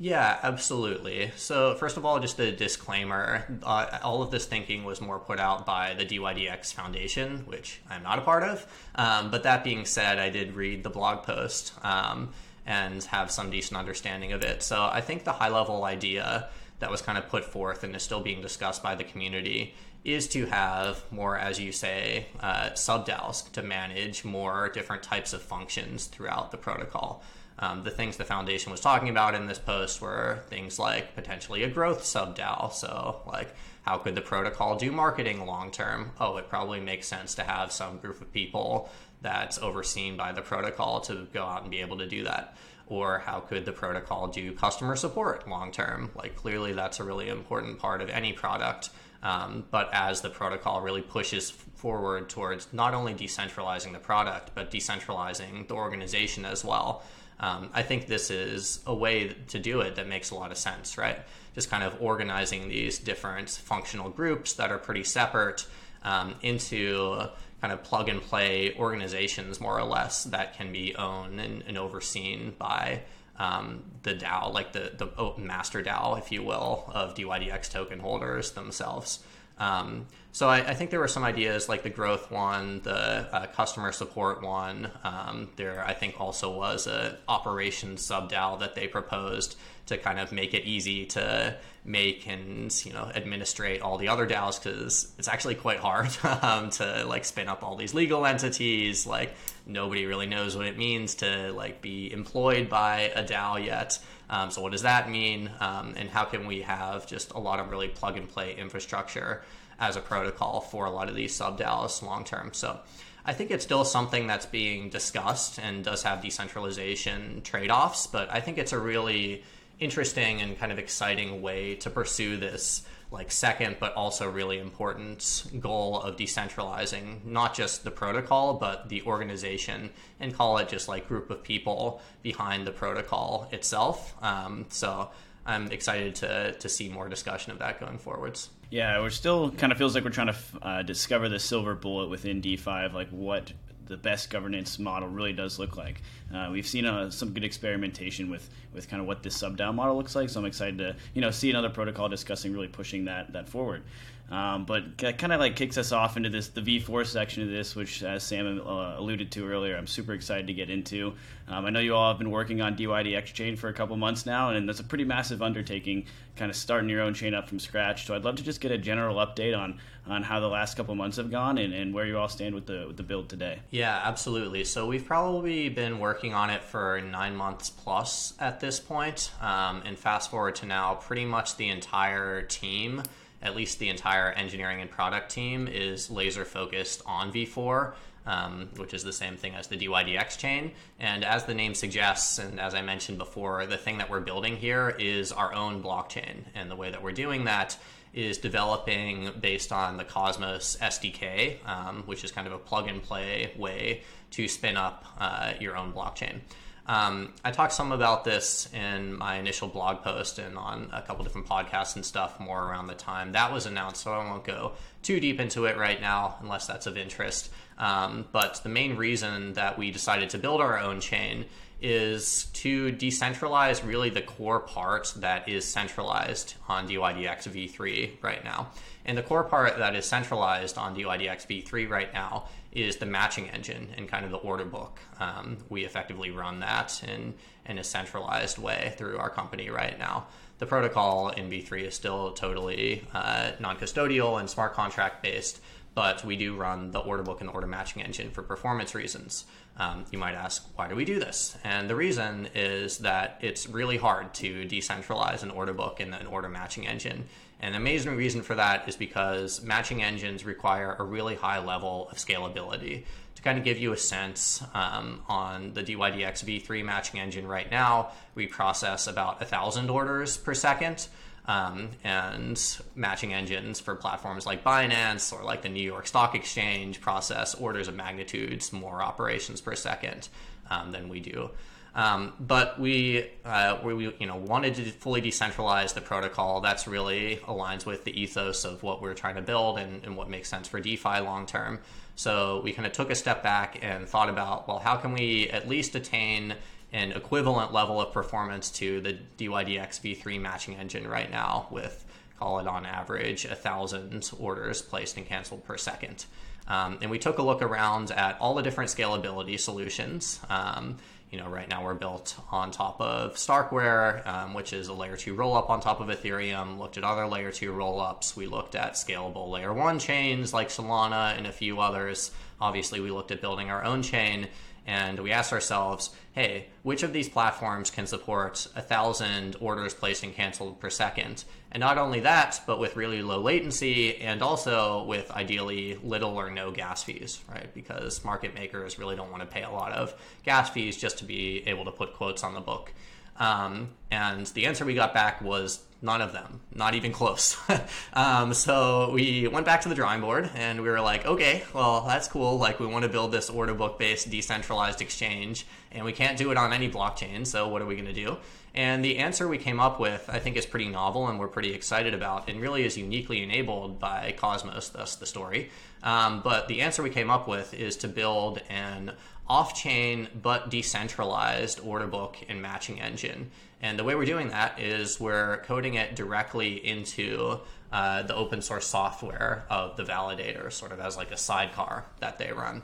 Yeah, 0.00 0.38
absolutely. 0.44 1.32
So, 1.36 1.74
first 1.74 1.96
of 1.96 2.06
all, 2.06 2.20
just 2.20 2.38
a 2.38 2.52
disclaimer 2.52 3.44
uh, 3.64 3.98
all 4.04 4.22
of 4.22 4.30
this 4.30 4.46
thinking 4.46 4.84
was 4.84 5.00
more 5.00 5.18
put 5.18 5.40
out 5.40 5.66
by 5.66 5.94
the 5.94 6.06
DYDX 6.06 6.72
Foundation, 6.72 7.38
which 7.46 7.80
I'm 7.90 8.04
not 8.04 8.18
a 8.18 8.22
part 8.22 8.44
of. 8.44 8.64
Um, 8.94 9.32
but 9.32 9.42
that 9.42 9.64
being 9.64 9.84
said, 9.84 10.20
I 10.20 10.28
did 10.30 10.54
read 10.54 10.84
the 10.84 10.90
blog 10.90 11.24
post 11.24 11.72
um, 11.82 12.30
and 12.64 13.02
have 13.04 13.32
some 13.32 13.50
decent 13.50 13.76
understanding 13.76 14.32
of 14.32 14.42
it. 14.42 14.62
So, 14.62 14.84
I 14.84 15.00
think 15.00 15.24
the 15.24 15.32
high 15.32 15.48
level 15.48 15.84
idea 15.84 16.48
that 16.78 16.92
was 16.92 17.02
kind 17.02 17.18
of 17.18 17.28
put 17.28 17.44
forth 17.44 17.82
and 17.82 17.96
is 17.96 18.02
still 18.04 18.20
being 18.20 18.40
discussed 18.40 18.84
by 18.84 18.94
the 18.94 19.02
community 19.02 19.74
is 20.04 20.28
to 20.28 20.46
have 20.46 21.02
more, 21.10 21.36
as 21.36 21.58
you 21.60 21.72
say, 21.72 22.26
uh, 22.40 22.74
sub 22.74 23.06
DAOs 23.06 23.50
to 23.52 23.62
manage 23.62 24.24
more 24.24 24.68
different 24.68 25.02
types 25.02 25.32
of 25.32 25.42
functions 25.42 26.06
throughout 26.06 26.50
the 26.50 26.56
protocol. 26.56 27.22
Um, 27.60 27.82
the 27.82 27.90
things 27.90 28.16
the 28.16 28.24
foundation 28.24 28.70
was 28.70 28.80
talking 28.80 29.08
about 29.08 29.34
in 29.34 29.46
this 29.46 29.58
post 29.58 30.00
were 30.00 30.40
things 30.48 30.78
like 30.78 31.14
potentially 31.16 31.64
a 31.64 31.68
growth 31.68 32.04
sub 32.04 32.36
DAO. 32.36 32.72
So, 32.72 33.20
like, 33.26 33.54
how 33.82 33.98
could 33.98 34.14
the 34.14 34.20
protocol 34.20 34.76
do 34.76 34.92
marketing 34.92 35.44
long 35.44 35.70
term? 35.72 36.12
Oh, 36.20 36.36
it 36.36 36.48
probably 36.48 36.80
makes 36.80 37.08
sense 37.08 37.34
to 37.34 37.42
have 37.42 37.72
some 37.72 37.98
group 37.98 38.20
of 38.20 38.32
people 38.32 38.90
that's 39.22 39.58
overseen 39.58 40.16
by 40.16 40.30
the 40.30 40.42
protocol 40.42 41.00
to 41.00 41.26
go 41.32 41.44
out 41.44 41.62
and 41.62 41.70
be 41.70 41.80
able 41.80 41.98
to 41.98 42.06
do 42.06 42.22
that. 42.24 42.56
Or 42.86 43.18
how 43.18 43.40
could 43.40 43.64
the 43.64 43.72
protocol 43.72 44.28
do 44.28 44.52
customer 44.52 44.94
support 44.94 45.48
long 45.48 45.72
term? 45.72 46.10
Like, 46.14 46.36
clearly, 46.36 46.72
that's 46.72 47.00
a 47.00 47.04
really 47.04 47.28
important 47.28 47.80
part 47.80 48.00
of 48.00 48.08
any 48.08 48.32
product. 48.32 48.90
Um, 49.22 49.64
but 49.70 49.90
as 49.92 50.20
the 50.20 50.30
protocol 50.30 50.80
really 50.80 51.02
pushes 51.02 51.50
forward 51.50 52.28
towards 52.28 52.72
not 52.72 52.94
only 52.94 53.14
decentralizing 53.14 53.92
the 53.92 53.98
product, 53.98 54.52
but 54.54 54.70
decentralizing 54.70 55.66
the 55.66 55.74
organization 55.74 56.44
as 56.44 56.64
well, 56.64 57.02
um, 57.40 57.70
I 57.72 57.82
think 57.82 58.06
this 58.06 58.30
is 58.30 58.80
a 58.86 58.94
way 58.94 59.34
to 59.48 59.58
do 59.58 59.80
it 59.80 59.96
that 59.96 60.08
makes 60.08 60.30
a 60.30 60.34
lot 60.34 60.50
of 60.50 60.58
sense, 60.58 60.98
right? 60.98 61.18
Just 61.54 61.70
kind 61.70 61.84
of 61.84 62.00
organizing 62.00 62.68
these 62.68 62.98
different 62.98 63.50
functional 63.50 64.10
groups 64.10 64.54
that 64.54 64.70
are 64.70 64.78
pretty 64.78 65.04
separate 65.04 65.66
um, 66.02 66.34
into 66.42 67.20
kind 67.60 67.72
of 67.72 67.82
plug 67.82 68.08
and 68.08 68.20
play 68.20 68.74
organizations, 68.76 69.60
more 69.60 69.78
or 69.78 69.84
less, 69.84 70.24
that 70.24 70.56
can 70.56 70.72
be 70.72 70.94
owned 70.96 71.40
and, 71.40 71.62
and 71.66 71.76
overseen 71.76 72.54
by 72.58 73.00
um, 73.38 73.84
the 74.02 74.14
DAO, 74.14 74.52
like 74.52 74.72
the, 74.72 74.92
the 74.96 75.40
master 75.40 75.82
DAO, 75.82 76.18
if 76.18 76.32
you 76.32 76.42
will, 76.42 76.90
of 76.92 77.14
DYDX 77.14 77.70
token 77.70 78.00
holders 78.00 78.52
themselves. 78.52 79.20
Um, 79.58 80.06
so 80.32 80.48
I, 80.48 80.58
I, 80.58 80.74
think 80.74 80.90
there 80.90 81.00
were 81.00 81.08
some 81.08 81.24
ideas 81.24 81.68
like 81.68 81.82
the 81.82 81.90
growth 81.90 82.30
one, 82.30 82.80
the 82.82 82.94
uh, 83.34 83.46
customer 83.46 83.90
support 83.90 84.40
one. 84.40 84.90
Um, 85.02 85.48
there, 85.56 85.84
I 85.84 85.94
think, 85.94 86.20
also 86.20 86.56
was 86.56 86.86
a 86.86 87.18
operations 87.26 88.04
sub 88.04 88.30
DAO 88.30 88.60
that 88.60 88.76
they 88.76 88.86
proposed 88.86 89.56
to 89.86 89.98
kind 89.98 90.20
of 90.20 90.30
make 90.30 90.54
it 90.54 90.64
easy 90.64 91.06
to 91.06 91.56
make 91.84 92.28
and 92.28 92.84
you 92.84 92.92
know 92.92 93.10
administrate 93.14 93.80
all 93.80 93.96
the 93.96 94.08
other 94.08 94.26
DAOs 94.26 94.62
because 94.62 95.12
it's 95.18 95.28
actually 95.28 95.54
quite 95.54 95.78
hard 95.80 96.10
um, 96.42 96.70
to 96.70 97.04
like 97.06 97.24
spin 97.24 97.48
up 97.48 97.64
all 97.64 97.74
these 97.74 97.94
legal 97.94 98.24
entities. 98.24 99.06
Like 99.08 99.34
nobody 99.68 100.06
really 100.06 100.26
knows 100.26 100.56
what 100.56 100.66
it 100.66 100.76
means 100.76 101.16
to 101.16 101.52
like 101.52 101.80
be 101.80 102.12
employed 102.12 102.68
by 102.68 103.12
a 103.14 103.22
DAO 103.22 103.64
yet. 103.64 103.98
Um, 104.30 104.50
so 104.50 104.62
what 104.62 104.72
does 104.72 104.82
that 104.82 105.10
mean? 105.10 105.50
Um, 105.60 105.94
and 105.96 106.08
how 106.08 106.24
can 106.24 106.46
we 106.46 106.62
have 106.62 107.06
just 107.06 107.32
a 107.32 107.38
lot 107.38 107.60
of 107.60 107.70
really 107.70 107.88
plug 107.88 108.16
and 108.16 108.28
play 108.28 108.54
infrastructure 108.56 109.42
as 109.78 109.96
a 109.96 110.00
protocol 110.00 110.60
for 110.60 110.86
a 110.86 110.90
lot 110.90 111.08
of 111.08 111.14
these 111.14 111.34
sub 111.34 111.58
DAOs 111.58 112.02
long 112.02 112.24
term? 112.24 112.50
So 112.52 112.80
I 113.24 113.34
think 113.34 113.50
it's 113.50 113.64
still 113.64 113.84
something 113.84 114.26
that's 114.26 114.46
being 114.46 114.88
discussed 114.88 115.58
and 115.58 115.84
does 115.84 116.02
have 116.02 116.22
decentralization 116.22 117.42
trade 117.42 117.70
offs, 117.70 118.06
but 118.06 118.32
I 118.32 118.40
think 118.40 118.56
it's 118.56 118.72
a 118.72 118.78
really 118.78 119.44
interesting 119.80 120.40
and 120.40 120.58
kind 120.58 120.72
of 120.72 120.78
exciting 120.78 121.40
way 121.40 121.74
to 121.76 121.90
pursue 121.90 122.36
this 122.36 122.82
like 123.10 123.30
second 123.30 123.76
but 123.80 123.94
also 123.94 124.30
really 124.30 124.58
important 124.58 125.44
goal 125.60 126.00
of 126.00 126.16
decentralizing 126.16 127.24
not 127.24 127.54
just 127.54 127.84
the 127.84 127.90
protocol 127.90 128.54
but 128.54 128.88
the 128.88 129.02
organization 129.02 129.90
and 130.20 130.34
call 130.34 130.58
it 130.58 130.68
just 130.68 130.88
like 130.88 131.08
group 131.08 131.30
of 131.30 131.42
people 131.42 132.02
behind 132.22 132.66
the 132.66 132.72
protocol 132.72 133.48
itself. 133.52 134.14
Um, 134.22 134.66
so 134.68 135.10
i'm 135.46 135.70
excited 135.72 136.14
to, 136.16 136.52
to 136.52 136.68
see 136.68 136.88
more 136.88 137.08
discussion 137.08 137.52
of 137.52 137.58
that 137.60 137.80
going 137.80 137.98
forwards. 137.98 138.50
Yeah 138.70 139.00
we're 139.00 139.10
still 139.10 139.50
kind 139.52 139.72
of 139.72 139.78
feels 139.78 139.94
like 139.94 140.04
we're 140.04 140.10
trying 140.10 140.32
to 140.32 140.36
uh, 140.60 140.82
discover 140.82 141.28
the 141.28 141.38
silver 141.38 141.74
bullet 141.74 142.08
within 142.08 142.40
DeFi 142.40 142.88
like 142.92 143.08
what 143.10 143.52
the 143.88 143.96
best 143.96 144.30
governance 144.30 144.78
model 144.78 145.08
really 145.08 145.32
does 145.32 145.58
look 145.58 145.76
like. 145.76 146.02
Uh, 146.32 146.48
we've 146.52 146.66
seen 146.66 146.84
uh, 146.84 147.10
some 147.10 147.32
good 147.32 147.44
experimentation 147.44 148.30
with 148.30 148.48
with 148.72 148.88
kind 148.88 149.00
of 149.00 149.06
what 149.06 149.22
this 149.22 149.36
sub 149.36 149.56
DAO 149.56 149.74
model 149.74 149.96
looks 149.96 150.14
like. 150.14 150.28
So 150.28 150.40
I'm 150.40 150.46
excited 150.46 150.78
to 150.78 150.96
you 151.14 151.20
know 151.20 151.30
see 151.30 151.50
another 151.50 151.70
protocol 151.70 152.08
discussing 152.08 152.52
really 152.52 152.68
pushing 152.68 153.06
that 153.06 153.32
that 153.32 153.48
forward. 153.48 153.82
Um, 154.30 154.66
but 154.66 154.98
that 154.98 155.16
kind 155.16 155.32
of 155.32 155.40
like 155.40 155.56
kicks 155.56 155.78
us 155.78 155.90
off 155.90 156.18
into 156.18 156.28
this 156.28 156.48
the 156.48 156.60
V4 156.60 157.06
section 157.06 157.42
of 157.42 157.48
this, 157.48 157.74
which 157.74 158.02
as 158.02 158.22
Sam 158.22 158.60
uh, 158.60 158.98
alluded 158.98 159.32
to 159.32 159.48
earlier, 159.48 159.76
I'm 159.76 159.86
super 159.86 160.12
excited 160.12 160.46
to 160.48 160.52
get 160.52 160.68
into. 160.68 161.14
Um, 161.48 161.64
I 161.64 161.70
know 161.70 161.80
you 161.80 161.94
all 161.94 162.10
have 162.10 162.18
been 162.18 162.30
working 162.30 162.60
on 162.60 162.76
DYDX 162.76 163.24
chain 163.26 163.56
for 163.56 163.68
a 163.68 163.72
couple 163.72 163.96
months 163.96 164.26
now, 164.26 164.50
and 164.50 164.68
that's 164.68 164.80
a 164.80 164.84
pretty 164.84 165.04
massive 165.04 165.40
undertaking, 165.40 166.04
kind 166.36 166.50
of 166.50 166.56
starting 166.56 166.90
your 166.90 167.00
own 167.00 167.14
chain 167.14 167.32
up 167.32 167.48
from 167.48 167.58
scratch. 167.58 168.06
So 168.06 168.14
I'd 168.14 168.24
love 168.24 168.36
to 168.36 168.42
just 168.42 168.60
get 168.60 168.70
a 168.70 168.76
general 168.78 169.16
update 169.16 169.58
on 169.58 169.80
on 170.06 170.22
how 170.22 170.40
the 170.40 170.48
last 170.48 170.74
couple 170.74 170.94
months 170.94 171.18
have 171.18 171.30
gone 171.30 171.58
and, 171.58 171.74
and 171.74 171.92
where 171.92 172.06
you 172.06 172.16
all 172.16 172.28
stand 172.28 172.54
with 172.54 172.66
the 172.66 172.84
with 172.86 172.98
the 172.98 173.02
build 173.02 173.30
today. 173.30 173.60
Yeah, 173.70 173.98
absolutely. 174.04 174.64
So 174.64 174.86
we've 174.86 175.06
probably 175.06 175.70
been 175.70 176.00
working 176.00 176.34
on 176.34 176.50
it 176.50 176.62
for 176.62 177.00
nine 177.00 177.34
months 177.34 177.70
plus 177.70 178.34
at 178.38 178.60
this 178.60 178.78
point, 178.78 179.30
um, 179.40 179.82
and 179.86 179.98
fast 179.98 180.30
forward 180.30 180.56
to 180.56 180.66
now, 180.66 180.94
pretty 180.96 181.24
much 181.24 181.56
the 181.56 181.70
entire 181.70 182.42
team 182.42 183.02
at 183.42 183.56
least 183.56 183.78
the 183.78 183.88
entire 183.88 184.30
engineering 184.32 184.80
and 184.80 184.90
product 184.90 185.30
team 185.30 185.68
is 185.68 186.10
laser 186.10 186.44
focused 186.44 187.02
on 187.06 187.32
V4. 187.32 187.94
Um, 188.26 188.68
which 188.76 188.92
is 188.92 189.04
the 189.04 189.12
same 189.12 189.38
thing 189.38 189.54
as 189.54 189.68
the 189.68 189.78
DYDX 189.78 190.36
chain. 190.36 190.72
And 191.00 191.24
as 191.24 191.46
the 191.46 191.54
name 191.54 191.72
suggests, 191.72 192.38
and 192.38 192.60
as 192.60 192.74
I 192.74 192.82
mentioned 192.82 193.16
before, 193.16 193.64
the 193.64 193.78
thing 193.78 193.96
that 193.98 194.10
we're 194.10 194.20
building 194.20 194.56
here 194.58 194.94
is 194.98 195.32
our 195.32 195.54
own 195.54 195.82
blockchain. 195.82 196.42
And 196.54 196.70
the 196.70 196.76
way 196.76 196.90
that 196.90 197.02
we're 197.02 197.12
doing 197.12 197.44
that 197.44 197.78
is 198.12 198.36
developing 198.36 199.30
based 199.40 199.72
on 199.72 199.96
the 199.96 200.04
Cosmos 200.04 200.76
SDK, 200.80 201.66
um, 201.66 202.02
which 202.04 202.22
is 202.22 202.30
kind 202.30 202.46
of 202.46 202.52
a 202.52 202.58
plug 202.58 202.86
and 202.88 203.02
play 203.02 203.52
way 203.56 204.02
to 204.32 204.46
spin 204.46 204.76
up 204.76 205.06
uh, 205.18 205.54
your 205.58 205.76
own 205.76 205.92
blockchain. 205.92 206.40
Um, 206.88 207.34
I 207.44 207.50
talked 207.50 207.74
some 207.74 207.92
about 207.92 208.24
this 208.24 208.66
in 208.72 209.16
my 209.18 209.36
initial 209.36 209.68
blog 209.68 210.02
post 210.02 210.38
and 210.38 210.56
on 210.56 210.88
a 210.90 211.02
couple 211.02 211.22
different 211.22 211.46
podcasts 211.46 211.96
and 211.96 212.04
stuff 212.04 212.40
more 212.40 212.64
around 212.64 212.86
the 212.86 212.94
time 212.94 213.32
that 213.32 213.52
was 213.52 213.66
announced, 213.66 214.02
so 214.02 214.12
I 214.12 214.24
won't 214.24 214.44
go 214.44 214.72
too 215.02 215.20
deep 215.20 215.38
into 215.38 215.66
it 215.66 215.76
right 215.76 216.00
now 216.00 216.36
unless 216.40 216.66
that's 216.66 216.86
of 216.86 216.96
interest. 216.96 217.50
Um, 217.76 218.26
but 218.32 218.60
the 218.62 218.70
main 218.70 218.96
reason 218.96 219.52
that 219.52 219.78
we 219.78 219.90
decided 219.90 220.30
to 220.30 220.38
build 220.38 220.62
our 220.62 220.78
own 220.78 221.00
chain 221.00 221.44
is 221.80 222.46
to 222.54 222.90
decentralize 222.92 223.86
really 223.86 224.10
the 224.10 224.22
core 224.22 224.60
part 224.60 225.12
that 225.16 225.48
is 225.48 225.64
centralized 225.64 226.54
on 226.68 226.88
DYDX 226.88 227.48
v3 227.48 228.22
right 228.22 228.42
now. 228.42 228.70
And 229.04 229.16
the 229.16 229.22
core 229.22 229.44
part 229.44 229.78
that 229.78 229.94
is 229.94 230.04
centralized 230.04 230.76
on 230.76 230.96
DYDX 230.96 231.46
v3 231.46 231.88
right 231.88 232.12
now 232.12 232.48
is 232.72 232.96
the 232.96 233.06
matching 233.06 233.48
engine 233.50 233.88
and 233.96 234.08
kind 234.08 234.24
of 234.24 234.30
the 234.30 234.36
order 234.38 234.64
book. 234.64 234.98
Um, 235.18 235.58
we 235.68 235.84
effectively 235.84 236.30
run 236.30 236.60
that 236.60 237.02
in, 237.02 237.34
in 237.66 237.78
a 237.78 237.84
centralized 237.84 238.58
way 238.58 238.94
through 238.96 239.18
our 239.18 239.30
company 239.30 239.70
right 239.70 239.98
now. 239.98 240.26
The 240.58 240.66
protocol 240.66 241.28
in 241.30 241.48
V3 241.48 241.86
is 241.86 241.94
still 241.94 242.32
totally 242.32 243.06
uh, 243.14 243.52
non 243.60 243.76
custodial 243.76 244.40
and 244.40 244.50
smart 244.50 244.74
contract 244.74 245.22
based, 245.22 245.60
but 245.94 246.24
we 246.24 246.36
do 246.36 246.56
run 246.56 246.90
the 246.90 246.98
order 246.98 247.22
book 247.22 247.40
and 247.40 247.48
the 247.48 247.52
order 247.52 247.66
matching 247.66 248.02
engine 248.02 248.30
for 248.30 248.42
performance 248.42 248.94
reasons. 248.94 249.44
Um, 249.76 250.04
you 250.10 250.18
might 250.18 250.34
ask, 250.34 250.66
why 250.74 250.88
do 250.88 250.96
we 250.96 251.04
do 251.04 251.20
this? 251.20 251.56
And 251.62 251.88
the 251.88 251.94
reason 251.94 252.48
is 252.54 252.98
that 252.98 253.38
it's 253.40 253.68
really 253.68 253.96
hard 253.96 254.34
to 254.34 254.64
decentralize 254.64 255.44
an 255.44 255.50
order 255.50 255.72
book 255.72 256.00
and 256.00 256.12
an 256.14 256.26
order 256.26 256.48
matching 256.48 256.86
engine 256.86 257.26
and 257.60 257.74
the 257.74 257.78
amazing 257.78 258.14
reason 258.16 258.42
for 258.42 258.54
that 258.54 258.88
is 258.88 258.96
because 258.96 259.62
matching 259.62 260.02
engines 260.02 260.44
require 260.44 260.94
a 260.98 261.02
really 261.02 261.34
high 261.34 261.58
level 261.58 262.08
of 262.10 262.18
scalability. 262.18 263.04
To 263.34 263.42
kind 263.42 263.58
of 263.58 263.64
give 263.64 263.78
you 263.78 263.92
a 263.92 263.96
sense 263.96 264.62
um, 264.74 265.22
on 265.28 265.72
the 265.72 265.82
DYDX 265.82 266.44
v3 266.44 266.84
matching 266.84 267.20
engine 267.20 267.46
right 267.46 267.70
now, 267.70 268.10
we 268.34 268.46
process 268.46 269.06
about 269.06 269.40
1,000 269.40 269.90
orders 269.90 270.36
per 270.36 270.54
second. 270.54 271.08
Um, 271.46 271.88
and 272.04 272.60
matching 272.94 273.32
engines 273.32 273.80
for 273.80 273.94
platforms 273.94 274.44
like 274.44 274.62
Binance 274.62 275.32
or 275.32 275.42
like 275.42 275.62
the 275.62 275.70
New 275.70 275.82
York 275.82 276.06
Stock 276.06 276.34
Exchange 276.34 277.00
process 277.00 277.54
orders 277.54 277.88
of 277.88 277.94
magnitudes 277.94 278.70
more 278.70 279.02
operations 279.02 279.62
per 279.62 279.74
second 279.74 280.28
um, 280.68 280.92
than 280.92 281.08
we 281.08 281.20
do. 281.20 281.50
Um, 281.98 282.34
but 282.38 282.78
we, 282.78 283.28
uh, 283.44 283.78
we, 283.82 284.14
you 284.20 284.26
know, 284.28 284.36
wanted 284.36 284.76
to 284.76 284.84
fully 284.84 285.20
decentralize 285.20 285.94
the 285.94 286.00
protocol. 286.00 286.60
That's 286.60 286.86
really 286.86 287.40
aligns 287.44 287.86
with 287.86 288.04
the 288.04 288.18
ethos 288.18 288.64
of 288.64 288.84
what 288.84 289.02
we're 289.02 289.14
trying 289.14 289.34
to 289.34 289.42
build 289.42 289.80
and, 289.80 290.04
and 290.04 290.16
what 290.16 290.30
makes 290.30 290.48
sense 290.48 290.68
for 290.68 290.78
DeFi 290.78 291.18
long 291.18 291.44
term. 291.44 291.80
So 292.14 292.60
we 292.62 292.72
kind 292.72 292.86
of 292.86 292.92
took 292.92 293.10
a 293.10 293.16
step 293.16 293.42
back 293.42 293.80
and 293.82 294.08
thought 294.08 294.28
about, 294.28 294.68
well, 294.68 294.78
how 294.78 294.94
can 294.94 295.12
we 295.12 295.50
at 295.50 295.68
least 295.68 295.96
attain 295.96 296.54
an 296.92 297.10
equivalent 297.10 297.72
level 297.72 298.00
of 298.00 298.12
performance 298.12 298.70
to 298.70 299.00
the 299.00 299.18
DYDX 299.36 300.00
v3 300.00 300.40
matching 300.40 300.76
engine 300.76 301.08
right 301.08 301.32
now 301.32 301.66
with 301.72 302.04
call 302.38 302.60
it 302.60 302.68
on 302.68 302.86
average 302.86 303.44
a 303.44 303.56
thousand 303.56 304.30
orders 304.38 304.80
placed 304.82 305.16
and 305.16 305.26
canceled 305.26 305.64
per 305.64 305.76
second. 305.76 306.26
Um, 306.68 306.98
and 307.00 307.10
we 307.10 307.18
took 307.18 307.38
a 307.38 307.42
look 307.42 307.62
around 307.62 308.10
at 308.10 308.38
all 308.40 308.54
the 308.54 308.62
different 308.62 308.90
scalability 308.90 309.58
solutions. 309.58 310.38
Um, 310.48 310.98
you 311.30 311.38
know, 311.38 311.48
right 311.48 311.68
now 311.68 311.84
we're 311.84 311.94
built 311.94 312.36
on 312.50 312.70
top 312.70 313.00
of 313.00 313.34
Starkware, 313.34 314.26
um, 314.26 314.54
which 314.54 314.72
is 314.72 314.88
a 314.88 314.94
layer 314.94 315.16
two 315.16 315.34
rollup 315.34 315.68
on 315.68 315.80
top 315.80 316.00
of 316.00 316.08
Ethereum. 316.08 316.78
Looked 316.78 316.96
at 316.96 317.04
other 317.04 317.26
layer 317.26 317.50
two 317.50 317.72
rollups. 317.72 318.34
We 318.34 318.46
looked 318.46 318.74
at 318.74 318.94
scalable 318.94 319.50
layer 319.50 319.72
one 319.72 319.98
chains 319.98 320.54
like 320.54 320.68
Solana 320.68 321.36
and 321.36 321.46
a 321.46 321.52
few 321.52 321.80
others. 321.80 322.30
Obviously, 322.60 323.00
we 323.00 323.10
looked 323.10 323.30
at 323.30 323.40
building 323.40 323.70
our 323.70 323.84
own 323.84 324.02
chain 324.02 324.48
and 324.88 325.20
we 325.20 325.32
asked 325.32 325.52
ourselves, 325.52 326.16
hey, 326.32 326.68
which 326.82 327.02
of 327.02 327.12
these 327.12 327.28
platforms 327.28 327.90
can 327.90 328.06
support 328.06 328.66
a 328.74 328.80
thousand 328.80 329.54
orders 329.60 329.92
placed 329.92 330.22
and 330.22 330.34
canceled 330.34 330.80
per 330.80 330.88
second? 330.88 331.44
And 331.70 331.82
not 331.82 331.98
only 331.98 332.20
that, 332.20 332.62
but 332.66 332.80
with 332.80 332.96
really 332.96 333.20
low 333.20 333.38
latency 333.38 334.16
and 334.16 334.40
also 334.40 335.04
with 335.04 335.30
ideally 335.30 335.98
little 336.02 336.34
or 336.36 336.50
no 336.50 336.70
gas 336.70 337.04
fees, 337.04 337.38
right? 337.50 337.72
Because 337.74 338.24
market 338.24 338.54
makers 338.54 338.98
really 338.98 339.14
don't 339.14 339.30
want 339.30 339.42
to 339.42 339.46
pay 339.46 339.62
a 339.62 339.70
lot 339.70 339.92
of 339.92 340.14
gas 340.42 340.70
fees 340.70 340.96
just 340.96 341.18
to 341.18 341.24
be 341.24 341.68
able 341.68 341.84
to 341.84 341.92
put 341.92 342.14
quotes 342.14 342.42
on 342.42 342.54
the 342.54 342.60
book. 342.60 342.94
Um, 343.38 343.90
and 344.10 344.46
the 344.46 344.64
answer 344.64 344.86
we 344.86 344.94
got 344.94 345.12
back 345.12 345.42
was 345.42 345.80
none 346.00 346.20
of 346.20 346.32
them, 346.32 346.60
not 346.72 346.94
even 346.94 347.12
close. 347.12 347.56
um, 348.12 348.54
so 348.54 349.10
we 349.12 349.48
went 349.48 349.66
back 349.66 349.80
to 349.82 349.88
the 349.88 349.94
drawing 349.94 350.20
board 350.20 350.50
and 350.54 350.80
we 350.80 350.88
were 350.88 351.00
like, 351.00 351.26
okay, 351.26 351.64
well, 351.74 352.02
that's 352.06 352.28
cool. 352.28 352.58
Like, 352.58 352.78
we 352.78 352.86
want 352.86 353.04
to 353.04 353.08
build 353.08 353.32
this 353.32 353.50
order 353.50 353.74
book 353.74 353.98
based 353.98 354.30
decentralized 354.30 355.00
exchange, 355.00 355.66
and 355.90 356.04
we 356.04 356.12
can't 356.12 356.38
do 356.38 356.50
it 356.50 356.56
on 356.56 356.72
any 356.72 356.90
blockchain. 356.90 357.46
So, 357.46 357.68
what 357.68 357.82
are 357.82 357.86
we 357.86 357.94
going 357.94 358.06
to 358.06 358.12
do? 358.12 358.36
And 358.74 359.04
the 359.04 359.18
answer 359.18 359.48
we 359.48 359.58
came 359.58 359.80
up 359.80 359.98
with, 359.98 360.28
I 360.28 360.38
think, 360.38 360.56
is 360.56 360.66
pretty 360.66 360.88
novel 360.88 361.26
and 361.26 361.38
we're 361.38 361.48
pretty 361.48 361.74
excited 361.74 362.14
about, 362.14 362.48
and 362.48 362.60
really 362.60 362.84
is 362.84 362.96
uniquely 362.96 363.42
enabled 363.42 363.98
by 363.98 364.34
Cosmos, 364.38 364.90
thus 364.90 365.16
the 365.16 365.26
story. 365.26 365.70
Um, 366.02 366.42
but 366.44 366.68
the 366.68 366.82
answer 366.82 367.02
we 367.02 367.10
came 367.10 367.30
up 367.30 367.48
with 367.48 367.74
is 367.74 367.96
to 367.98 368.08
build 368.08 368.62
an 368.68 369.12
off 369.48 369.74
chain 369.74 370.28
but 370.40 370.70
decentralized 370.70 371.80
order 371.82 372.06
book 372.06 372.36
and 372.48 372.60
matching 372.60 373.00
engine. 373.00 373.50
And 373.80 373.98
the 373.98 374.04
way 374.04 374.14
we're 374.14 374.24
doing 374.24 374.48
that 374.48 374.80
is 374.80 375.20
we're 375.20 375.58
coding 375.58 375.94
it 375.94 376.16
directly 376.16 376.84
into 376.84 377.60
uh, 377.92 378.22
the 378.22 378.34
open 378.34 378.60
source 378.60 378.86
software 378.86 379.64
of 379.70 379.96
the 379.96 380.04
validator, 380.04 380.70
sort 380.72 380.92
of 380.92 381.00
as 381.00 381.16
like 381.16 381.30
a 381.30 381.36
sidecar 381.36 382.04
that 382.20 382.38
they 382.38 382.52
run. 382.52 382.82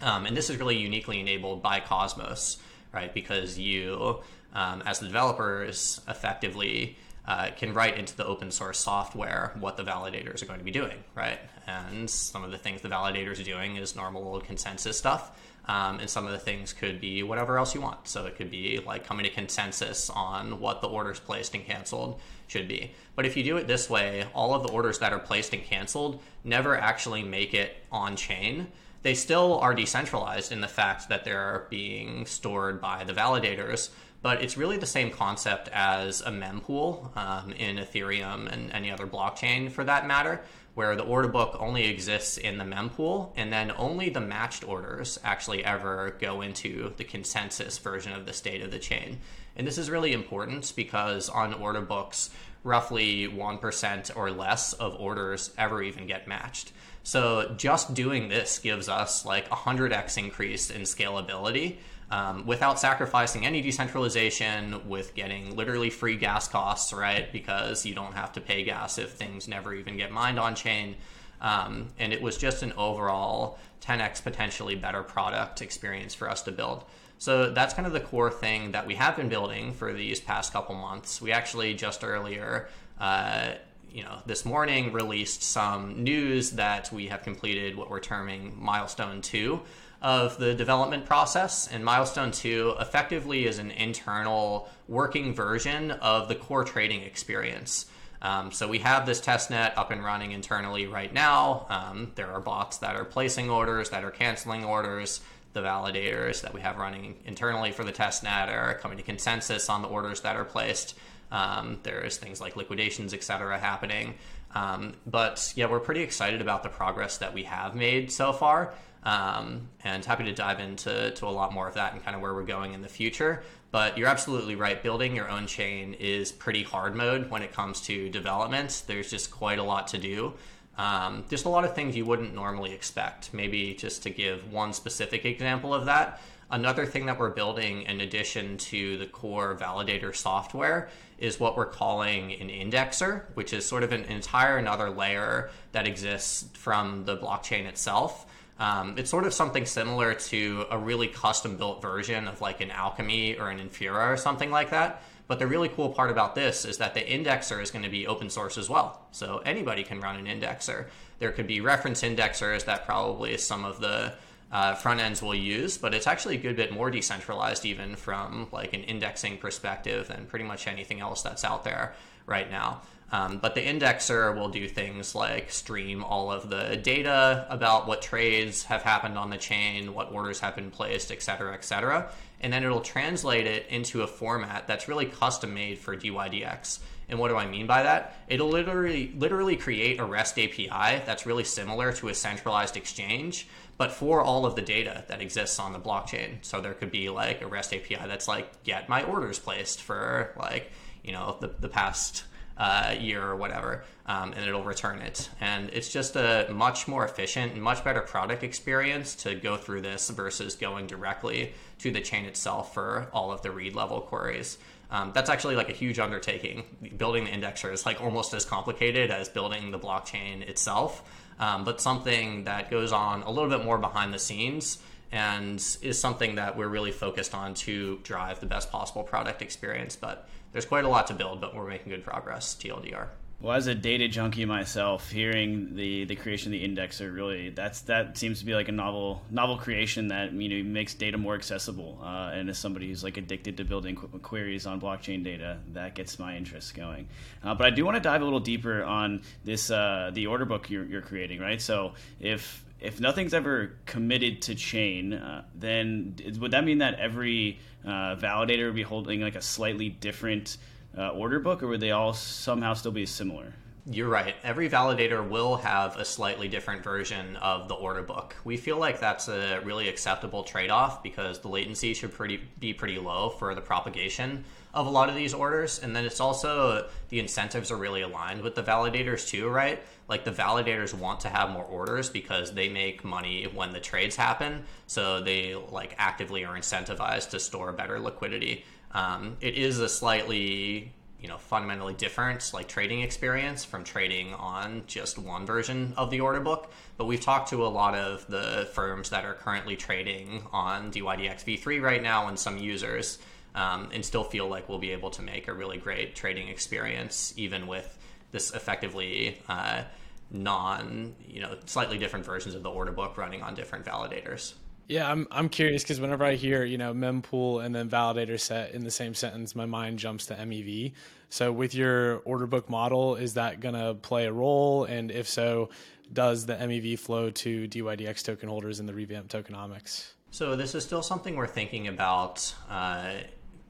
Um, 0.00 0.26
and 0.26 0.36
this 0.36 0.50
is 0.50 0.56
really 0.56 0.76
uniquely 0.76 1.20
enabled 1.20 1.62
by 1.62 1.80
Cosmos, 1.80 2.58
right? 2.92 3.14
Because 3.14 3.58
you, 3.58 4.20
um, 4.52 4.82
as 4.84 4.98
the 4.98 5.06
developers, 5.06 6.00
effectively 6.08 6.98
uh, 7.26 7.50
can 7.56 7.72
write 7.72 7.96
into 7.96 8.14
the 8.16 8.26
open 8.26 8.50
source 8.50 8.78
software 8.78 9.52
what 9.58 9.76
the 9.76 9.84
validators 9.84 10.42
are 10.42 10.46
going 10.46 10.58
to 10.58 10.64
be 10.64 10.70
doing, 10.70 11.02
right? 11.14 11.38
And 11.66 12.10
some 12.10 12.44
of 12.44 12.50
the 12.50 12.58
things 12.58 12.82
the 12.82 12.88
validators 12.88 13.40
are 13.40 13.44
doing 13.44 13.76
is 13.76 13.96
normal 13.96 14.24
old 14.24 14.44
consensus 14.44 14.98
stuff. 14.98 15.38
Um, 15.66 15.98
and 15.98 16.10
some 16.10 16.26
of 16.26 16.32
the 16.32 16.38
things 16.38 16.74
could 16.74 17.00
be 17.00 17.22
whatever 17.22 17.56
else 17.56 17.74
you 17.74 17.80
want. 17.80 18.06
So 18.06 18.26
it 18.26 18.36
could 18.36 18.50
be 18.50 18.82
like 18.84 19.06
coming 19.06 19.24
to 19.24 19.30
consensus 19.30 20.10
on 20.10 20.60
what 20.60 20.82
the 20.82 20.88
orders 20.88 21.18
placed 21.18 21.54
and 21.54 21.64
canceled 21.64 22.20
should 22.46 22.68
be. 22.68 22.92
But 23.16 23.24
if 23.24 23.36
you 23.36 23.42
do 23.44 23.56
it 23.56 23.66
this 23.66 23.88
way, 23.88 24.26
all 24.34 24.52
of 24.54 24.62
the 24.62 24.68
orders 24.68 24.98
that 24.98 25.12
are 25.12 25.18
placed 25.18 25.54
and 25.54 25.62
canceled 25.62 26.20
never 26.44 26.76
actually 26.78 27.22
make 27.22 27.54
it 27.54 27.76
on 27.90 28.14
chain. 28.16 28.68
They 29.02 29.14
still 29.14 29.58
are 29.60 29.74
decentralized 29.74 30.50
in 30.50 30.60
the 30.60 30.68
fact 30.68 31.08
that 31.08 31.24
they're 31.24 31.66
being 31.68 32.24
stored 32.24 32.80
by 32.80 33.04
the 33.04 33.12
validators, 33.12 33.90
but 34.22 34.42
it's 34.42 34.56
really 34.56 34.78
the 34.78 34.86
same 34.86 35.10
concept 35.10 35.68
as 35.68 36.22
a 36.22 36.30
mempool 36.30 37.14
um, 37.14 37.52
in 37.52 37.76
Ethereum 37.76 38.50
and 38.50 38.72
any 38.72 38.90
other 38.90 39.06
blockchain 39.06 39.70
for 39.70 39.84
that 39.84 40.06
matter, 40.06 40.40
where 40.74 40.96
the 40.96 41.04
order 41.04 41.28
book 41.28 41.56
only 41.60 41.86
exists 41.86 42.36
in 42.36 42.58
the 42.58 42.64
mempool, 42.64 43.30
and 43.36 43.52
then 43.52 43.72
only 43.76 44.08
the 44.08 44.20
matched 44.20 44.66
orders 44.66 45.18
actually 45.22 45.64
ever 45.64 46.16
go 46.20 46.40
into 46.40 46.92
the 46.96 47.04
consensus 47.04 47.78
version 47.78 48.12
of 48.12 48.26
the 48.26 48.32
state 48.32 48.60
of 48.60 48.70
the 48.70 48.78
chain. 48.78 49.18
And 49.56 49.66
this 49.66 49.78
is 49.78 49.88
really 49.88 50.12
important 50.12 50.72
because 50.74 51.28
on 51.28 51.54
order 51.54 51.80
books, 51.80 52.30
roughly 52.64 53.28
1% 53.28 54.16
or 54.16 54.30
less 54.30 54.72
of 54.72 54.96
orders 54.98 55.52
ever 55.56 55.82
even 55.82 56.06
get 56.06 56.26
matched. 56.26 56.72
So 57.04 57.54
just 57.56 57.94
doing 57.94 58.28
this 58.28 58.58
gives 58.58 58.88
us 58.88 59.24
like 59.26 59.46
a 59.46 59.56
100x 59.56 60.16
increase 60.16 60.70
in 60.70 60.82
scalability 60.82 61.76
um, 62.10 62.46
without 62.46 62.78
sacrificing 62.78 63.46
any 63.46 63.60
decentralization, 63.60 64.88
with 64.88 65.14
getting 65.14 65.56
literally 65.56 65.90
free 65.90 66.16
gas 66.16 66.48
costs, 66.48 66.92
right? 66.92 67.32
Because 67.32 67.86
you 67.86 67.94
don't 67.94 68.14
have 68.14 68.32
to 68.32 68.40
pay 68.40 68.64
gas 68.64 68.98
if 68.98 69.12
things 69.12 69.48
never 69.48 69.74
even 69.74 69.96
get 69.96 70.10
mined 70.10 70.38
on 70.38 70.54
chain. 70.54 70.96
Um, 71.40 71.88
and 71.98 72.12
it 72.12 72.22
was 72.22 72.36
just 72.36 72.62
an 72.62 72.72
overall 72.76 73.58
10x 73.82 74.22
potentially 74.22 74.74
better 74.74 75.02
product 75.02 75.60
experience 75.60 76.14
for 76.14 76.30
us 76.30 76.42
to 76.42 76.52
build. 76.52 76.84
So 77.18 77.50
that's 77.50 77.74
kind 77.74 77.86
of 77.86 77.92
the 77.92 78.00
core 78.00 78.30
thing 78.30 78.72
that 78.72 78.86
we 78.86 78.94
have 78.96 79.16
been 79.16 79.28
building 79.28 79.72
for 79.72 79.92
these 79.92 80.20
past 80.20 80.52
couple 80.52 80.74
months. 80.74 81.22
We 81.22 81.32
actually 81.32 81.74
just 81.74 82.04
earlier, 82.04 82.68
uh, 83.00 83.52
you 83.90 84.02
know, 84.02 84.18
this 84.26 84.44
morning 84.44 84.92
released 84.92 85.42
some 85.42 86.02
news 86.02 86.52
that 86.52 86.92
we 86.92 87.06
have 87.08 87.22
completed 87.22 87.76
what 87.76 87.88
we're 87.88 88.00
terming 88.00 88.54
milestone 88.58 89.22
two 89.22 89.60
of 90.04 90.36
the 90.36 90.54
development 90.54 91.06
process. 91.06 91.66
And 91.66 91.82
Milestone 91.82 92.30
2 92.30 92.74
effectively 92.78 93.46
is 93.46 93.58
an 93.58 93.70
internal 93.70 94.68
working 94.86 95.34
version 95.34 95.90
of 95.92 96.28
the 96.28 96.34
core 96.34 96.62
trading 96.62 97.00
experience. 97.00 97.86
Um, 98.20 98.52
so 98.52 98.68
we 98.68 98.80
have 98.80 99.06
this 99.06 99.20
testnet 99.20 99.72
up 99.76 99.90
and 99.90 100.04
running 100.04 100.32
internally 100.32 100.86
right 100.86 101.12
now. 101.12 101.66
Um, 101.70 102.12
there 102.16 102.30
are 102.30 102.40
bots 102.40 102.78
that 102.78 102.96
are 102.96 103.04
placing 103.04 103.48
orders, 103.48 103.90
that 103.90 104.04
are 104.04 104.10
canceling 104.10 104.62
orders. 104.62 105.22
The 105.54 105.60
validators 105.62 106.42
that 106.42 106.52
we 106.52 106.60
have 106.60 106.76
running 106.76 107.16
internally 107.24 107.72
for 107.72 107.82
the 107.82 107.92
testnet 107.92 108.48
are 108.48 108.74
coming 108.74 108.98
to 108.98 109.02
consensus 109.02 109.70
on 109.70 109.80
the 109.80 109.88
orders 109.88 110.20
that 110.20 110.36
are 110.36 110.44
placed. 110.44 110.98
Um, 111.32 111.80
there's 111.82 112.18
things 112.18 112.42
like 112.42 112.56
liquidations, 112.56 113.14
et 113.14 113.24
cetera, 113.24 113.58
happening. 113.58 114.14
Um, 114.54 114.94
but 115.06 115.52
yeah, 115.56 115.66
we're 115.66 115.80
pretty 115.80 116.02
excited 116.02 116.40
about 116.40 116.62
the 116.62 116.68
progress 116.68 117.18
that 117.18 117.34
we 117.34 117.42
have 117.44 117.74
made 117.74 118.10
so 118.10 118.32
far. 118.32 118.74
Um, 119.02 119.68
and 119.82 120.02
happy 120.02 120.24
to 120.24 120.32
dive 120.32 120.60
into 120.60 121.10
to 121.10 121.26
a 121.26 121.28
lot 121.28 121.52
more 121.52 121.68
of 121.68 121.74
that 121.74 121.92
and 121.92 122.02
kind 122.02 122.16
of 122.16 122.22
where 122.22 122.32
we're 122.32 122.44
going 122.44 122.72
in 122.72 122.80
the 122.80 122.88
future. 122.88 123.42
But 123.70 123.98
you're 123.98 124.08
absolutely 124.08 124.54
right. 124.54 124.82
Building 124.82 125.14
your 125.14 125.28
own 125.28 125.46
chain 125.46 125.94
is 125.94 126.32
pretty 126.32 126.62
hard 126.62 126.94
mode 126.94 127.28
when 127.30 127.42
it 127.42 127.52
comes 127.52 127.80
to 127.82 128.08
development. 128.08 128.84
There's 128.86 129.10
just 129.10 129.30
quite 129.30 129.58
a 129.58 129.62
lot 129.62 129.88
to 129.88 129.98
do. 129.98 130.34
Um, 130.78 131.24
just 131.28 131.44
a 131.44 131.48
lot 131.48 131.64
of 131.64 131.74
things 131.74 131.96
you 131.96 132.04
wouldn't 132.04 132.34
normally 132.34 132.72
expect. 132.72 133.34
Maybe 133.34 133.74
just 133.74 134.02
to 134.04 134.10
give 134.10 134.50
one 134.50 134.72
specific 134.72 135.24
example 135.24 135.74
of 135.74 135.86
that. 135.86 136.20
Another 136.50 136.86
thing 136.86 137.06
that 137.06 137.18
we're 137.18 137.30
building 137.30 137.82
in 137.82 138.00
addition 138.00 138.56
to 138.58 138.96
the 138.98 139.06
core 139.06 139.56
validator 139.56 140.14
software 140.14 140.88
is 141.18 141.40
what 141.40 141.56
we're 141.56 141.66
calling 141.66 142.32
an 142.34 142.48
indexer, 142.48 143.22
which 143.34 143.52
is 143.52 143.64
sort 143.64 143.82
of 143.82 143.92
an 143.92 144.04
entire 144.04 144.58
another 144.58 144.90
layer 144.90 145.50
that 145.72 145.86
exists 145.86 146.48
from 146.54 147.04
the 147.04 147.16
blockchain 147.16 147.66
itself 147.66 148.26
um, 148.58 148.94
it's 148.96 149.10
sort 149.10 149.26
of 149.26 149.34
something 149.34 149.66
similar 149.66 150.14
to 150.14 150.66
a 150.70 150.78
really 150.78 151.08
custom 151.08 151.56
built 151.56 151.82
version 151.82 152.28
of 152.28 152.40
like 152.40 152.60
an 152.60 152.70
Alchemy 152.70 153.36
or 153.36 153.50
an 153.50 153.58
Infura 153.58 154.12
or 154.12 154.16
something 154.16 154.50
like 154.50 154.70
that. 154.70 155.02
But 155.26 155.38
the 155.38 155.46
really 155.46 155.70
cool 155.70 155.88
part 155.88 156.10
about 156.10 156.34
this 156.34 156.64
is 156.64 156.78
that 156.78 156.94
the 156.94 157.00
indexer 157.00 157.60
is 157.62 157.70
going 157.70 157.84
to 157.84 157.90
be 157.90 158.06
open 158.06 158.28
source 158.28 158.58
as 158.58 158.68
well. 158.68 159.06
So 159.10 159.38
anybody 159.38 159.82
can 159.82 160.00
run 160.00 160.16
an 160.16 160.26
indexer. 160.26 160.86
There 161.18 161.32
could 161.32 161.46
be 161.46 161.60
reference 161.60 162.02
indexers 162.02 162.66
that 162.66 162.84
probably 162.84 163.32
is 163.32 163.44
some 163.44 163.64
of 163.64 163.80
the 163.80 164.14
uh, 164.54 164.72
front 164.76 165.00
ends 165.00 165.20
will 165.20 165.34
use, 165.34 165.76
but 165.76 165.92
it's 165.92 166.06
actually 166.06 166.36
a 166.36 166.40
good 166.40 166.54
bit 166.54 166.72
more 166.72 166.88
decentralized 166.88 167.66
even 167.66 167.96
from 167.96 168.46
like 168.52 168.72
an 168.72 168.84
indexing 168.84 169.36
perspective 169.36 170.06
than 170.06 170.26
pretty 170.26 170.44
much 170.44 170.68
anything 170.68 171.00
else 171.00 171.22
that's 171.22 171.42
out 171.42 171.64
there 171.64 171.92
right 172.24 172.48
now. 172.48 172.80
Um, 173.10 173.38
but 173.38 173.56
the 173.56 173.60
indexer 173.60 174.34
will 174.34 174.48
do 174.48 174.68
things 174.68 175.14
like 175.14 175.50
stream 175.50 176.04
all 176.04 176.30
of 176.30 176.50
the 176.50 176.76
data 176.76 177.46
about 177.50 177.88
what 177.88 178.00
trades 178.00 178.64
have 178.64 178.82
happened 178.82 179.18
on 179.18 179.30
the 179.30 179.36
chain, 179.36 179.92
what 179.92 180.12
orders 180.12 180.38
have 180.38 180.54
been 180.54 180.70
placed, 180.70 181.10
et 181.10 181.20
cetera, 181.20 181.52
et 181.52 181.64
cetera. 181.64 182.10
And 182.40 182.52
then 182.52 182.62
it'll 182.62 182.80
translate 182.80 183.46
it 183.48 183.66
into 183.68 184.02
a 184.02 184.06
format 184.06 184.68
that's 184.68 184.86
really 184.86 185.06
custom 185.06 185.52
made 185.52 185.78
for 185.78 185.96
DYDX. 185.96 186.78
And 187.08 187.18
what 187.18 187.28
do 187.28 187.36
I 187.36 187.46
mean 187.46 187.66
by 187.66 187.82
that? 187.82 188.16
It'll 188.28 188.48
literally 188.48 189.12
literally 189.16 189.56
create 189.56 190.00
a 190.00 190.04
REST 190.04 190.38
API 190.38 191.02
that's 191.04 191.26
really 191.26 191.44
similar 191.44 191.92
to 191.94 192.08
a 192.08 192.14
centralized 192.14 192.76
exchange, 192.76 193.46
but 193.76 193.92
for 193.92 194.20
all 194.20 194.46
of 194.46 194.54
the 194.54 194.62
data 194.62 195.04
that 195.08 195.20
exists 195.20 195.58
on 195.58 195.72
the 195.72 195.80
blockchain. 195.80 196.36
So 196.42 196.60
there 196.60 196.74
could 196.74 196.90
be 196.90 197.08
like 197.08 197.42
a 197.42 197.46
REST 197.46 197.74
API 197.74 198.06
that's 198.06 198.28
like 198.28 198.62
get 198.62 198.88
my 198.88 199.02
orders 199.02 199.38
placed 199.38 199.80
for 199.80 200.32
like 200.38 200.70
you 201.02 201.12
know 201.12 201.36
the 201.40 201.48
the 201.58 201.68
past 201.68 202.24
uh, 202.56 202.94
year 202.98 203.22
or 203.22 203.36
whatever, 203.36 203.84
um, 204.06 204.32
and 204.32 204.46
it'll 204.46 204.64
return 204.64 205.00
it. 205.00 205.28
And 205.40 205.70
it's 205.70 205.88
just 205.88 206.16
a 206.16 206.46
much 206.52 206.86
more 206.86 207.04
efficient 207.04 207.52
and 207.52 207.62
much 207.62 207.82
better 207.82 208.00
product 208.00 208.42
experience 208.42 209.14
to 209.16 209.34
go 209.34 209.56
through 209.56 209.82
this 209.82 210.08
versus 210.10 210.54
going 210.54 210.86
directly 210.86 211.52
to 211.78 211.90
the 211.90 212.00
chain 212.00 212.24
itself 212.26 212.72
for 212.72 213.08
all 213.12 213.32
of 213.32 213.42
the 213.42 213.50
read 213.50 213.74
level 213.74 214.00
queries. 214.00 214.58
Um, 214.90 215.10
that's 215.12 215.30
actually 215.30 215.56
like 215.56 215.68
a 215.68 215.72
huge 215.72 215.98
undertaking. 215.98 216.64
Building 216.96 217.24
the 217.24 217.30
indexer 217.30 217.72
is 217.72 217.84
like 217.84 218.00
almost 218.00 218.32
as 218.34 218.44
complicated 218.44 219.10
as 219.10 219.28
building 219.28 219.72
the 219.72 219.78
blockchain 219.78 220.42
itself, 220.42 221.02
um, 221.38 221.64
but 221.64 221.80
something 221.80 222.44
that 222.44 222.70
goes 222.70 222.92
on 222.92 223.22
a 223.22 223.30
little 223.30 223.50
bit 223.50 223.64
more 223.64 223.78
behind 223.78 224.12
the 224.14 224.18
scenes 224.18 224.78
and 225.12 225.56
is 225.82 225.98
something 225.98 226.34
that 226.34 226.56
we're 226.56 226.68
really 226.68 226.90
focused 226.90 227.34
on 227.34 227.54
to 227.54 228.00
drive 228.02 228.40
the 228.40 228.46
best 228.46 228.70
possible 228.70 229.02
product 229.02 229.42
experience. 229.42 229.96
But 229.96 230.28
there's 230.52 230.66
quite 230.66 230.84
a 230.84 230.88
lot 230.88 231.06
to 231.08 231.14
build, 231.14 231.40
but 231.40 231.54
we're 231.54 231.68
making 231.68 231.90
good 231.90 232.04
progress. 232.04 232.56
TLDR. 232.56 233.08
Well, 233.44 233.54
as 233.54 233.66
a 233.66 233.74
data 233.74 234.08
junkie 234.08 234.46
myself, 234.46 235.10
hearing 235.10 235.76
the, 235.76 236.06
the 236.06 236.16
creation 236.16 236.54
of 236.54 236.58
the 236.58 236.66
indexer 236.66 237.14
really 237.14 237.50
that's 237.50 237.82
that 237.82 238.16
seems 238.16 238.38
to 238.38 238.46
be 238.46 238.54
like 238.54 238.68
a 238.68 238.72
novel 238.72 239.20
novel 239.30 239.58
creation 239.58 240.08
that 240.08 240.32
you 240.32 240.48
know 240.48 240.66
makes 240.66 240.94
data 240.94 241.18
more 241.18 241.34
accessible. 241.34 242.00
Uh, 242.02 242.30
and 242.32 242.48
as 242.48 242.56
somebody 242.56 242.88
who's 242.88 243.04
like 243.04 243.18
addicted 243.18 243.58
to 243.58 243.64
building 243.64 243.96
qu- 243.96 244.08
queries 244.20 244.64
on 244.64 244.80
blockchain 244.80 245.22
data, 245.22 245.58
that 245.74 245.94
gets 245.94 246.18
my 246.18 246.38
interest 246.38 246.74
going. 246.74 247.06
Uh, 247.42 247.54
but 247.54 247.66
I 247.66 247.70
do 247.70 247.84
want 247.84 247.96
to 247.96 248.00
dive 248.00 248.22
a 248.22 248.24
little 248.24 248.40
deeper 248.40 248.82
on 248.82 249.20
this 249.44 249.70
uh, 249.70 250.10
the 250.14 250.26
order 250.26 250.46
book 250.46 250.70
you're, 250.70 250.86
you're 250.86 251.02
creating, 251.02 251.38
right? 251.38 251.60
So 251.60 251.92
if 252.20 252.64
if 252.80 252.98
nothing's 252.98 253.34
ever 253.34 253.74
committed 253.84 254.40
to 254.40 254.54
chain, 254.54 255.12
uh, 255.12 255.44
then 255.54 256.16
would 256.38 256.52
that 256.52 256.64
mean 256.64 256.78
that 256.78 256.98
every 256.98 257.58
uh, 257.84 258.16
validator 258.16 258.64
would 258.64 258.74
be 258.74 258.82
holding 258.82 259.20
like 259.20 259.36
a 259.36 259.42
slightly 259.42 259.90
different 259.90 260.56
uh, 260.96 261.10
order 261.10 261.40
book, 261.40 261.62
or 261.62 261.68
would 261.68 261.80
they 261.80 261.90
all 261.90 262.12
somehow 262.12 262.74
still 262.74 262.92
be 262.92 263.06
similar? 263.06 263.54
You're 263.86 264.08
right. 264.08 264.34
Every 264.42 264.70
validator 264.70 265.28
will 265.28 265.56
have 265.56 265.98
a 265.98 266.06
slightly 266.06 266.48
different 266.48 266.82
version 266.82 267.36
of 267.36 267.68
the 267.68 267.74
order 267.74 268.02
book. 268.02 268.34
We 268.42 268.56
feel 268.56 268.78
like 268.78 268.98
that's 268.98 269.28
a 269.28 269.60
really 269.62 269.88
acceptable 269.88 270.42
trade 270.42 270.70
off 270.70 271.02
because 271.02 271.40
the 271.40 271.48
latency 271.48 271.92
should 271.92 272.14
pretty, 272.14 272.40
be 272.58 272.72
pretty 272.72 272.98
low 272.98 273.28
for 273.28 273.54
the 273.54 273.60
propagation 273.60 274.44
of 274.72 274.86
a 274.86 274.90
lot 274.90 275.10
of 275.10 275.14
these 275.14 275.34
orders. 275.34 275.80
And 275.80 275.94
then 275.94 276.06
it's 276.06 276.18
also 276.18 276.88
the 277.10 277.20
incentives 277.20 277.70
are 277.70 277.76
really 277.76 278.00
aligned 278.00 278.40
with 278.40 278.54
the 278.54 278.62
validators 278.62 279.28
too, 279.28 279.50
right? 279.50 279.82
Like 280.08 280.24
the 280.24 280.32
validators 280.32 280.94
want 280.94 281.20
to 281.20 281.28
have 281.28 281.50
more 281.50 281.64
orders 281.64 282.08
because 282.08 282.54
they 282.54 282.70
make 282.70 283.04
money 283.04 283.44
when 283.52 283.74
the 283.74 283.80
trades 283.80 284.16
happen. 284.16 284.64
So 284.86 285.20
they 285.20 285.56
like 285.56 285.94
actively 285.98 286.46
are 286.46 286.56
incentivized 286.56 287.30
to 287.30 287.38
store 287.38 287.70
better 287.74 288.00
liquidity. 288.00 288.64
Um, 288.94 289.36
it 289.40 289.54
is 289.54 289.80
a 289.80 289.88
slightly 289.88 290.92
you 291.20 291.28
know 291.28 291.38
fundamentally 291.38 291.94
different 291.94 292.50
like 292.52 292.68
trading 292.68 293.00
experience 293.00 293.64
from 293.64 293.82
trading 293.82 294.34
on 294.34 294.82
just 294.86 295.16
one 295.18 295.46
version 295.46 295.94
of 295.96 296.10
the 296.10 296.20
order 296.20 296.40
book. 296.40 296.70
But 296.96 297.06
we've 297.06 297.20
talked 297.20 297.48
to 297.48 297.64
a 297.64 297.68
lot 297.68 297.94
of 297.94 298.26
the 298.26 298.68
firms 298.74 299.10
that 299.10 299.24
are 299.24 299.32
currently 299.32 299.74
trading 299.74 300.46
on 300.52 300.92
dydx 300.92 301.44
v3 301.44 301.80
right 301.80 302.02
now 302.02 302.28
and 302.28 302.38
some 302.38 302.58
users 302.58 303.18
um, 303.54 303.88
and 303.92 304.04
still 304.04 304.24
feel 304.24 304.48
like 304.48 304.68
we'll 304.68 304.78
be 304.78 304.90
able 304.90 305.10
to 305.10 305.22
make 305.22 305.48
a 305.48 305.52
really 305.54 305.78
great 305.78 306.14
trading 306.14 306.48
experience 306.48 307.32
even 307.36 307.66
with 307.66 307.98
this 308.32 308.52
effectively 308.52 309.40
uh, 309.48 309.82
non 310.30 311.14
you 311.26 311.40
know 311.40 311.56
slightly 311.64 311.96
different 311.96 312.26
versions 312.26 312.54
of 312.54 312.62
the 312.62 312.70
order 312.70 312.92
book 312.92 313.16
running 313.16 313.42
on 313.42 313.54
different 313.54 313.86
validators 313.86 314.54
yeah, 314.88 315.10
I'm 315.10 315.26
I'm 315.30 315.48
curious 315.48 315.82
because 315.82 316.00
whenever 316.00 316.24
I 316.24 316.34
hear 316.34 316.64
you 316.64 316.78
know 316.78 316.92
mempool 316.92 317.64
and 317.64 317.74
then 317.74 317.88
validator 317.88 318.38
set 318.38 318.72
in 318.72 318.84
the 318.84 318.90
same 318.90 319.14
sentence, 319.14 319.54
my 319.54 319.66
mind 319.66 319.98
jumps 319.98 320.26
to 320.26 320.34
MEV. 320.34 320.92
So 321.30 321.52
with 321.52 321.74
your 321.74 322.18
order 322.18 322.46
book 322.46 322.68
model, 322.68 323.16
is 323.16 323.34
that 323.34 323.60
gonna 323.60 323.94
play 323.94 324.26
a 324.26 324.32
role? 324.32 324.84
And 324.84 325.10
if 325.10 325.28
so, 325.28 325.70
does 326.12 326.46
the 326.46 326.54
MEV 326.54 326.98
flow 326.98 327.30
to 327.30 327.66
DYDX 327.66 328.22
token 328.22 328.48
holders 328.48 328.78
in 328.78 328.86
the 328.86 328.94
revamp 328.94 329.28
tokenomics? 329.28 330.12
So 330.30 330.56
this 330.56 330.74
is 330.74 330.84
still 330.84 331.02
something 331.02 331.36
we're 331.36 331.46
thinking 331.46 331.88
about 331.88 332.54
uh, 332.68 333.12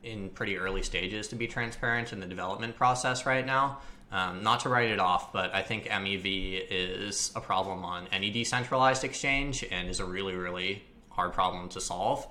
in 0.03 0.31
pretty 0.31 0.57
early 0.57 0.83
stages, 0.83 1.29
to 1.29 1.37
be 1.37 1.47
transparent 1.47 2.13
in 2.13 2.21
the 2.21 2.27
development 2.27 2.77
process 2.77 3.27
right 3.27 3.45
now. 3.45 3.79
Um, 4.13 4.43
not 4.43 4.61
to 4.61 4.69
write 4.69 4.91
it 4.91 5.01
off, 5.01 5.33
but 5.33 5.55
I 5.55 5.63
think 5.63 5.87
MEV 5.87 6.67
is 6.71 7.33
a 7.35 7.41
problem 7.41 7.85
on 7.85 8.07
any 8.13 8.31
decentralized 8.31 9.03
exchange 9.03 9.65
and 9.71 9.89
is 9.89 9.99
a 9.99 10.05
really, 10.05 10.35
really 10.35 10.85
hard 11.15 11.33
problem 11.33 11.69
to 11.71 11.81
solve. 11.81 12.27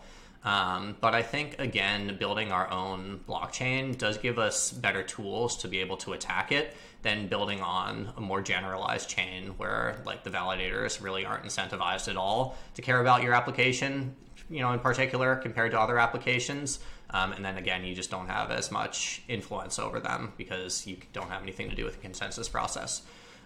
Um, 0.45 0.97
but 0.99 1.15
I 1.15 1.21
think, 1.21 1.55
again, 1.59 2.17
building 2.19 2.51
our 2.51 2.69
own 2.69 3.21
blockchain 3.27 3.97
does 3.97 4.17
give 4.17 4.37
us 4.37 4.71
better 4.71 5.01
tools 5.01 5.57
to 5.57 5.69
be 5.69 5.79
able 5.79 5.95
to 5.97 6.11
attack 6.13 6.51
it 6.51 6.75
than 7.01 7.27
building 7.27 7.61
on 7.61 8.11
a 8.17 8.21
more 8.21 8.41
generalized 8.41 9.09
chain 9.09 9.49
where 9.57 10.01
like 10.05 10.23
the 10.23 10.29
validators 10.29 11.01
really 11.01 11.25
aren't 11.25 11.45
incentivized 11.45 12.09
at 12.09 12.17
all 12.17 12.57
to 12.75 12.81
care 12.81 12.99
about 12.99 13.23
your 13.23 13.33
application, 13.33 14.15
you 14.49 14.59
know, 14.59 14.71
in 14.73 14.79
particular 14.79 15.35
compared 15.37 15.71
to 15.71 15.79
other 15.79 15.97
applications. 15.97 16.79
Um, 17.09 17.31
and 17.31 17.45
then 17.45 17.57
again, 17.57 17.85
you 17.85 17.93
just 17.93 18.09
don't 18.09 18.27
have 18.27 18.51
as 18.51 18.71
much 18.71 19.21
influence 19.27 19.79
over 19.79 19.99
them 19.99 20.33
because 20.37 20.87
you 20.87 20.97
don't 21.13 21.29
have 21.29 21.43
anything 21.43 21.69
to 21.69 21.75
do 21.75 21.85
with 21.85 21.95
the 21.95 22.01
consensus 22.01 22.49
process. 22.49 23.03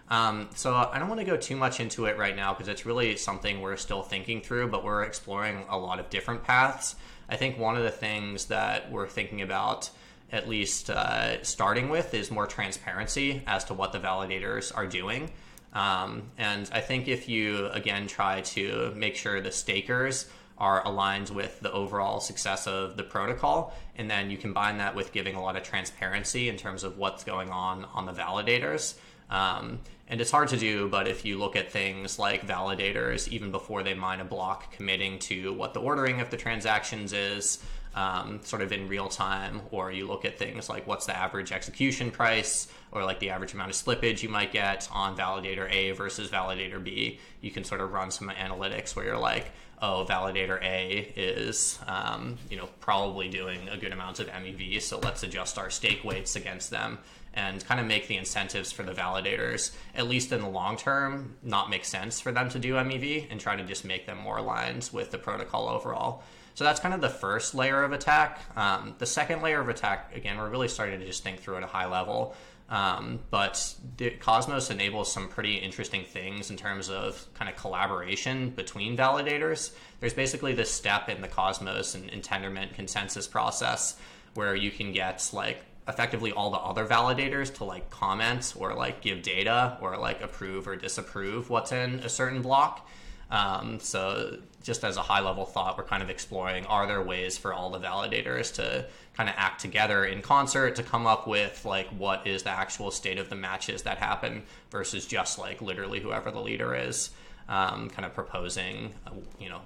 Um, 0.10 0.50
so 0.56 0.74
I 0.74 1.00
don't 1.00 1.10
want 1.10 1.20
to 1.20 1.26
go 1.26 1.36
too 1.36 1.56
much 1.56 1.80
into 1.80 2.06
it 2.06 2.18
right 2.18 2.36
now 2.36 2.54
because 2.54 2.68
it's 2.70 2.86
really 2.86 3.18
something 3.18 3.62
we're 3.62 3.76
still 3.76 4.04
thinking 4.04 4.42
through, 4.42 4.70
but 4.70 4.84
we're 4.84 5.04
exploring 5.04 5.66
a 5.70 5.78
lot 5.78 6.00
of 6.00 6.10
different 6.10 6.44
paths. 6.44 6.96
I 7.30 7.36
think 7.36 7.58
one 7.58 7.76
of 7.76 7.84
the 7.84 7.92
things 7.92 8.46
that 8.46 8.90
we're 8.90 9.08
thinking 9.08 9.42
about, 9.42 9.90
at 10.32 10.48
least 10.48 10.90
uh, 10.90 11.44
starting 11.44 11.90
with, 11.90 12.14
is 12.14 12.32
more 12.32 12.48
transparency 12.48 13.42
as 13.48 13.66
to 13.66 13.74
what 13.74 13.92
the 13.92 14.00
validators 14.00 14.76
are 14.76 14.88
doing. 14.88 15.32
Um, 15.74 16.32
and 16.38 16.70
I 16.74 16.80
think 16.80 17.10
if 17.10 17.28
you, 17.28 17.68
again, 17.68 18.08
try 18.08 18.42
to 18.42 18.94
make 18.96 19.18
sure 19.18 19.42
the 19.42 19.52
stakers 19.52 20.30
are 20.58 20.84
aligned 20.88 21.30
with 21.30 21.60
the 21.60 21.72
overall 21.72 22.20
success 22.20 22.66
of 22.66 22.98
the 22.98 23.04
protocol, 23.04 23.74
and 23.96 24.10
then 24.10 24.32
you 24.32 24.38
combine 24.38 24.78
that 24.78 24.96
with 24.96 25.12
giving 25.12 25.36
a 25.36 25.42
lot 25.42 25.56
of 25.56 25.64
transparency 25.64 26.50
in 26.50 26.56
terms 26.56 26.84
of 26.84 26.98
what's 26.98 27.24
going 27.24 27.50
on 27.50 27.86
on 27.94 28.06
the 28.06 28.14
validators. 28.14 28.96
Um, 29.30 29.80
and 30.10 30.22
it's 30.22 30.32
hard 30.32 30.48
to 30.50 30.58
do, 30.58 30.88
but 30.88 31.08
if 31.08 31.26
you 31.26 31.38
look 31.38 31.56
at 31.56 31.72
things 31.72 32.18
like 32.18 32.48
validators, 32.48 33.28
even 33.28 33.52
before 33.52 33.84
they 33.84 33.94
mine 33.94 34.22
a 34.22 34.26
block, 34.26 34.72
committing 34.72 35.20
to 35.20 35.54
what 35.54 35.74
the 35.74 35.82
ordering 35.82 36.22
of 36.22 36.30
the 36.30 36.38
transactions 36.38 37.12
is, 37.12 37.62
um, 37.94 38.40
sort 38.44 38.62
of 38.62 38.72
in 38.72 38.88
real 38.88 39.10
time, 39.10 39.60
or 39.72 39.92
you 39.92 40.08
look 40.08 40.24
at 40.24 40.38
things 40.38 40.70
like 40.70 40.88
what's 40.88 41.08
the 41.08 41.18
average 41.18 41.52
execution 41.52 42.12
price, 42.12 42.68
or 42.92 43.04
like 43.04 43.20
the 43.20 43.32
average 43.32 43.54
amount 43.54 43.72
of 43.72 43.76
slippage 43.76 44.22
you 44.22 44.30
might 44.30 44.54
get 44.54 44.88
on 44.94 45.18
validator 45.18 45.70
A 45.72 45.92
versus 45.92 46.30
validator 46.30 46.82
B. 46.82 47.20
You 47.42 47.52
can 47.52 47.64
sort 47.64 47.82
of 47.82 47.92
run 47.92 48.12
some 48.12 48.30
analytics 48.30 48.96
where 48.96 49.06
you're 49.06 49.18
like, 49.18 49.52
oh, 49.82 50.06
validator 50.08 50.62
A 50.64 51.12
is, 51.16 51.80
um, 51.88 52.38
you 52.50 52.58
know, 52.58 52.70
probably 52.80 53.30
doing 53.30 53.68
a 53.70 53.78
good 53.78 53.92
amount 53.92 54.20
of 54.20 54.28
MEV, 54.28 54.82
so 54.82 55.00
let's 55.00 55.24
adjust 55.24 55.58
our 55.58 55.70
stake 55.70 56.04
weights 56.04 56.36
against 56.36 56.70
them 56.70 57.00
and 57.38 57.64
kind 57.66 57.80
of 57.80 57.86
make 57.86 58.08
the 58.08 58.18
incentives 58.18 58.72
for 58.72 58.82
the 58.82 58.92
validators, 58.92 59.72
at 59.94 60.08
least 60.08 60.32
in 60.32 60.42
the 60.42 60.50
long 60.50 60.76
term, 60.76 61.36
not 61.44 61.70
make 61.70 61.86
sense 61.86 62.20
for 62.20 62.32
them 62.32 62.50
to 62.50 62.58
do 62.58 62.74
MEV 62.74 63.28
and 63.30 63.40
try 63.40 63.56
to 63.56 63.64
just 63.64 63.86
make 63.86 64.08
them 64.08 64.18
more 64.18 64.38
aligned 64.38 64.90
with 64.92 65.12
the 65.12 65.20
protocol 65.20 65.70
overall. 65.70 66.24
So 66.56 66.64
that's 66.64 66.80
kind 66.80 66.96
of 66.96 67.02
the 67.02 67.10
first 67.10 67.54
layer 67.54 67.84
of 67.84 67.94
attack. 67.94 68.40
Um, 68.58 68.96
the 68.98 69.06
second 69.06 69.44
layer 69.44 69.62
of 69.62 69.70
attack, 69.70 70.16
again, 70.16 70.40
we're 70.40 70.50
really 70.50 70.68
starting 70.68 71.00
to 71.00 71.06
just 71.06 71.24
think 71.24 71.40
through 71.40 71.58
at 71.58 71.64
a 71.64 71.68
high 71.68 71.86
level. 71.86 72.36
Um, 72.70 73.20
but 73.30 73.76
Cosmos 74.20 74.72
enables 74.72 75.12
some 75.12 75.30
pretty 75.30 75.58
interesting 75.58 76.06
things 76.06 76.50
in 76.50 76.58
terms 76.58 76.90
of 76.90 77.28
kind 77.36 77.50
of 77.50 77.56
collaboration 77.56 78.50
between 78.50 78.98
validators. 78.98 79.74
There's 80.00 80.16
basically 80.16 80.54
this 80.54 80.72
step 80.72 81.08
in 81.08 81.22
the 81.22 81.28
Cosmos 81.28 81.94
and, 81.94 82.10
and 82.10 82.24
Tendermint 82.24 82.74
consensus 82.74 83.28
process 83.28 83.96
where 84.34 84.56
you 84.56 84.72
can 84.72 84.92
get 84.92 85.30
like 85.32 85.64
effectively 85.88 86.32
all 86.32 86.50
the 86.52 86.58
other 86.58 86.86
validators 86.86 87.54
to 87.56 87.64
like 87.64 87.90
comment 87.90 88.54
or 88.58 88.74
like 88.74 89.02
give 89.02 89.22
data 89.22 89.78
or 89.82 89.98
like 89.98 90.22
approve 90.22 90.68
or 90.68 90.76
disapprove 90.76 91.50
what's 91.50 91.72
in 91.72 92.00
a 92.00 92.10
certain 92.10 92.42
block. 92.42 92.90
Um, 93.30 93.80
so 93.80 94.38
just 94.64 94.84
as 94.84 94.98
a 94.98 95.02
high 95.02 95.22
level 95.22 95.46
thought, 95.46 95.78
we're 95.78 95.84
kind 95.86 96.04
of 96.04 96.10
exploring 96.10 96.66
are 96.66 96.88
there 96.88 97.02
ways 97.02 97.38
for 97.38 97.54
all 97.54 97.70
the 97.70 97.80
validators 97.80 98.54
to 98.56 98.86
kind 99.16 99.30
of 99.30 99.36
act 99.38 99.62
together 99.62 100.06
in 100.06 100.22
concert 100.22 100.76
to 100.76 100.84
come 100.84 101.08
up 101.08 101.28
with 101.28 101.66
like 101.66 101.88
what 101.90 102.28
is 102.28 102.44
the 102.44 102.50
actual 102.50 102.92
state 102.92 103.18
of 103.18 103.30
the 103.30 103.36
matches 103.36 103.82
that 103.84 103.98
happen 103.98 104.44
versus 104.70 105.06
just 105.06 105.40
like 105.40 105.62
literally 105.62 106.00
whoever 106.00 106.32
the 106.32 106.40
leader 106.40 106.76
is, 106.76 107.12
um, 107.50 107.90
kind 107.90 108.06
of 108.06 108.14
proposing, 108.14 108.94
uh, 109.08 109.12
you 109.40 109.50
know, 109.50 109.62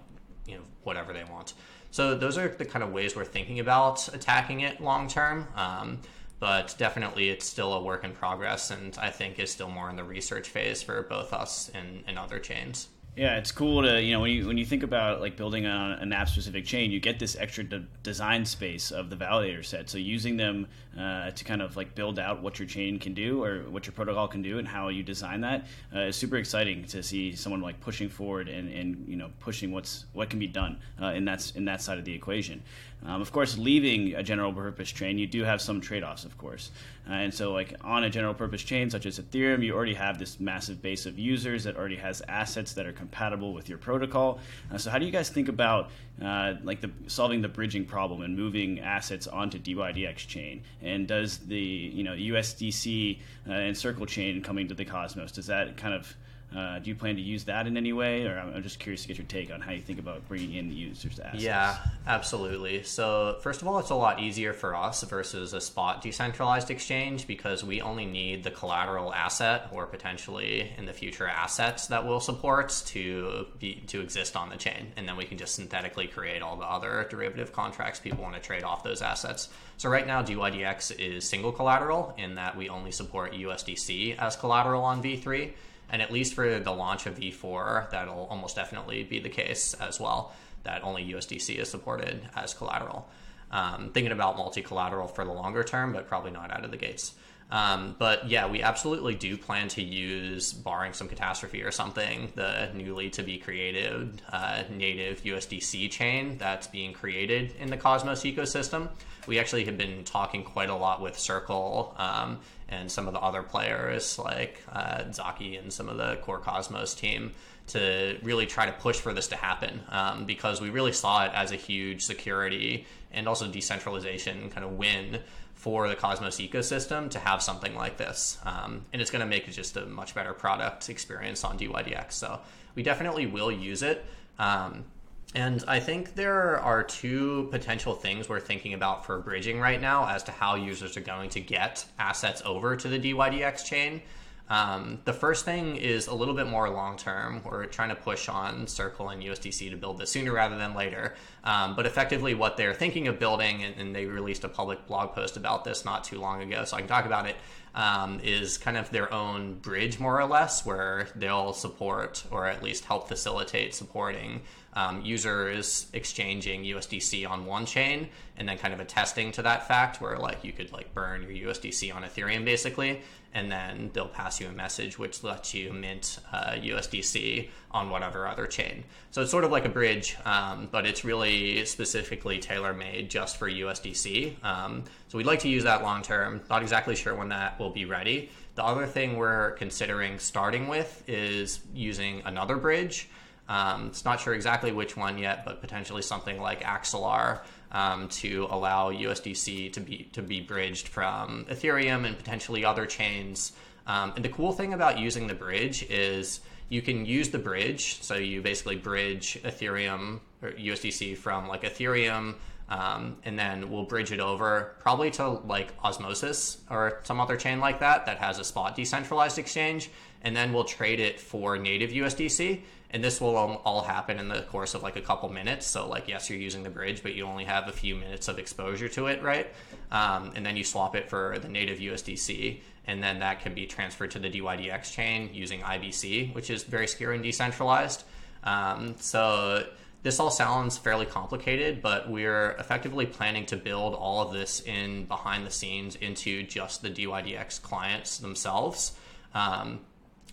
you 0.46 0.56
know 0.56 0.64
whatever 0.84 1.14
they 1.14 1.24
want. 1.24 1.54
So 1.92 2.16
those 2.16 2.38
are 2.38 2.48
the 2.48 2.66
kind 2.66 2.84
of 2.84 2.92
ways 2.92 3.16
we're 3.16 3.26
thinking 3.26 3.60
about 3.60 4.08
attacking 4.14 4.62
it 4.62 4.82
long 4.82 5.08
term. 5.08 5.48
Um, 5.56 6.00
but 6.40 6.74
definitely 6.80 7.30
it's 7.30 7.46
still 7.46 7.72
a 7.74 7.84
work 7.84 8.04
in 8.04 8.14
progress, 8.14 8.72
and 8.72 8.98
I 9.00 9.12
think 9.12 9.38
is 9.38 9.52
still 9.52 9.70
more 9.70 9.92
in 9.92 9.96
the 9.96 10.04
research 10.04 10.50
phase 10.50 10.82
for 10.82 11.04
both 11.04 11.34
us 11.34 11.70
and, 11.76 12.04
and 12.08 12.18
other 12.18 12.40
chains. 12.40 12.88
Yeah, 13.14 13.36
it's 13.36 13.52
cool 13.52 13.82
to 13.82 14.02
you 14.02 14.14
know 14.14 14.22
when 14.22 14.32
you 14.32 14.48
when 14.48 14.58
you 14.58 14.66
think 14.66 14.84
about 14.84 15.20
like 15.20 15.36
building 15.36 15.66
on 15.66 15.92
an 15.92 16.14
app 16.14 16.30
specific 16.30 16.64
chain, 16.64 16.92
you 16.92 17.02
get 17.02 17.20
this 17.20 17.36
extra 17.36 17.66
de- 17.66 17.86
design 18.04 18.46
space 18.46 18.90
of 18.90 19.10
the 19.10 19.18
validator 19.18 19.66
set. 19.66 19.90
So 19.90 19.98
using 19.98 20.38
them 20.38 20.66
uh, 20.98 21.32
to 21.32 21.44
kind 21.44 21.62
of 21.62 21.76
like 21.76 21.94
build 21.94 22.20
out 22.20 22.42
what 22.42 22.58
your 22.58 22.70
chain 22.70 23.00
can 23.00 23.14
do 23.14 23.44
or 23.44 23.64
what 23.70 23.86
your 23.86 23.92
protocol 23.92 24.30
can 24.30 24.42
do 24.42 24.60
and 24.60 24.68
how 24.68 24.88
you 24.88 25.04
design 25.04 25.42
that 25.42 25.68
uh, 25.94 26.00
is 26.00 26.16
super 26.16 26.38
exciting 26.38 26.86
to 26.86 27.04
see 27.04 27.36
someone 27.36 27.62
like 27.62 27.82
pushing 27.82 28.08
forward 28.08 28.48
and, 28.48 28.72
and 28.72 29.06
you 29.10 29.18
know 29.18 29.30
pushing 29.42 29.74
what's 29.74 30.06
what 30.14 30.30
can 30.30 30.40
be 30.40 30.48
done 30.48 30.80
uh, 31.02 31.08
in 31.08 31.26
that 31.26 31.52
in 31.54 31.66
that 31.66 31.82
side 31.82 31.98
of 31.98 32.06
the 32.06 32.14
equation. 32.14 32.64
Um, 33.06 33.22
of 33.22 33.32
course, 33.32 33.58
leaving 33.58 34.14
a 34.14 34.22
general 34.22 34.54
purpose 34.54 34.92
chain, 34.92 35.18
you 35.18 35.26
do 35.26 35.44
have 35.44 35.60
some 35.60 35.82
trade 35.82 36.04
offs, 36.04 36.24
of 36.24 36.38
course. 36.38 36.72
Uh, 37.10 37.14
and 37.14 37.34
so, 37.34 37.52
like 37.52 37.74
on 37.84 38.04
a 38.04 38.10
general 38.10 38.34
purpose 38.34 38.62
chain 38.62 38.90
such 38.90 39.08
as 39.08 39.20
Ethereum, 39.20 39.64
you 39.64 39.74
already 39.74 39.96
have 39.96 40.20
this 40.20 40.40
massive 40.40 40.82
base 40.82 41.08
of 41.08 41.18
users 41.18 41.64
that 41.64 41.76
already 41.76 41.96
has 41.96 42.22
assets 42.28 42.74
that 42.74 42.86
are 42.86 42.92
compatible 42.94 43.54
with 43.54 43.68
your 43.68 43.80
protocol. 43.80 44.40
Uh, 44.72 44.78
so, 44.78 44.92
how 44.92 45.00
do 45.00 45.06
you 45.06 45.12
guys 45.12 45.30
think 45.30 45.48
about 45.48 45.90
uh, 46.24 46.54
like 46.64 46.80
the 46.80 46.92
solving 47.08 47.42
the 47.42 47.50
bridging 47.50 47.86
problem 47.86 48.22
and 48.22 48.38
moving 48.38 48.80
assets 48.82 49.26
onto 49.26 49.58
DYDX 49.58 50.18
chain? 50.18 50.62
And 50.82 51.08
does 51.08 51.40
the 51.40 51.60
you 51.60 52.04
know 52.04 52.14
USDC 52.14 53.20
uh, 53.48 53.52
and 53.52 53.76
Circle 53.76 54.06
chain 54.06 54.44
coming 54.44 54.68
to 54.68 54.76
the 54.76 54.86
Cosmos 54.86 55.32
does 55.32 55.48
that 55.48 55.76
kind 55.76 55.96
of 55.96 56.16
uh, 56.56 56.80
do 56.80 56.90
you 56.90 56.96
plan 56.96 57.16
to 57.16 57.22
use 57.22 57.46
that 57.46 57.66
in 57.66 57.78
any 57.78 57.94
way, 57.94 58.26
or 58.26 58.38
I'm 58.38 58.62
just 58.62 58.78
curious 58.78 59.04
to 59.04 59.08
get 59.08 59.18
your 59.18 59.28
take 59.28 59.54
on 59.54 59.62
how 59.62 59.72
you 59.72 59.80
think 59.80 60.00
about 60.00 60.28
bringing 60.28 60.56
in 60.56 60.68
the 60.68 60.76
users' 60.76 61.18
assets? 61.18 61.42
Yeah, 61.42 61.78
absolutely. 62.06 62.84
So 62.84 63.38
first 63.42 63.62
of 63.62 63.70
all, 63.70 63.80
it's 63.80 63.90
a 63.90 63.96
lot 63.96 64.20
easier 64.20 64.52
for 64.52 64.76
us 64.76 65.02
versus 65.04 65.54
a 65.54 65.62
spot 65.62 66.02
decentralized 66.02 66.70
exchange 66.70 67.26
because 67.26 67.64
we 67.64 67.80
only 67.80 68.06
need 68.06 68.44
the 68.44 68.52
collateral 68.52 69.14
asset 69.14 69.70
or 69.72 69.86
potentially 69.86 70.74
in 70.78 70.86
the 70.86 70.92
future 70.92 71.26
assets 71.26 71.88
that 71.88 72.06
we'll 72.06 72.20
support 72.20 72.84
to 72.88 73.48
be 73.60 73.76
to 73.88 74.02
exist 74.02 74.36
on 74.36 74.50
the 74.50 74.58
chain, 74.58 74.92
and 74.98 75.08
then 75.08 75.16
we 75.16 75.24
can 75.24 75.38
just 75.38 75.56
synthetically 75.56 76.08
create 76.08 76.42
all 76.42 76.58
the 76.58 76.66
other 76.66 77.08
derivative 77.10 77.54
contracts 77.54 78.00
people 78.00 78.24
want 78.24 78.36
to 78.36 78.42
trade 78.42 78.64
off 78.64 78.84
those 78.84 79.02
assets. 79.02 79.48
So 79.78 79.90
right 79.90 80.06
now, 80.06 80.22
DYDX 80.22 81.00
is 81.00 81.28
single 81.28 81.54
collateral 81.54 82.14
in 82.18 82.36
that 82.36 82.58
we 82.58 82.68
only 82.68 82.92
support 82.92 83.32
USDC 83.32 84.18
as 84.18 84.36
collateral 84.36 84.84
on 84.84 85.02
V3 85.02 85.54
and 85.92 86.02
at 86.02 86.12
least 86.12 86.34
for 86.34 86.60
the 86.60 86.72
launch 86.72 87.06
of 87.06 87.20
V4, 87.20 87.92
that'll 87.92 88.26
almost 88.30 88.56
definitely 88.56 89.04
be 89.04 89.20
the 89.20 89.30
case 89.30 89.76
as 89.76 90.00
well, 90.00 90.34
that 90.64 90.84
only 90.84 91.04
USDC 91.04 91.58
is 91.58 91.70
supported 91.70 92.22
as 92.36 92.54
collateral. 92.54 93.08
Um, 93.52 93.92
thinking 93.94 94.14
about 94.14 94.38
multi 94.38 94.62
collateral 94.62 95.08
for 95.08 95.26
the 95.26 95.32
longer 95.34 95.64
term, 95.64 95.92
but 95.92 96.08
probably 96.08 96.32
not 96.32 96.52
out 96.52 96.64
of 96.64 96.72
the 96.72 96.78
gates. 96.78 97.14
Um, 97.52 97.98
but 98.00 98.30
yeah, 98.30 98.48
we 98.48 98.64
absolutely 98.64 99.14
do 99.14 99.36
plan 99.36 99.68
to 99.70 99.84
use, 99.84 100.54
barring 100.54 100.94
some 100.94 101.10
catastrophe 101.10 101.62
or 101.64 101.72
something, 101.72 102.32
the 102.36 102.70
newly 102.74 103.10
to 103.12 103.24
be 103.24 103.38
created 103.38 104.22
uh, 104.32 104.64
native 104.70 105.22
USDC 105.24 105.92
chain 105.92 106.38
that's 106.38 106.68
being 106.68 106.94
created 106.94 107.54
in 107.60 107.70
the 107.70 107.76
Cosmos 107.76 108.24
ecosystem. 108.24 108.88
We 109.28 109.38
actually 109.38 109.66
have 109.66 109.78
been 109.78 110.06
talking 110.06 110.44
quite 110.44 110.70
a 110.70 110.76
lot 110.76 111.02
with 111.02 111.20
Circle 111.20 111.94
um, 111.98 112.40
and 112.72 112.92
some 112.92 113.08
of 113.08 113.14
the 113.14 113.20
other 113.20 113.44
players 113.44 114.18
like 114.18 114.64
uh, 114.72 115.04
Zaki 115.12 115.58
and 115.58 115.72
some 115.72 115.90
of 115.90 115.98
the 115.98 116.16
core 116.24 116.40
Cosmos 116.40 116.96
team 116.96 117.32
to 117.68 118.18
really 118.24 118.46
try 118.46 118.66
to 118.66 118.72
push 118.72 118.98
for 118.98 119.14
this 119.14 119.28
to 119.28 119.36
happen 119.36 119.82
um, 119.90 120.26
because 120.26 120.60
we 120.60 120.70
really 120.70 120.92
saw 120.92 121.26
it 121.26 121.32
as 121.34 121.52
a 121.52 121.56
huge 121.56 122.02
security 122.02 122.86
and 123.12 123.28
also 123.28 123.48
decentralization 123.48 124.50
kind 124.50 124.66
of 124.66 124.72
win 124.74 125.20
for 125.54 125.88
the 125.88 125.96
Cosmos 125.96 126.38
ecosystem 126.38 127.10
to 127.12 127.20
have 127.20 127.42
something 127.42 127.76
like 127.76 127.98
this. 127.98 128.40
Um, 128.44 128.86
and 128.92 129.02
it's 129.02 129.12
going 129.12 129.20
to 129.20 129.28
make 129.28 129.50
just 129.52 129.78
a 129.78 129.86
much 129.86 130.16
better 130.16 130.34
product 130.34 130.90
experience 130.90 131.44
on 131.44 131.60
DYDX. 131.60 132.14
So 132.14 132.40
we 132.74 132.82
definitely 132.82 133.28
will 133.28 133.52
use 133.52 133.84
it. 133.84 134.04
Um, 134.40 134.86
and 135.34 135.64
I 135.68 135.80
think 135.80 136.16
there 136.16 136.60
are 136.60 136.84
two 136.84 137.48
potential 137.52 137.94
things 137.94 138.28
we're 138.28 138.42
thinking 138.42 138.74
about 138.74 139.06
for 139.06 139.20
bridging 139.20 139.60
right 139.60 139.80
now 139.80 140.08
as 140.08 140.24
to 140.24 140.32
how 140.32 140.56
users 140.56 140.98
are 140.98 141.02
going 141.02 141.30
to 141.32 141.40
get 141.40 141.86
assets 141.98 142.42
over 142.46 142.76
to 142.76 142.88
the 142.88 143.00
DYDX 143.00 143.66
chain. 143.66 144.02
Um, 144.50 145.00
the 145.06 145.14
first 145.14 145.46
thing 145.46 145.78
is 145.78 146.08
a 146.08 146.14
little 146.14 146.34
bit 146.34 146.46
more 146.46 146.70
long 146.70 146.98
term. 146.98 147.42
We're 147.46 147.68
trying 147.68 147.88
to 147.88 147.96
push 147.96 148.28
on 148.28 148.68
Circle 148.68 149.08
and 149.08 149.24
USDC 149.24 149.70
to 149.70 149.78
build 149.78 149.98
this 149.98 150.10
sooner 150.10 150.34
rather 150.34 150.58
than 150.58 150.76
later. 150.76 151.16
Um, 151.46 151.74
but 151.78 151.86
effectively, 151.86 152.34
what 152.34 152.58
they're 152.58 152.74
thinking 152.74 153.08
of 153.08 153.18
building, 153.18 153.64
and, 153.64 153.76
and, 153.78 153.96
they 153.96 154.06
released 154.08 154.44
a 154.44 154.50
public 154.50 154.86
blog 154.88 155.16
post 155.16 155.38
about 155.38 155.64
this 155.64 155.86
not 155.86 156.04
too 156.04 156.20
long 156.20 156.42
ago, 156.42 156.66
so 156.66 156.76
I 156.76 156.82
can 156.82 156.90
talk 156.90 157.06
about 157.06 157.28
it. 157.28 157.38
Um, 157.74 158.20
is 158.22 158.58
kind 158.58 158.76
of 158.76 158.90
their 158.90 159.14
own 159.14 159.54
bridge, 159.54 159.98
more 159.98 160.20
or 160.20 160.26
less, 160.26 160.66
where 160.66 161.08
they'll 161.16 161.54
support 161.54 162.26
or 162.30 162.46
at 162.46 162.62
least 162.62 162.84
help 162.84 163.08
facilitate 163.08 163.74
supporting 163.74 164.42
um, 164.74 165.02
users 165.04 165.88
exchanging 165.94 166.64
USDC 166.64 167.30
on 167.30 167.46
one 167.46 167.66
chain 167.66 168.10
and 168.38 168.48
then 168.48 168.58
kind 168.58 168.74
of 168.74 168.80
attesting 168.80 169.32
to 169.34 169.42
that 169.42 169.68
fact 169.68 170.02
where 170.02 170.18
like 170.18 170.44
you 170.44 170.54
could 170.54 170.72
like 170.72 170.94
burn 170.94 171.24
your 171.24 171.50
USDC 171.50 171.94
on 171.94 172.04
Ethereum 172.04 172.46
basically 172.46 173.02
and 173.34 173.52
then 173.52 173.90
they'll 173.94 174.08
pass 174.08 174.40
you 174.42 174.48
a 174.48 174.52
message 174.52 175.00
which 175.00 175.24
lets 175.24 175.54
you 175.54 175.72
mint 175.72 176.20
uh, 176.34 176.52
USDC 176.52 177.50
on 177.72 177.90
whatever 177.90 178.28
other 178.28 178.46
chain. 178.46 178.84
So 179.12 179.22
it's 179.22 179.32
sort 179.32 179.44
of 179.44 179.52
like 179.52 179.66
a 179.66 179.70
bridge, 179.70 180.18
um, 180.26 180.68
but 180.72 180.86
it's 180.86 181.06
really 181.06 181.64
specifically 181.66 182.40
tailor 182.40 182.74
made 182.74 183.10
just 183.10 183.38
for 183.38 183.50
USDC. 183.50 184.44
Um, 184.44 184.84
so 185.08 185.18
we'd 185.18 185.28
like 185.28 185.40
to 185.40 185.50
use 185.50 185.64
that 185.64 185.82
long 185.82 186.02
term. 186.02 186.42
Not 186.50 186.62
exactly 186.62 186.96
sure 186.96 187.16
when 187.16 187.30
that 187.30 187.58
will 187.60 187.70
be 187.70 187.86
ready. 187.86 188.30
The 188.56 188.66
other 188.66 188.86
thing 188.86 189.16
we're 189.16 189.52
considering 189.52 190.20
starting 190.20 190.68
with 190.68 191.04
is 191.08 191.62
using 191.74 192.22
another 192.26 192.58
bridge. 192.58 193.08
Um, 193.52 193.88
it's 193.88 194.06
not 194.06 194.22
sure 194.22 194.34
exactly 194.34 194.72
which 194.72 194.96
one 194.96 195.18
yet, 195.18 195.44
but 195.44 195.60
potentially 195.60 196.02
something 196.02 196.40
like 196.40 196.64
Axelar 196.64 197.42
um, 197.74 198.08
to 198.08 198.48
allow 198.50 198.94
USDC 198.94 199.74
to 199.74 199.80
be 199.82 200.10
to 200.14 200.22
be 200.22 200.40
bridged 200.40 200.88
from 200.88 201.46
Ethereum 201.50 202.06
and 202.06 202.18
potentially 202.18 202.64
other 202.64 202.86
chains. 202.86 203.52
Um, 203.88 204.14
and 204.16 204.24
the 204.24 204.30
cool 204.30 204.54
thing 204.54 204.74
about 204.74 205.00
using 205.00 205.28
the 205.28 205.34
bridge 205.34 205.84
is 205.90 206.40
you 206.70 206.82
can 206.82 207.06
use 207.06 207.30
the 207.30 207.40
bridge. 207.40 208.02
So 208.02 208.16
you 208.16 208.42
basically 208.42 208.78
bridge 208.78 209.38
Ethereum 209.44 210.22
or 210.42 210.52
USDC 210.52 211.18
from 211.18 211.50
like 211.50 211.64
Ethereum. 211.64 212.36
Um, 212.70 213.18
and 213.26 213.38
then 213.38 213.70
we'll 213.70 213.84
bridge 213.84 214.14
it 214.14 214.22
over 214.22 214.78
probably 214.80 215.12
to 215.12 215.28
like 215.28 215.74
Osmosis 215.84 216.60
or 216.70 217.02
some 217.04 217.20
other 217.20 217.36
chain 217.36 217.60
like 217.60 217.82
that 217.82 218.06
that 218.06 218.18
has 218.20 218.40
a 218.40 218.46
spot 218.46 218.78
decentralized 218.78 219.38
exchange. 219.38 219.90
And 220.22 220.34
then 220.38 220.54
we'll 220.54 220.64
trade 220.64 221.02
it 221.02 221.20
for 221.20 221.58
native 221.58 221.90
USDC 221.90 222.62
and 222.92 223.04
this 223.04 223.20
will 223.20 223.36
all 223.36 223.82
happen 223.82 224.20
in 224.20 224.28
the 224.28 224.42
course 224.44 224.74
of 224.74 224.84
like 224.84 224.96
a 224.96 225.02
couple 225.02 225.30
minutes. 225.30 225.66
So 225.66 225.88
like 225.88 226.08
yes 226.08 226.30
you're 226.30 226.40
using 226.40 226.64
the 226.64 226.70
bridge 226.70 227.02
but 227.02 227.16
you 227.16 227.26
only 227.26 227.46
have 227.46 227.68
a 227.68 227.72
few 227.72 227.96
minutes 227.96 228.28
of 228.28 228.38
exposure 228.38 228.90
to 228.90 229.08
it 229.08 229.22
right? 229.24 229.48
Um, 229.92 230.32
and 230.36 230.46
then 230.46 230.58
you 230.58 230.64
swap 230.64 230.96
it 230.96 231.10
for 231.10 231.38
the 231.40 231.48
native 231.48 231.80
usdc 231.80 232.60
and 232.88 233.02
then 233.02 233.20
that 233.20 233.42
can 233.42 233.54
be 233.54 233.66
transferred 233.66 234.12
to 234.12 234.20
the 234.20 234.30
dydx 234.30 234.92
chain 234.92 235.30
using 235.34 235.62
ibc 235.62 236.34
which 236.36 236.50
is 236.50 236.64
very 236.64 236.88
secure 236.88 237.14
and 237.14 237.24
decentralized. 237.24 238.04
Um, 238.44 238.96
so 239.00 239.66
this 240.04 240.20
all 240.20 240.32
sounds 240.32 240.78
fairly 240.78 241.06
complicated 241.06 241.82
but 241.82 242.10
we're 242.10 242.52
effectively 242.52 243.06
planning 243.06 243.46
to 243.48 243.56
build 243.56 243.94
all 243.94 244.22
of 244.22 244.34
this 244.34 244.62
in 244.62 245.06
behind 245.06 245.46
the 245.46 245.52
scenes 245.52 245.96
into 245.96 246.44
just 246.44 246.82
the 246.82 246.90
dydx 246.90 247.62
clients 247.62 248.18
themselves. 248.18 248.94
Um, 249.34 249.80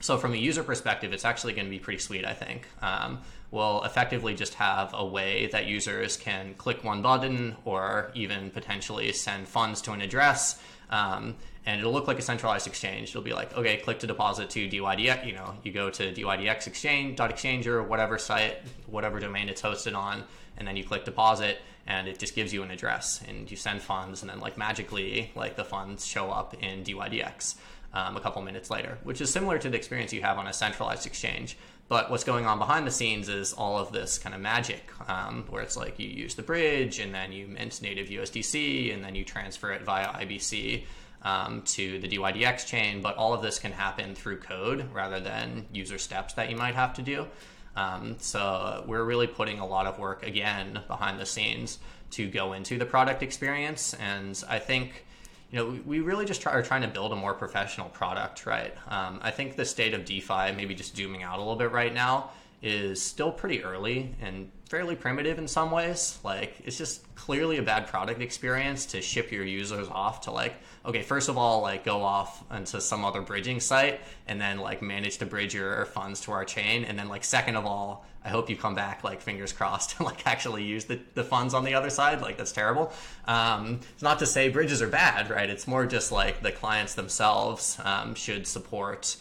so 0.01 0.16
from 0.16 0.33
a 0.33 0.37
user 0.37 0.62
perspective, 0.62 1.12
it's 1.12 1.25
actually 1.25 1.55
going 1.55 1.66
to 1.66 1.70
be 1.70 1.79
pretty 1.79 1.99
sweet, 1.99 2.25
I 2.25 2.35
think. 2.35 2.66
Um, 2.83 3.20
we'll 3.51 3.83
effectively 3.83 4.35
just 4.35 4.55
have 4.55 4.95
a 4.95 5.05
way 5.05 5.49
that 5.53 5.66
users 5.66 6.16
can 6.16 6.55
click 6.55 6.85
one 6.85 7.03
button 7.03 7.57
or 7.65 8.11
even 8.15 8.51
potentially 8.51 9.12
send 9.12 9.49
funds 9.49 9.81
to 9.83 9.93
an 9.93 10.01
address. 10.01 10.61
Um, 10.91 11.37
and 11.66 11.81
it'll 11.81 11.93
look 11.93 12.07
like 12.07 12.19
a 12.19 12.23
centralized 12.23 12.66
exchange. 12.66 13.11
It'll 13.11 13.23
be 13.23 13.35
like, 13.35 13.55
okay, 13.57 13.77
click 13.79 13.99
to 13.99 14.07
deposit 14.07 14.49
to 14.51 14.69
DYDX. 14.69 15.27
You 15.27 15.35
know, 15.35 15.55
you 15.62 15.73
go 15.73 15.91
to 15.91 16.12
DYDX 16.12 16.66
exchange, 16.66 17.20
.exchange 17.20 17.66
or 17.66 17.83
whatever 17.83 18.19
site, 18.19 18.59
whatever 18.87 19.20
domain 19.20 19.49
it's 19.49 19.61
hosted 19.61 19.95
on, 19.97 20.25
and 20.57 20.66
then 20.66 20.77
you 20.77 20.85
click 20.85 21.05
deposit, 21.05 21.59
and 21.87 22.09
it 22.09 22.19
just 22.19 22.35
gives 22.35 22.55
you 22.55 22.62
an 22.62 22.70
address, 22.70 23.23
and 23.29 23.51
you 23.51 23.57
send 23.57 23.83
funds, 23.83 24.23
and 24.23 24.31
then 24.31 24.41
like 24.41 24.57
magically, 24.57 25.31
like 25.35 25.57
the 25.57 25.65
funds 25.65 26.07
show 26.07 26.31
up 26.31 26.55
in 26.62 26.85
DYDX 26.85 27.57
um, 27.93 28.16
a 28.16 28.20
couple 28.20 28.43
minutes 28.43 28.70
later, 28.70 28.98
which 29.02 29.20
is 29.20 29.31
similar 29.31 29.59
to 29.59 29.70
the 29.70 29.77
experience 29.77 30.12
you 30.12 30.23
have 30.23 30.39
on 30.39 30.47
a 30.47 30.52
centralized 30.52 31.06
exchange. 31.06 31.56
But 31.89 32.10
what's 32.10 32.24
going 32.24 32.44
on 32.44 32.59
behind 32.59 32.86
the 32.86 32.90
scenes 32.90 33.31
is 33.31 33.55
all 33.55 33.78
of 33.78 33.93
this 33.93 34.19
kind 34.19 34.35
of 34.35 34.43
magic, 34.43 34.90
um, 35.09 35.44
where 35.48 35.62
it's 35.62 35.77
like 35.77 35.98
you 35.98 36.09
use 36.09 36.35
the 36.35 36.43
bridge 36.43 36.98
and 36.98 37.15
then 37.15 37.32
you 37.32 37.48
mint 37.48 37.81
native 37.81 38.09
USDC 38.09 38.93
and 38.93 39.02
then 39.02 39.15
you 39.15 39.24
transfer 39.24 39.73
it 39.73 39.82
via 39.82 40.09
IBC 40.09 40.85
um, 41.23 41.62
to 41.62 41.98
the 41.98 42.09
DYDX 42.09 42.66
chain. 42.66 43.01
But 43.01 43.16
all 43.16 43.32
of 43.32 43.40
this 43.40 43.59
can 43.59 43.73
happen 43.73 44.15
through 44.15 44.40
code 44.40 44.93
rather 44.93 45.19
than 45.19 45.66
user 45.73 45.97
steps 45.97 46.35
that 46.35 46.51
you 46.51 46.56
might 46.56 46.74
have 46.74 46.93
to 46.94 47.02
do. 47.02 47.27
Um, 47.74 48.16
so 48.19 48.85
we're 48.86 49.05
really 49.05 49.27
putting 49.27 49.60
a 49.60 49.66
lot 49.66 49.86
of 49.86 49.98
work 49.98 50.27
again 50.27 50.81
behind 50.89 51.19
the 51.19 51.27
scenes 51.27 51.78
to 52.10 52.28
go 52.28 52.52
into 52.52 52.77
the 52.77 52.86
product 52.86 53.23
experience. 53.23 53.94
And 53.94 54.43
I 54.48 54.59
think 54.59 55.06
you 55.51 55.59
know, 55.59 55.81
we 55.87 56.01
really 56.01 56.27
just 56.27 56.43
try, 56.43 56.53
are 56.53 56.62
trying 56.62 56.83
to 56.83 56.89
build 56.89 57.12
a 57.12 57.16
more 57.16 57.35
professional 57.35 57.89
product, 57.89 58.45
right? 58.45 58.75
Um, 58.89 59.19
I 59.23 59.31
think 59.31 59.57
the 59.57 59.65
state 59.65 59.95
of 59.95 60.05
DeFi, 60.05 60.53
maybe 60.53 60.75
just 60.75 60.97
zooming 60.97 61.23
out 61.23 61.37
a 61.37 61.41
little 61.41 61.57
bit 61.57 61.73
right 61.73 61.93
now, 61.93 62.31
is 62.61 63.01
still 63.01 63.31
pretty 63.31 63.62
early 63.62 64.15
and 64.20 64.51
fairly 64.69 64.97
primitive 64.97 65.39
in 65.39 65.49
some 65.49 65.70
ways. 65.70 66.19
Like 66.25 66.57
it's 66.65 66.77
just 66.77 67.15
clearly 67.15 67.59
a 67.59 67.62
bad 67.62 67.87
product 67.87 68.20
experience 68.20 68.87
to 68.87 69.01
ship 69.01 69.31
your 69.31 69.45
users 69.45 69.89
off 69.89 70.23
to 70.23 70.33
like, 70.33 70.57
okay, 70.85 71.03
first 71.03 71.29
of 71.29 71.39
all, 71.39 71.62
like 71.62 71.85
go 71.85 72.03
off 72.03 72.45
into 72.53 72.81
some 72.81 73.05
other 73.05 73.23
bridging 73.23 73.61
site 73.61 74.01
and 74.27 74.41
then 74.41 74.59
like 74.59 74.83
manage 74.83 75.19
to 75.19 75.27
bridge 75.27 75.55
your 75.55 75.85
funds 75.87 76.20
to 76.23 76.33
our 76.33 76.45
chain. 76.45 76.85
And 76.85 76.99
then 76.99 77.09
like 77.09 77.25
second 77.25 77.57
of 77.57 77.65
all, 77.65 78.05
I 78.24 78.31
hope 78.31 78.51
you 78.51 78.57
come 78.57 78.74
back 78.74 79.05
like 79.05 79.20
fingers 79.20 79.53
crossed 79.53 79.97
and 79.99 80.07
like 80.07 80.27
actually 80.27 80.65
use 80.65 80.85
the, 80.85 81.01
the 81.15 81.24
funds 81.24 81.55
on 81.55 81.65
the 81.65 81.74
other 81.74 81.90
side. 81.90 82.20
Like 82.20 82.36
that's 82.36 82.53
terrible. 82.53 82.93
Um, 83.27 83.81
it's 83.93 84.03
not 84.03 84.19
to 84.20 84.27
say 84.27 84.49
bridges 84.49 84.82
are 84.82 84.89
bad, 84.89 85.31
right? 85.31 85.49
It's 85.49 85.66
more 85.66 85.86
just 85.86 86.12
like 86.12 86.43
the 86.43 86.53
clients 86.53 86.95
themselves 86.95 87.78
um, 87.85 88.15
should 88.15 88.47
support 88.47 89.16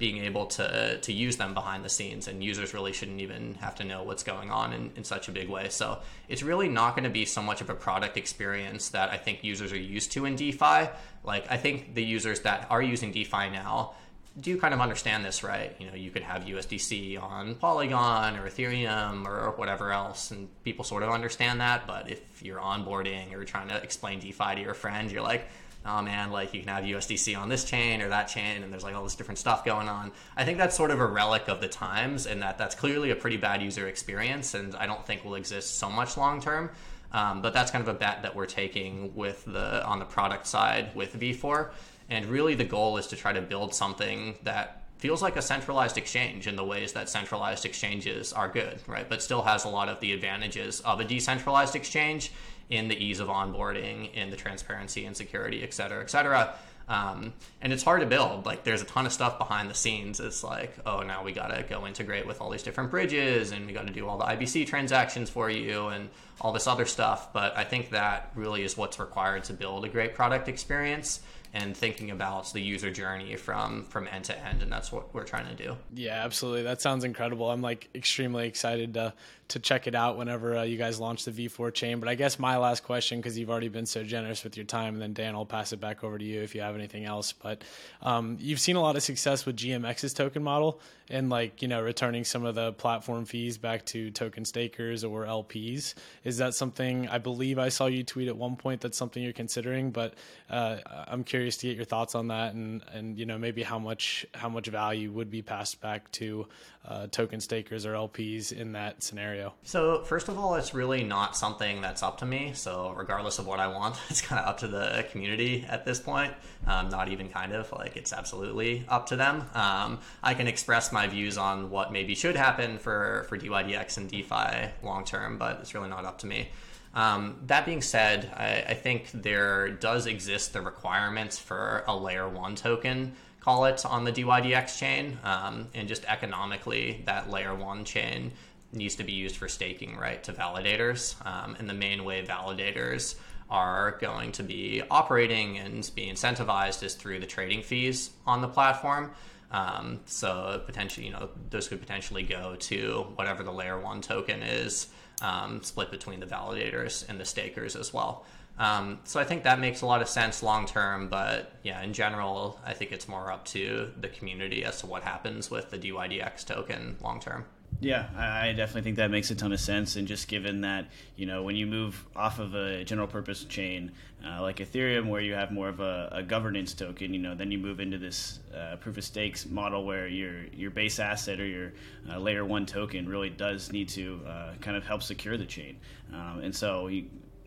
being 0.00 0.24
able 0.24 0.46
to 0.46 0.98
to 1.02 1.12
use 1.12 1.36
them 1.36 1.52
behind 1.52 1.84
the 1.84 1.88
scenes 1.88 2.26
and 2.26 2.42
users 2.42 2.72
really 2.72 2.92
shouldn't 2.92 3.20
even 3.20 3.54
have 3.56 3.74
to 3.74 3.84
know 3.84 4.02
what's 4.02 4.22
going 4.22 4.50
on 4.50 4.72
in, 4.72 4.90
in 4.96 5.04
such 5.04 5.28
a 5.28 5.30
big 5.30 5.48
way 5.48 5.68
so 5.68 5.98
it's 6.26 6.42
really 6.42 6.68
not 6.68 6.96
going 6.96 7.04
to 7.04 7.10
be 7.10 7.26
so 7.26 7.42
much 7.42 7.60
of 7.60 7.68
a 7.68 7.74
product 7.74 8.16
experience 8.16 8.88
that 8.88 9.10
i 9.10 9.18
think 9.18 9.44
users 9.44 9.72
are 9.72 9.78
used 9.78 10.10
to 10.10 10.24
in 10.24 10.34
defi 10.36 10.88
like 11.22 11.44
i 11.50 11.56
think 11.56 11.94
the 11.94 12.02
users 12.02 12.40
that 12.40 12.66
are 12.70 12.80
using 12.80 13.12
defi 13.12 13.50
now 13.50 13.92
do 14.38 14.50
you 14.50 14.58
kind 14.58 14.72
of 14.72 14.80
understand 14.80 15.24
this 15.24 15.42
right 15.42 15.74
you 15.78 15.86
know 15.86 15.94
you 15.94 16.10
could 16.10 16.22
have 16.22 16.44
usdc 16.44 17.20
on 17.20 17.54
polygon 17.56 18.36
or 18.36 18.48
ethereum 18.48 19.26
or 19.26 19.50
whatever 19.56 19.92
else 19.92 20.30
and 20.30 20.48
people 20.62 20.84
sort 20.84 21.02
of 21.02 21.10
understand 21.10 21.60
that 21.60 21.86
but 21.86 22.10
if 22.10 22.42
you're 22.42 22.60
onboarding 22.60 23.32
or 23.32 23.44
trying 23.44 23.68
to 23.68 23.76
explain 23.82 24.20
defi 24.20 24.54
to 24.54 24.60
your 24.60 24.74
friend 24.74 25.10
you're 25.10 25.22
like 25.22 25.48
oh 25.86 26.02
man, 26.02 26.30
like 26.30 26.52
you 26.52 26.60
can 26.60 26.68
have 26.68 26.84
USDC 26.84 27.38
on 27.38 27.48
this 27.48 27.64
chain 27.64 28.02
or 28.02 28.08
that 28.08 28.24
chain, 28.24 28.62
and 28.62 28.72
there's 28.72 28.84
like 28.84 28.94
all 28.94 29.04
this 29.04 29.14
different 29.14 29.38
stuff 29.38 29.64
going 29.64 29.88
on. 29.88 30.12
I 30.36 30.44
think 30.44 30.58
that's 30.58 30.76
sort 30.76 30.90
of 30.90 31.00
a 31.00 31.06
relic 31.06 31.48
of 31.48 31.60
the 31.60 31.68
times, 31.68 32.26
and 32.26 32.42
that 32.42 32.58
that's 32.58 32.74
clearly 32.74 33.10
a 33.10 33.16
pretty 33.16 33.36
bad 33.36 33.62
user 33.62 33.88
experience, 33.88 34.54
and 34.54 34.74
I 34.76 34.86
don't 34.86 35.04
think 35.06 35.24
will 35.24 35.34
exist 35.34 35.78
so 35.78 35.90
much 35.90 36.16
long 36.16 36.40
term. 36.40 36.70
Um, 37.12 37.42
but 37.42 37.52
that's 37.52 37.72
kind 37.72 37.82
of 37.82 37.88
a 37.88 37.98
bet 37.98 38.22
that 38.22 38.36
we're 38.36 38.46
taking 38.46 39.14
with 39.16 39.44
the 39.44 39.84
on 39.84 39.98
the 39.98 40.04
product 40.04 40.46
side 40.46 40.94
with 40.94 41.18
V4, 41.18 41.70
and 42.10 42.26
really 42.26 42.54
the 42.54 42.64
goal 42.64 42.98
is 42.98 43.06
to 43.08 43.16
try 43.16 43.32
to 43.32 43.40
build 43.40 43.74
something 43.74 44.36
that 44.42 44.82
feels 44.98 45.22
like 45.22 45.36
a 45.36 45.42
centralized 45.42 45.96
exchange 45.96 46.46
in 46.46 46.56
the 46.56 46.64
ways 46.64 46.92
that 46.92 47.08
centralized 47.08 47.64
exchanges 47.64 48.32
are 48.34 48.48
good, 48.48 48.78
right? 48.86 49.08
But 49.08 49.22
still 49.22 49.42
has 49.42 49.64
a 49.64 49.68
lot 49.68 49.88
of 49.88 50.00
the 50.00 50.12
advantages 50.12 50.80
of 50.80 51.00
a 51.00 51.04
decentralized 51.04 51.74
exchange 51.74 52.32
in 52.68 52.88
the 52.88 53.02
ease 53.02 53.18
of 53.18 53.28
onboarding, 53.28 54.12
in 54.12 54.30
the 54.30 54.36
transparency 54.36 55.06
and 55.06 55.16
security, 55.16 55.62
et 55.62 55.72
cetera, 55.72 56.02
et 56.02 56.10
cetera. 56.10 56.54
Um, 56.86 57.32
and 57.62 57.72
it's 57.72 57.84
hard 57.84 58.00
to 58.00 58.06
build. 58.06 58.44
Like 58.44 58.64
there's 58.64 58.82
a 58.82 58.84
ton 58.84 59.06
of 59.06 59.12
stuff 59.12 59.38
behind 59.38 59.70
the 59.70 59.74
scenes. 59.74 60.18
It's 60.20 60.42
like, 60.42 60.76
oh, 60.84 61.02
now 61.02 61.22
we 61.22 61.32
gotta 61.32 61.62
go 61.62 61.86
integrate 61.86 62.26
with 62.26 62.40
all 62.40 62.50
these 62.50 62.64
different 62.64 62.90
bridges, 62.90 63.52
and 63.52 63.66
we 63.66 63.72
got 63.72 63.86
to 63.86 63.92
do 63.92 64.08
all 64.08 64.18
the 64.18 64.24
IBC 64.24 64.66
transactions 64.66 65.30
for 65.30 65.48
you, 65.48 65.86
and 65.86 66.10
all 66.40 66.52
this 66.52 66.66
other 66.66 66.86
stuff. 66.86 67.32
But 67.32 67.56
I 67.56 67.64
think 67.64 67.90
that 67.90 68.32
really 68.34 68.64
is 68.64 68.76
what's 68.76 68.98
required 68.98 69.44
to 69.44 69.52
build 69.52 69.84
a 69.84 69.88
great 69.88 70.14
product 70.14 70.48
experience 70.48 71.20
and 71.52 71.76
thinking 71.76 72.10
about 72.10 72.52
the 72.52 72.60
user 72.60 72.90
journey 72.90 73.36
from 73.36 73.84
from 73.84 74.08
end 74.08 74.24
to 74.24 74.46
end 74.46 74.62
and 74.62 74.70
that's 74.70 74.92
what 74.92 75.12
we're 75.14 75.24
trying 75.24 75.48
to 75.54 75.62
do. 75.62 75.76
Yeah 75.94 76.22
absolutely. 76.24 76.62
That 76.62 76.80
sounds 76.80 77.04
incredible. 77.04 77.50
I'm 77.50 77.62
like 77.62 77.88
extremely 77.94 78.46
excited 78.46 78.94
to 78.94 79.14
to 79.50 79.58
check 79.58 79.86
it 79.86 79.94
out 79.94 80.16
whenever 80.16 80.58
uh, 80.58 80.62
you 80.62 80.76
guys 80.76 80.98
launch 80.98 81.24
the 81.24 81.30
v4 81.30 81.72
chain. 81.72 82.00
But 82.00 82.08
i 82.08 82.14
guess 82.14 82.38
my 82.38 82.56
last 82.56 82.82
question 82.82 83.18
because 83.18 83.38
you've 83.38 83.50
already 83.50 83.68
been 83.68 83.86
so 83.86 84.02
generous 84.02 84.44
with 84.44 84.56
your 84.56 84.66
time 84.66 84.94
and 84.94 85.02
then 85.02 85.12
dan 85.12 85.34
i'll 85.34 85.46
pass 85.46 85.72
it 85.72 85.80
back 85.80 86.02
over 86.02 86.18
to 86.18 86.24
you 86.24 86.40
if 86.40 86.54
you 86.54 86.60
have 86.62 86.74
anything 86.74 87.04
else. 87.04 87.32
But 87.32 87.62
um, 88.02 88.36
you've 88.40 88.60
seen 88.60 88.76
a 88.76 88.80
lot 88.80 88.96
of 88.96 89.02
success 89.02 89.46
with 89.46 89.56
gmx's 89.56 90.14
token 90.14 90.42
model 90.42 90.80
and 91.10 91.28
like 91.28 91.60
you 91.60 91.68
know 91.68 91.82
returning 91.82 92.24
some 92.24 92.44
of 92.44 92.54
the 92.54 92.72
platform 92.74 93.24
fees 93.24 93.58
back 93.58 93.84
to 93.84 94.10
token 94.12 94.44
stakers 94.44 95.04
or 95.04 95.24
lps 95.24 95.94
is 96.24 96.38
that 96.38 96.54
something 96.54 97.08
i 97.08 97.18
believe 97.18 97.58
i 97.58 97.68
saw 97.68 97.86
you 97.86 98.02
tweet 98.02 98.28
at 98.28 98.36
one 98.36 98.56
point 98.56 98.80
that's 98.80 98.96
something 98.96 99.22
you're 99.22 99.32
considering 99.32 99.90
but 99.90 100.14
uh, 100.48 100.76
i'm 101.08 101.24
curious 101.24 101.56
to 101.56 101.66
get 101.66 101.76
your 101.76 101.84
thoughts 101.84 102.14
on 102.14 102.28
that 102.28 102.54
and 102.54 102.82
and 102.92 103.18
you 103.18 103.26
know 103.26 103.36
maybe 103.36 103.62
how 103.62 103.78
much 103.78 104.24
how 104.34 104.48
much 104.48 104.68
value 104.68 105.10
would 105.10 105.30
be 105.30 105.42
passed 105.42 105.80
back 105.80 106.10
to 106.12 106.46
uh, 106.86 107.06
token 107.08 107.40
stakers 107.40 107.84
or 107.84 107.92
lps 107.92 108.52
in 108.52 108.72
that 108.72 109.02
scenario. 109.02 109.52
So 109.64 110.02
first 110.02 110.28
of 110.28 110.38
all 110.38 110.54
it's 110.54 110.72
really 110.72 111.04
not 111.04 111.36
something 111.36 111.80
that's 111.80 112.02
up 112.02 112.18
to 112.18 112.26
me. 112.26 112.52
So 112.54 112.94
regardless 112.96 113.38
of 113.38 113.46
what 113.46 113.60
i 113.60 113.66
want 113.66 113.96
it's 114.08 114.20
kind 114.20 114.40
of 114.40 114.48
up 114.48 114.58
to 114.58 114.68
the 114.68 115.06
community 115.10 115.64
at 115.68 115.84
this 115.84 116.00
point. 116.00 116.32
Um, 116.66 116.88
not 116.88 117.08
even 117.08 117.28
kind 117.28 117.52
of 117.52 117.70
like 117.72 117.96
it's 117.96 118.12
absolutely 118.12 118.84
up 118.88 119.06
to 119.06 119.16
them. 119.16 119.44
Um, 119.54 119.98
i 120.22 120.34
can 120.34 120.46
express 120.46 120.92
my 120.92 121.06
views 121.06 121.36
on 121.38 121.70
what 121.70 121.92
maybe 121.92 122.14
should 122.14 122.36
happen 122.36 122.78
for 122.78 123.26
for 123.28 123.38
DYDX 123.38 123.98
and 123.98 124.08
DeFi 124.08 124.70
long 124.82 125.04
term, 125.04 125.38
but 125.38 125.58
it's 125.60 125.74
really 125.74 125.88
not 125.88 126.04
up 126.04 126.18
to 126.18 126.26
me. 126.26 126.48
Um, 126.94 127.36
that 127.46 127.66
being 127.66 127.82
said, 127.82 128.32
I, 128.36 128.64
I, 128.70 128.74
think 128.74 129.10
there 129.12 129.68
does 129.68 130.06
exist 130.06 130.52
the 130.52 130.60
requirements 130.60 131.38
for 131.38 131.84
a 131.86 131.96
layer 131.96 132.28
one 132.28 132.56
token, 132.56 133.14
call 133.40 133.64
it, 133.64 133.84
on 133.84 134.04
the 134.04 134.12
DYDX 134.12 134.78
chain. 134.78 135.18
Um, 135.24 135.68
and 135.74 135.88
just 135.88 136.04
economically, 136.04 137.02
that 137.06 137.30
layer 137.30 137.54
one 137.54 137.84
chain 137.84 138.32
needs 138.72 138.94
to 138.96 139.04
be 139.04 139.12
used 139.12 139.36
for 139.36 139.48
staking, 139.48 139.96
right, 139.96 140.22
to 140.24 140.32
validators. 140.32 141.14
Um, 141.26 141.56
and 141.58 141.68
the 141.68 141.74
main 141.74 142.04
way 142.04 142.24
validators 142.24 143.16
are 143.50 143.98
going 144.00 144.30
to 144.32 144.42
be 144.42 144.82
operating 144.90 145.58
and 145.58 145.90
be 145.94 146.06
incentivized 146.06 146.82
is 146.84 146.94
through 146.94 147.18
the 147.18 147.26
trading 147.26 147.62
fees 147.62 148.10
on 148.26 148.40
the 148.40 148.48
platform. 148.48 149.10
Um, 149.50 150.00
so 150.06 150.62
potentially, 150.64 151.06
you 151.06 151.12
know, 151.12 151.30
those 151.50 151.66
could 151.66 151.80
potentially 151.80 152.22
go 152.22 152.54
to 152.56 153.06
whatever 153.16 153.42
the 153.42 153.50
layer 153.50 153.80
one 153.80 154.00
token 154.00 154.42
is, 154.42 154.88
um, 155.22 155.62
split 155.62 155.90
between 155.90 156.20
the 156.20 156.26
validators 156.26 157.08
and 157.08 157.18
the 157.18 157.24
stakers 157.24 157.74
as 157.74 157.92
well. 157.92 158.24
Um, 158.60 158.98
so 159.04 159.18
I 159.18 159.24
think 159.24 159.44
that 159.44 159.58
makes 159.58 159.80
a 159.80 159.86
lot 159.86 160.02
of 160.02 160.08
sense 160.08 160.42
long 160.42 160.66
term, 160.66 161.08
but 161.08 161.54
yeah, 161.62 161.80
in 161.82 161.94
general, 161.94 162.60
I 162.62 162.74
think 162.74 162.92
it's 162.92 163.08
more 163.08 163.32
up 163.32 163.46
to 163.46 163.90
the 163.98 164.08
community 164.08 164.64
as 164.66 164.80
to 164.80 164.86
what 164.86 165.02
happens 165.02 165.50
with 165.50 165.70
the 165.70 165.78
DYDX 165.78 166.44
token 166.44 166.98
long 167.02 167.20
term. 167.20 167.46
Yeah, 167.80 168.08
I 168.14 168.52
definitely 168.52 168.82
think 168.82 168.96
that 168.96 169.10
makes 169.10 169.30
a 169.30 169.34
ton 169.34 169.52
of 169.52 169.60
sense. 169.60 169.96
And 169.96 170.06
just 170.06 170.28
given 170.28 170.60
that, 170.60 170.90
you 171.16 171.24
know, 171.24 171.42
when 171.42 171.56
you 171.56 171.66
move 171.66 172.04
off 172.14 172.38
of 172.38 172.54
a 172.54 172.84
general 172.84 173.06
purpose 173.06 173.44
chain 173.44 173.92
uh, 174.22 174.42
like 174.42 174.58
Ethereum, 174.58 175.08
where 175.08 175.22
you 175.22 175.32
have 175.32 175.50
more 175.50 175.70
of 175.70 175.80
a, 175.80 176.10
a, 176.12 176.22
governance 176.22 176.74
token, 176.74 177.14
you 177.14 177.20
know, 177.20 177.34
then 177.34 177.50
you 177.50 177.56
move 177.56 177.80
into 177.80 177.96
this 177.96 178.40
uh, 178.54 178.76
proof 178.76 178.98
of 178.98 179.04
stakes 179.04 179.46
model 179.46 179.86
where 179.86 180.06
your 180.06 180.44
your 180.52 180.70
base 180.70 180.98
asset 180.98 181.40
or 181.40 181.46
your 181.46 181.72
uh, 182.10 182.18
layer 182.18 182.44
one 182.44 182.66
token 182.66 183.08
really 183.08 183.30
does 183.30 183.72
need 183.72 183.88
to 183.88 184.20
uh, 184.26 184.52
kind 184.60 184.76
of 184.76 184.84
help 184.84 185.02
secure 185.02 185.38
the 185.38 185.46
chain. 185.46 185.78
Um, 186.12 186.40
and 186.42 186.54
so 186.54 186.88
you, 186.88 187.06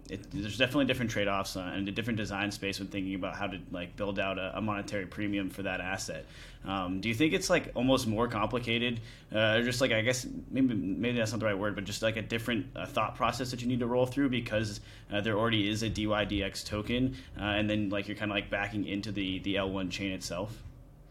it, 0.09 0.29
there's 0.31 0.57
definitely 0.57 0.85
different 0.85 1.11
trade-offs 1.11 1.55
uh, 1.55 1.71
and 1.73 1.87
a 1.87 1.91
different 1.91 2.17
design 2.17 2.51
space 2.51 2.79
when 2.79 2.89
thinking 2.89 3.15
about 3.15 3.35
how 3.35 3.47
to 3.47 3.57
like 3.71 3.95
build 3.95 4.19
out 4.19 4.37
a, 4.37 4.57
a 4.57 4.61
monetary 4.61 5.05
premium 5.05 5.49
for 5.49 5.63
that 5.63 5.79
asset. 5.79 6.25
Um, 6.65 6.99
do 7.01 7.09
you 7.09 7.15
think 7.15 7.33
it's 7.33 7.49
like 7.49 7.71
almost 7.75 8.07
more 8.07 8.27
complicated, 8.27 8.99
uh, 9.33 9.57
or 9.57 9.63
just 9.63 9.81
like 9.81 9.91
I 9.91 10.01
guess 10.01 10.25
maybe 10.49 10.73
maybe 10.73 11.17
that's 11.17 11.31
not 11.31 11.39
the 11.39 11.45
right 11.45 11.57
word, 11.57 11.75
but 11.75 11.85
just 11.85 12.01
like 12.01 12.17
a 12.17 12.21
different 12.21 12.67
uh, 12.75 12.85
thought 12.85 13.15
process 13.15 13.51
that 13.51 13.61
you 13.61 13.67
need 13.67 13.79
to 13.79 13.87
roll 13.87 14.05
through 14.05 14.29
because 14.29 14.81
uh, 15.11 15.21
there 15.21 15.37
already 15.37 15.69
is 15.69 15.83
a 15.83 15.89
DYDX 15.89 16.65
token, 16.65 17.15
uh, 17.39 17.43
and 17.43 17.69
then 17.69 17.89
like 17.89 18.07
you're 18.07 18.17
kind 18.17 18.31
of 18.31 18.35
like 18.35 18.49
backing 18.49 18.85
into 18.85 19.11
the 19.11 19.39
the 19.39 19.55
L1 19.55 19.89
chain 19.89 20.11
itself. 20.11 20.61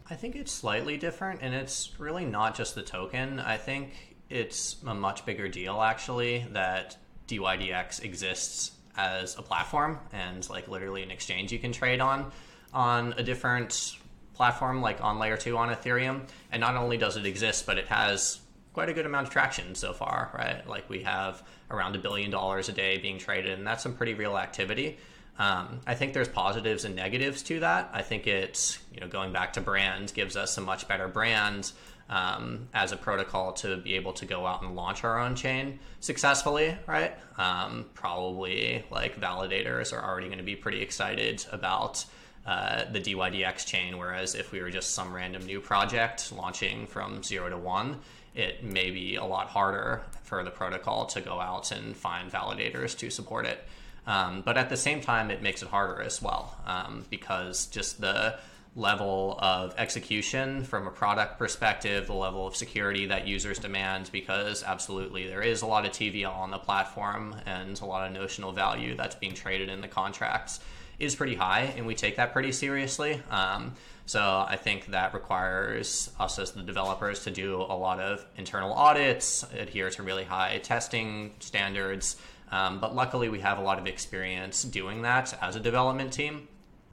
I 0.09 0.15
think 0.15 0.35
it's 0.35 0.51
slightly 0.51 0.97
different, 0.97 1.39
and 1.41 1.53
it's 1.53 1.91
really 1.97 2.25
not 2.25 2.55
just 2.55 2.75
the 2.75 2.83
token. 2.83 3.39
I 3.39 3.57
think 3.57 4.17
it's 4.29 4.77
a 4.85 4.93
much 4.93 5.25
bigger 5.25 5.47
deal 5.47 5.81
actually 5.81 6.45
that 6.51 6.97
DYDX 7.27 8.03
exists 8.03 8.71
as 8.95 9.37
a 9.37 9.41
platform 9.41 9.99
and 10.11 10.47
like 10.49 10.67
literally 10.67 11.03
an 11.03 11.11
exchange 11.11 11.51
you 11.51 11.59
can 11.59 11.71
trade 11.71 11.99
on 11.99 12.31
on 12.73 13.13
a 13.17 13.23
different 13.23 13.97
platform 14.33 14.81
like 14.81 15.03
on 15.03 15.19
layer 15.19 15.37
2 15.37 15.57
on 15.57 15.69
ethereum. 15.69 16.27
And 16.51 16.59
not 16.59 16.75
only 16.75 16.97
does 16.97 17.17
it 17.17 17.25
exist 17.25 17.65
but 17.65 17.77
it 17.77 17.87
has 17.87 18.39
quite 18.73 18.89
a 18.89 18.93
good 18.93 19.05
amount 19.05 19.27
of 19.27 19.33
traction 19.33 19.75
so 19.75 19.93
far 19.93 20.31
right? 20.37 20.67
Like 20.67 20.89
we 20.89 21.03
have 21.03 21.43
around 21.69 21.95
a 21.95 21.99
billion 21.99 22.31
dollars 22.31 22.69
a 22.69 22.73
day 22.73 22.97
being 22.97 23.17
traded 23.17 23.57
and 23.57 23.65
that's 23.65 23.83
some 23.83 23.95
pretty 23.95 24.13
real 24.13 24.37
activity 24.37 24.97
um, 25.39 25.79
I 25.87 25.95
think 25.95 26.13
there's 26.13 26.27
positives 26.27 26.85
and 26.85 26.95
negatives 26.95 27.41
to 27.43 27.61
that. 27.61 27.89
I 27.93 28.01
think 28.01 28.27
it's 28.27 28.79
you 28.93 28.99
know 28.99 29.07
going 29.07 29.33
back 29.33 29.53
to 29.53 29.61
brand 29.61 30.13
gives 30.13 30.35
us 30.35 30.57
a 30.57 30.61
much 30.61 30.87
better 30.87 31.07
brand 31.07 31.71
um, 32.09 32.67
as 32.73 32.91
a 32.91 32.97
protocol 32.97 33.53
to 33.53 33.77
be 33.77 33.95
able 33.95 34.13
to 34.13 34.25
go 34.25 34.45
out 34.45 34.61
and 34.61 34.75
launch 34.75 35.03
our 35.03 35.19
own 35.19 35.35
chain 35.35 35.79
successfully, 35.99 36.77
right? 36.85 37.17
Um, 37.37 37.85
probably 37.93 38.85
like 38.91 39.19
validators 39.19 39.93
are 39.93 40.03
already 40.03 40.27
going 40.27 40.37
to 40.37 40.43
be 40.43 40.55
pretty 40.55 40.81
excited 40.81 41.45
about 41.51 42.05
uh, 42.45 42.83
the 42.91 42.99
DYDX 42.99 43.65
chain, 43.65 43.97
whereas 43.97 44.35
if 44.35 44.51
we 44.51 44.61
were 44.61 44.69
just 44.69 44.91
some 44.91 45.13
random 45.13 45.45
new 45.45 45.61
project 45.61 46.31
launching 46.33 46.85
from 46.85 47.23
zero 47.23 47.49
to 47.49 47.57
one, 47.57 47.99
it 48.35 48.63
may 48.63 48.91
be 48.91 49.15
a 49.15 49.23
lot 49.23 49.47
harder 49.47 50.01
for 50.23 50.43
the 50.43 50.51
protocol 50.51 51.05
to 51.05 51.21
go 51.21 51.39
out 51.39 51.71
and 51.71 51.95
find 51.95 52.31
validators 52.31 52.97
to 52.97 53.09
support 53.09 53.45
it. 53.45 53.63
Um, 54.05 54.41
but 54.41 54.57
at 54.57 54.69
the 54.69 54.77
same 54.77 55.01
time, 55.01 55.31
it 55.31 55.41
makes 55.41 55.61
it 55.61 55.69
harder 55.69 56.01
as 56.01 56.21
well 56.21 56.57
um, 56.65 57.05
because 57.09 57.67
just 57.67 58.01
the 58.01 58.37
level 58.75 59.37
of 59.39 59.73
execution 59.77 60.63
from 60.63 60.87
a 60.87 60.91
product 60.91 61.37
perspective, 61.37 62.07
the 62.07 62.13
level 62.13 62.47
of 62.47 62.55
security 62.55 63.05
that 63.05 63.27
users 63.27 63.59
demand, 63.59 64.09
because 64.11 64.63
absolutely 64.63 65.27
there 65.27 65.41
is 65.41 65.61
a 65.61 65.65
lot 65.65 65.85
of 65.85 65.91
TVL 65.91 66.35
on 66.35 66.49
the 66.49 66.57
platform 66.57 67.35
and 67.45 67.79
a 67.81 67.85
lot 67.85 68.07
of 68.07 68.13
notional 68.13 68.51
value 68.51 68.95
that's 68.95 69.15
being 69.15 69.33
traded 69.33 69.69
in 69.69 69.81
the 69.81 69.87
contracts 69.87 70.59
is 70.99 71.15
pretty 71.15 71.35
high, 71.35 71.73
and 71.75 71.85
we 71.85 71.95
take 71.95 72.17
that 72.17 72.33
pretty 72.33 72.51
seriously. 72.51 73.21
Um, 73.29 73.73
so 74.05 74.45
I 74.47 74.57
think 74.57 74.87
that 74.87 75.13
requires 75.13 76.11
us 76.19 76.37
as 76.37 76.51
the 76.51 76.61
developers 76.61 77.23
to 77.23 77.31
do 77.31 77.57
a 77.57 77.77
lot 77.77 77.99
of 77.99 78.25
internal 78.37 78.73
audits, 78.73 79.43
adhere 79.53 79.89
to 79.91 80.03
really 80.03 80.23
high 80.23 80.59
testing 80.59 81.33
standards. 81.39 82.17
Um, 82.53 82.79
but 82.79 82.93
luckily, 82.93 83.29
we 83.29 83.39
have 83.39 83.57
a 83.57 83.63
lot 83.63 83.79
of 83.79 83.87
experience 83.87 84.61
doing 84.61 85.01
that 85.01 85.35
as 85.41 85.55
a 85.55 85.59
development 85.59 86.13
team. 86.13 86.47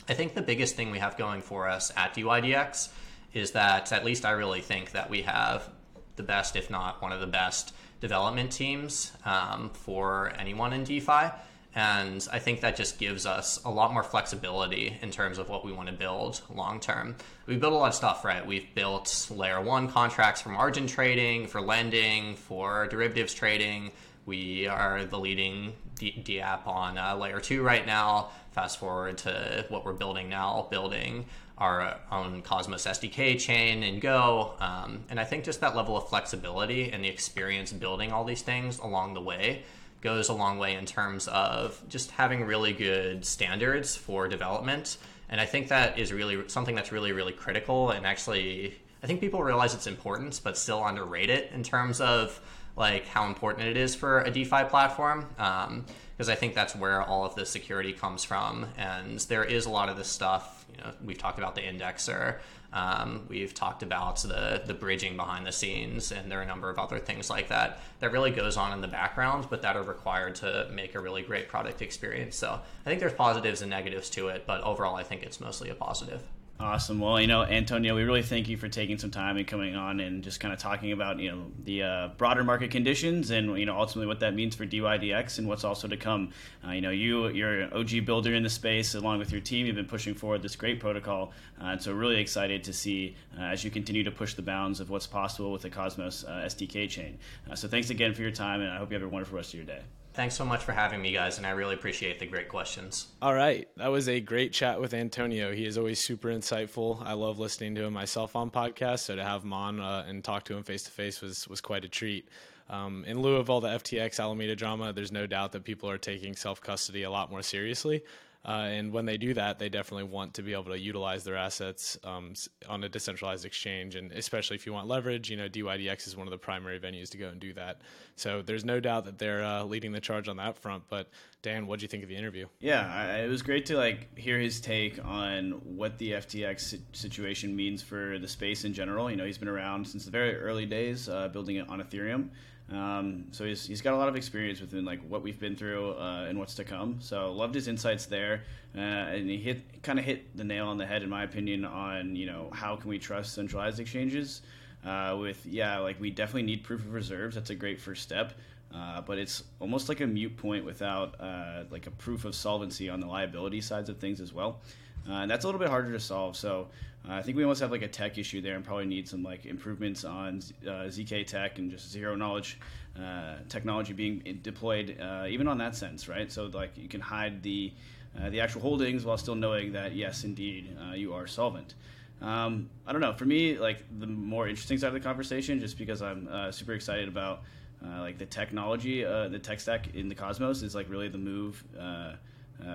I 0.08 0.14
think 0.14 0.34
the 0.34 0.40
biggest 0.40 0.74
thing 0.74 0.90
we 0.90 0.98
have 1.00 1.18
going 1.18 1.42
for 1.42 1.68
us 1.68 1.92
at 1.98 2.14
DYDX 2.14 2.88
is 3.34 3.50
that 3.50 3.92
at 3.92 4.02
least 4.02 4.24
I 4.24 4.30
really 4.30 4.62
think 4.62 4.92
that 4.92 5.10
we 5.10 5.20
have 5.22 5.68
the 6.16 6.22
best, 6.22 6.56
if 6.56 6.70
not 6.70 7.02
one 7.02 7.12
of 7.12 7.20
the 7.20 7.26
best, 7.26 7.74
development 8.00 8.50
teams 8.50 9.12
um, 9.26 9.68
for 9.74 10.32
anyone 10.38 10.72
in 10.72 10.82
DeFi. 10.82 11.30
And 11.74 12.26
I 12.32 12.38
think 12.38 12.62
that 12.62 12.74
just 12.74 12.98
gives 12.98 13.26
us 13.26 13.62
a 13.62 13.70
lot 13.70 13.92
more 13.92 14.02
flexibility 14.02 14.98
in 15.02 15.10
terms 15.10 15.36
of 15.36 15.50
what 15.50 15.62
we 15.62 15.72
want 15.72 15.88
to 15.88 15.94
build 15.94 16.40
long 16.48 16.80
term. 16.80 17.16
We 17.46 17.56
built 17.56 17.74
a 17.74 17.76
lot 17.76 17.88
of 17.88 17.94
stuff, 17.94 18.24
right? 18.24 18.44
We've 18.44 18.74
built 18.74 19.28
layer 19.30 19.60
one 19.60 19.88
contracts 19.88 20.40
for 20.40 20.48
margin 20.48 20.86
trading, 20.86 21.46
for 21.46 21.60
lending, 21.60 22.34
for 22.36 22.88
derivatives 22.88 23.34
trading. 23.34 23.92
We 24.26 24.66
are 24.66 25.04
the 25.04 25.18
leading 25.18 25.72
D, 25.98 26.40
app 26.40 26.66
on 26.66 26.96
uh, 26.98 27.16
layer 27.16 27.40
two 27.40 27.62
right 27.62 27.84
now. 27.84 28.30
Fast 28.52 28.78
forward 28.78 29.18
to 29.18 29.64
what 29.68 29.84
we're 29.84 29.92
building 29.92 30.28
now, 30.28 30.66
building 30.70 31.26
our 31.58 31.98
own 32.10 32.40
Cosmos 32.42 32.86
SDK 32.86 33.38
chain 33.38 33.82
and 33.82 34.00
Go. 34.00 34.54
Um, 34.60 35.04
and 35.10 35.20
I 35.20 35.24
think 35.24 35.44
just 35.44 35.60
that 35.60 35.76
level 35.76 35.96
of 35.96 36.08
flexibility 36.08 36.90
and 36.90 37.04
the 37.04 37.08
experience 37.08 37.72
building 37.72 38.12
all 38.12 38.24
these 38.24 38.42
things 38.42 38.78
along 38.78 39.14
the 39.14 39.20
way 39.20 39.62
goes 40.00 40.30
a 40.30 40.32
long 40.32 40.58
way 40.58 40.74
in 40.74 40.86
terms 40.86 41.28
of 41.28 41.80
just 41.88 42.10
having 42.12 42.44
really 42.44 42.72
good 42.72 43.24
standards 43.24 43.94
for 43.94 44.26
development. 44.26 44.96
And 45.28 45.40
I 45.40 45.44
think 45.44 45.68
that 45.68 45.98
is 45.98 46.12
really 46.12 46.48
something 46.48 46.74
that's 46.74 46.92
really, 46.92 47.12
really 47.12 47.32
critical. 47.32 47.90
And 47.90 48.06
actually, 48.06 48.74
I 49.02 49.06
think 49.06 49.20
people 49.20 49.42
realize 49.42 49.74
it's 49.74 49.86
importance, 49.86 50.40
but 50.40 50.56
still 50.56 50.84
underrate 50.84 51.28
it 51.30 51.50
in 51.52 51.62
terms 51.62 52.00
of 52.00 52.40
like 52.80 53.06
how 53.06 53.26
important 53.26 53.68
it 53.68 53.76
is 53.76 53.94
for 53.94 54.22
a 54.22 54.30
DeFi 54.30 54.64
platform. 54.64 55.26
Because 55.36 56.28
um, 56.28 56.32
I 56.32 56.34
think 56.34 56.54
that's 56.54 56.74
where 56.74 57.02
all 57.02 57.24
of 57.26 57.34
the 57.34 57.44
security 57.44 57.92
comes 57.92 58.24
from. 58.24 58.66
And 58.76 59.20
there 59.20 59.44
is 59.44 59.66
a 59.66 59.70
lot 59.70 59.90
of 59.90 59.98
this 59.98 60.08
stuff. 60.08 60.64
You 60.72 60.82
know, 60.82 60.90
we've 61.04 61.18
talked 61.18 61.38
about 61.38 61.54
the 61.54 61.60
indexer. 61.60 62.38
Um, 62.72 63.26
we've 63.28 63.52
talked 63.52 63.82
about 63.82 64.22
the 64.22 64.62
the 64.64 64.74
bridging 64.74 65.16
behind 65.16 65.44
the 65.44 65.52
scenes, 65.52 66.12
and 66.12 66.30
there 66.30 66.38
are 66.38 66.42
a 66.42 66.46
number 66.46 66.70
of 66.70 66.78
other 66.78 67.00
things 67.00 67.28
like 67.28 67.48
that 67.48 67.80
that 67.98 68.12
really 68.12 68.30
goes 68.30 68.56
on 68.56 68.72
in 68.72 68.80
the 68.80 68.88
background, 68.88 69.48
but 69.50 69.62
that 69.62 69.76
are 69.76 69.82
required 69.82 70.36
to 70.36 70.68
make 70.72 70.94
a 70.94 71.00
really 71.00 71.22
great 71.22 71.48
product 71.48 71.82
experience. 71.82 72.36
So 72.36 72.48
I 72.86 72.88
think 72.88 73.00
there's 73.00 73.12
positives 73.12 73.60
and 73.60 73.70
negatives 73.70 74.08
to 74.10 74.28
it, 74.28 74.44
but 74.46 74.62
overall, 74.62 74.94
I 74.94 75.02
think 75.02 75.24
it's 75.24 75.40
mostly 75.40 75.68
a 75.68 75.74
positive. 75.74 76.22
Awesome. 76.60 77.00
Well, 77.00 77.18
you 77.18 77.26
know, 77.26 77.42
Antonio, 77.42 77.96
we 77.96 78.02
really 78.02 78.22
thank 78.22 78.46
you 78.46 78.58
for 78.58 78.68
taking 78.68 78.98
some 78.98 79.10
time 79.10 79.38
and 79.38 79.46
coming 79.46 79.76
on 79.76 79.98
and 79.98 80.22
just 80.22 80.40
kind 80.40 80.52
of 80.52 80.60
talking 80.60 80.92
about 80.92 81.18
you 81.18 81.30
know 81.30 81.46
the 81.64 81.82
uh, 81.82 82.08
broader 82.18 82.44
market 82.44 82.70
conditions 82.70 83.30
and 83.30 83.58
you 83.58 83.64
know 83.64 83.78
ultimately 83.78 84.06
what 84.06 84.20
that 84.20 84.34
means 84.34 84.54
for 84.54 84.66
DYDX 84.66 85.38
and 85.38 85.48
what's 85.48 85.64
also 85.64 85.88
to 85.88 85.96
come. 85.96 86.32
Uh, 86.62 86.72
you 86.72 86.82
know, 86.82 86.90
you 86.90 87.28
you're 87.28 87.62
an 87.62 87.72
OG 87.72 88.04
builder 88.04 88.34
in 88.34 88.42
the 88.42 88.50
space 88.50 88.94
along 88.94 89.18
with 89.18 89.32
your 89.32 89.40
team. 89.40 89.64
You've 89.64 89.76
been 89.76 89.86
pushing 89.86 90.12
forward 90.12 90.42
this 90.42 90.54
great 90.54 90.80
protocol, 90.80 91.32
uh, 91.62 91.68
and 91.68 91.82
so 91.82 91.94
really 91.94 92.20
excited 92.20 92.62
to 92.64 92.74
see 92.74 93.16
uh, 93.38 93.44
as 93.44 93.64
you 93.64 93.70
continue 93.70 94.04
to 94.04 94.10
push 94.10 94.34
the 94.34 94.42
bounds 94.42 94.80
of 94.80 94.90
what's 94.90 95.06
possible 95.06 95.52
with 95.52 95.62
the 95.62 95.70
Cosmos 95.70 96.24
uh, 96.24 96.42
SDK 96.44 96.90
chain. 96.90 97.18
Uh, 97.50 97.54
so 97.54 97.68
thanks 97.68 97.88
again 97.88 98.12
for 98.12 98.20
your 98.20 98.30
time, 98.30 98.60
and 98.60 98.70
I 98.70 98.76
hope 98.76 98.90
you 98.90 98.98
have 98.98 99.02
a 99.02 99.08
wonderful 99.08 99.36
rest 99.36 99.54
of 99.54 99.60
your 99.60 99.66
day. 99.66 99.80
Thanks 100.12 100.34
so 100.34 100.44
much 100.44 100.62
for 100.62 100.72
having 100.72 101.00
me, 101.00 101.12
guys, 101.12 101.38
and 101.38 101.46
I 101.46 101.50
really 101.50 101.74
appreciate 101.74 102.18
the 102.18 102.26
great 102.26 102.48
questions. 102.48 103.08
All 103.22 103.32
right. 103.32 103.68
That 103.76 103.88
was 103.88 104.08
a 104.08 104.20
great 104.20 104.52
chat 104.52 104.80
with 104.80 104.92
Antonio. 104.92 105.52
He 105.52 105.64
is 105.64 105.78
always 105.78 106.00
super 106.00 106.28
insightful. 106.28 107.00
I 107.04 107.12
love 107.12 107.38
listening 107.38 107.76
to 107.76 107.84
him 107.84 107.92
myself 107.92 108.34
on 108.34 108.50
podcasts, 108.50 109.00
so 109.00 109.14
to 109.14 109.22
have 109.22 109.44
him 109.44 109.52
on 109.52 109.80
uh, 109.80 110.04
and 110.08 110.24
talk 110.24 110.44
to 110.46 110.56
him 110.56 110.64
face 110.64 110.82
to 110.84 110.90
face 110.90 111.20
was 111.20 111.46
was 111.48 111.60
quite 111.60 111.84
a 111.84 111.88
treat. 111.88 112.28
Um, 112.68 113.04
in 113.06 113.20
lieu 113.20 113.36
of 113.36 113.50
all 113.50 113.60
the 113.60 113.68
FTX 113.68 114.20
Alameda 114.20 114.56
drama, 114.56 114.92
there's 114.92 115.12
no 115.12 115.26
doubt 115.26 115.52
that 115.52 115.64
people 115.64 115.88
are 115.88 115.98
taking 115.98 116.34
self 116.34 116.60
custody 116.60 117.04
a 117.04 117.10
lot 117.10 117.30
more 117.30 117.42
seriously. 117.42 118.02
Uh, 118.42 118.68
and 118.70 118.90
when 118.90 119.04
they 119.04 119.18
do 119.18 119.34
that, 119.34 119.58
they 119.58 119.68
definitely 119.68 120.04
want 120.04 120.32
to 120.34 120.42
be 120.42 120.52
able 120.52 120.64
to 120.64 120.78
utilize 120.78 121.24
their 121.24 121.36
assets 121.36 121.98
um, 122.04 122.32
on 122.68 122.82
a 122.84 122.88
decentralized 122.88 123.44
exchange. 123.44 123.96
And 123.96 124.12
especially 124.12 124.56
if 124.56 124.64
you 124.64 124.72
want 124.72 124.88
leverage, 124.88 125.30
you 125.30 125.36
know, 125.36 125.48
DYDX 125.48 126.06
is 126.06 126.16
one 126.16 126.26
of 126.26 126.30
the 126.30 126.38
primary 126.38 126.80
venues 126.80 127.10
to 127.10 127.18
go 127.18 127.28
and 127.28 127.38
do 127.38 127.52
that. 127.54 127.82
So 128.16 128.40
there's 128.40 128.64
no 128.64 128.80
doubt 128.80 129.04
that 129.04 129.18
they're 129.18 129.44
uh, 129.44 129.64
leading 129.64 129.92
the 129.92 130.00
charge 130.00 130.26
on 130.26 130.38
that 130.38 130.56
front. 130.56 130.84
But 130.88 131.08
Dan, 131.42 131.66
what 131.66 131.80
do 131.80 131.84
you 131.84 131.88
think 131.88 132.02
of 132.02 132.08
the 132.08 132.16
interview? 132.16 132.46
Yeah, 132.60 132.90
I, 132.90 133.20
it 133.20 133.28
was 133.28 133.42
great 133.42 133.66
to 133.66 133.76
like 133.76 134.18
hear 134.18 134.38
his 134.38 134.58
take 134.60 134.98
on 135.04 135.52
what 135.64 135.98
the 135.98 136.12
FTX 136.12 136.80
situation 136.92 137.54
means 137.54 137.82
for 137.82 138.18
the 138.18 138.28
space 138.28 138.64
in 138.64 138.72
general. 138.72 139.10
You 139.10 139.16
know, 139.16 139.26
he's 139.26 139.38
been 139.38 139.48
around 139.48 139.86
since 139.86 140.06
the 140.06 140.10
very 140.10 140.36
early 140.36 140.64
days, 140.64 141.10
uh, 141.10 141.28
building 141.28 141.56
it 141.56 141.68
on 141.68 141.82
Ethereum. 141.82 142.30
Um, 142.70 143.24
so 143.32 143.44
he's, 143.44 143.66
he's 143.66 143.80
got 143.80 143.94
a 143.94 143.96
lot 143.96 144.08
of 144.08 144.14
experience 144.14 144.60
within 144.60 144.84
like 144.84 145.00
what 145.08 145.22
we've 145.22 145.38
been 145.38 145.56
through 145.56 145.92
uh, 145.94 146.26
and 146.28 146.38
what's 146.38 146.54
to 146.56 146.64
come. 146.64 146.98
So 147.00 147.32
loved 147.32 147.54
his 147.54 147.66
insights 147.66 148.06
there, 148.06 148.44
uh, 148.76 148.80
and 148.80 149.28
he 149.28 149.38
hit 149.38 149.82
kind 149.82 149.98
of 149.98 150.04
hit 150.04 150.36
the 150.36 150.44
nail 150.44 150.68
on 150.68 150.78
the 150.78 150.86
head 150.86 151.02
in 151.02 151.08
my 151.08 151.24
opinion 151.24 151.64
on 151.64 152.14
you 152.14 152.26
know 152.26 152.48
how 152.52 152.76
can 152.76 152.88
we 152.88 152.98
trust 152.98 153.34
centralized 153.34 153.80
exchanges. 153.80 154.42
Uh, 154.84 155.16
with 155.20 155.44
yeah, 155.44 155.78
like 155.78 156.00
we 156.00 156.10
definitely 156.10 156.44
need 156.44 156.62
proof 156.62 156.80
of 156.80 156.92
reserves. 156.92 157.34
That's 157.34 157.50
a 157.50 157.54
great 157.54 157.80
first 157.80 158.02
step. 158.02 158.34
Uh, 158.72 159.00
but 159.00 159.18
it's 159.18 159.42
almost 159.58 159.88
like 159.88 160.00
a 160.00 160.06
mute 160.06 160.36
point 160.36 160.64
without 160.64 161.20
uh, 161.20 161.64
like 161.70 161.88
a 161.88 161.90
proof 161.90 162.24
of 162.24 162.34
solvency 162.36 162.88
on 162.88 163.00
the 163.00 163.06
liability 163.06 163.60
sides 163.60 163.88
of 163.88 163.98
things 163.98 164.20
as 164.20 164.32
well. 164.32 164.60
Uh, 165.08 165.14
and 165.14 165.30
that's 165.30 165.44
a 165.44 165.48
little 165.48 165.58
bit 165.58 165.68
harder 165.68 165.90
to 165.92 165.98
solve. 165.98 166.36
So 166.36 166.68
uh, 167.08 167.14
I 167.14 167.22
think 167.22 167.36
we 167.36 167.42
almost 167.44 167.60
have 167.60 167.70
like 167.70 167.82
a 167.82 167.88
tech 167.88 168.18
issue 168.18 168.40
there, 168.40 168.56
and 168.56 168.64
probably 168.64 168.84
need 168.84 169.08
some 169.08 169.22
like 169.22 169.46
improvements 169.46 170.04
on 170.04 170.40
uh, 170.66 170.88
zk 170.88 171.26
tech 171.26 171.58
and 171.58 171.70
just 171.70 171.90
zero 171.90 172.14
knowledge 172.14 172.58
uh, 172.98 173.36
technology 173.48 173.92
being 173.92 174.38
deployed, 174.42 174.98
uh, 175.00 175.26
even 175.28 175.48
on 175.48 175.56
that 175.58 175.74
sense, 175.74 176.08
right? 176.08 176.30
So 176.30 176.46
like 176.46 176.76
you 176.76 176.88
can 176.88 177.00
hide 177.00 177.42
the 177.42 177.72
uh, 178.20 178.28
the 178.28 178.40
actual 178.40 178.60
holdings 178.60 179.04
while 179.04 179.16
still 179.16 179.34
knowing 179.34 179.72
that 179.72 179.94
yes, 179.94 180.24
indeed, 180.24 180.76
you 180.94 181.14
are 181.14 181.26
solvent. 181.26 181.74
Um, 182.20 182.68
I 182.86 182.92
don't 182.92 183.00
know. 183.00 183.14
For 183.14 183.24
me, 183.24 183.56
like 183.56 183.84
the 183.98 184.06
more 184.06 184.48
interesting 184.48 184.76
side 184.78 184.88
of 184.88 184.94
the 184.94 185.00
conversation, 185.00 185.60
just 185.60 185.78
because 185.78 186.02
I'm 186.02 186.28
super 186.52 186.72
excited 186.72 187.08
about 187.08 187.42
like 187.80 188.18
the 188.18 188.26
technology, 188.26 189.04
the 189.04 189.38
tech 189.40 189.60
stack 189.60 189.94
in 189.94 190.08
the 190.08 190.14
Cosmos 190.14 190.62
is 190.62 190.74
like 190.74 190.90
really 190.90 191.08
the 191.08 191.18
move. 191.18 191.64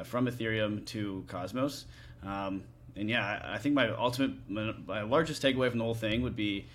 from 0.05 0.27
Ethereum 0.27 0.83
to 0.85 1.23
Cosmos, 1.27 1.85
um, 2.23 2.63
and 2.95 3.09
yeah, 3.09 3.41
I 3.43 3.57
think 3.57 3.75
my 3.75 3.89
ultimate, 3.89 4.31
my 4.49 5.01
largest 5.01 5.41
takeaway 5.41 5.69
from 5.69 5.79
the 5.79 5.85
whole 5.85 5.95
thing 5.95 6.21
would 6.21 6.35
be, 6.35 6.65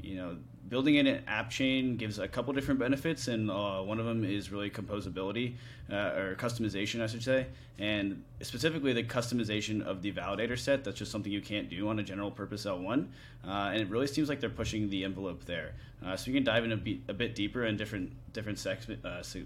you 0.00 0.16
know, 0.16 0.36
building 0.68 0.96
in 0.96 1.06
an 1.06 1.22
app 1.26 1.50
chain 1.50 1.96
gives 1.96 2.18
a 2.18 2.26
couple 2.26 2.52
different 2.52 2.80
benefits, 2.80 3.28
and 3.28 3.50
uh, 3.50 3.80
one 3.80 4.00
of 4.00 4.06
them 4.06 4.24
is 4.24 4.50
really 4.50 4.70
composability 4.70 5.54
uh, 5.90 5.94
or 6.16 6.36
customization, 6.36 7.02
I 7.02 7.06
should 7.06 7.22
say, 7.22 7.46
and 7.78 8.22
specifically 8.40 8.92
the 8.92 9.04
customization 9.04 9.84
of 9.84 10.02
the 10.02 10.12
validator 10.12 10.58
set. 10.58 10.84
That's 10.84 10.98
just 10.98 11.12
something 11.12 11.30
you 11.30 11.40
can't 11.40 11.68
do 11.68 11.88
on 11.88 11.98
a 11.98 12.02
general 12.02 12.30
purpose 12.30 12.64
L1, 12.64 13.06
uh, 13.46 13.50
and 13.50 13.80
it 13.80 13.88
really 13.88 14.06
seems 14.06 14.28
like 14.28 14.40
they're 14.40 14.50
pushing 14.50 14.90
the 14.90 15.04
envelope 15.04 15.44
there. 15.44 15.74
Uh, 16.04 16.16
so 16.16 16.28
we 16.28 16.34
can 16.34 16.44
dive 16.44 16.64
in 16.64 16.72
a, 16.72 16.76
be- 16.76 17.02
a 17.08 17.14
bit 17.14 17.34
deeper 17.34 17.64
in 17.64 17.76
different 17.76 18.12
different 18.32 18.58
sects. 18.58 18.86
Uh, 18.88 19.22
so, 19.22 19.40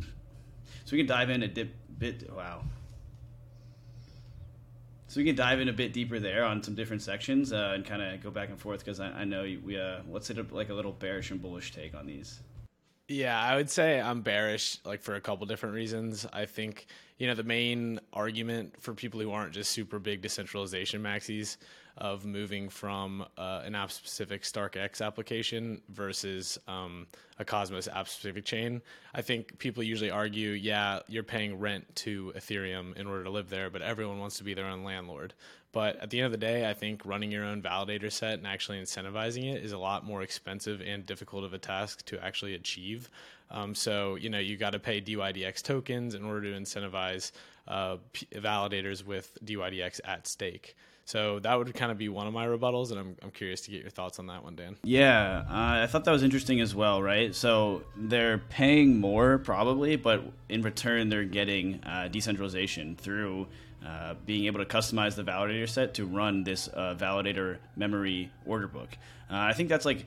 so 0.00 0.92
we 0.92 0.98
can 0.98 1.06
dive 1.06 1.30
in 1.30 1.42
a 1.42 1.48
dip, 1.48 1.74
bit. 1.98 2.30
Wow. 2.34 2.62
So 5.12 5.20
we 5.20 5.26
can 5.26 5.36
dive 5.36 5.60
in 5.60 5.68
a 5.68 5.74
bit 5.74 5.92
deeper 5.92 6.18
there 6.18 6.42
on 6.42 6.62
some 6.62 6.74
different 6.74 7.02
sections 7.02 7.52
uh, 7.52 7.72
and 7.74 7.84
kind 7.84 8.00
of 8.00 8.22
go 8.22 8.30
back 8.30 8.48
and 8.48 8.58
forth 8.58 8.78
because 8.82 8.98
I, 8.98 9.08
I, 9.08 9.24
know 9.24 9.42
we 9.62 9.78
uh, 9.78 9.98
let's 10.08 10.26
hit 10.26 10.38
a, 10.38 10.46
like 10.50 10.70
a 10.70 10.74
little 10.74 10.92
bearish 10.92 11.30
and 11.30 11.38
bullish 11.38 11.70
take 11.70 11.94
on 11.94 12.06
these. 12.06 12.40
Yeah, 13.08 13.38
I 13.38 13.56
would 13.56 13.68
say 13.68 14.00
I'm 14.00 14.22
bearish, 14.22 14.78
like 14.86 15.02
for 15.02 15.16
a 15.16 15.20
couple 15.20 15.44
different 15.44 15.74
reasons. 15.74 16.24
I 16.32 16.46
think 16.46 16.86
you 17.18 17.26
know 17.26 17.34
the 17.34 17.42
main 17.42 18.00
argument 18.14 18.80
for 18.80 18.94
people 18.94 19.20
who 19.20 19.32
aren't 19.32 19.52
just 19.52 19.72
super 19.72 19.98
big 19.98 20.22
decentralization 20.22 21.02
maxis 21.02 21.58
of 21.98 22.24
moving 22.24 22.68
from 22.68 23.24
uh, 23.36 23.62
an 23.64 23.74
app 23.74 23.90
specific 23.90 24.42
StarkEx 24.42 25.04
application 25.04 25.80
versus 25.88 26.58
um, 26.66 27.06
a 27.38 27.44
Cosmos 27.44 27.88
app 27.88 28.08
specific 28.08 28.44
chain. 28.44 28.80
I 29.14 29.22
think 29.22 29.58
people 29.58 29.82
usually 29.82 30.10
argue, 30.10 30.50
yeah, 30.50 31.00
you're 31.08 31.22
paying 31.22 31.58
rent 31.58 31.94
to 31.96 32.32
Ethereum 32.36 32.96
in 32.96 33.06
order 33.06 33.24
to 33.24 33.30
live 33.30 33.50
there, 33.50 33.70
but 33.70 33.82
everyone 33.82 34.18
wants 34.18 34.38
to 34.38 34.44
be 34.44 34.54
their 34.54 34.66
own 34.66 34.84
landlord. 34.84 35.34
But 35.72 35.96
at 36.00 36.10
the 36.10 36.18
end 36.18 36.26
of 36.26 36.32
the 36.32 36.38
day, 36.38 36.68
I 36.68 36.74
think 36.74 37.04
running 37.06 37.32
your 37.32 37.44
own 37.44 37.62
validator 37.62 38.12
set 38.12 38.34
and 38.34 38.46
actually 38.46 38.80
incentivizing 38.80 39.52
it 39.52 39.64
is 39.64 39.72
a 39.72 39.78
lot 39.78 40.04
more 40.04 40.22
expensive 40.22 40.82
and 40.82 41.06
difficult 41.06 41.44
of 41.44 41.54
a 41.54 41.58
task 41.58 42.04
to 42.06 42.22
actually 42.22 42.54
achieve. 42.54 43.08
Um, 43.50 43.74
so, 43.74 44.16
you 44.16 44.28
know, 44.28 44.38
you 44.38 44.56
got 44.56 44.70
to 44.70 44.78
pay 44.78 45.00
DYDX 45.00 45.62
tokens 45.62 46.14
in 46.14 46.24
order 46.24 46.52
to 46.52 46.58
incentivize 46.58 47.32
uh, 47.68 47.96
validators 48.34 49.04
with 49.04 49.36
DYDX 49.44 50.00
at 50.04 50.26
stake. 50.26 50.76
So 51.12 51.40
that 51.40 51.58
would 51.58 51.74
kind 51.74 51.92
of 51.92 51.98
be 51.98 52.08
one 52.08 52.26
of 52.26 52.32
my 52.32 52.46
rebuttals, 52.46 52.90
and 52.90 52.98
I'm, 52.98 53.16
I'm 53.22 53.30
curious 53.32 53.60
to 53.62 53.70
get 53.70 53.82
your 53.82 53.90
thoughts 53.90 54.18
on 54.18 54.28
that 54.28 54.42
one, 54.42 54.56
Dan. 54.56 54.76
Yeah, 54.82 55.44
uh, 55.46 55.82
I 55.82 55.86
thought 55.86 56.06
that 56.06 56.10
was 56.10 56.22
interesting 56.22 56.62
as 56.62 56.74
well, 56.74 57.02
right? 57.02 57.34
So 57.34 57.82
they're 57.94 58.38
paying 58.38 58.98
more 58.98 59.36
probably, 59.36 59.96
but 59.96 60.24
in 60.48 60.62
return 60.62 61.10
they're 61.10 61.26
getting 61.26 61.84
uh, 61.84 62.08
decentralization 62.10 62.96
through 62.96 63.46
uh, 63.86 64.14
being 64.24 64.46
able 64.46 64.60
to 64.60 64.64
customize 64.64 65.14
the 65.14 65.22
validator 65.22 65.68
set 65.68 65.92
to 65.94 66.06
run 66.06 66.44
this 66.44 66.68
uh, 66.68 66.94
validator 66.98 67.58
memory 67.76 68.30
order 68.46 68.66
book. 68.66 68.88
Uh, 69.30 69.36
I 69.36 69.52
think 69.52 69.68
that's 69.68 69.84
like 69.84 70.06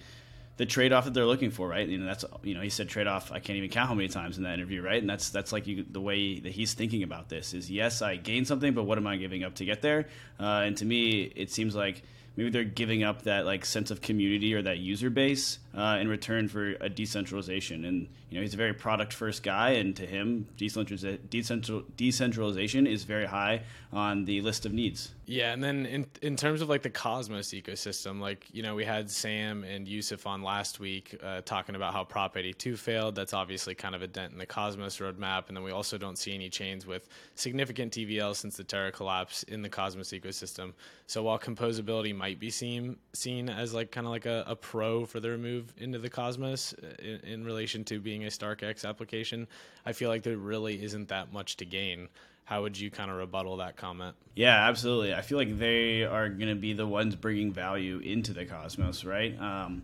the 0.57 0.65
trade 0.65 0.93
off 0.93 1.05
that 1.05 1.13
they're 1.13 1.25
looking 1.25 1.51
for, 1.51 1.67
right? 1.67 1.87
You 1.87 1.97
know, 1.97 2.05
that's 2.05 2.23
you 2.43 2.53
know, 2.53 2.61
he 2.61 2.69
said 2.69 2.87
trade 2.87 3.07
off. 3.07 3.31
I 3.31 3.39
can't 3.39 3.57
even 3.57 3.69
count 3.69 3.89
how 3.89 3.95
many 3.95 4.07
times 4.07 4.37
in 4.37 4.43
that 4.43 4.53
interview, 4.53 4.81
right? 4.81 5.01
And 5.01 5.09
that's 5.09 5.29
that's 5.29 5.51
like 5.51 5.67
you, 5.67 5.85
the 5.89 6.01
way 6.01 6.39
that 6.39 6.51
he's 6.51 6.73
thinking 6.73 7.03
about 7.03 7.29
this 7.29 7.53
is 7.53 7.69
yes, 7.69 8.01
I 8.01 8.15
gain 8.15 8.45
something, 8.45 8.73
but 8.73 8.83
what 8.83 8.97
am 8.97 9.07
I 9.07 9.17
giving 9.17 9.43
up 9.43 9.55
to 9.55 9.65
get 9.65 9.81
there? 9.81 10.07
Uh, 10.39 10.63
and 10.65 10.77
to 10.77 10.85
me, 10.85 11.23
it 11.23 11.51
seems 11.51 11.75
like 11.75 12.03
maybe 12.35 12.49
they're 12.49 12.63
giving 12.63 13.03
up 13.03 13.23
that 13.23 13.45
like 13.45 13.65
sense 13.65 13.91
of 13.91 14.01
community 14.01 14.53
or 14.53 14.61
that 14.61 14.77
user 14.77 15.09
base 15.09 15.59
uh, 15.75 15.97
in 15.99 16.07
return 16.07 16.47
for 16.47 16.75
a 16.79 16.89
decentralization. 16.89 17.85
And 17.85 18.07
you 18.29 18.37
know, 18.37 18.41
he's 18.41 18.53
a 18.53 18.57
very 18.57 18.73
product 18.73 19.13
first 19.13 19.43
guy, 19.43 19.71
and 19.71 19.95
to 19.97 20.05
him, 20.05 20.47
decentralization 20.57 22.87
is 22.87 23.03
very 23.03 23.25
high 23.25 23.63
on 23.91 24.25
the 24.25 24.41
list 24.41 24.65
of 24.65 24.73
needs. 24.73 25.11
Yeah, 25.27 25.53
and 25.53 25.63
then 25.63 25.85
in 25.85 26.05
in 26.21 26.35
terms 26.35 26.61
of 26.61 26.69
like 26.69 26.83
the 26.83 26.89
Cosmos 26.89 27.49
ecosystem, 27.49 28.19
like 28.19 28.45
you 28.51 28.61
know 28.61 28.75
we 28.75 28.85
had 28.85 29.09
Sam 29.09 29.63
and 29.63 29.87
Yusuf 29.87 30.27
on 30.27 30.43
last 30.43 30.79
week 30.79 31.17
uh, 31.23 31.41
talking 31.41 31.75
about 31.75 31.93
how 31.93 32.03
Prop 32.03 32.37
82 32.37 32.77
failed. 32.77 33.15
That's 33.15 33.33
obviously 33.33 33.73
kind 33.73 33.95
of 33.95 34.01
a 34.01 34.07
dent 34.07 34.33
in 34.33 34.37
the 34.37 34.45
Cosmos 34.45 34.99
roadmap, 34.99 35.47
and 35.47 35.57
then 35.57 35.63
we 35.63 35.71
also 35.71 35.97
don't 35.97 36.17
see 36.17 36.33
any 36.33 36.49
chains 36.49 36.85
with 36.85 37.07
significant 37.35 37.93
TVL 37.93 38.35
since 38.35 38.57
the 38.57 38.63
Terra 38.63 38.91
collapse 38.91 39.43
in 39.43 39.61
the 39.61 39.69
Cosmos 39.69 40.11
ecosystem. 40.11 40.73
So 41.07 41.23
while 41.23 41.39
composability 41.39 42.15
might 42.15 42.39
be 42.39 42.49
seen 42.49 42.97
seen 43.13 43.49
as 43.49 43.73
like 43.73 43.91
kind 43.91 44.05
of 44.05 44.11
like 44.11 44.25
a, 44.25 44.43
a, 44.47 44.55
pro 44.55 45.05
for 45.05 45.19
their 45.19 45.37
move 45.65 45.73
into 45.77 45.99
the 45.99 46.09
Cosmos 46.09 46.73
uh, 46.73 46.87
in, 46.99 47.19
in 47.21 47.45
relation 47.45 47.83
to 47.85 47.99
being 47.99 48.25
a 48.25 48.27
StarkEx 48.27 48.85
application, 48.85 49.47
I 49.85 49.93
feel 49.93 50.09
like 50.09 50.23
there 50.23 50.37
really 50.37 50.83
isn't 50.83 51.09
that 51.09 51.33
much 51.33 51.57
to 51.57 51.65
gain 51.65 52.09
how 52.45 52.61
would 52.61 52.79
you 52.79 52.91
kind 52.91 53.09
of 53.09 53.17
rebuttal 53.17 53.57
that 53.57 53.75
comment? 53.75 54.15
Yeah, 54.35 54.67
absolutely. 54.69 55.15
I 55.15 55.21
feel 55.21 55.39
like 55.39 55.57
they 55.57 56.03
are 56.03 56.29
going 56.29 56.49
to 56.49 56.55
be 56.55 56.73
the 56.73 56.85
ones 56.85 57.15
bringing 57.15 57.51
value 57.51 57.97
into 57.97 58.33
the 58.33 58.45
cosmos, 58.45 59.03
right? 59.03 59.35
Um, 59.41 59.81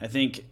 I 0.00 0.06
think 0.06 0.44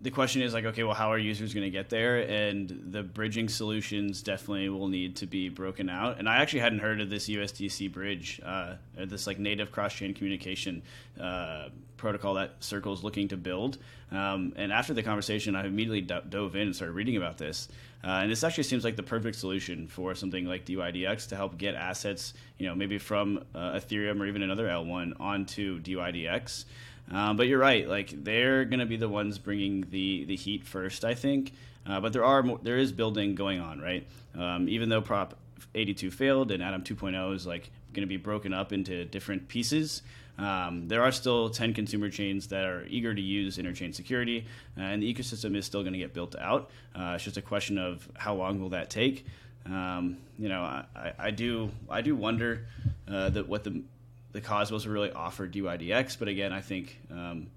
the 0.00 0.10
question 0.10 0.42
is 0.42 0.54
like, 0.54 0.64
okay, 0.64 0.84
well, 0.84 0.94
how 0.94 1.10
are 1.10 1.18
users 1.18 1.52
going 1.52 1.64
to 1.64 1.70
get 1.70 1.90
there? 1.90 2.18
And 2.18 2.92
the 2.92 3.02
bridging 3.02 3.48
solutions 3.48 4.22
definitely 4.22 4.68
will 4.68 4.86
need 4.86 5.16
to 5.16 5.26
be 5.26 5.48
broken 5.48 5.88
out. 5.88 6.18
And 6.18 6.28
I 6.28 6.36
actually 6.36 6.60
hadn't 6.60 6.78
heard 6.78 7.00
of 7.00 7.10
this 7.10 7.28
USDC 7.28 7.92
bridge, 7.92 8.40
uh, 8.44 8.74
this 8.96 9.26
like 9.26 9.40
native 9.40 9.72
cross-chain 9.72 10.14
communication 10.14 10.82
uh, 11.20 11.70
protocol 11.96 12.34
that 12.34 12.62
Circle 12.62 12.92
is 12.92 13.02
looking 13.02 13.26
to 13.28 13.36
build. 13.36 13.78
Um, 14.12 14.52
and 14.54 14.72
after 14.72 14.94
the 14.94 15.02
conversation, 15.02 15.56
I 15.56 15.66
immediately 15.66 16.00
dove 16.00 16.54
in 16.54 16.62
and 16.62 16.76
started 16.76 16.92
reading 16.92 17.16
about 17.16 17.36
this. 17.36 17.68
Uh, 18.04 18.20
and 18.22 18.30
this 18.30 18.44
actually 18.44 18.62
seems 18.62 18.84
like 18.84 18.94
the 18.94 19.02
perfect 19.02 19.36
solution 19.36 19.88
for 19.88 20.14
something 20.14 20.44
like 20.44 20.64
DYDX 20.64 21.28
to 21.30 21.36
help 21.36 21.58
get 21.58 21.74
assets, 21.74 22.34
you 22.58 22.66
know, 22.66 22.74
maybe 22.74 22.96
from 22.98 23.44
uh, 23.54 23.72
Ethereum 23.72 24.20
or 24.20 24.26
even 24.26 24.42
another 24.42 24.68
L1 24.68 25.20
onto 25.20 25.80
DYDX. 25.80 26.64
Um, 27.10 27.36
but 27.36 27.46
you're 27.46 27.58
right; 27.58 27.88
like 27.88 28.24
they're 28.24 28.64
going 28.64 28.80
to 28.80 28.86
be 28.86 28.96
the 28.96 29.08
ones 29.08 29.38
bringing 29.38 29.86
the 29.90 30.24
the 30.24 30.36
heat 30.36 30.66
first, 30.66 31.04
I 31.04 31.14
think. 31.14 31.52
Uh, 31.86 32.00
but 32.00 32.12
there 32.12 32.24
are 32.24 32.42
more, 32.42 32.58
there 32.62 32.76
is 32.76 32.92
building 32.92 33.34
going 33.34 33.60
on, 33.60 33.80
right? 33.80 34.06
Um, 34.36 34.68
even 34.68 34.88
though 34.90 35.00
Prop 35.00 35.38
82 35.74 36.10
failed 36.10 36.50
and 36.50 36.62
Atom 36.62 36.82
2.0 36.82 37.34
is 37.34 37.46
like 37.46 37.70
going 37.92 38.02
to 38.02 38.08
be 38.08 38.16
broken 38.16 38.52
up 38.52 38.72
into 38.72 39.04
different 39.06 39.48
pieces. 39.48 40.02
Um, 40.38 40.86
there 40.86 41.02
are 41.02 41.10
still 41.10 41.50
10 41.50 41.74
consumer 41.74 42.10
chains 42.10 42.46
that 42.48 42.64
are 42.64 42.86
eager 42.88 43.12
to 43.12 43.20
use 43.20 43.58
interchain 43.58 43.92
security, 43.92 44.46
uh, 44.76 44.82
and 44.82 45.02
the 45.02 45.12
ecosystem 45.12 45.56
is 45.56 45.66
still 45.66 45.82
going 45.82 45.94
to 45.94 45.98
get 45.98 46.14
built 46.14 46.36
out. 46.36 46.70
Uh, 46.94 47.14
it's 47.16 47.24
just 47.24 47.36
a 47.36 47.42
question 47.42 47.76
of 47.76 48.08
how 48.14 48.34
long 48.34 48.60
will 48.60 48.68
that 48.68 48.88
take. 48.88 49.26
Um, 49.66 50.18
you 50.38 50.48
know, 50.48 50.62
I, 50.62 51.12
I, 51.18 51.30
do 51.32 51.70
I 51.90 52.02
do 52.02 52.14
wonder 52.14 52.66
uh, 53.08 53.30
that 53.30 53.48
what 53.48 53.64
the 53.64 53.82
the 54.40 54.46
Cosmos 54.46 54.86
really 54.86 55.10
offer 55.10 55.48
DYDX, 55.48 56.16
but 56.16 56.28
again, 56.28 56.52
I 56.52 56.60
think 56.60 57.00
um, 57.10 57.48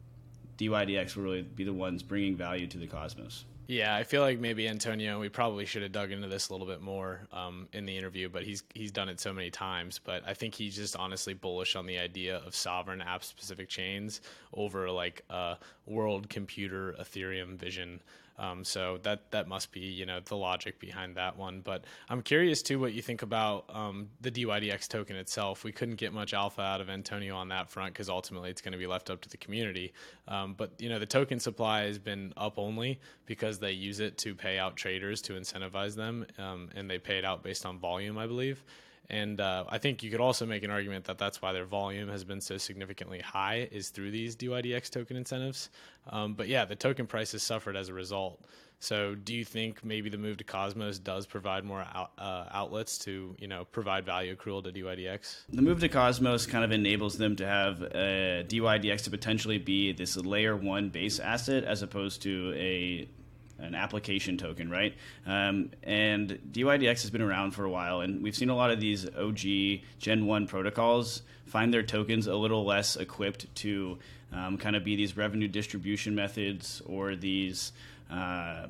DYDX 0.57 1.15
will 1.15 1.23
really 1.23 1.43
be 1.43 1.63
the 1.63 1.73
ones 1.73 2.01
bringing 2.01 2.35
value 2.35 2.65
to 2.65 2.79
the 2.79 2.87
Cosmos. 2.87 3.45
Yeah, 3.67 3.95
I 3.95 4.03
feel 4.03 4.23
like 4.23 4.39
maybe 4.39 4.67
Antonio. 4.67 5.19
We 5.19 5.29
probably 5.29 5.65
should 5.65 5.83
have 5.83 5.91
dug 5.91 6.11
into 6.11 6.27
this 6.27 6.49
a 6.49 6.53
little 6.53 6.65
bit 6.65 6.81
more 6.81 7.21
um, 7.31 7.67
in 7.71 7.85
the 7.85 7.95
interview, 7.95 8.29
but 8.29 8.43
he's 8.43 8.63
he's 8.73 8.91
done 8.91 9.07
it 9.09 9.19
so 9.19 9.31
many 9.31 9.51
times. 9.51 9.99
But 10.03 10.23
I 10.27 10.33
think 10.33 10.55
he's 10.55 10.75
just 10.75 10.95
honestly 10.95 11.33
bullish 11.35 11.75
on 11.75 11.85
the 11.85 11.99
idea 11.99 12.37
of 12.37 12.55
sovereign 12.55 13.01
app 13.01 13.23
specific 13.23 13.69
chains 13.69 14.19
over 14.53 14.89
like 14.89 15.21
a 15.29 15.57
world 15.85 16.29
computer 16.29 16.95
Ethereum 16.99 17.57
vision 17.57 18.01
um, 18.41 18.63
so 18.63 18.97
that 19.03 19.29
that 19.31 19.47
must 19.47 19.71
be 19.71 19.81
you 19.81 20.05
know 20.05 20.19
the 20.19 20.35
logic 20.35 20.79
behind 20.79 21.15
that 21.15 21.37
one. 21.37 21.61
But 21.61 21.85
I'm 22.09 22.23
curious 22.23 22.63
too 22.63 22.79
what 22.79 22.93
you 22.93 23.01
think 23.03 23.21
about 23.21 23.65
um, 23.69 24.09
the 24.19 24.31
DYDX 24.31 24.87
token 24.87 25.15
itself. 25.15 25.63
We 25.63 25.71
couldn't 25.71 25.95
get 25.95 26.11
much 26.11 26.33
alpha 26.33 26.61
out 26.61 26.81
of 26.81 26.89
Antonio 26.89 27.35
on 27.35 27.49
that 27.49 27.69
front 27.69 27.93
because 27.93 28.09
ultimately 28.09 28.49
it's 28.49 28.61
going 28.61 28.71
to 28.71 28.79
be 28.79 28.87
left 28.87 29.11
up 29.11 29.21
to 29.21 29.29
the 29.29 29.37
community. 29.37 29.93
Um, 30.27 30.55
but 30.57 30.73
you 30.79 30.89
know 30.89 30.97
the 30.97 31.05
token 31.05 31.39
supply 31.39 31.83
has 31.83 31.99
been 31.99 32.33
up 32.35 32.57
only 32.57 32.99
because 33.27 33.59
they 33.59 33.71
use 33.71 33.99
it 33.99 34.17
to 34.19 34.33
pay 34.33 34.57
out 34.57 34.75
traders 34.75 35.21
to 35.23 35.33
incentivize 35.33 35.95
them, 35.95 36.25
um, 36.39 36.69
and 36.75 36.89
they 36.89 36.97
pay 36.97 37.19
it 37.19 37.25
out 37.25 37.43
based 37.43 37.65
on 37.65 37.77
volume, 37.77 38.17
I 38.17 38.25
believe. 38.25 38.63
And 39.11 39.41
uh, 39.41 39.65
I 39.67 39.77
think 39.77 40.03
you 40.03 40.09
could 40.09 40.21
also 40.21 40.45
make 40.45 40.63
an 40.63 40.71
argument 40.71 41.03
that 41.05 41.17
that's 41.17 41.41
why 41.41 41.51
their 41.51 41.65
volume 41.65 42.07
has 42.07 42.23
been 42.23 42.39
so 42.39 42.57
significantly 42.57 43.19
high 43.19 43.67
is 43.69 43.89
through 43.89 44.11
these 44.11 44.37
DYDX 44.37 44.89
token 44.89 45.17
incentives. 45.17 45.69
Um, 46.09 46.33
but 46.33 46.47
yeah, 46.47 46.63
the 46.63 46.77
token 46.77 47.05
price 47.05 47.33
has 47.33 47.43
suffered 47.43 47.75
as 47.75 47.89
a 47.89 47.93
result. 47.93 48.41
So 48.79 49.13
do 49.13 49.35
you 49.35 49.43
think 49.43 49.83
maybe 49.83 50.09
the 50.09 50.17
move 50.17 50.37
to 50.37 50.45
Cosmos 50.45 50.97
does 50.97 51.25
provide 51.27 51.65
more 51.65 51.85
out, 51.93 52.11
uh, 52.17 52.45
outlets 52.51 52.97
to 52.99 53.35
you 53.37 53.47
know 53.47 53.65
provide 53.65 54.05
value 54.05 54.33
accrual 54.33 54.63
to 54.63 54.71
DYDX? 54.71 55.41
The 55.49 55.61
move 55.61 55.81
to 55.81 55.89
Cosmos 55.89 56.47
kind 56.47 56.63
of 56.63 56.71
enables 56.71 57.17
them 57.17 57.35
to 57.35 57.45
have 57.45 57.81
a 57.81 58.45
DYDX 58.47 59.03
to 59.03 59.09
potentially 59.11 59.57
be 59.57 59.91
this 59.91 60.15
layer 60.15 60.55
one 60.55 60.89
base 60.89 61.19
asset 61.19 61.65
as 61.65 61.83
opposed 61.83 62.21
to 62.23 62.53
a 62.55 63.07
an 63.61 63.75
application 63.75 64.37
token, 64.37 64.69
right? 64.69 64.93
Um, 65.25 65.71
and 65.83 66.39
DYDX 66.51 67.01
has 67.01 67.09
been 67.09 67.21
around 67.21 67.51
for 67.51 67.63
a 67.63 67.69
while, 67.69 68.01
and 68.01 68.21
we've 68.23 68.35
seen 68.35 68.49
a 68.49 68.55
lot 68.55 68.71
of 68.71 68.79
these 68.79 69.07
OG 69.07 69.39
Gen 69.99 70.25
1 70.25 70.47
protocols 70.47 71.21
find 71.45 71.73
their 71.73 71.83
tokens 71.83 72.27
a 72.27 72.35
little 72.35 72.65
less 72.65 72.95
equipped 72.95 73.53
to 73.55 73.97
um, 74.31 74.57
kind 74.57 74.75
of 74.75 74.83
be 74.83 74.95
these 74.95 75.17
revenue 75.17 75.47
distribution 75.47 76.15
methods 76.15 76.81
or 76.85 77.15
these. 77.15 77.73
Uh, 78.09 78.67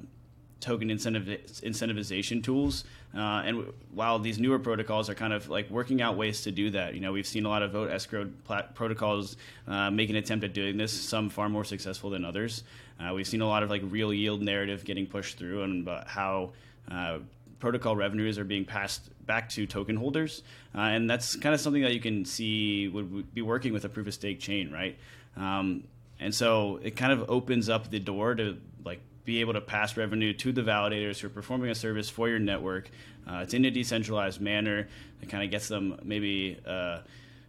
token 0.62 0.90
incentivization 0.90 2.44
tools. 2.44 2.84
Uh, 3.14 3.44
and 3.46 3.58
w- 3.58 3.74
while 3.94 4.20
these 4.20 4.40
newer 4.40 4.60
protocols 4.60 5.10
are 5.10 5.16
kind 5.16 5.34
of 5.34 5.50
like 5.50 5.70
working 5.70 6.02
out 6.02 6.16
ways 6.16 6.44
to 6.44 6.52
do 6.52 6.70
that, 6.70 6.94
you 6.94 7.02
know, 7.02 7.12
we've 7.12 7.28
seen 7.28 7.46
a 7.46 7.50
lot 7.50 7.62
of 7.62 7.72
vote 7.72 7.92
escrow 7.92 8.30
plat- 8.46 8.74
protocols 8.74 9.36
uh, 9.68 9.92
make 9.92 10.10
an 10.10 10.16
attempt 10.16 10.46
at 10.46 10.54
doing 10.54 10.78
this, 10.78 10.94
some 10.94 11.30
far 11.30 11.50
more 11.50 11.66
successful 11.66 12.10
than 12.10 12.24
others. 12.24 12.64
Uh, 13.00 13.14
we've 13.14 13.28
seen 13.28 13.42
a 13.42 13.48
lot 13.48 13.64
of 13.64 13.70
like 13.70 13.82
real 13.86 14.14
yield 14.14 14.42
narrative 14.42 14.86
getting 14.86 15.06
pushed 15.06 15.38
through 15.38 15.64
and 15.64 15.82
about 15.88 16.08
how 16.08 16.52
uh, 16.90 17.18
protocol 17.60 17.96
revenues 17.96 18.38
are 18.38 18.44
being 18.44 18.66
passed 18.66 19.10
back 19.26 19.50
to 19.50 19.66
token 19.66 19.96
holders, 19.96 20.44
uh, 20.76 20.82
and 20.82 21.10
that's 21.10 21.36
kind 21.36 21.54
of 21.54 21.62
something 21.62 21.82
that 21.82 21.94
you 21.94 22.00
can 22.00 22.26
see 22.26 22.88
would 22.88 23.34
be 23.34 23.42
working 23.42 23.74
with 23.74 23.86
a 23.86 23.90
proof 23.90 24.08
of 24.08 24.14
stake 24.14 24.40
chain, 24.40 24.72
right? 24.72 24.98
Um, 25.36 25.84
and 26.20 26.34
so 26.34 26.80
it 26.84 26.96
kind 26.96 27.12
of 27.12 27.30
opens 27.30 27.68
up 27.68 27.90
the 27.90 28.00
door 28.00 28.36
to 28.36 28.58
like 28.86 29.02
be 29.26 29.40
able 29.42 29.54
to 29.54 29.62
pass 29.62 29.98
revenue 29.98 30.34
to 30.34 30.52
the 30.52 30.62
validators 30.62 31.20
who 31.20 31.28
are 31.28 31.32
performing 31.32 31.70
a 31.70 31.76
service 31.76 32.10
for 32.10 32.28
your 32.30 32.40
network. 32.40 32.90
Uh, 33.28 33.42
it's 33.44 33.54
in 33.54 33.66
a 33.66 33.72
decentralized 33.72 34.42
manner. 34.42 34.88
It 35.22 35.30
kind 35.30 35.44
of 35.44 35.52
gets 35.52 35.68
them 35.68 36.00
maybe 36.04 36.58
uh, 36.66 37.00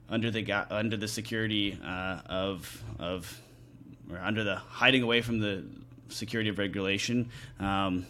under 0.08 0.30
the 0.30 0.66
under 0.70 0.96
the 0.96 1.08
security 1.08 1.78
uh, 1.84 2.20
of 2.26 2.82
of 2.98 3.40
or 4.10 4.18
under 4.18 4.44
the 4.44 4.56
hiding 4.56 5.02
away 5.02 5.22
from 5.22 5.38
the 5.38 5.64
security 6.08 6.50
of 6.50 6.58
regulation. 6.58 7.30
Um, 7.58 8.06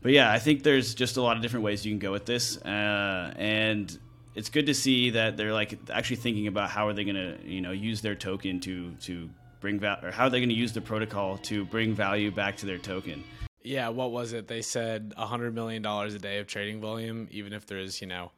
but 0.00 0.12
yeah, 0.12 0.30
I 0.30 0.38
think 0.38 0.62
there's 0.62 0.94
just 0.94 1.16
a 1.16 1.22
lot 1.22 1.36
of 1.36 1.42
different 1.42 1.64
ways 1.64 1.84
you 1.84 1.90
can 1.90 1.98
go 1.98 2.12
with 2.12 2.24
this, 2.24 2.56
uh, 2.58 3.34
and 3.36 3.98
it's 4.36 4.48
good 4.48 4.66
to 4.66 4.74
see 4.74 5.10
that 5.10 5.36
they're 5.36 5.52
like 5.52 5.76
actually 5.90 6.16
thinking 6.16 6.46
about 6.46 6.70
how 6.70 6.86
are 6.86 6.92
they 6.92 7.02
going 7.02 7.16
to 7.16 7.36
you 7.44 7.60
know 7.60 7.72
use 7.72 8.00
their 8.00 8.14
token 8.14 8.60
to 8.60 8.92
to 9.00 9.28
bring 9.60 9.78
value 9.78 10.08
or 10.08 10.10
how 10.10 10.26
are 10.26 10.30
they 10.30 10.40
going 10.40 10.48
to 10.48 10.54
use 10.54 10.72
the 10.72 10.80
protocol 10.80 11.38
to 11.38 11.64
bring 11.64 11.94
value 11.94 12.30
back 12.30 12.56
to 12.58 12.66
their 12.66 12.78
token. 12.78 13.22
Yeah, 13.62 13.88
what 13.88 14.12
was 14.12 14.32
it? 14.32 14.48
They 14.48 14.62
said 14.62 15.12
$100 15.18 15.52
million 15.52 15.84
a 15.84 16.18
day 16.18 16.38
of 16.38 16.46
trading 16.46 16.80
volume, 16.80 17.28
even 17.30 17.52
if 17.52 17.66
there's, 17.66 18.00
you 18.00 18.06
know, 18.06 18.30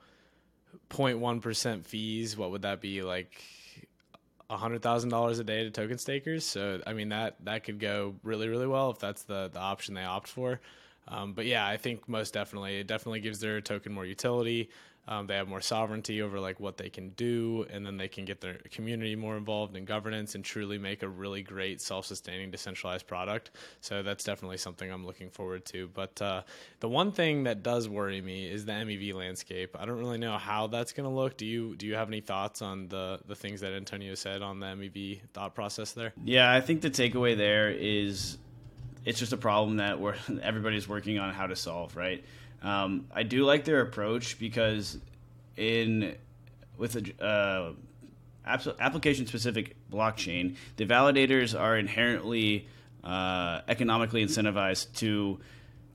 0.1% 0.89 1.85
fees, 1.85 2.37
what 2.37 2.51
would 2.51 2.63
that 2.63 2.81
be? 2.81 3.03
Like 3.03 3.43
$100,000 4.51 5.41
a 5.41 5.45
day 5.45 5.65
to 5.65 5.71
token 5.71 5.99
stakers. 5.99 6.45
So, 6.45 6.81
I 6.87 6.95
mean, 6.95 7.11
that, 7.11 7.37
that 7.45 7.65
could 7.65 7.79
go 7.79 8.15
really, 8.23 8.49
really 8.49 8.67
well 8.67 8.91
if 8.91 8.99
that's 8.99 9.23
the, 9.23 9.51
the 9.53 9.61
option 9.61 9.95
they 9.95 10.05
opt 10.05 10.29
for. 10.29 10.61
Um, 11.07 11.33
but 11.33 11.47
yeah, 11.47 11.67
I 11.67 11.77
think 11.77 12.09
most 12.09 12.35
definitely, 12.35 12.79
it 12.79 12.87
definitely 12.87 13.21
gives 13.21 13.41
their 13.41 13.61
token 13.61 13.93
more 13.93 14.07
utility. 14.07 14.71
Um, 15.11 15.27
they 15.27 15.35
have 15.35 15.49
more 15.49 15.61
sovereignty 15.61 16.23
over 16.23 16.39
like 16.39 16.61
what 16.61 16.77
they 16.77 16.89
can 16.89 17.11
do, 17.11 17.67
and 17.69 17.85
then 17.85 17.97
they 17.97 18.07
can 18.07 18.25
get 18.25 18.41
their 18.41 18.59
community 18.71 19.17
more 19.17 19.37
involved 19.37 19.77
in 19.77 19.85
governance 19.85 20.37
and 20.37 20.45
truly 20.45 20.79
make 20.79 21.03
a 21.03 21.09
really 21.09 21.43
great 21.43 21.81
self-sustaining 21.81 22.53
decentralized 22.53 23.09
product. 23.09 23.51
So 23.81 24.05
that's 24.05 24.23
definitely 24.23 24.59
something 24.59 24.89
I'm 24.89 25.05
looking 25.05 25.29
forward 25.29 25.65
to. 25.67 25.89
But 25.93 26.23
uh, 26.23 26.43
the 26.79 26.89
one 26.89 27.11
thing 27.11 27.43
that 27.43 27.65
does 27.65 27.89
worry 27.89 28.21
me 28.21 28.49
is 28.49 28.65
the 28.65 28.73
MEV 28.73 29.13
landscape. 29.13 29.77
I 29.77 29.85
don't 29.85 29.99
really 29.99 30.19
know 30.19 30.39
how 30.39 30.69
that's 30.69 30.93
going 30.93 31.09
to 31.09 31.15
look. 31.15 31.37
Do 31.37 31.45
you 31.45 31.75
do 31.75 31.87
you 31.87 31.97
have 31.97 32.07
any 32.07 32.21
thoughts 32.21 32.63
on 32.63 32.87
the 32.87 33.19
the 33.27 33.35
things 33.35 33.63
that 33.63 33.73
Antonio 33.73 34.15
said 34.15 34.43
on 34.43 34.61
the 34.61 34.67
MEV 34.67 35.23
thought 35.35 35.57
process 35.57 35.91
there? 35.91 36.13
Yeah, 36.25 36.53
I 36.53 36.61
think 36.61 36.83
the 36.83 36.91
takeaway 36.91 37.37
there 37.37 37.69
is 37.69 38.39
it's 39.05 39.19
just 39.19 39.33
a 39.33 39.37
problem 39.37 39.79
that 39.79 39.99
we're 39.99 40.15
everybody's 40.43 40.89
working 40.89 41.19
on 41.19 41.35
how 41.35 41.49
to 41.49 41.57
solve, 41.57 41.97
right? 41.97 42.25
Um, 42.63 43.07
I 43.13 43.23
do 43.23 43.45
like 43.45 43.65
their 43.65 43.81
approach 43.81 44.39
because 44.39 44.99
in 45.57 46.17
with 46.77 46.97
a 46.97 47.25
uh, 47.25 47.73
application 48.47 49.27
specific 49.27 49.77
blockchain, 49.91 50.57
the 50.77 50.87
validators 50.87 51.59
are 51.59 51.77
inherently 51.77 52.69
uh, 53.05 53.61
economically 53.69 54.25
incentivized 54.25 54.93
to 54.95 55.41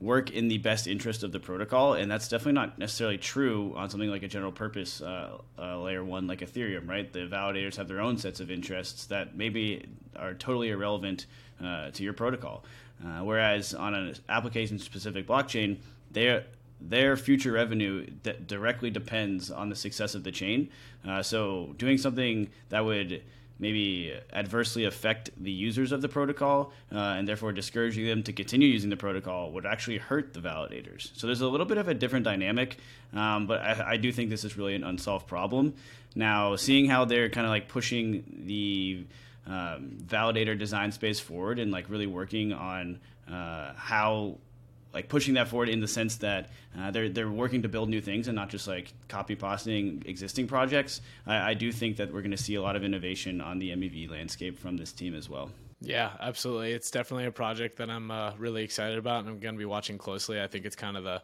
work 0.00 0.30
in 0.30 0.48
the 0.48 0.58
best 0.58 0.86
interest 0.86 1.22
of 1.22 1.32
the 1.32 1.40
protocol, 1.40 1.94
and 1.94 2.10
that's 2.10 2.28
definitely 2.28 2.52
not 2.52 2.78
necessarily 2.78 3.16
true 3.16 3.72
on 3.76 3.88
something 3.88 4.10
like 4.10 4.22
a 4.22 4.28
general 4.28 4.52
purpose 4.52 5.00
uh, 5.00 5.38
uh, 5.58 5.80
layer 5.80 6.04
one 6.04 6.26
like 6.26 6.40
Ethereum, 6.40 6.88
right? 6.88 7.10
The 7.12 7.20
validators 7.20 7.76
have 7.76 7.88
their 7.88 8.00
own 8.00 8.18
sets 8.18 8.40
of 8.40 8.50
interests 8.50 9.06
that 9.06 9.36
maybe 9.36 9.86
are 10.14 10.34
totally 10.34 10.68
irrelevant 10.70 11.26
uh, 11.64 11.90
to 11.92 12.02
your 12.02 12.12
protocol. 12.12 12.64
Uh, 13.04 13.20
whereas 13.24 13.74
on 13.74 13.94
an 13.94 14.14
application 14.28 14.78
specific 14.78 15.26
blockchain, 15.26 15.78
they 16.10 16.42
their 16.80 17.16
future 17.16 17.52
revenue 17.52 18.06
that 18.22 18.46
directly 18.46 18.90
depends 18.90 19.50
on 19.50 19.68
the 19.68 19.76
success 19.76 20.14
of 20.14 20.24
the 20.24 20.32
chain. 20.32 20.68
Uh, 21.06 21.22
so 21.22 21.74
doing 21.78 21.98
something 21.98 22.48
that 22.68 22.84
would 22.84 23.22
maybe 23.58 24.12
adversely 24.32 24.84
affect 24.84 25.30
the 25.42 25.50
users 25.50 25.90
of 25.90 26.02
the 26.02 26.08
protocol 26.08 26.72
uh, 26.92 26.98
and 26.98 27.26
therefore 27.26 27.52
discouraging 27.52 28.06
them 28.06 28.22
to 28.22 28.32
continue 28.32 28.68
using 28.68 28.90
the 28.90 28.96
protocol 28.96 29.50
would 29.50 29.64
actually 29.64 29.96
hurt 29.96 30.34
the 30.34 30.40
validators. 30.40 31.10
So 31.16 31.26
there's 31.26 31.40
a 31.40 31.48
little 31.48 31.64
bit 31.64 31.78
of 31.78 31.88
a 31.88 31.94
different 31.94 32.24
dynamic, 32.24 32.76
um, 33.14 33.46
but 33.46 33.60
I, 33.60 33.92
I, 33.92 33.96
do 33.96 34.12
think 34.12 34.28
this 34.28 34.44
is 34.44 34.58
really 34.58 34.74
an 34.74 34.84
unsolved 34.84 35.26
problem. 35.26 35.74
Now, 36.14 36.56
seeing 36.56 36.86
how 36.86 37.06
they're 37.06 37.30
kind 37.30 37.46
of 37.46 37.50
like 37.50 37.68
pushing 37.68 38.42
the 38.44 39.06
um, 39.46 39.96
validator 40.04 40.58
design 40.58 40.92
space 40.92 41.18
forward 41.18 41.58
and 41.58 41.72
like 41.72 41.88
really 41.88 42.06
working 42.06 42.52
on 42.52 43.00
uh, 43.30 43.72
how 43.74 44.36
like 44.96 45.10
pushing 45.10 45.34
that 45.34 45.46
forward 45.46 45.68
in 45.68 45.80
the 45.80 45.86
sense 45.86 46.16
that 46.16 46.48
uh, 46.78 46.90
they're 46.90 47.10
they're 47.10 47.30
working 47.30 47.60
to 47.60 47.68
build 47.68 47.90
new 47.90 48.00
things 48.00 48.28
and 48.28 48.34
not 48.34 48.48
just 48.48 48.66
like 48.66 48.94
copy 49.08 49.36
pasting 49.36 50.02
existing 50.06 50.46
projects. 50.46 51.02
I, 51.26 51.50
I 51.50 51.54
do 51.54 51.70
think 51.70 51.98
that 51.98 52.10
we're 52.10 52.22
going 52.22 52.30
to 52.30 52.42
see 52.48 52.54
a 52.54 52.62
lot 52.62 52.76
of 52.76 52.82
innovation 52.82 53.42
on 53.42 53.58
the 53.58 53.72
MEV 53.72 54.10
landscape 54.10 54.58
from 54.58 54.78
this 54.78 54.92
team 54.92 55.14
as 55.14 55.28
well. 55.28 55.50
Yeah, 55.82 56.12
absolutely. 56.18 56.72
It's 56.72 56.90
definitely 56.90 57.26
a 57.26 57.30
project 57.30 57.76
that 57.76 57.90
I'm 57.90 58.10
uh, 58.10 58.32
really 58.38 58.64
excited 58.64 58.96
about, 58.96 59.20
and 59.20 59.28
I'm 59.28 59.38
going 59.38 59.54
to 59.54 59.58
be 59.58 59.66
watching 59.66 59.98
closely. 59.98 60.40
I 60.40 60.46
think 60.46 60.64
it's 60.64 60.76
kind 60.76 60.96
of 60.96 61.04
the 61.04 61.20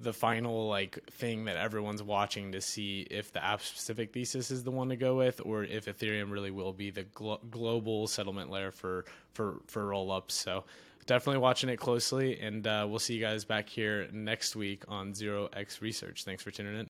the 0.00 0.12
final 0.12 0.68
like 0.68 1.02
thing 1.10 1.46
that 1.46 1.56
everyone's 1.56 2.04
watching 2.04 2.52
to 2.52 2.60
see 2.60 3.04
if 3.10 3.32
the 3.32 3.44
app 3.44 3.60
specific 3.60 4.12
thesis 4.12 4.52
is 4.52 4.62
the 4.62 4.70
one 4.70 4.88
to 4.88 4.96
go 4.96 5.16
with 5.16 5.40
or 5.44 5.64
if 5.64 5.86
ethereum 5.86 6.30
really 6.30 6.52
will 6.52 6.72
be 6.72 6.90
the 6.90 7.02
glo- 7.02 7.40
global 7.50 8.06
settlement 8.06 8.48
layer 8.48 8.70
for 8.70 9.04
for 9.32 9.56
for 9.66 9.86
roll 9.86 10.12
ups 10.12 10.34
so 10.34 10.62
definitely 11.08 11.40
watching 11.40 11.68
it 11.70 11.78
closely 11.78 12.38
and 12.38 12.66
uh, 12.66 12.86
we'll 12.88 13.00
see 13.00 13.14
you 13.14 13.20
guys 13.20 13.44
back 13.44 13.68
here 13.68 14.06
next 14.12 14.54
week 14.54 14.84
on 14.86 15.12
zero 15.12 15.48
x 15.54 15.82
research. 15.82 16.24
Thanks 16.24 16.42
for 16.42 16.52
tuning 16.52 16.78
in 16.78 16.88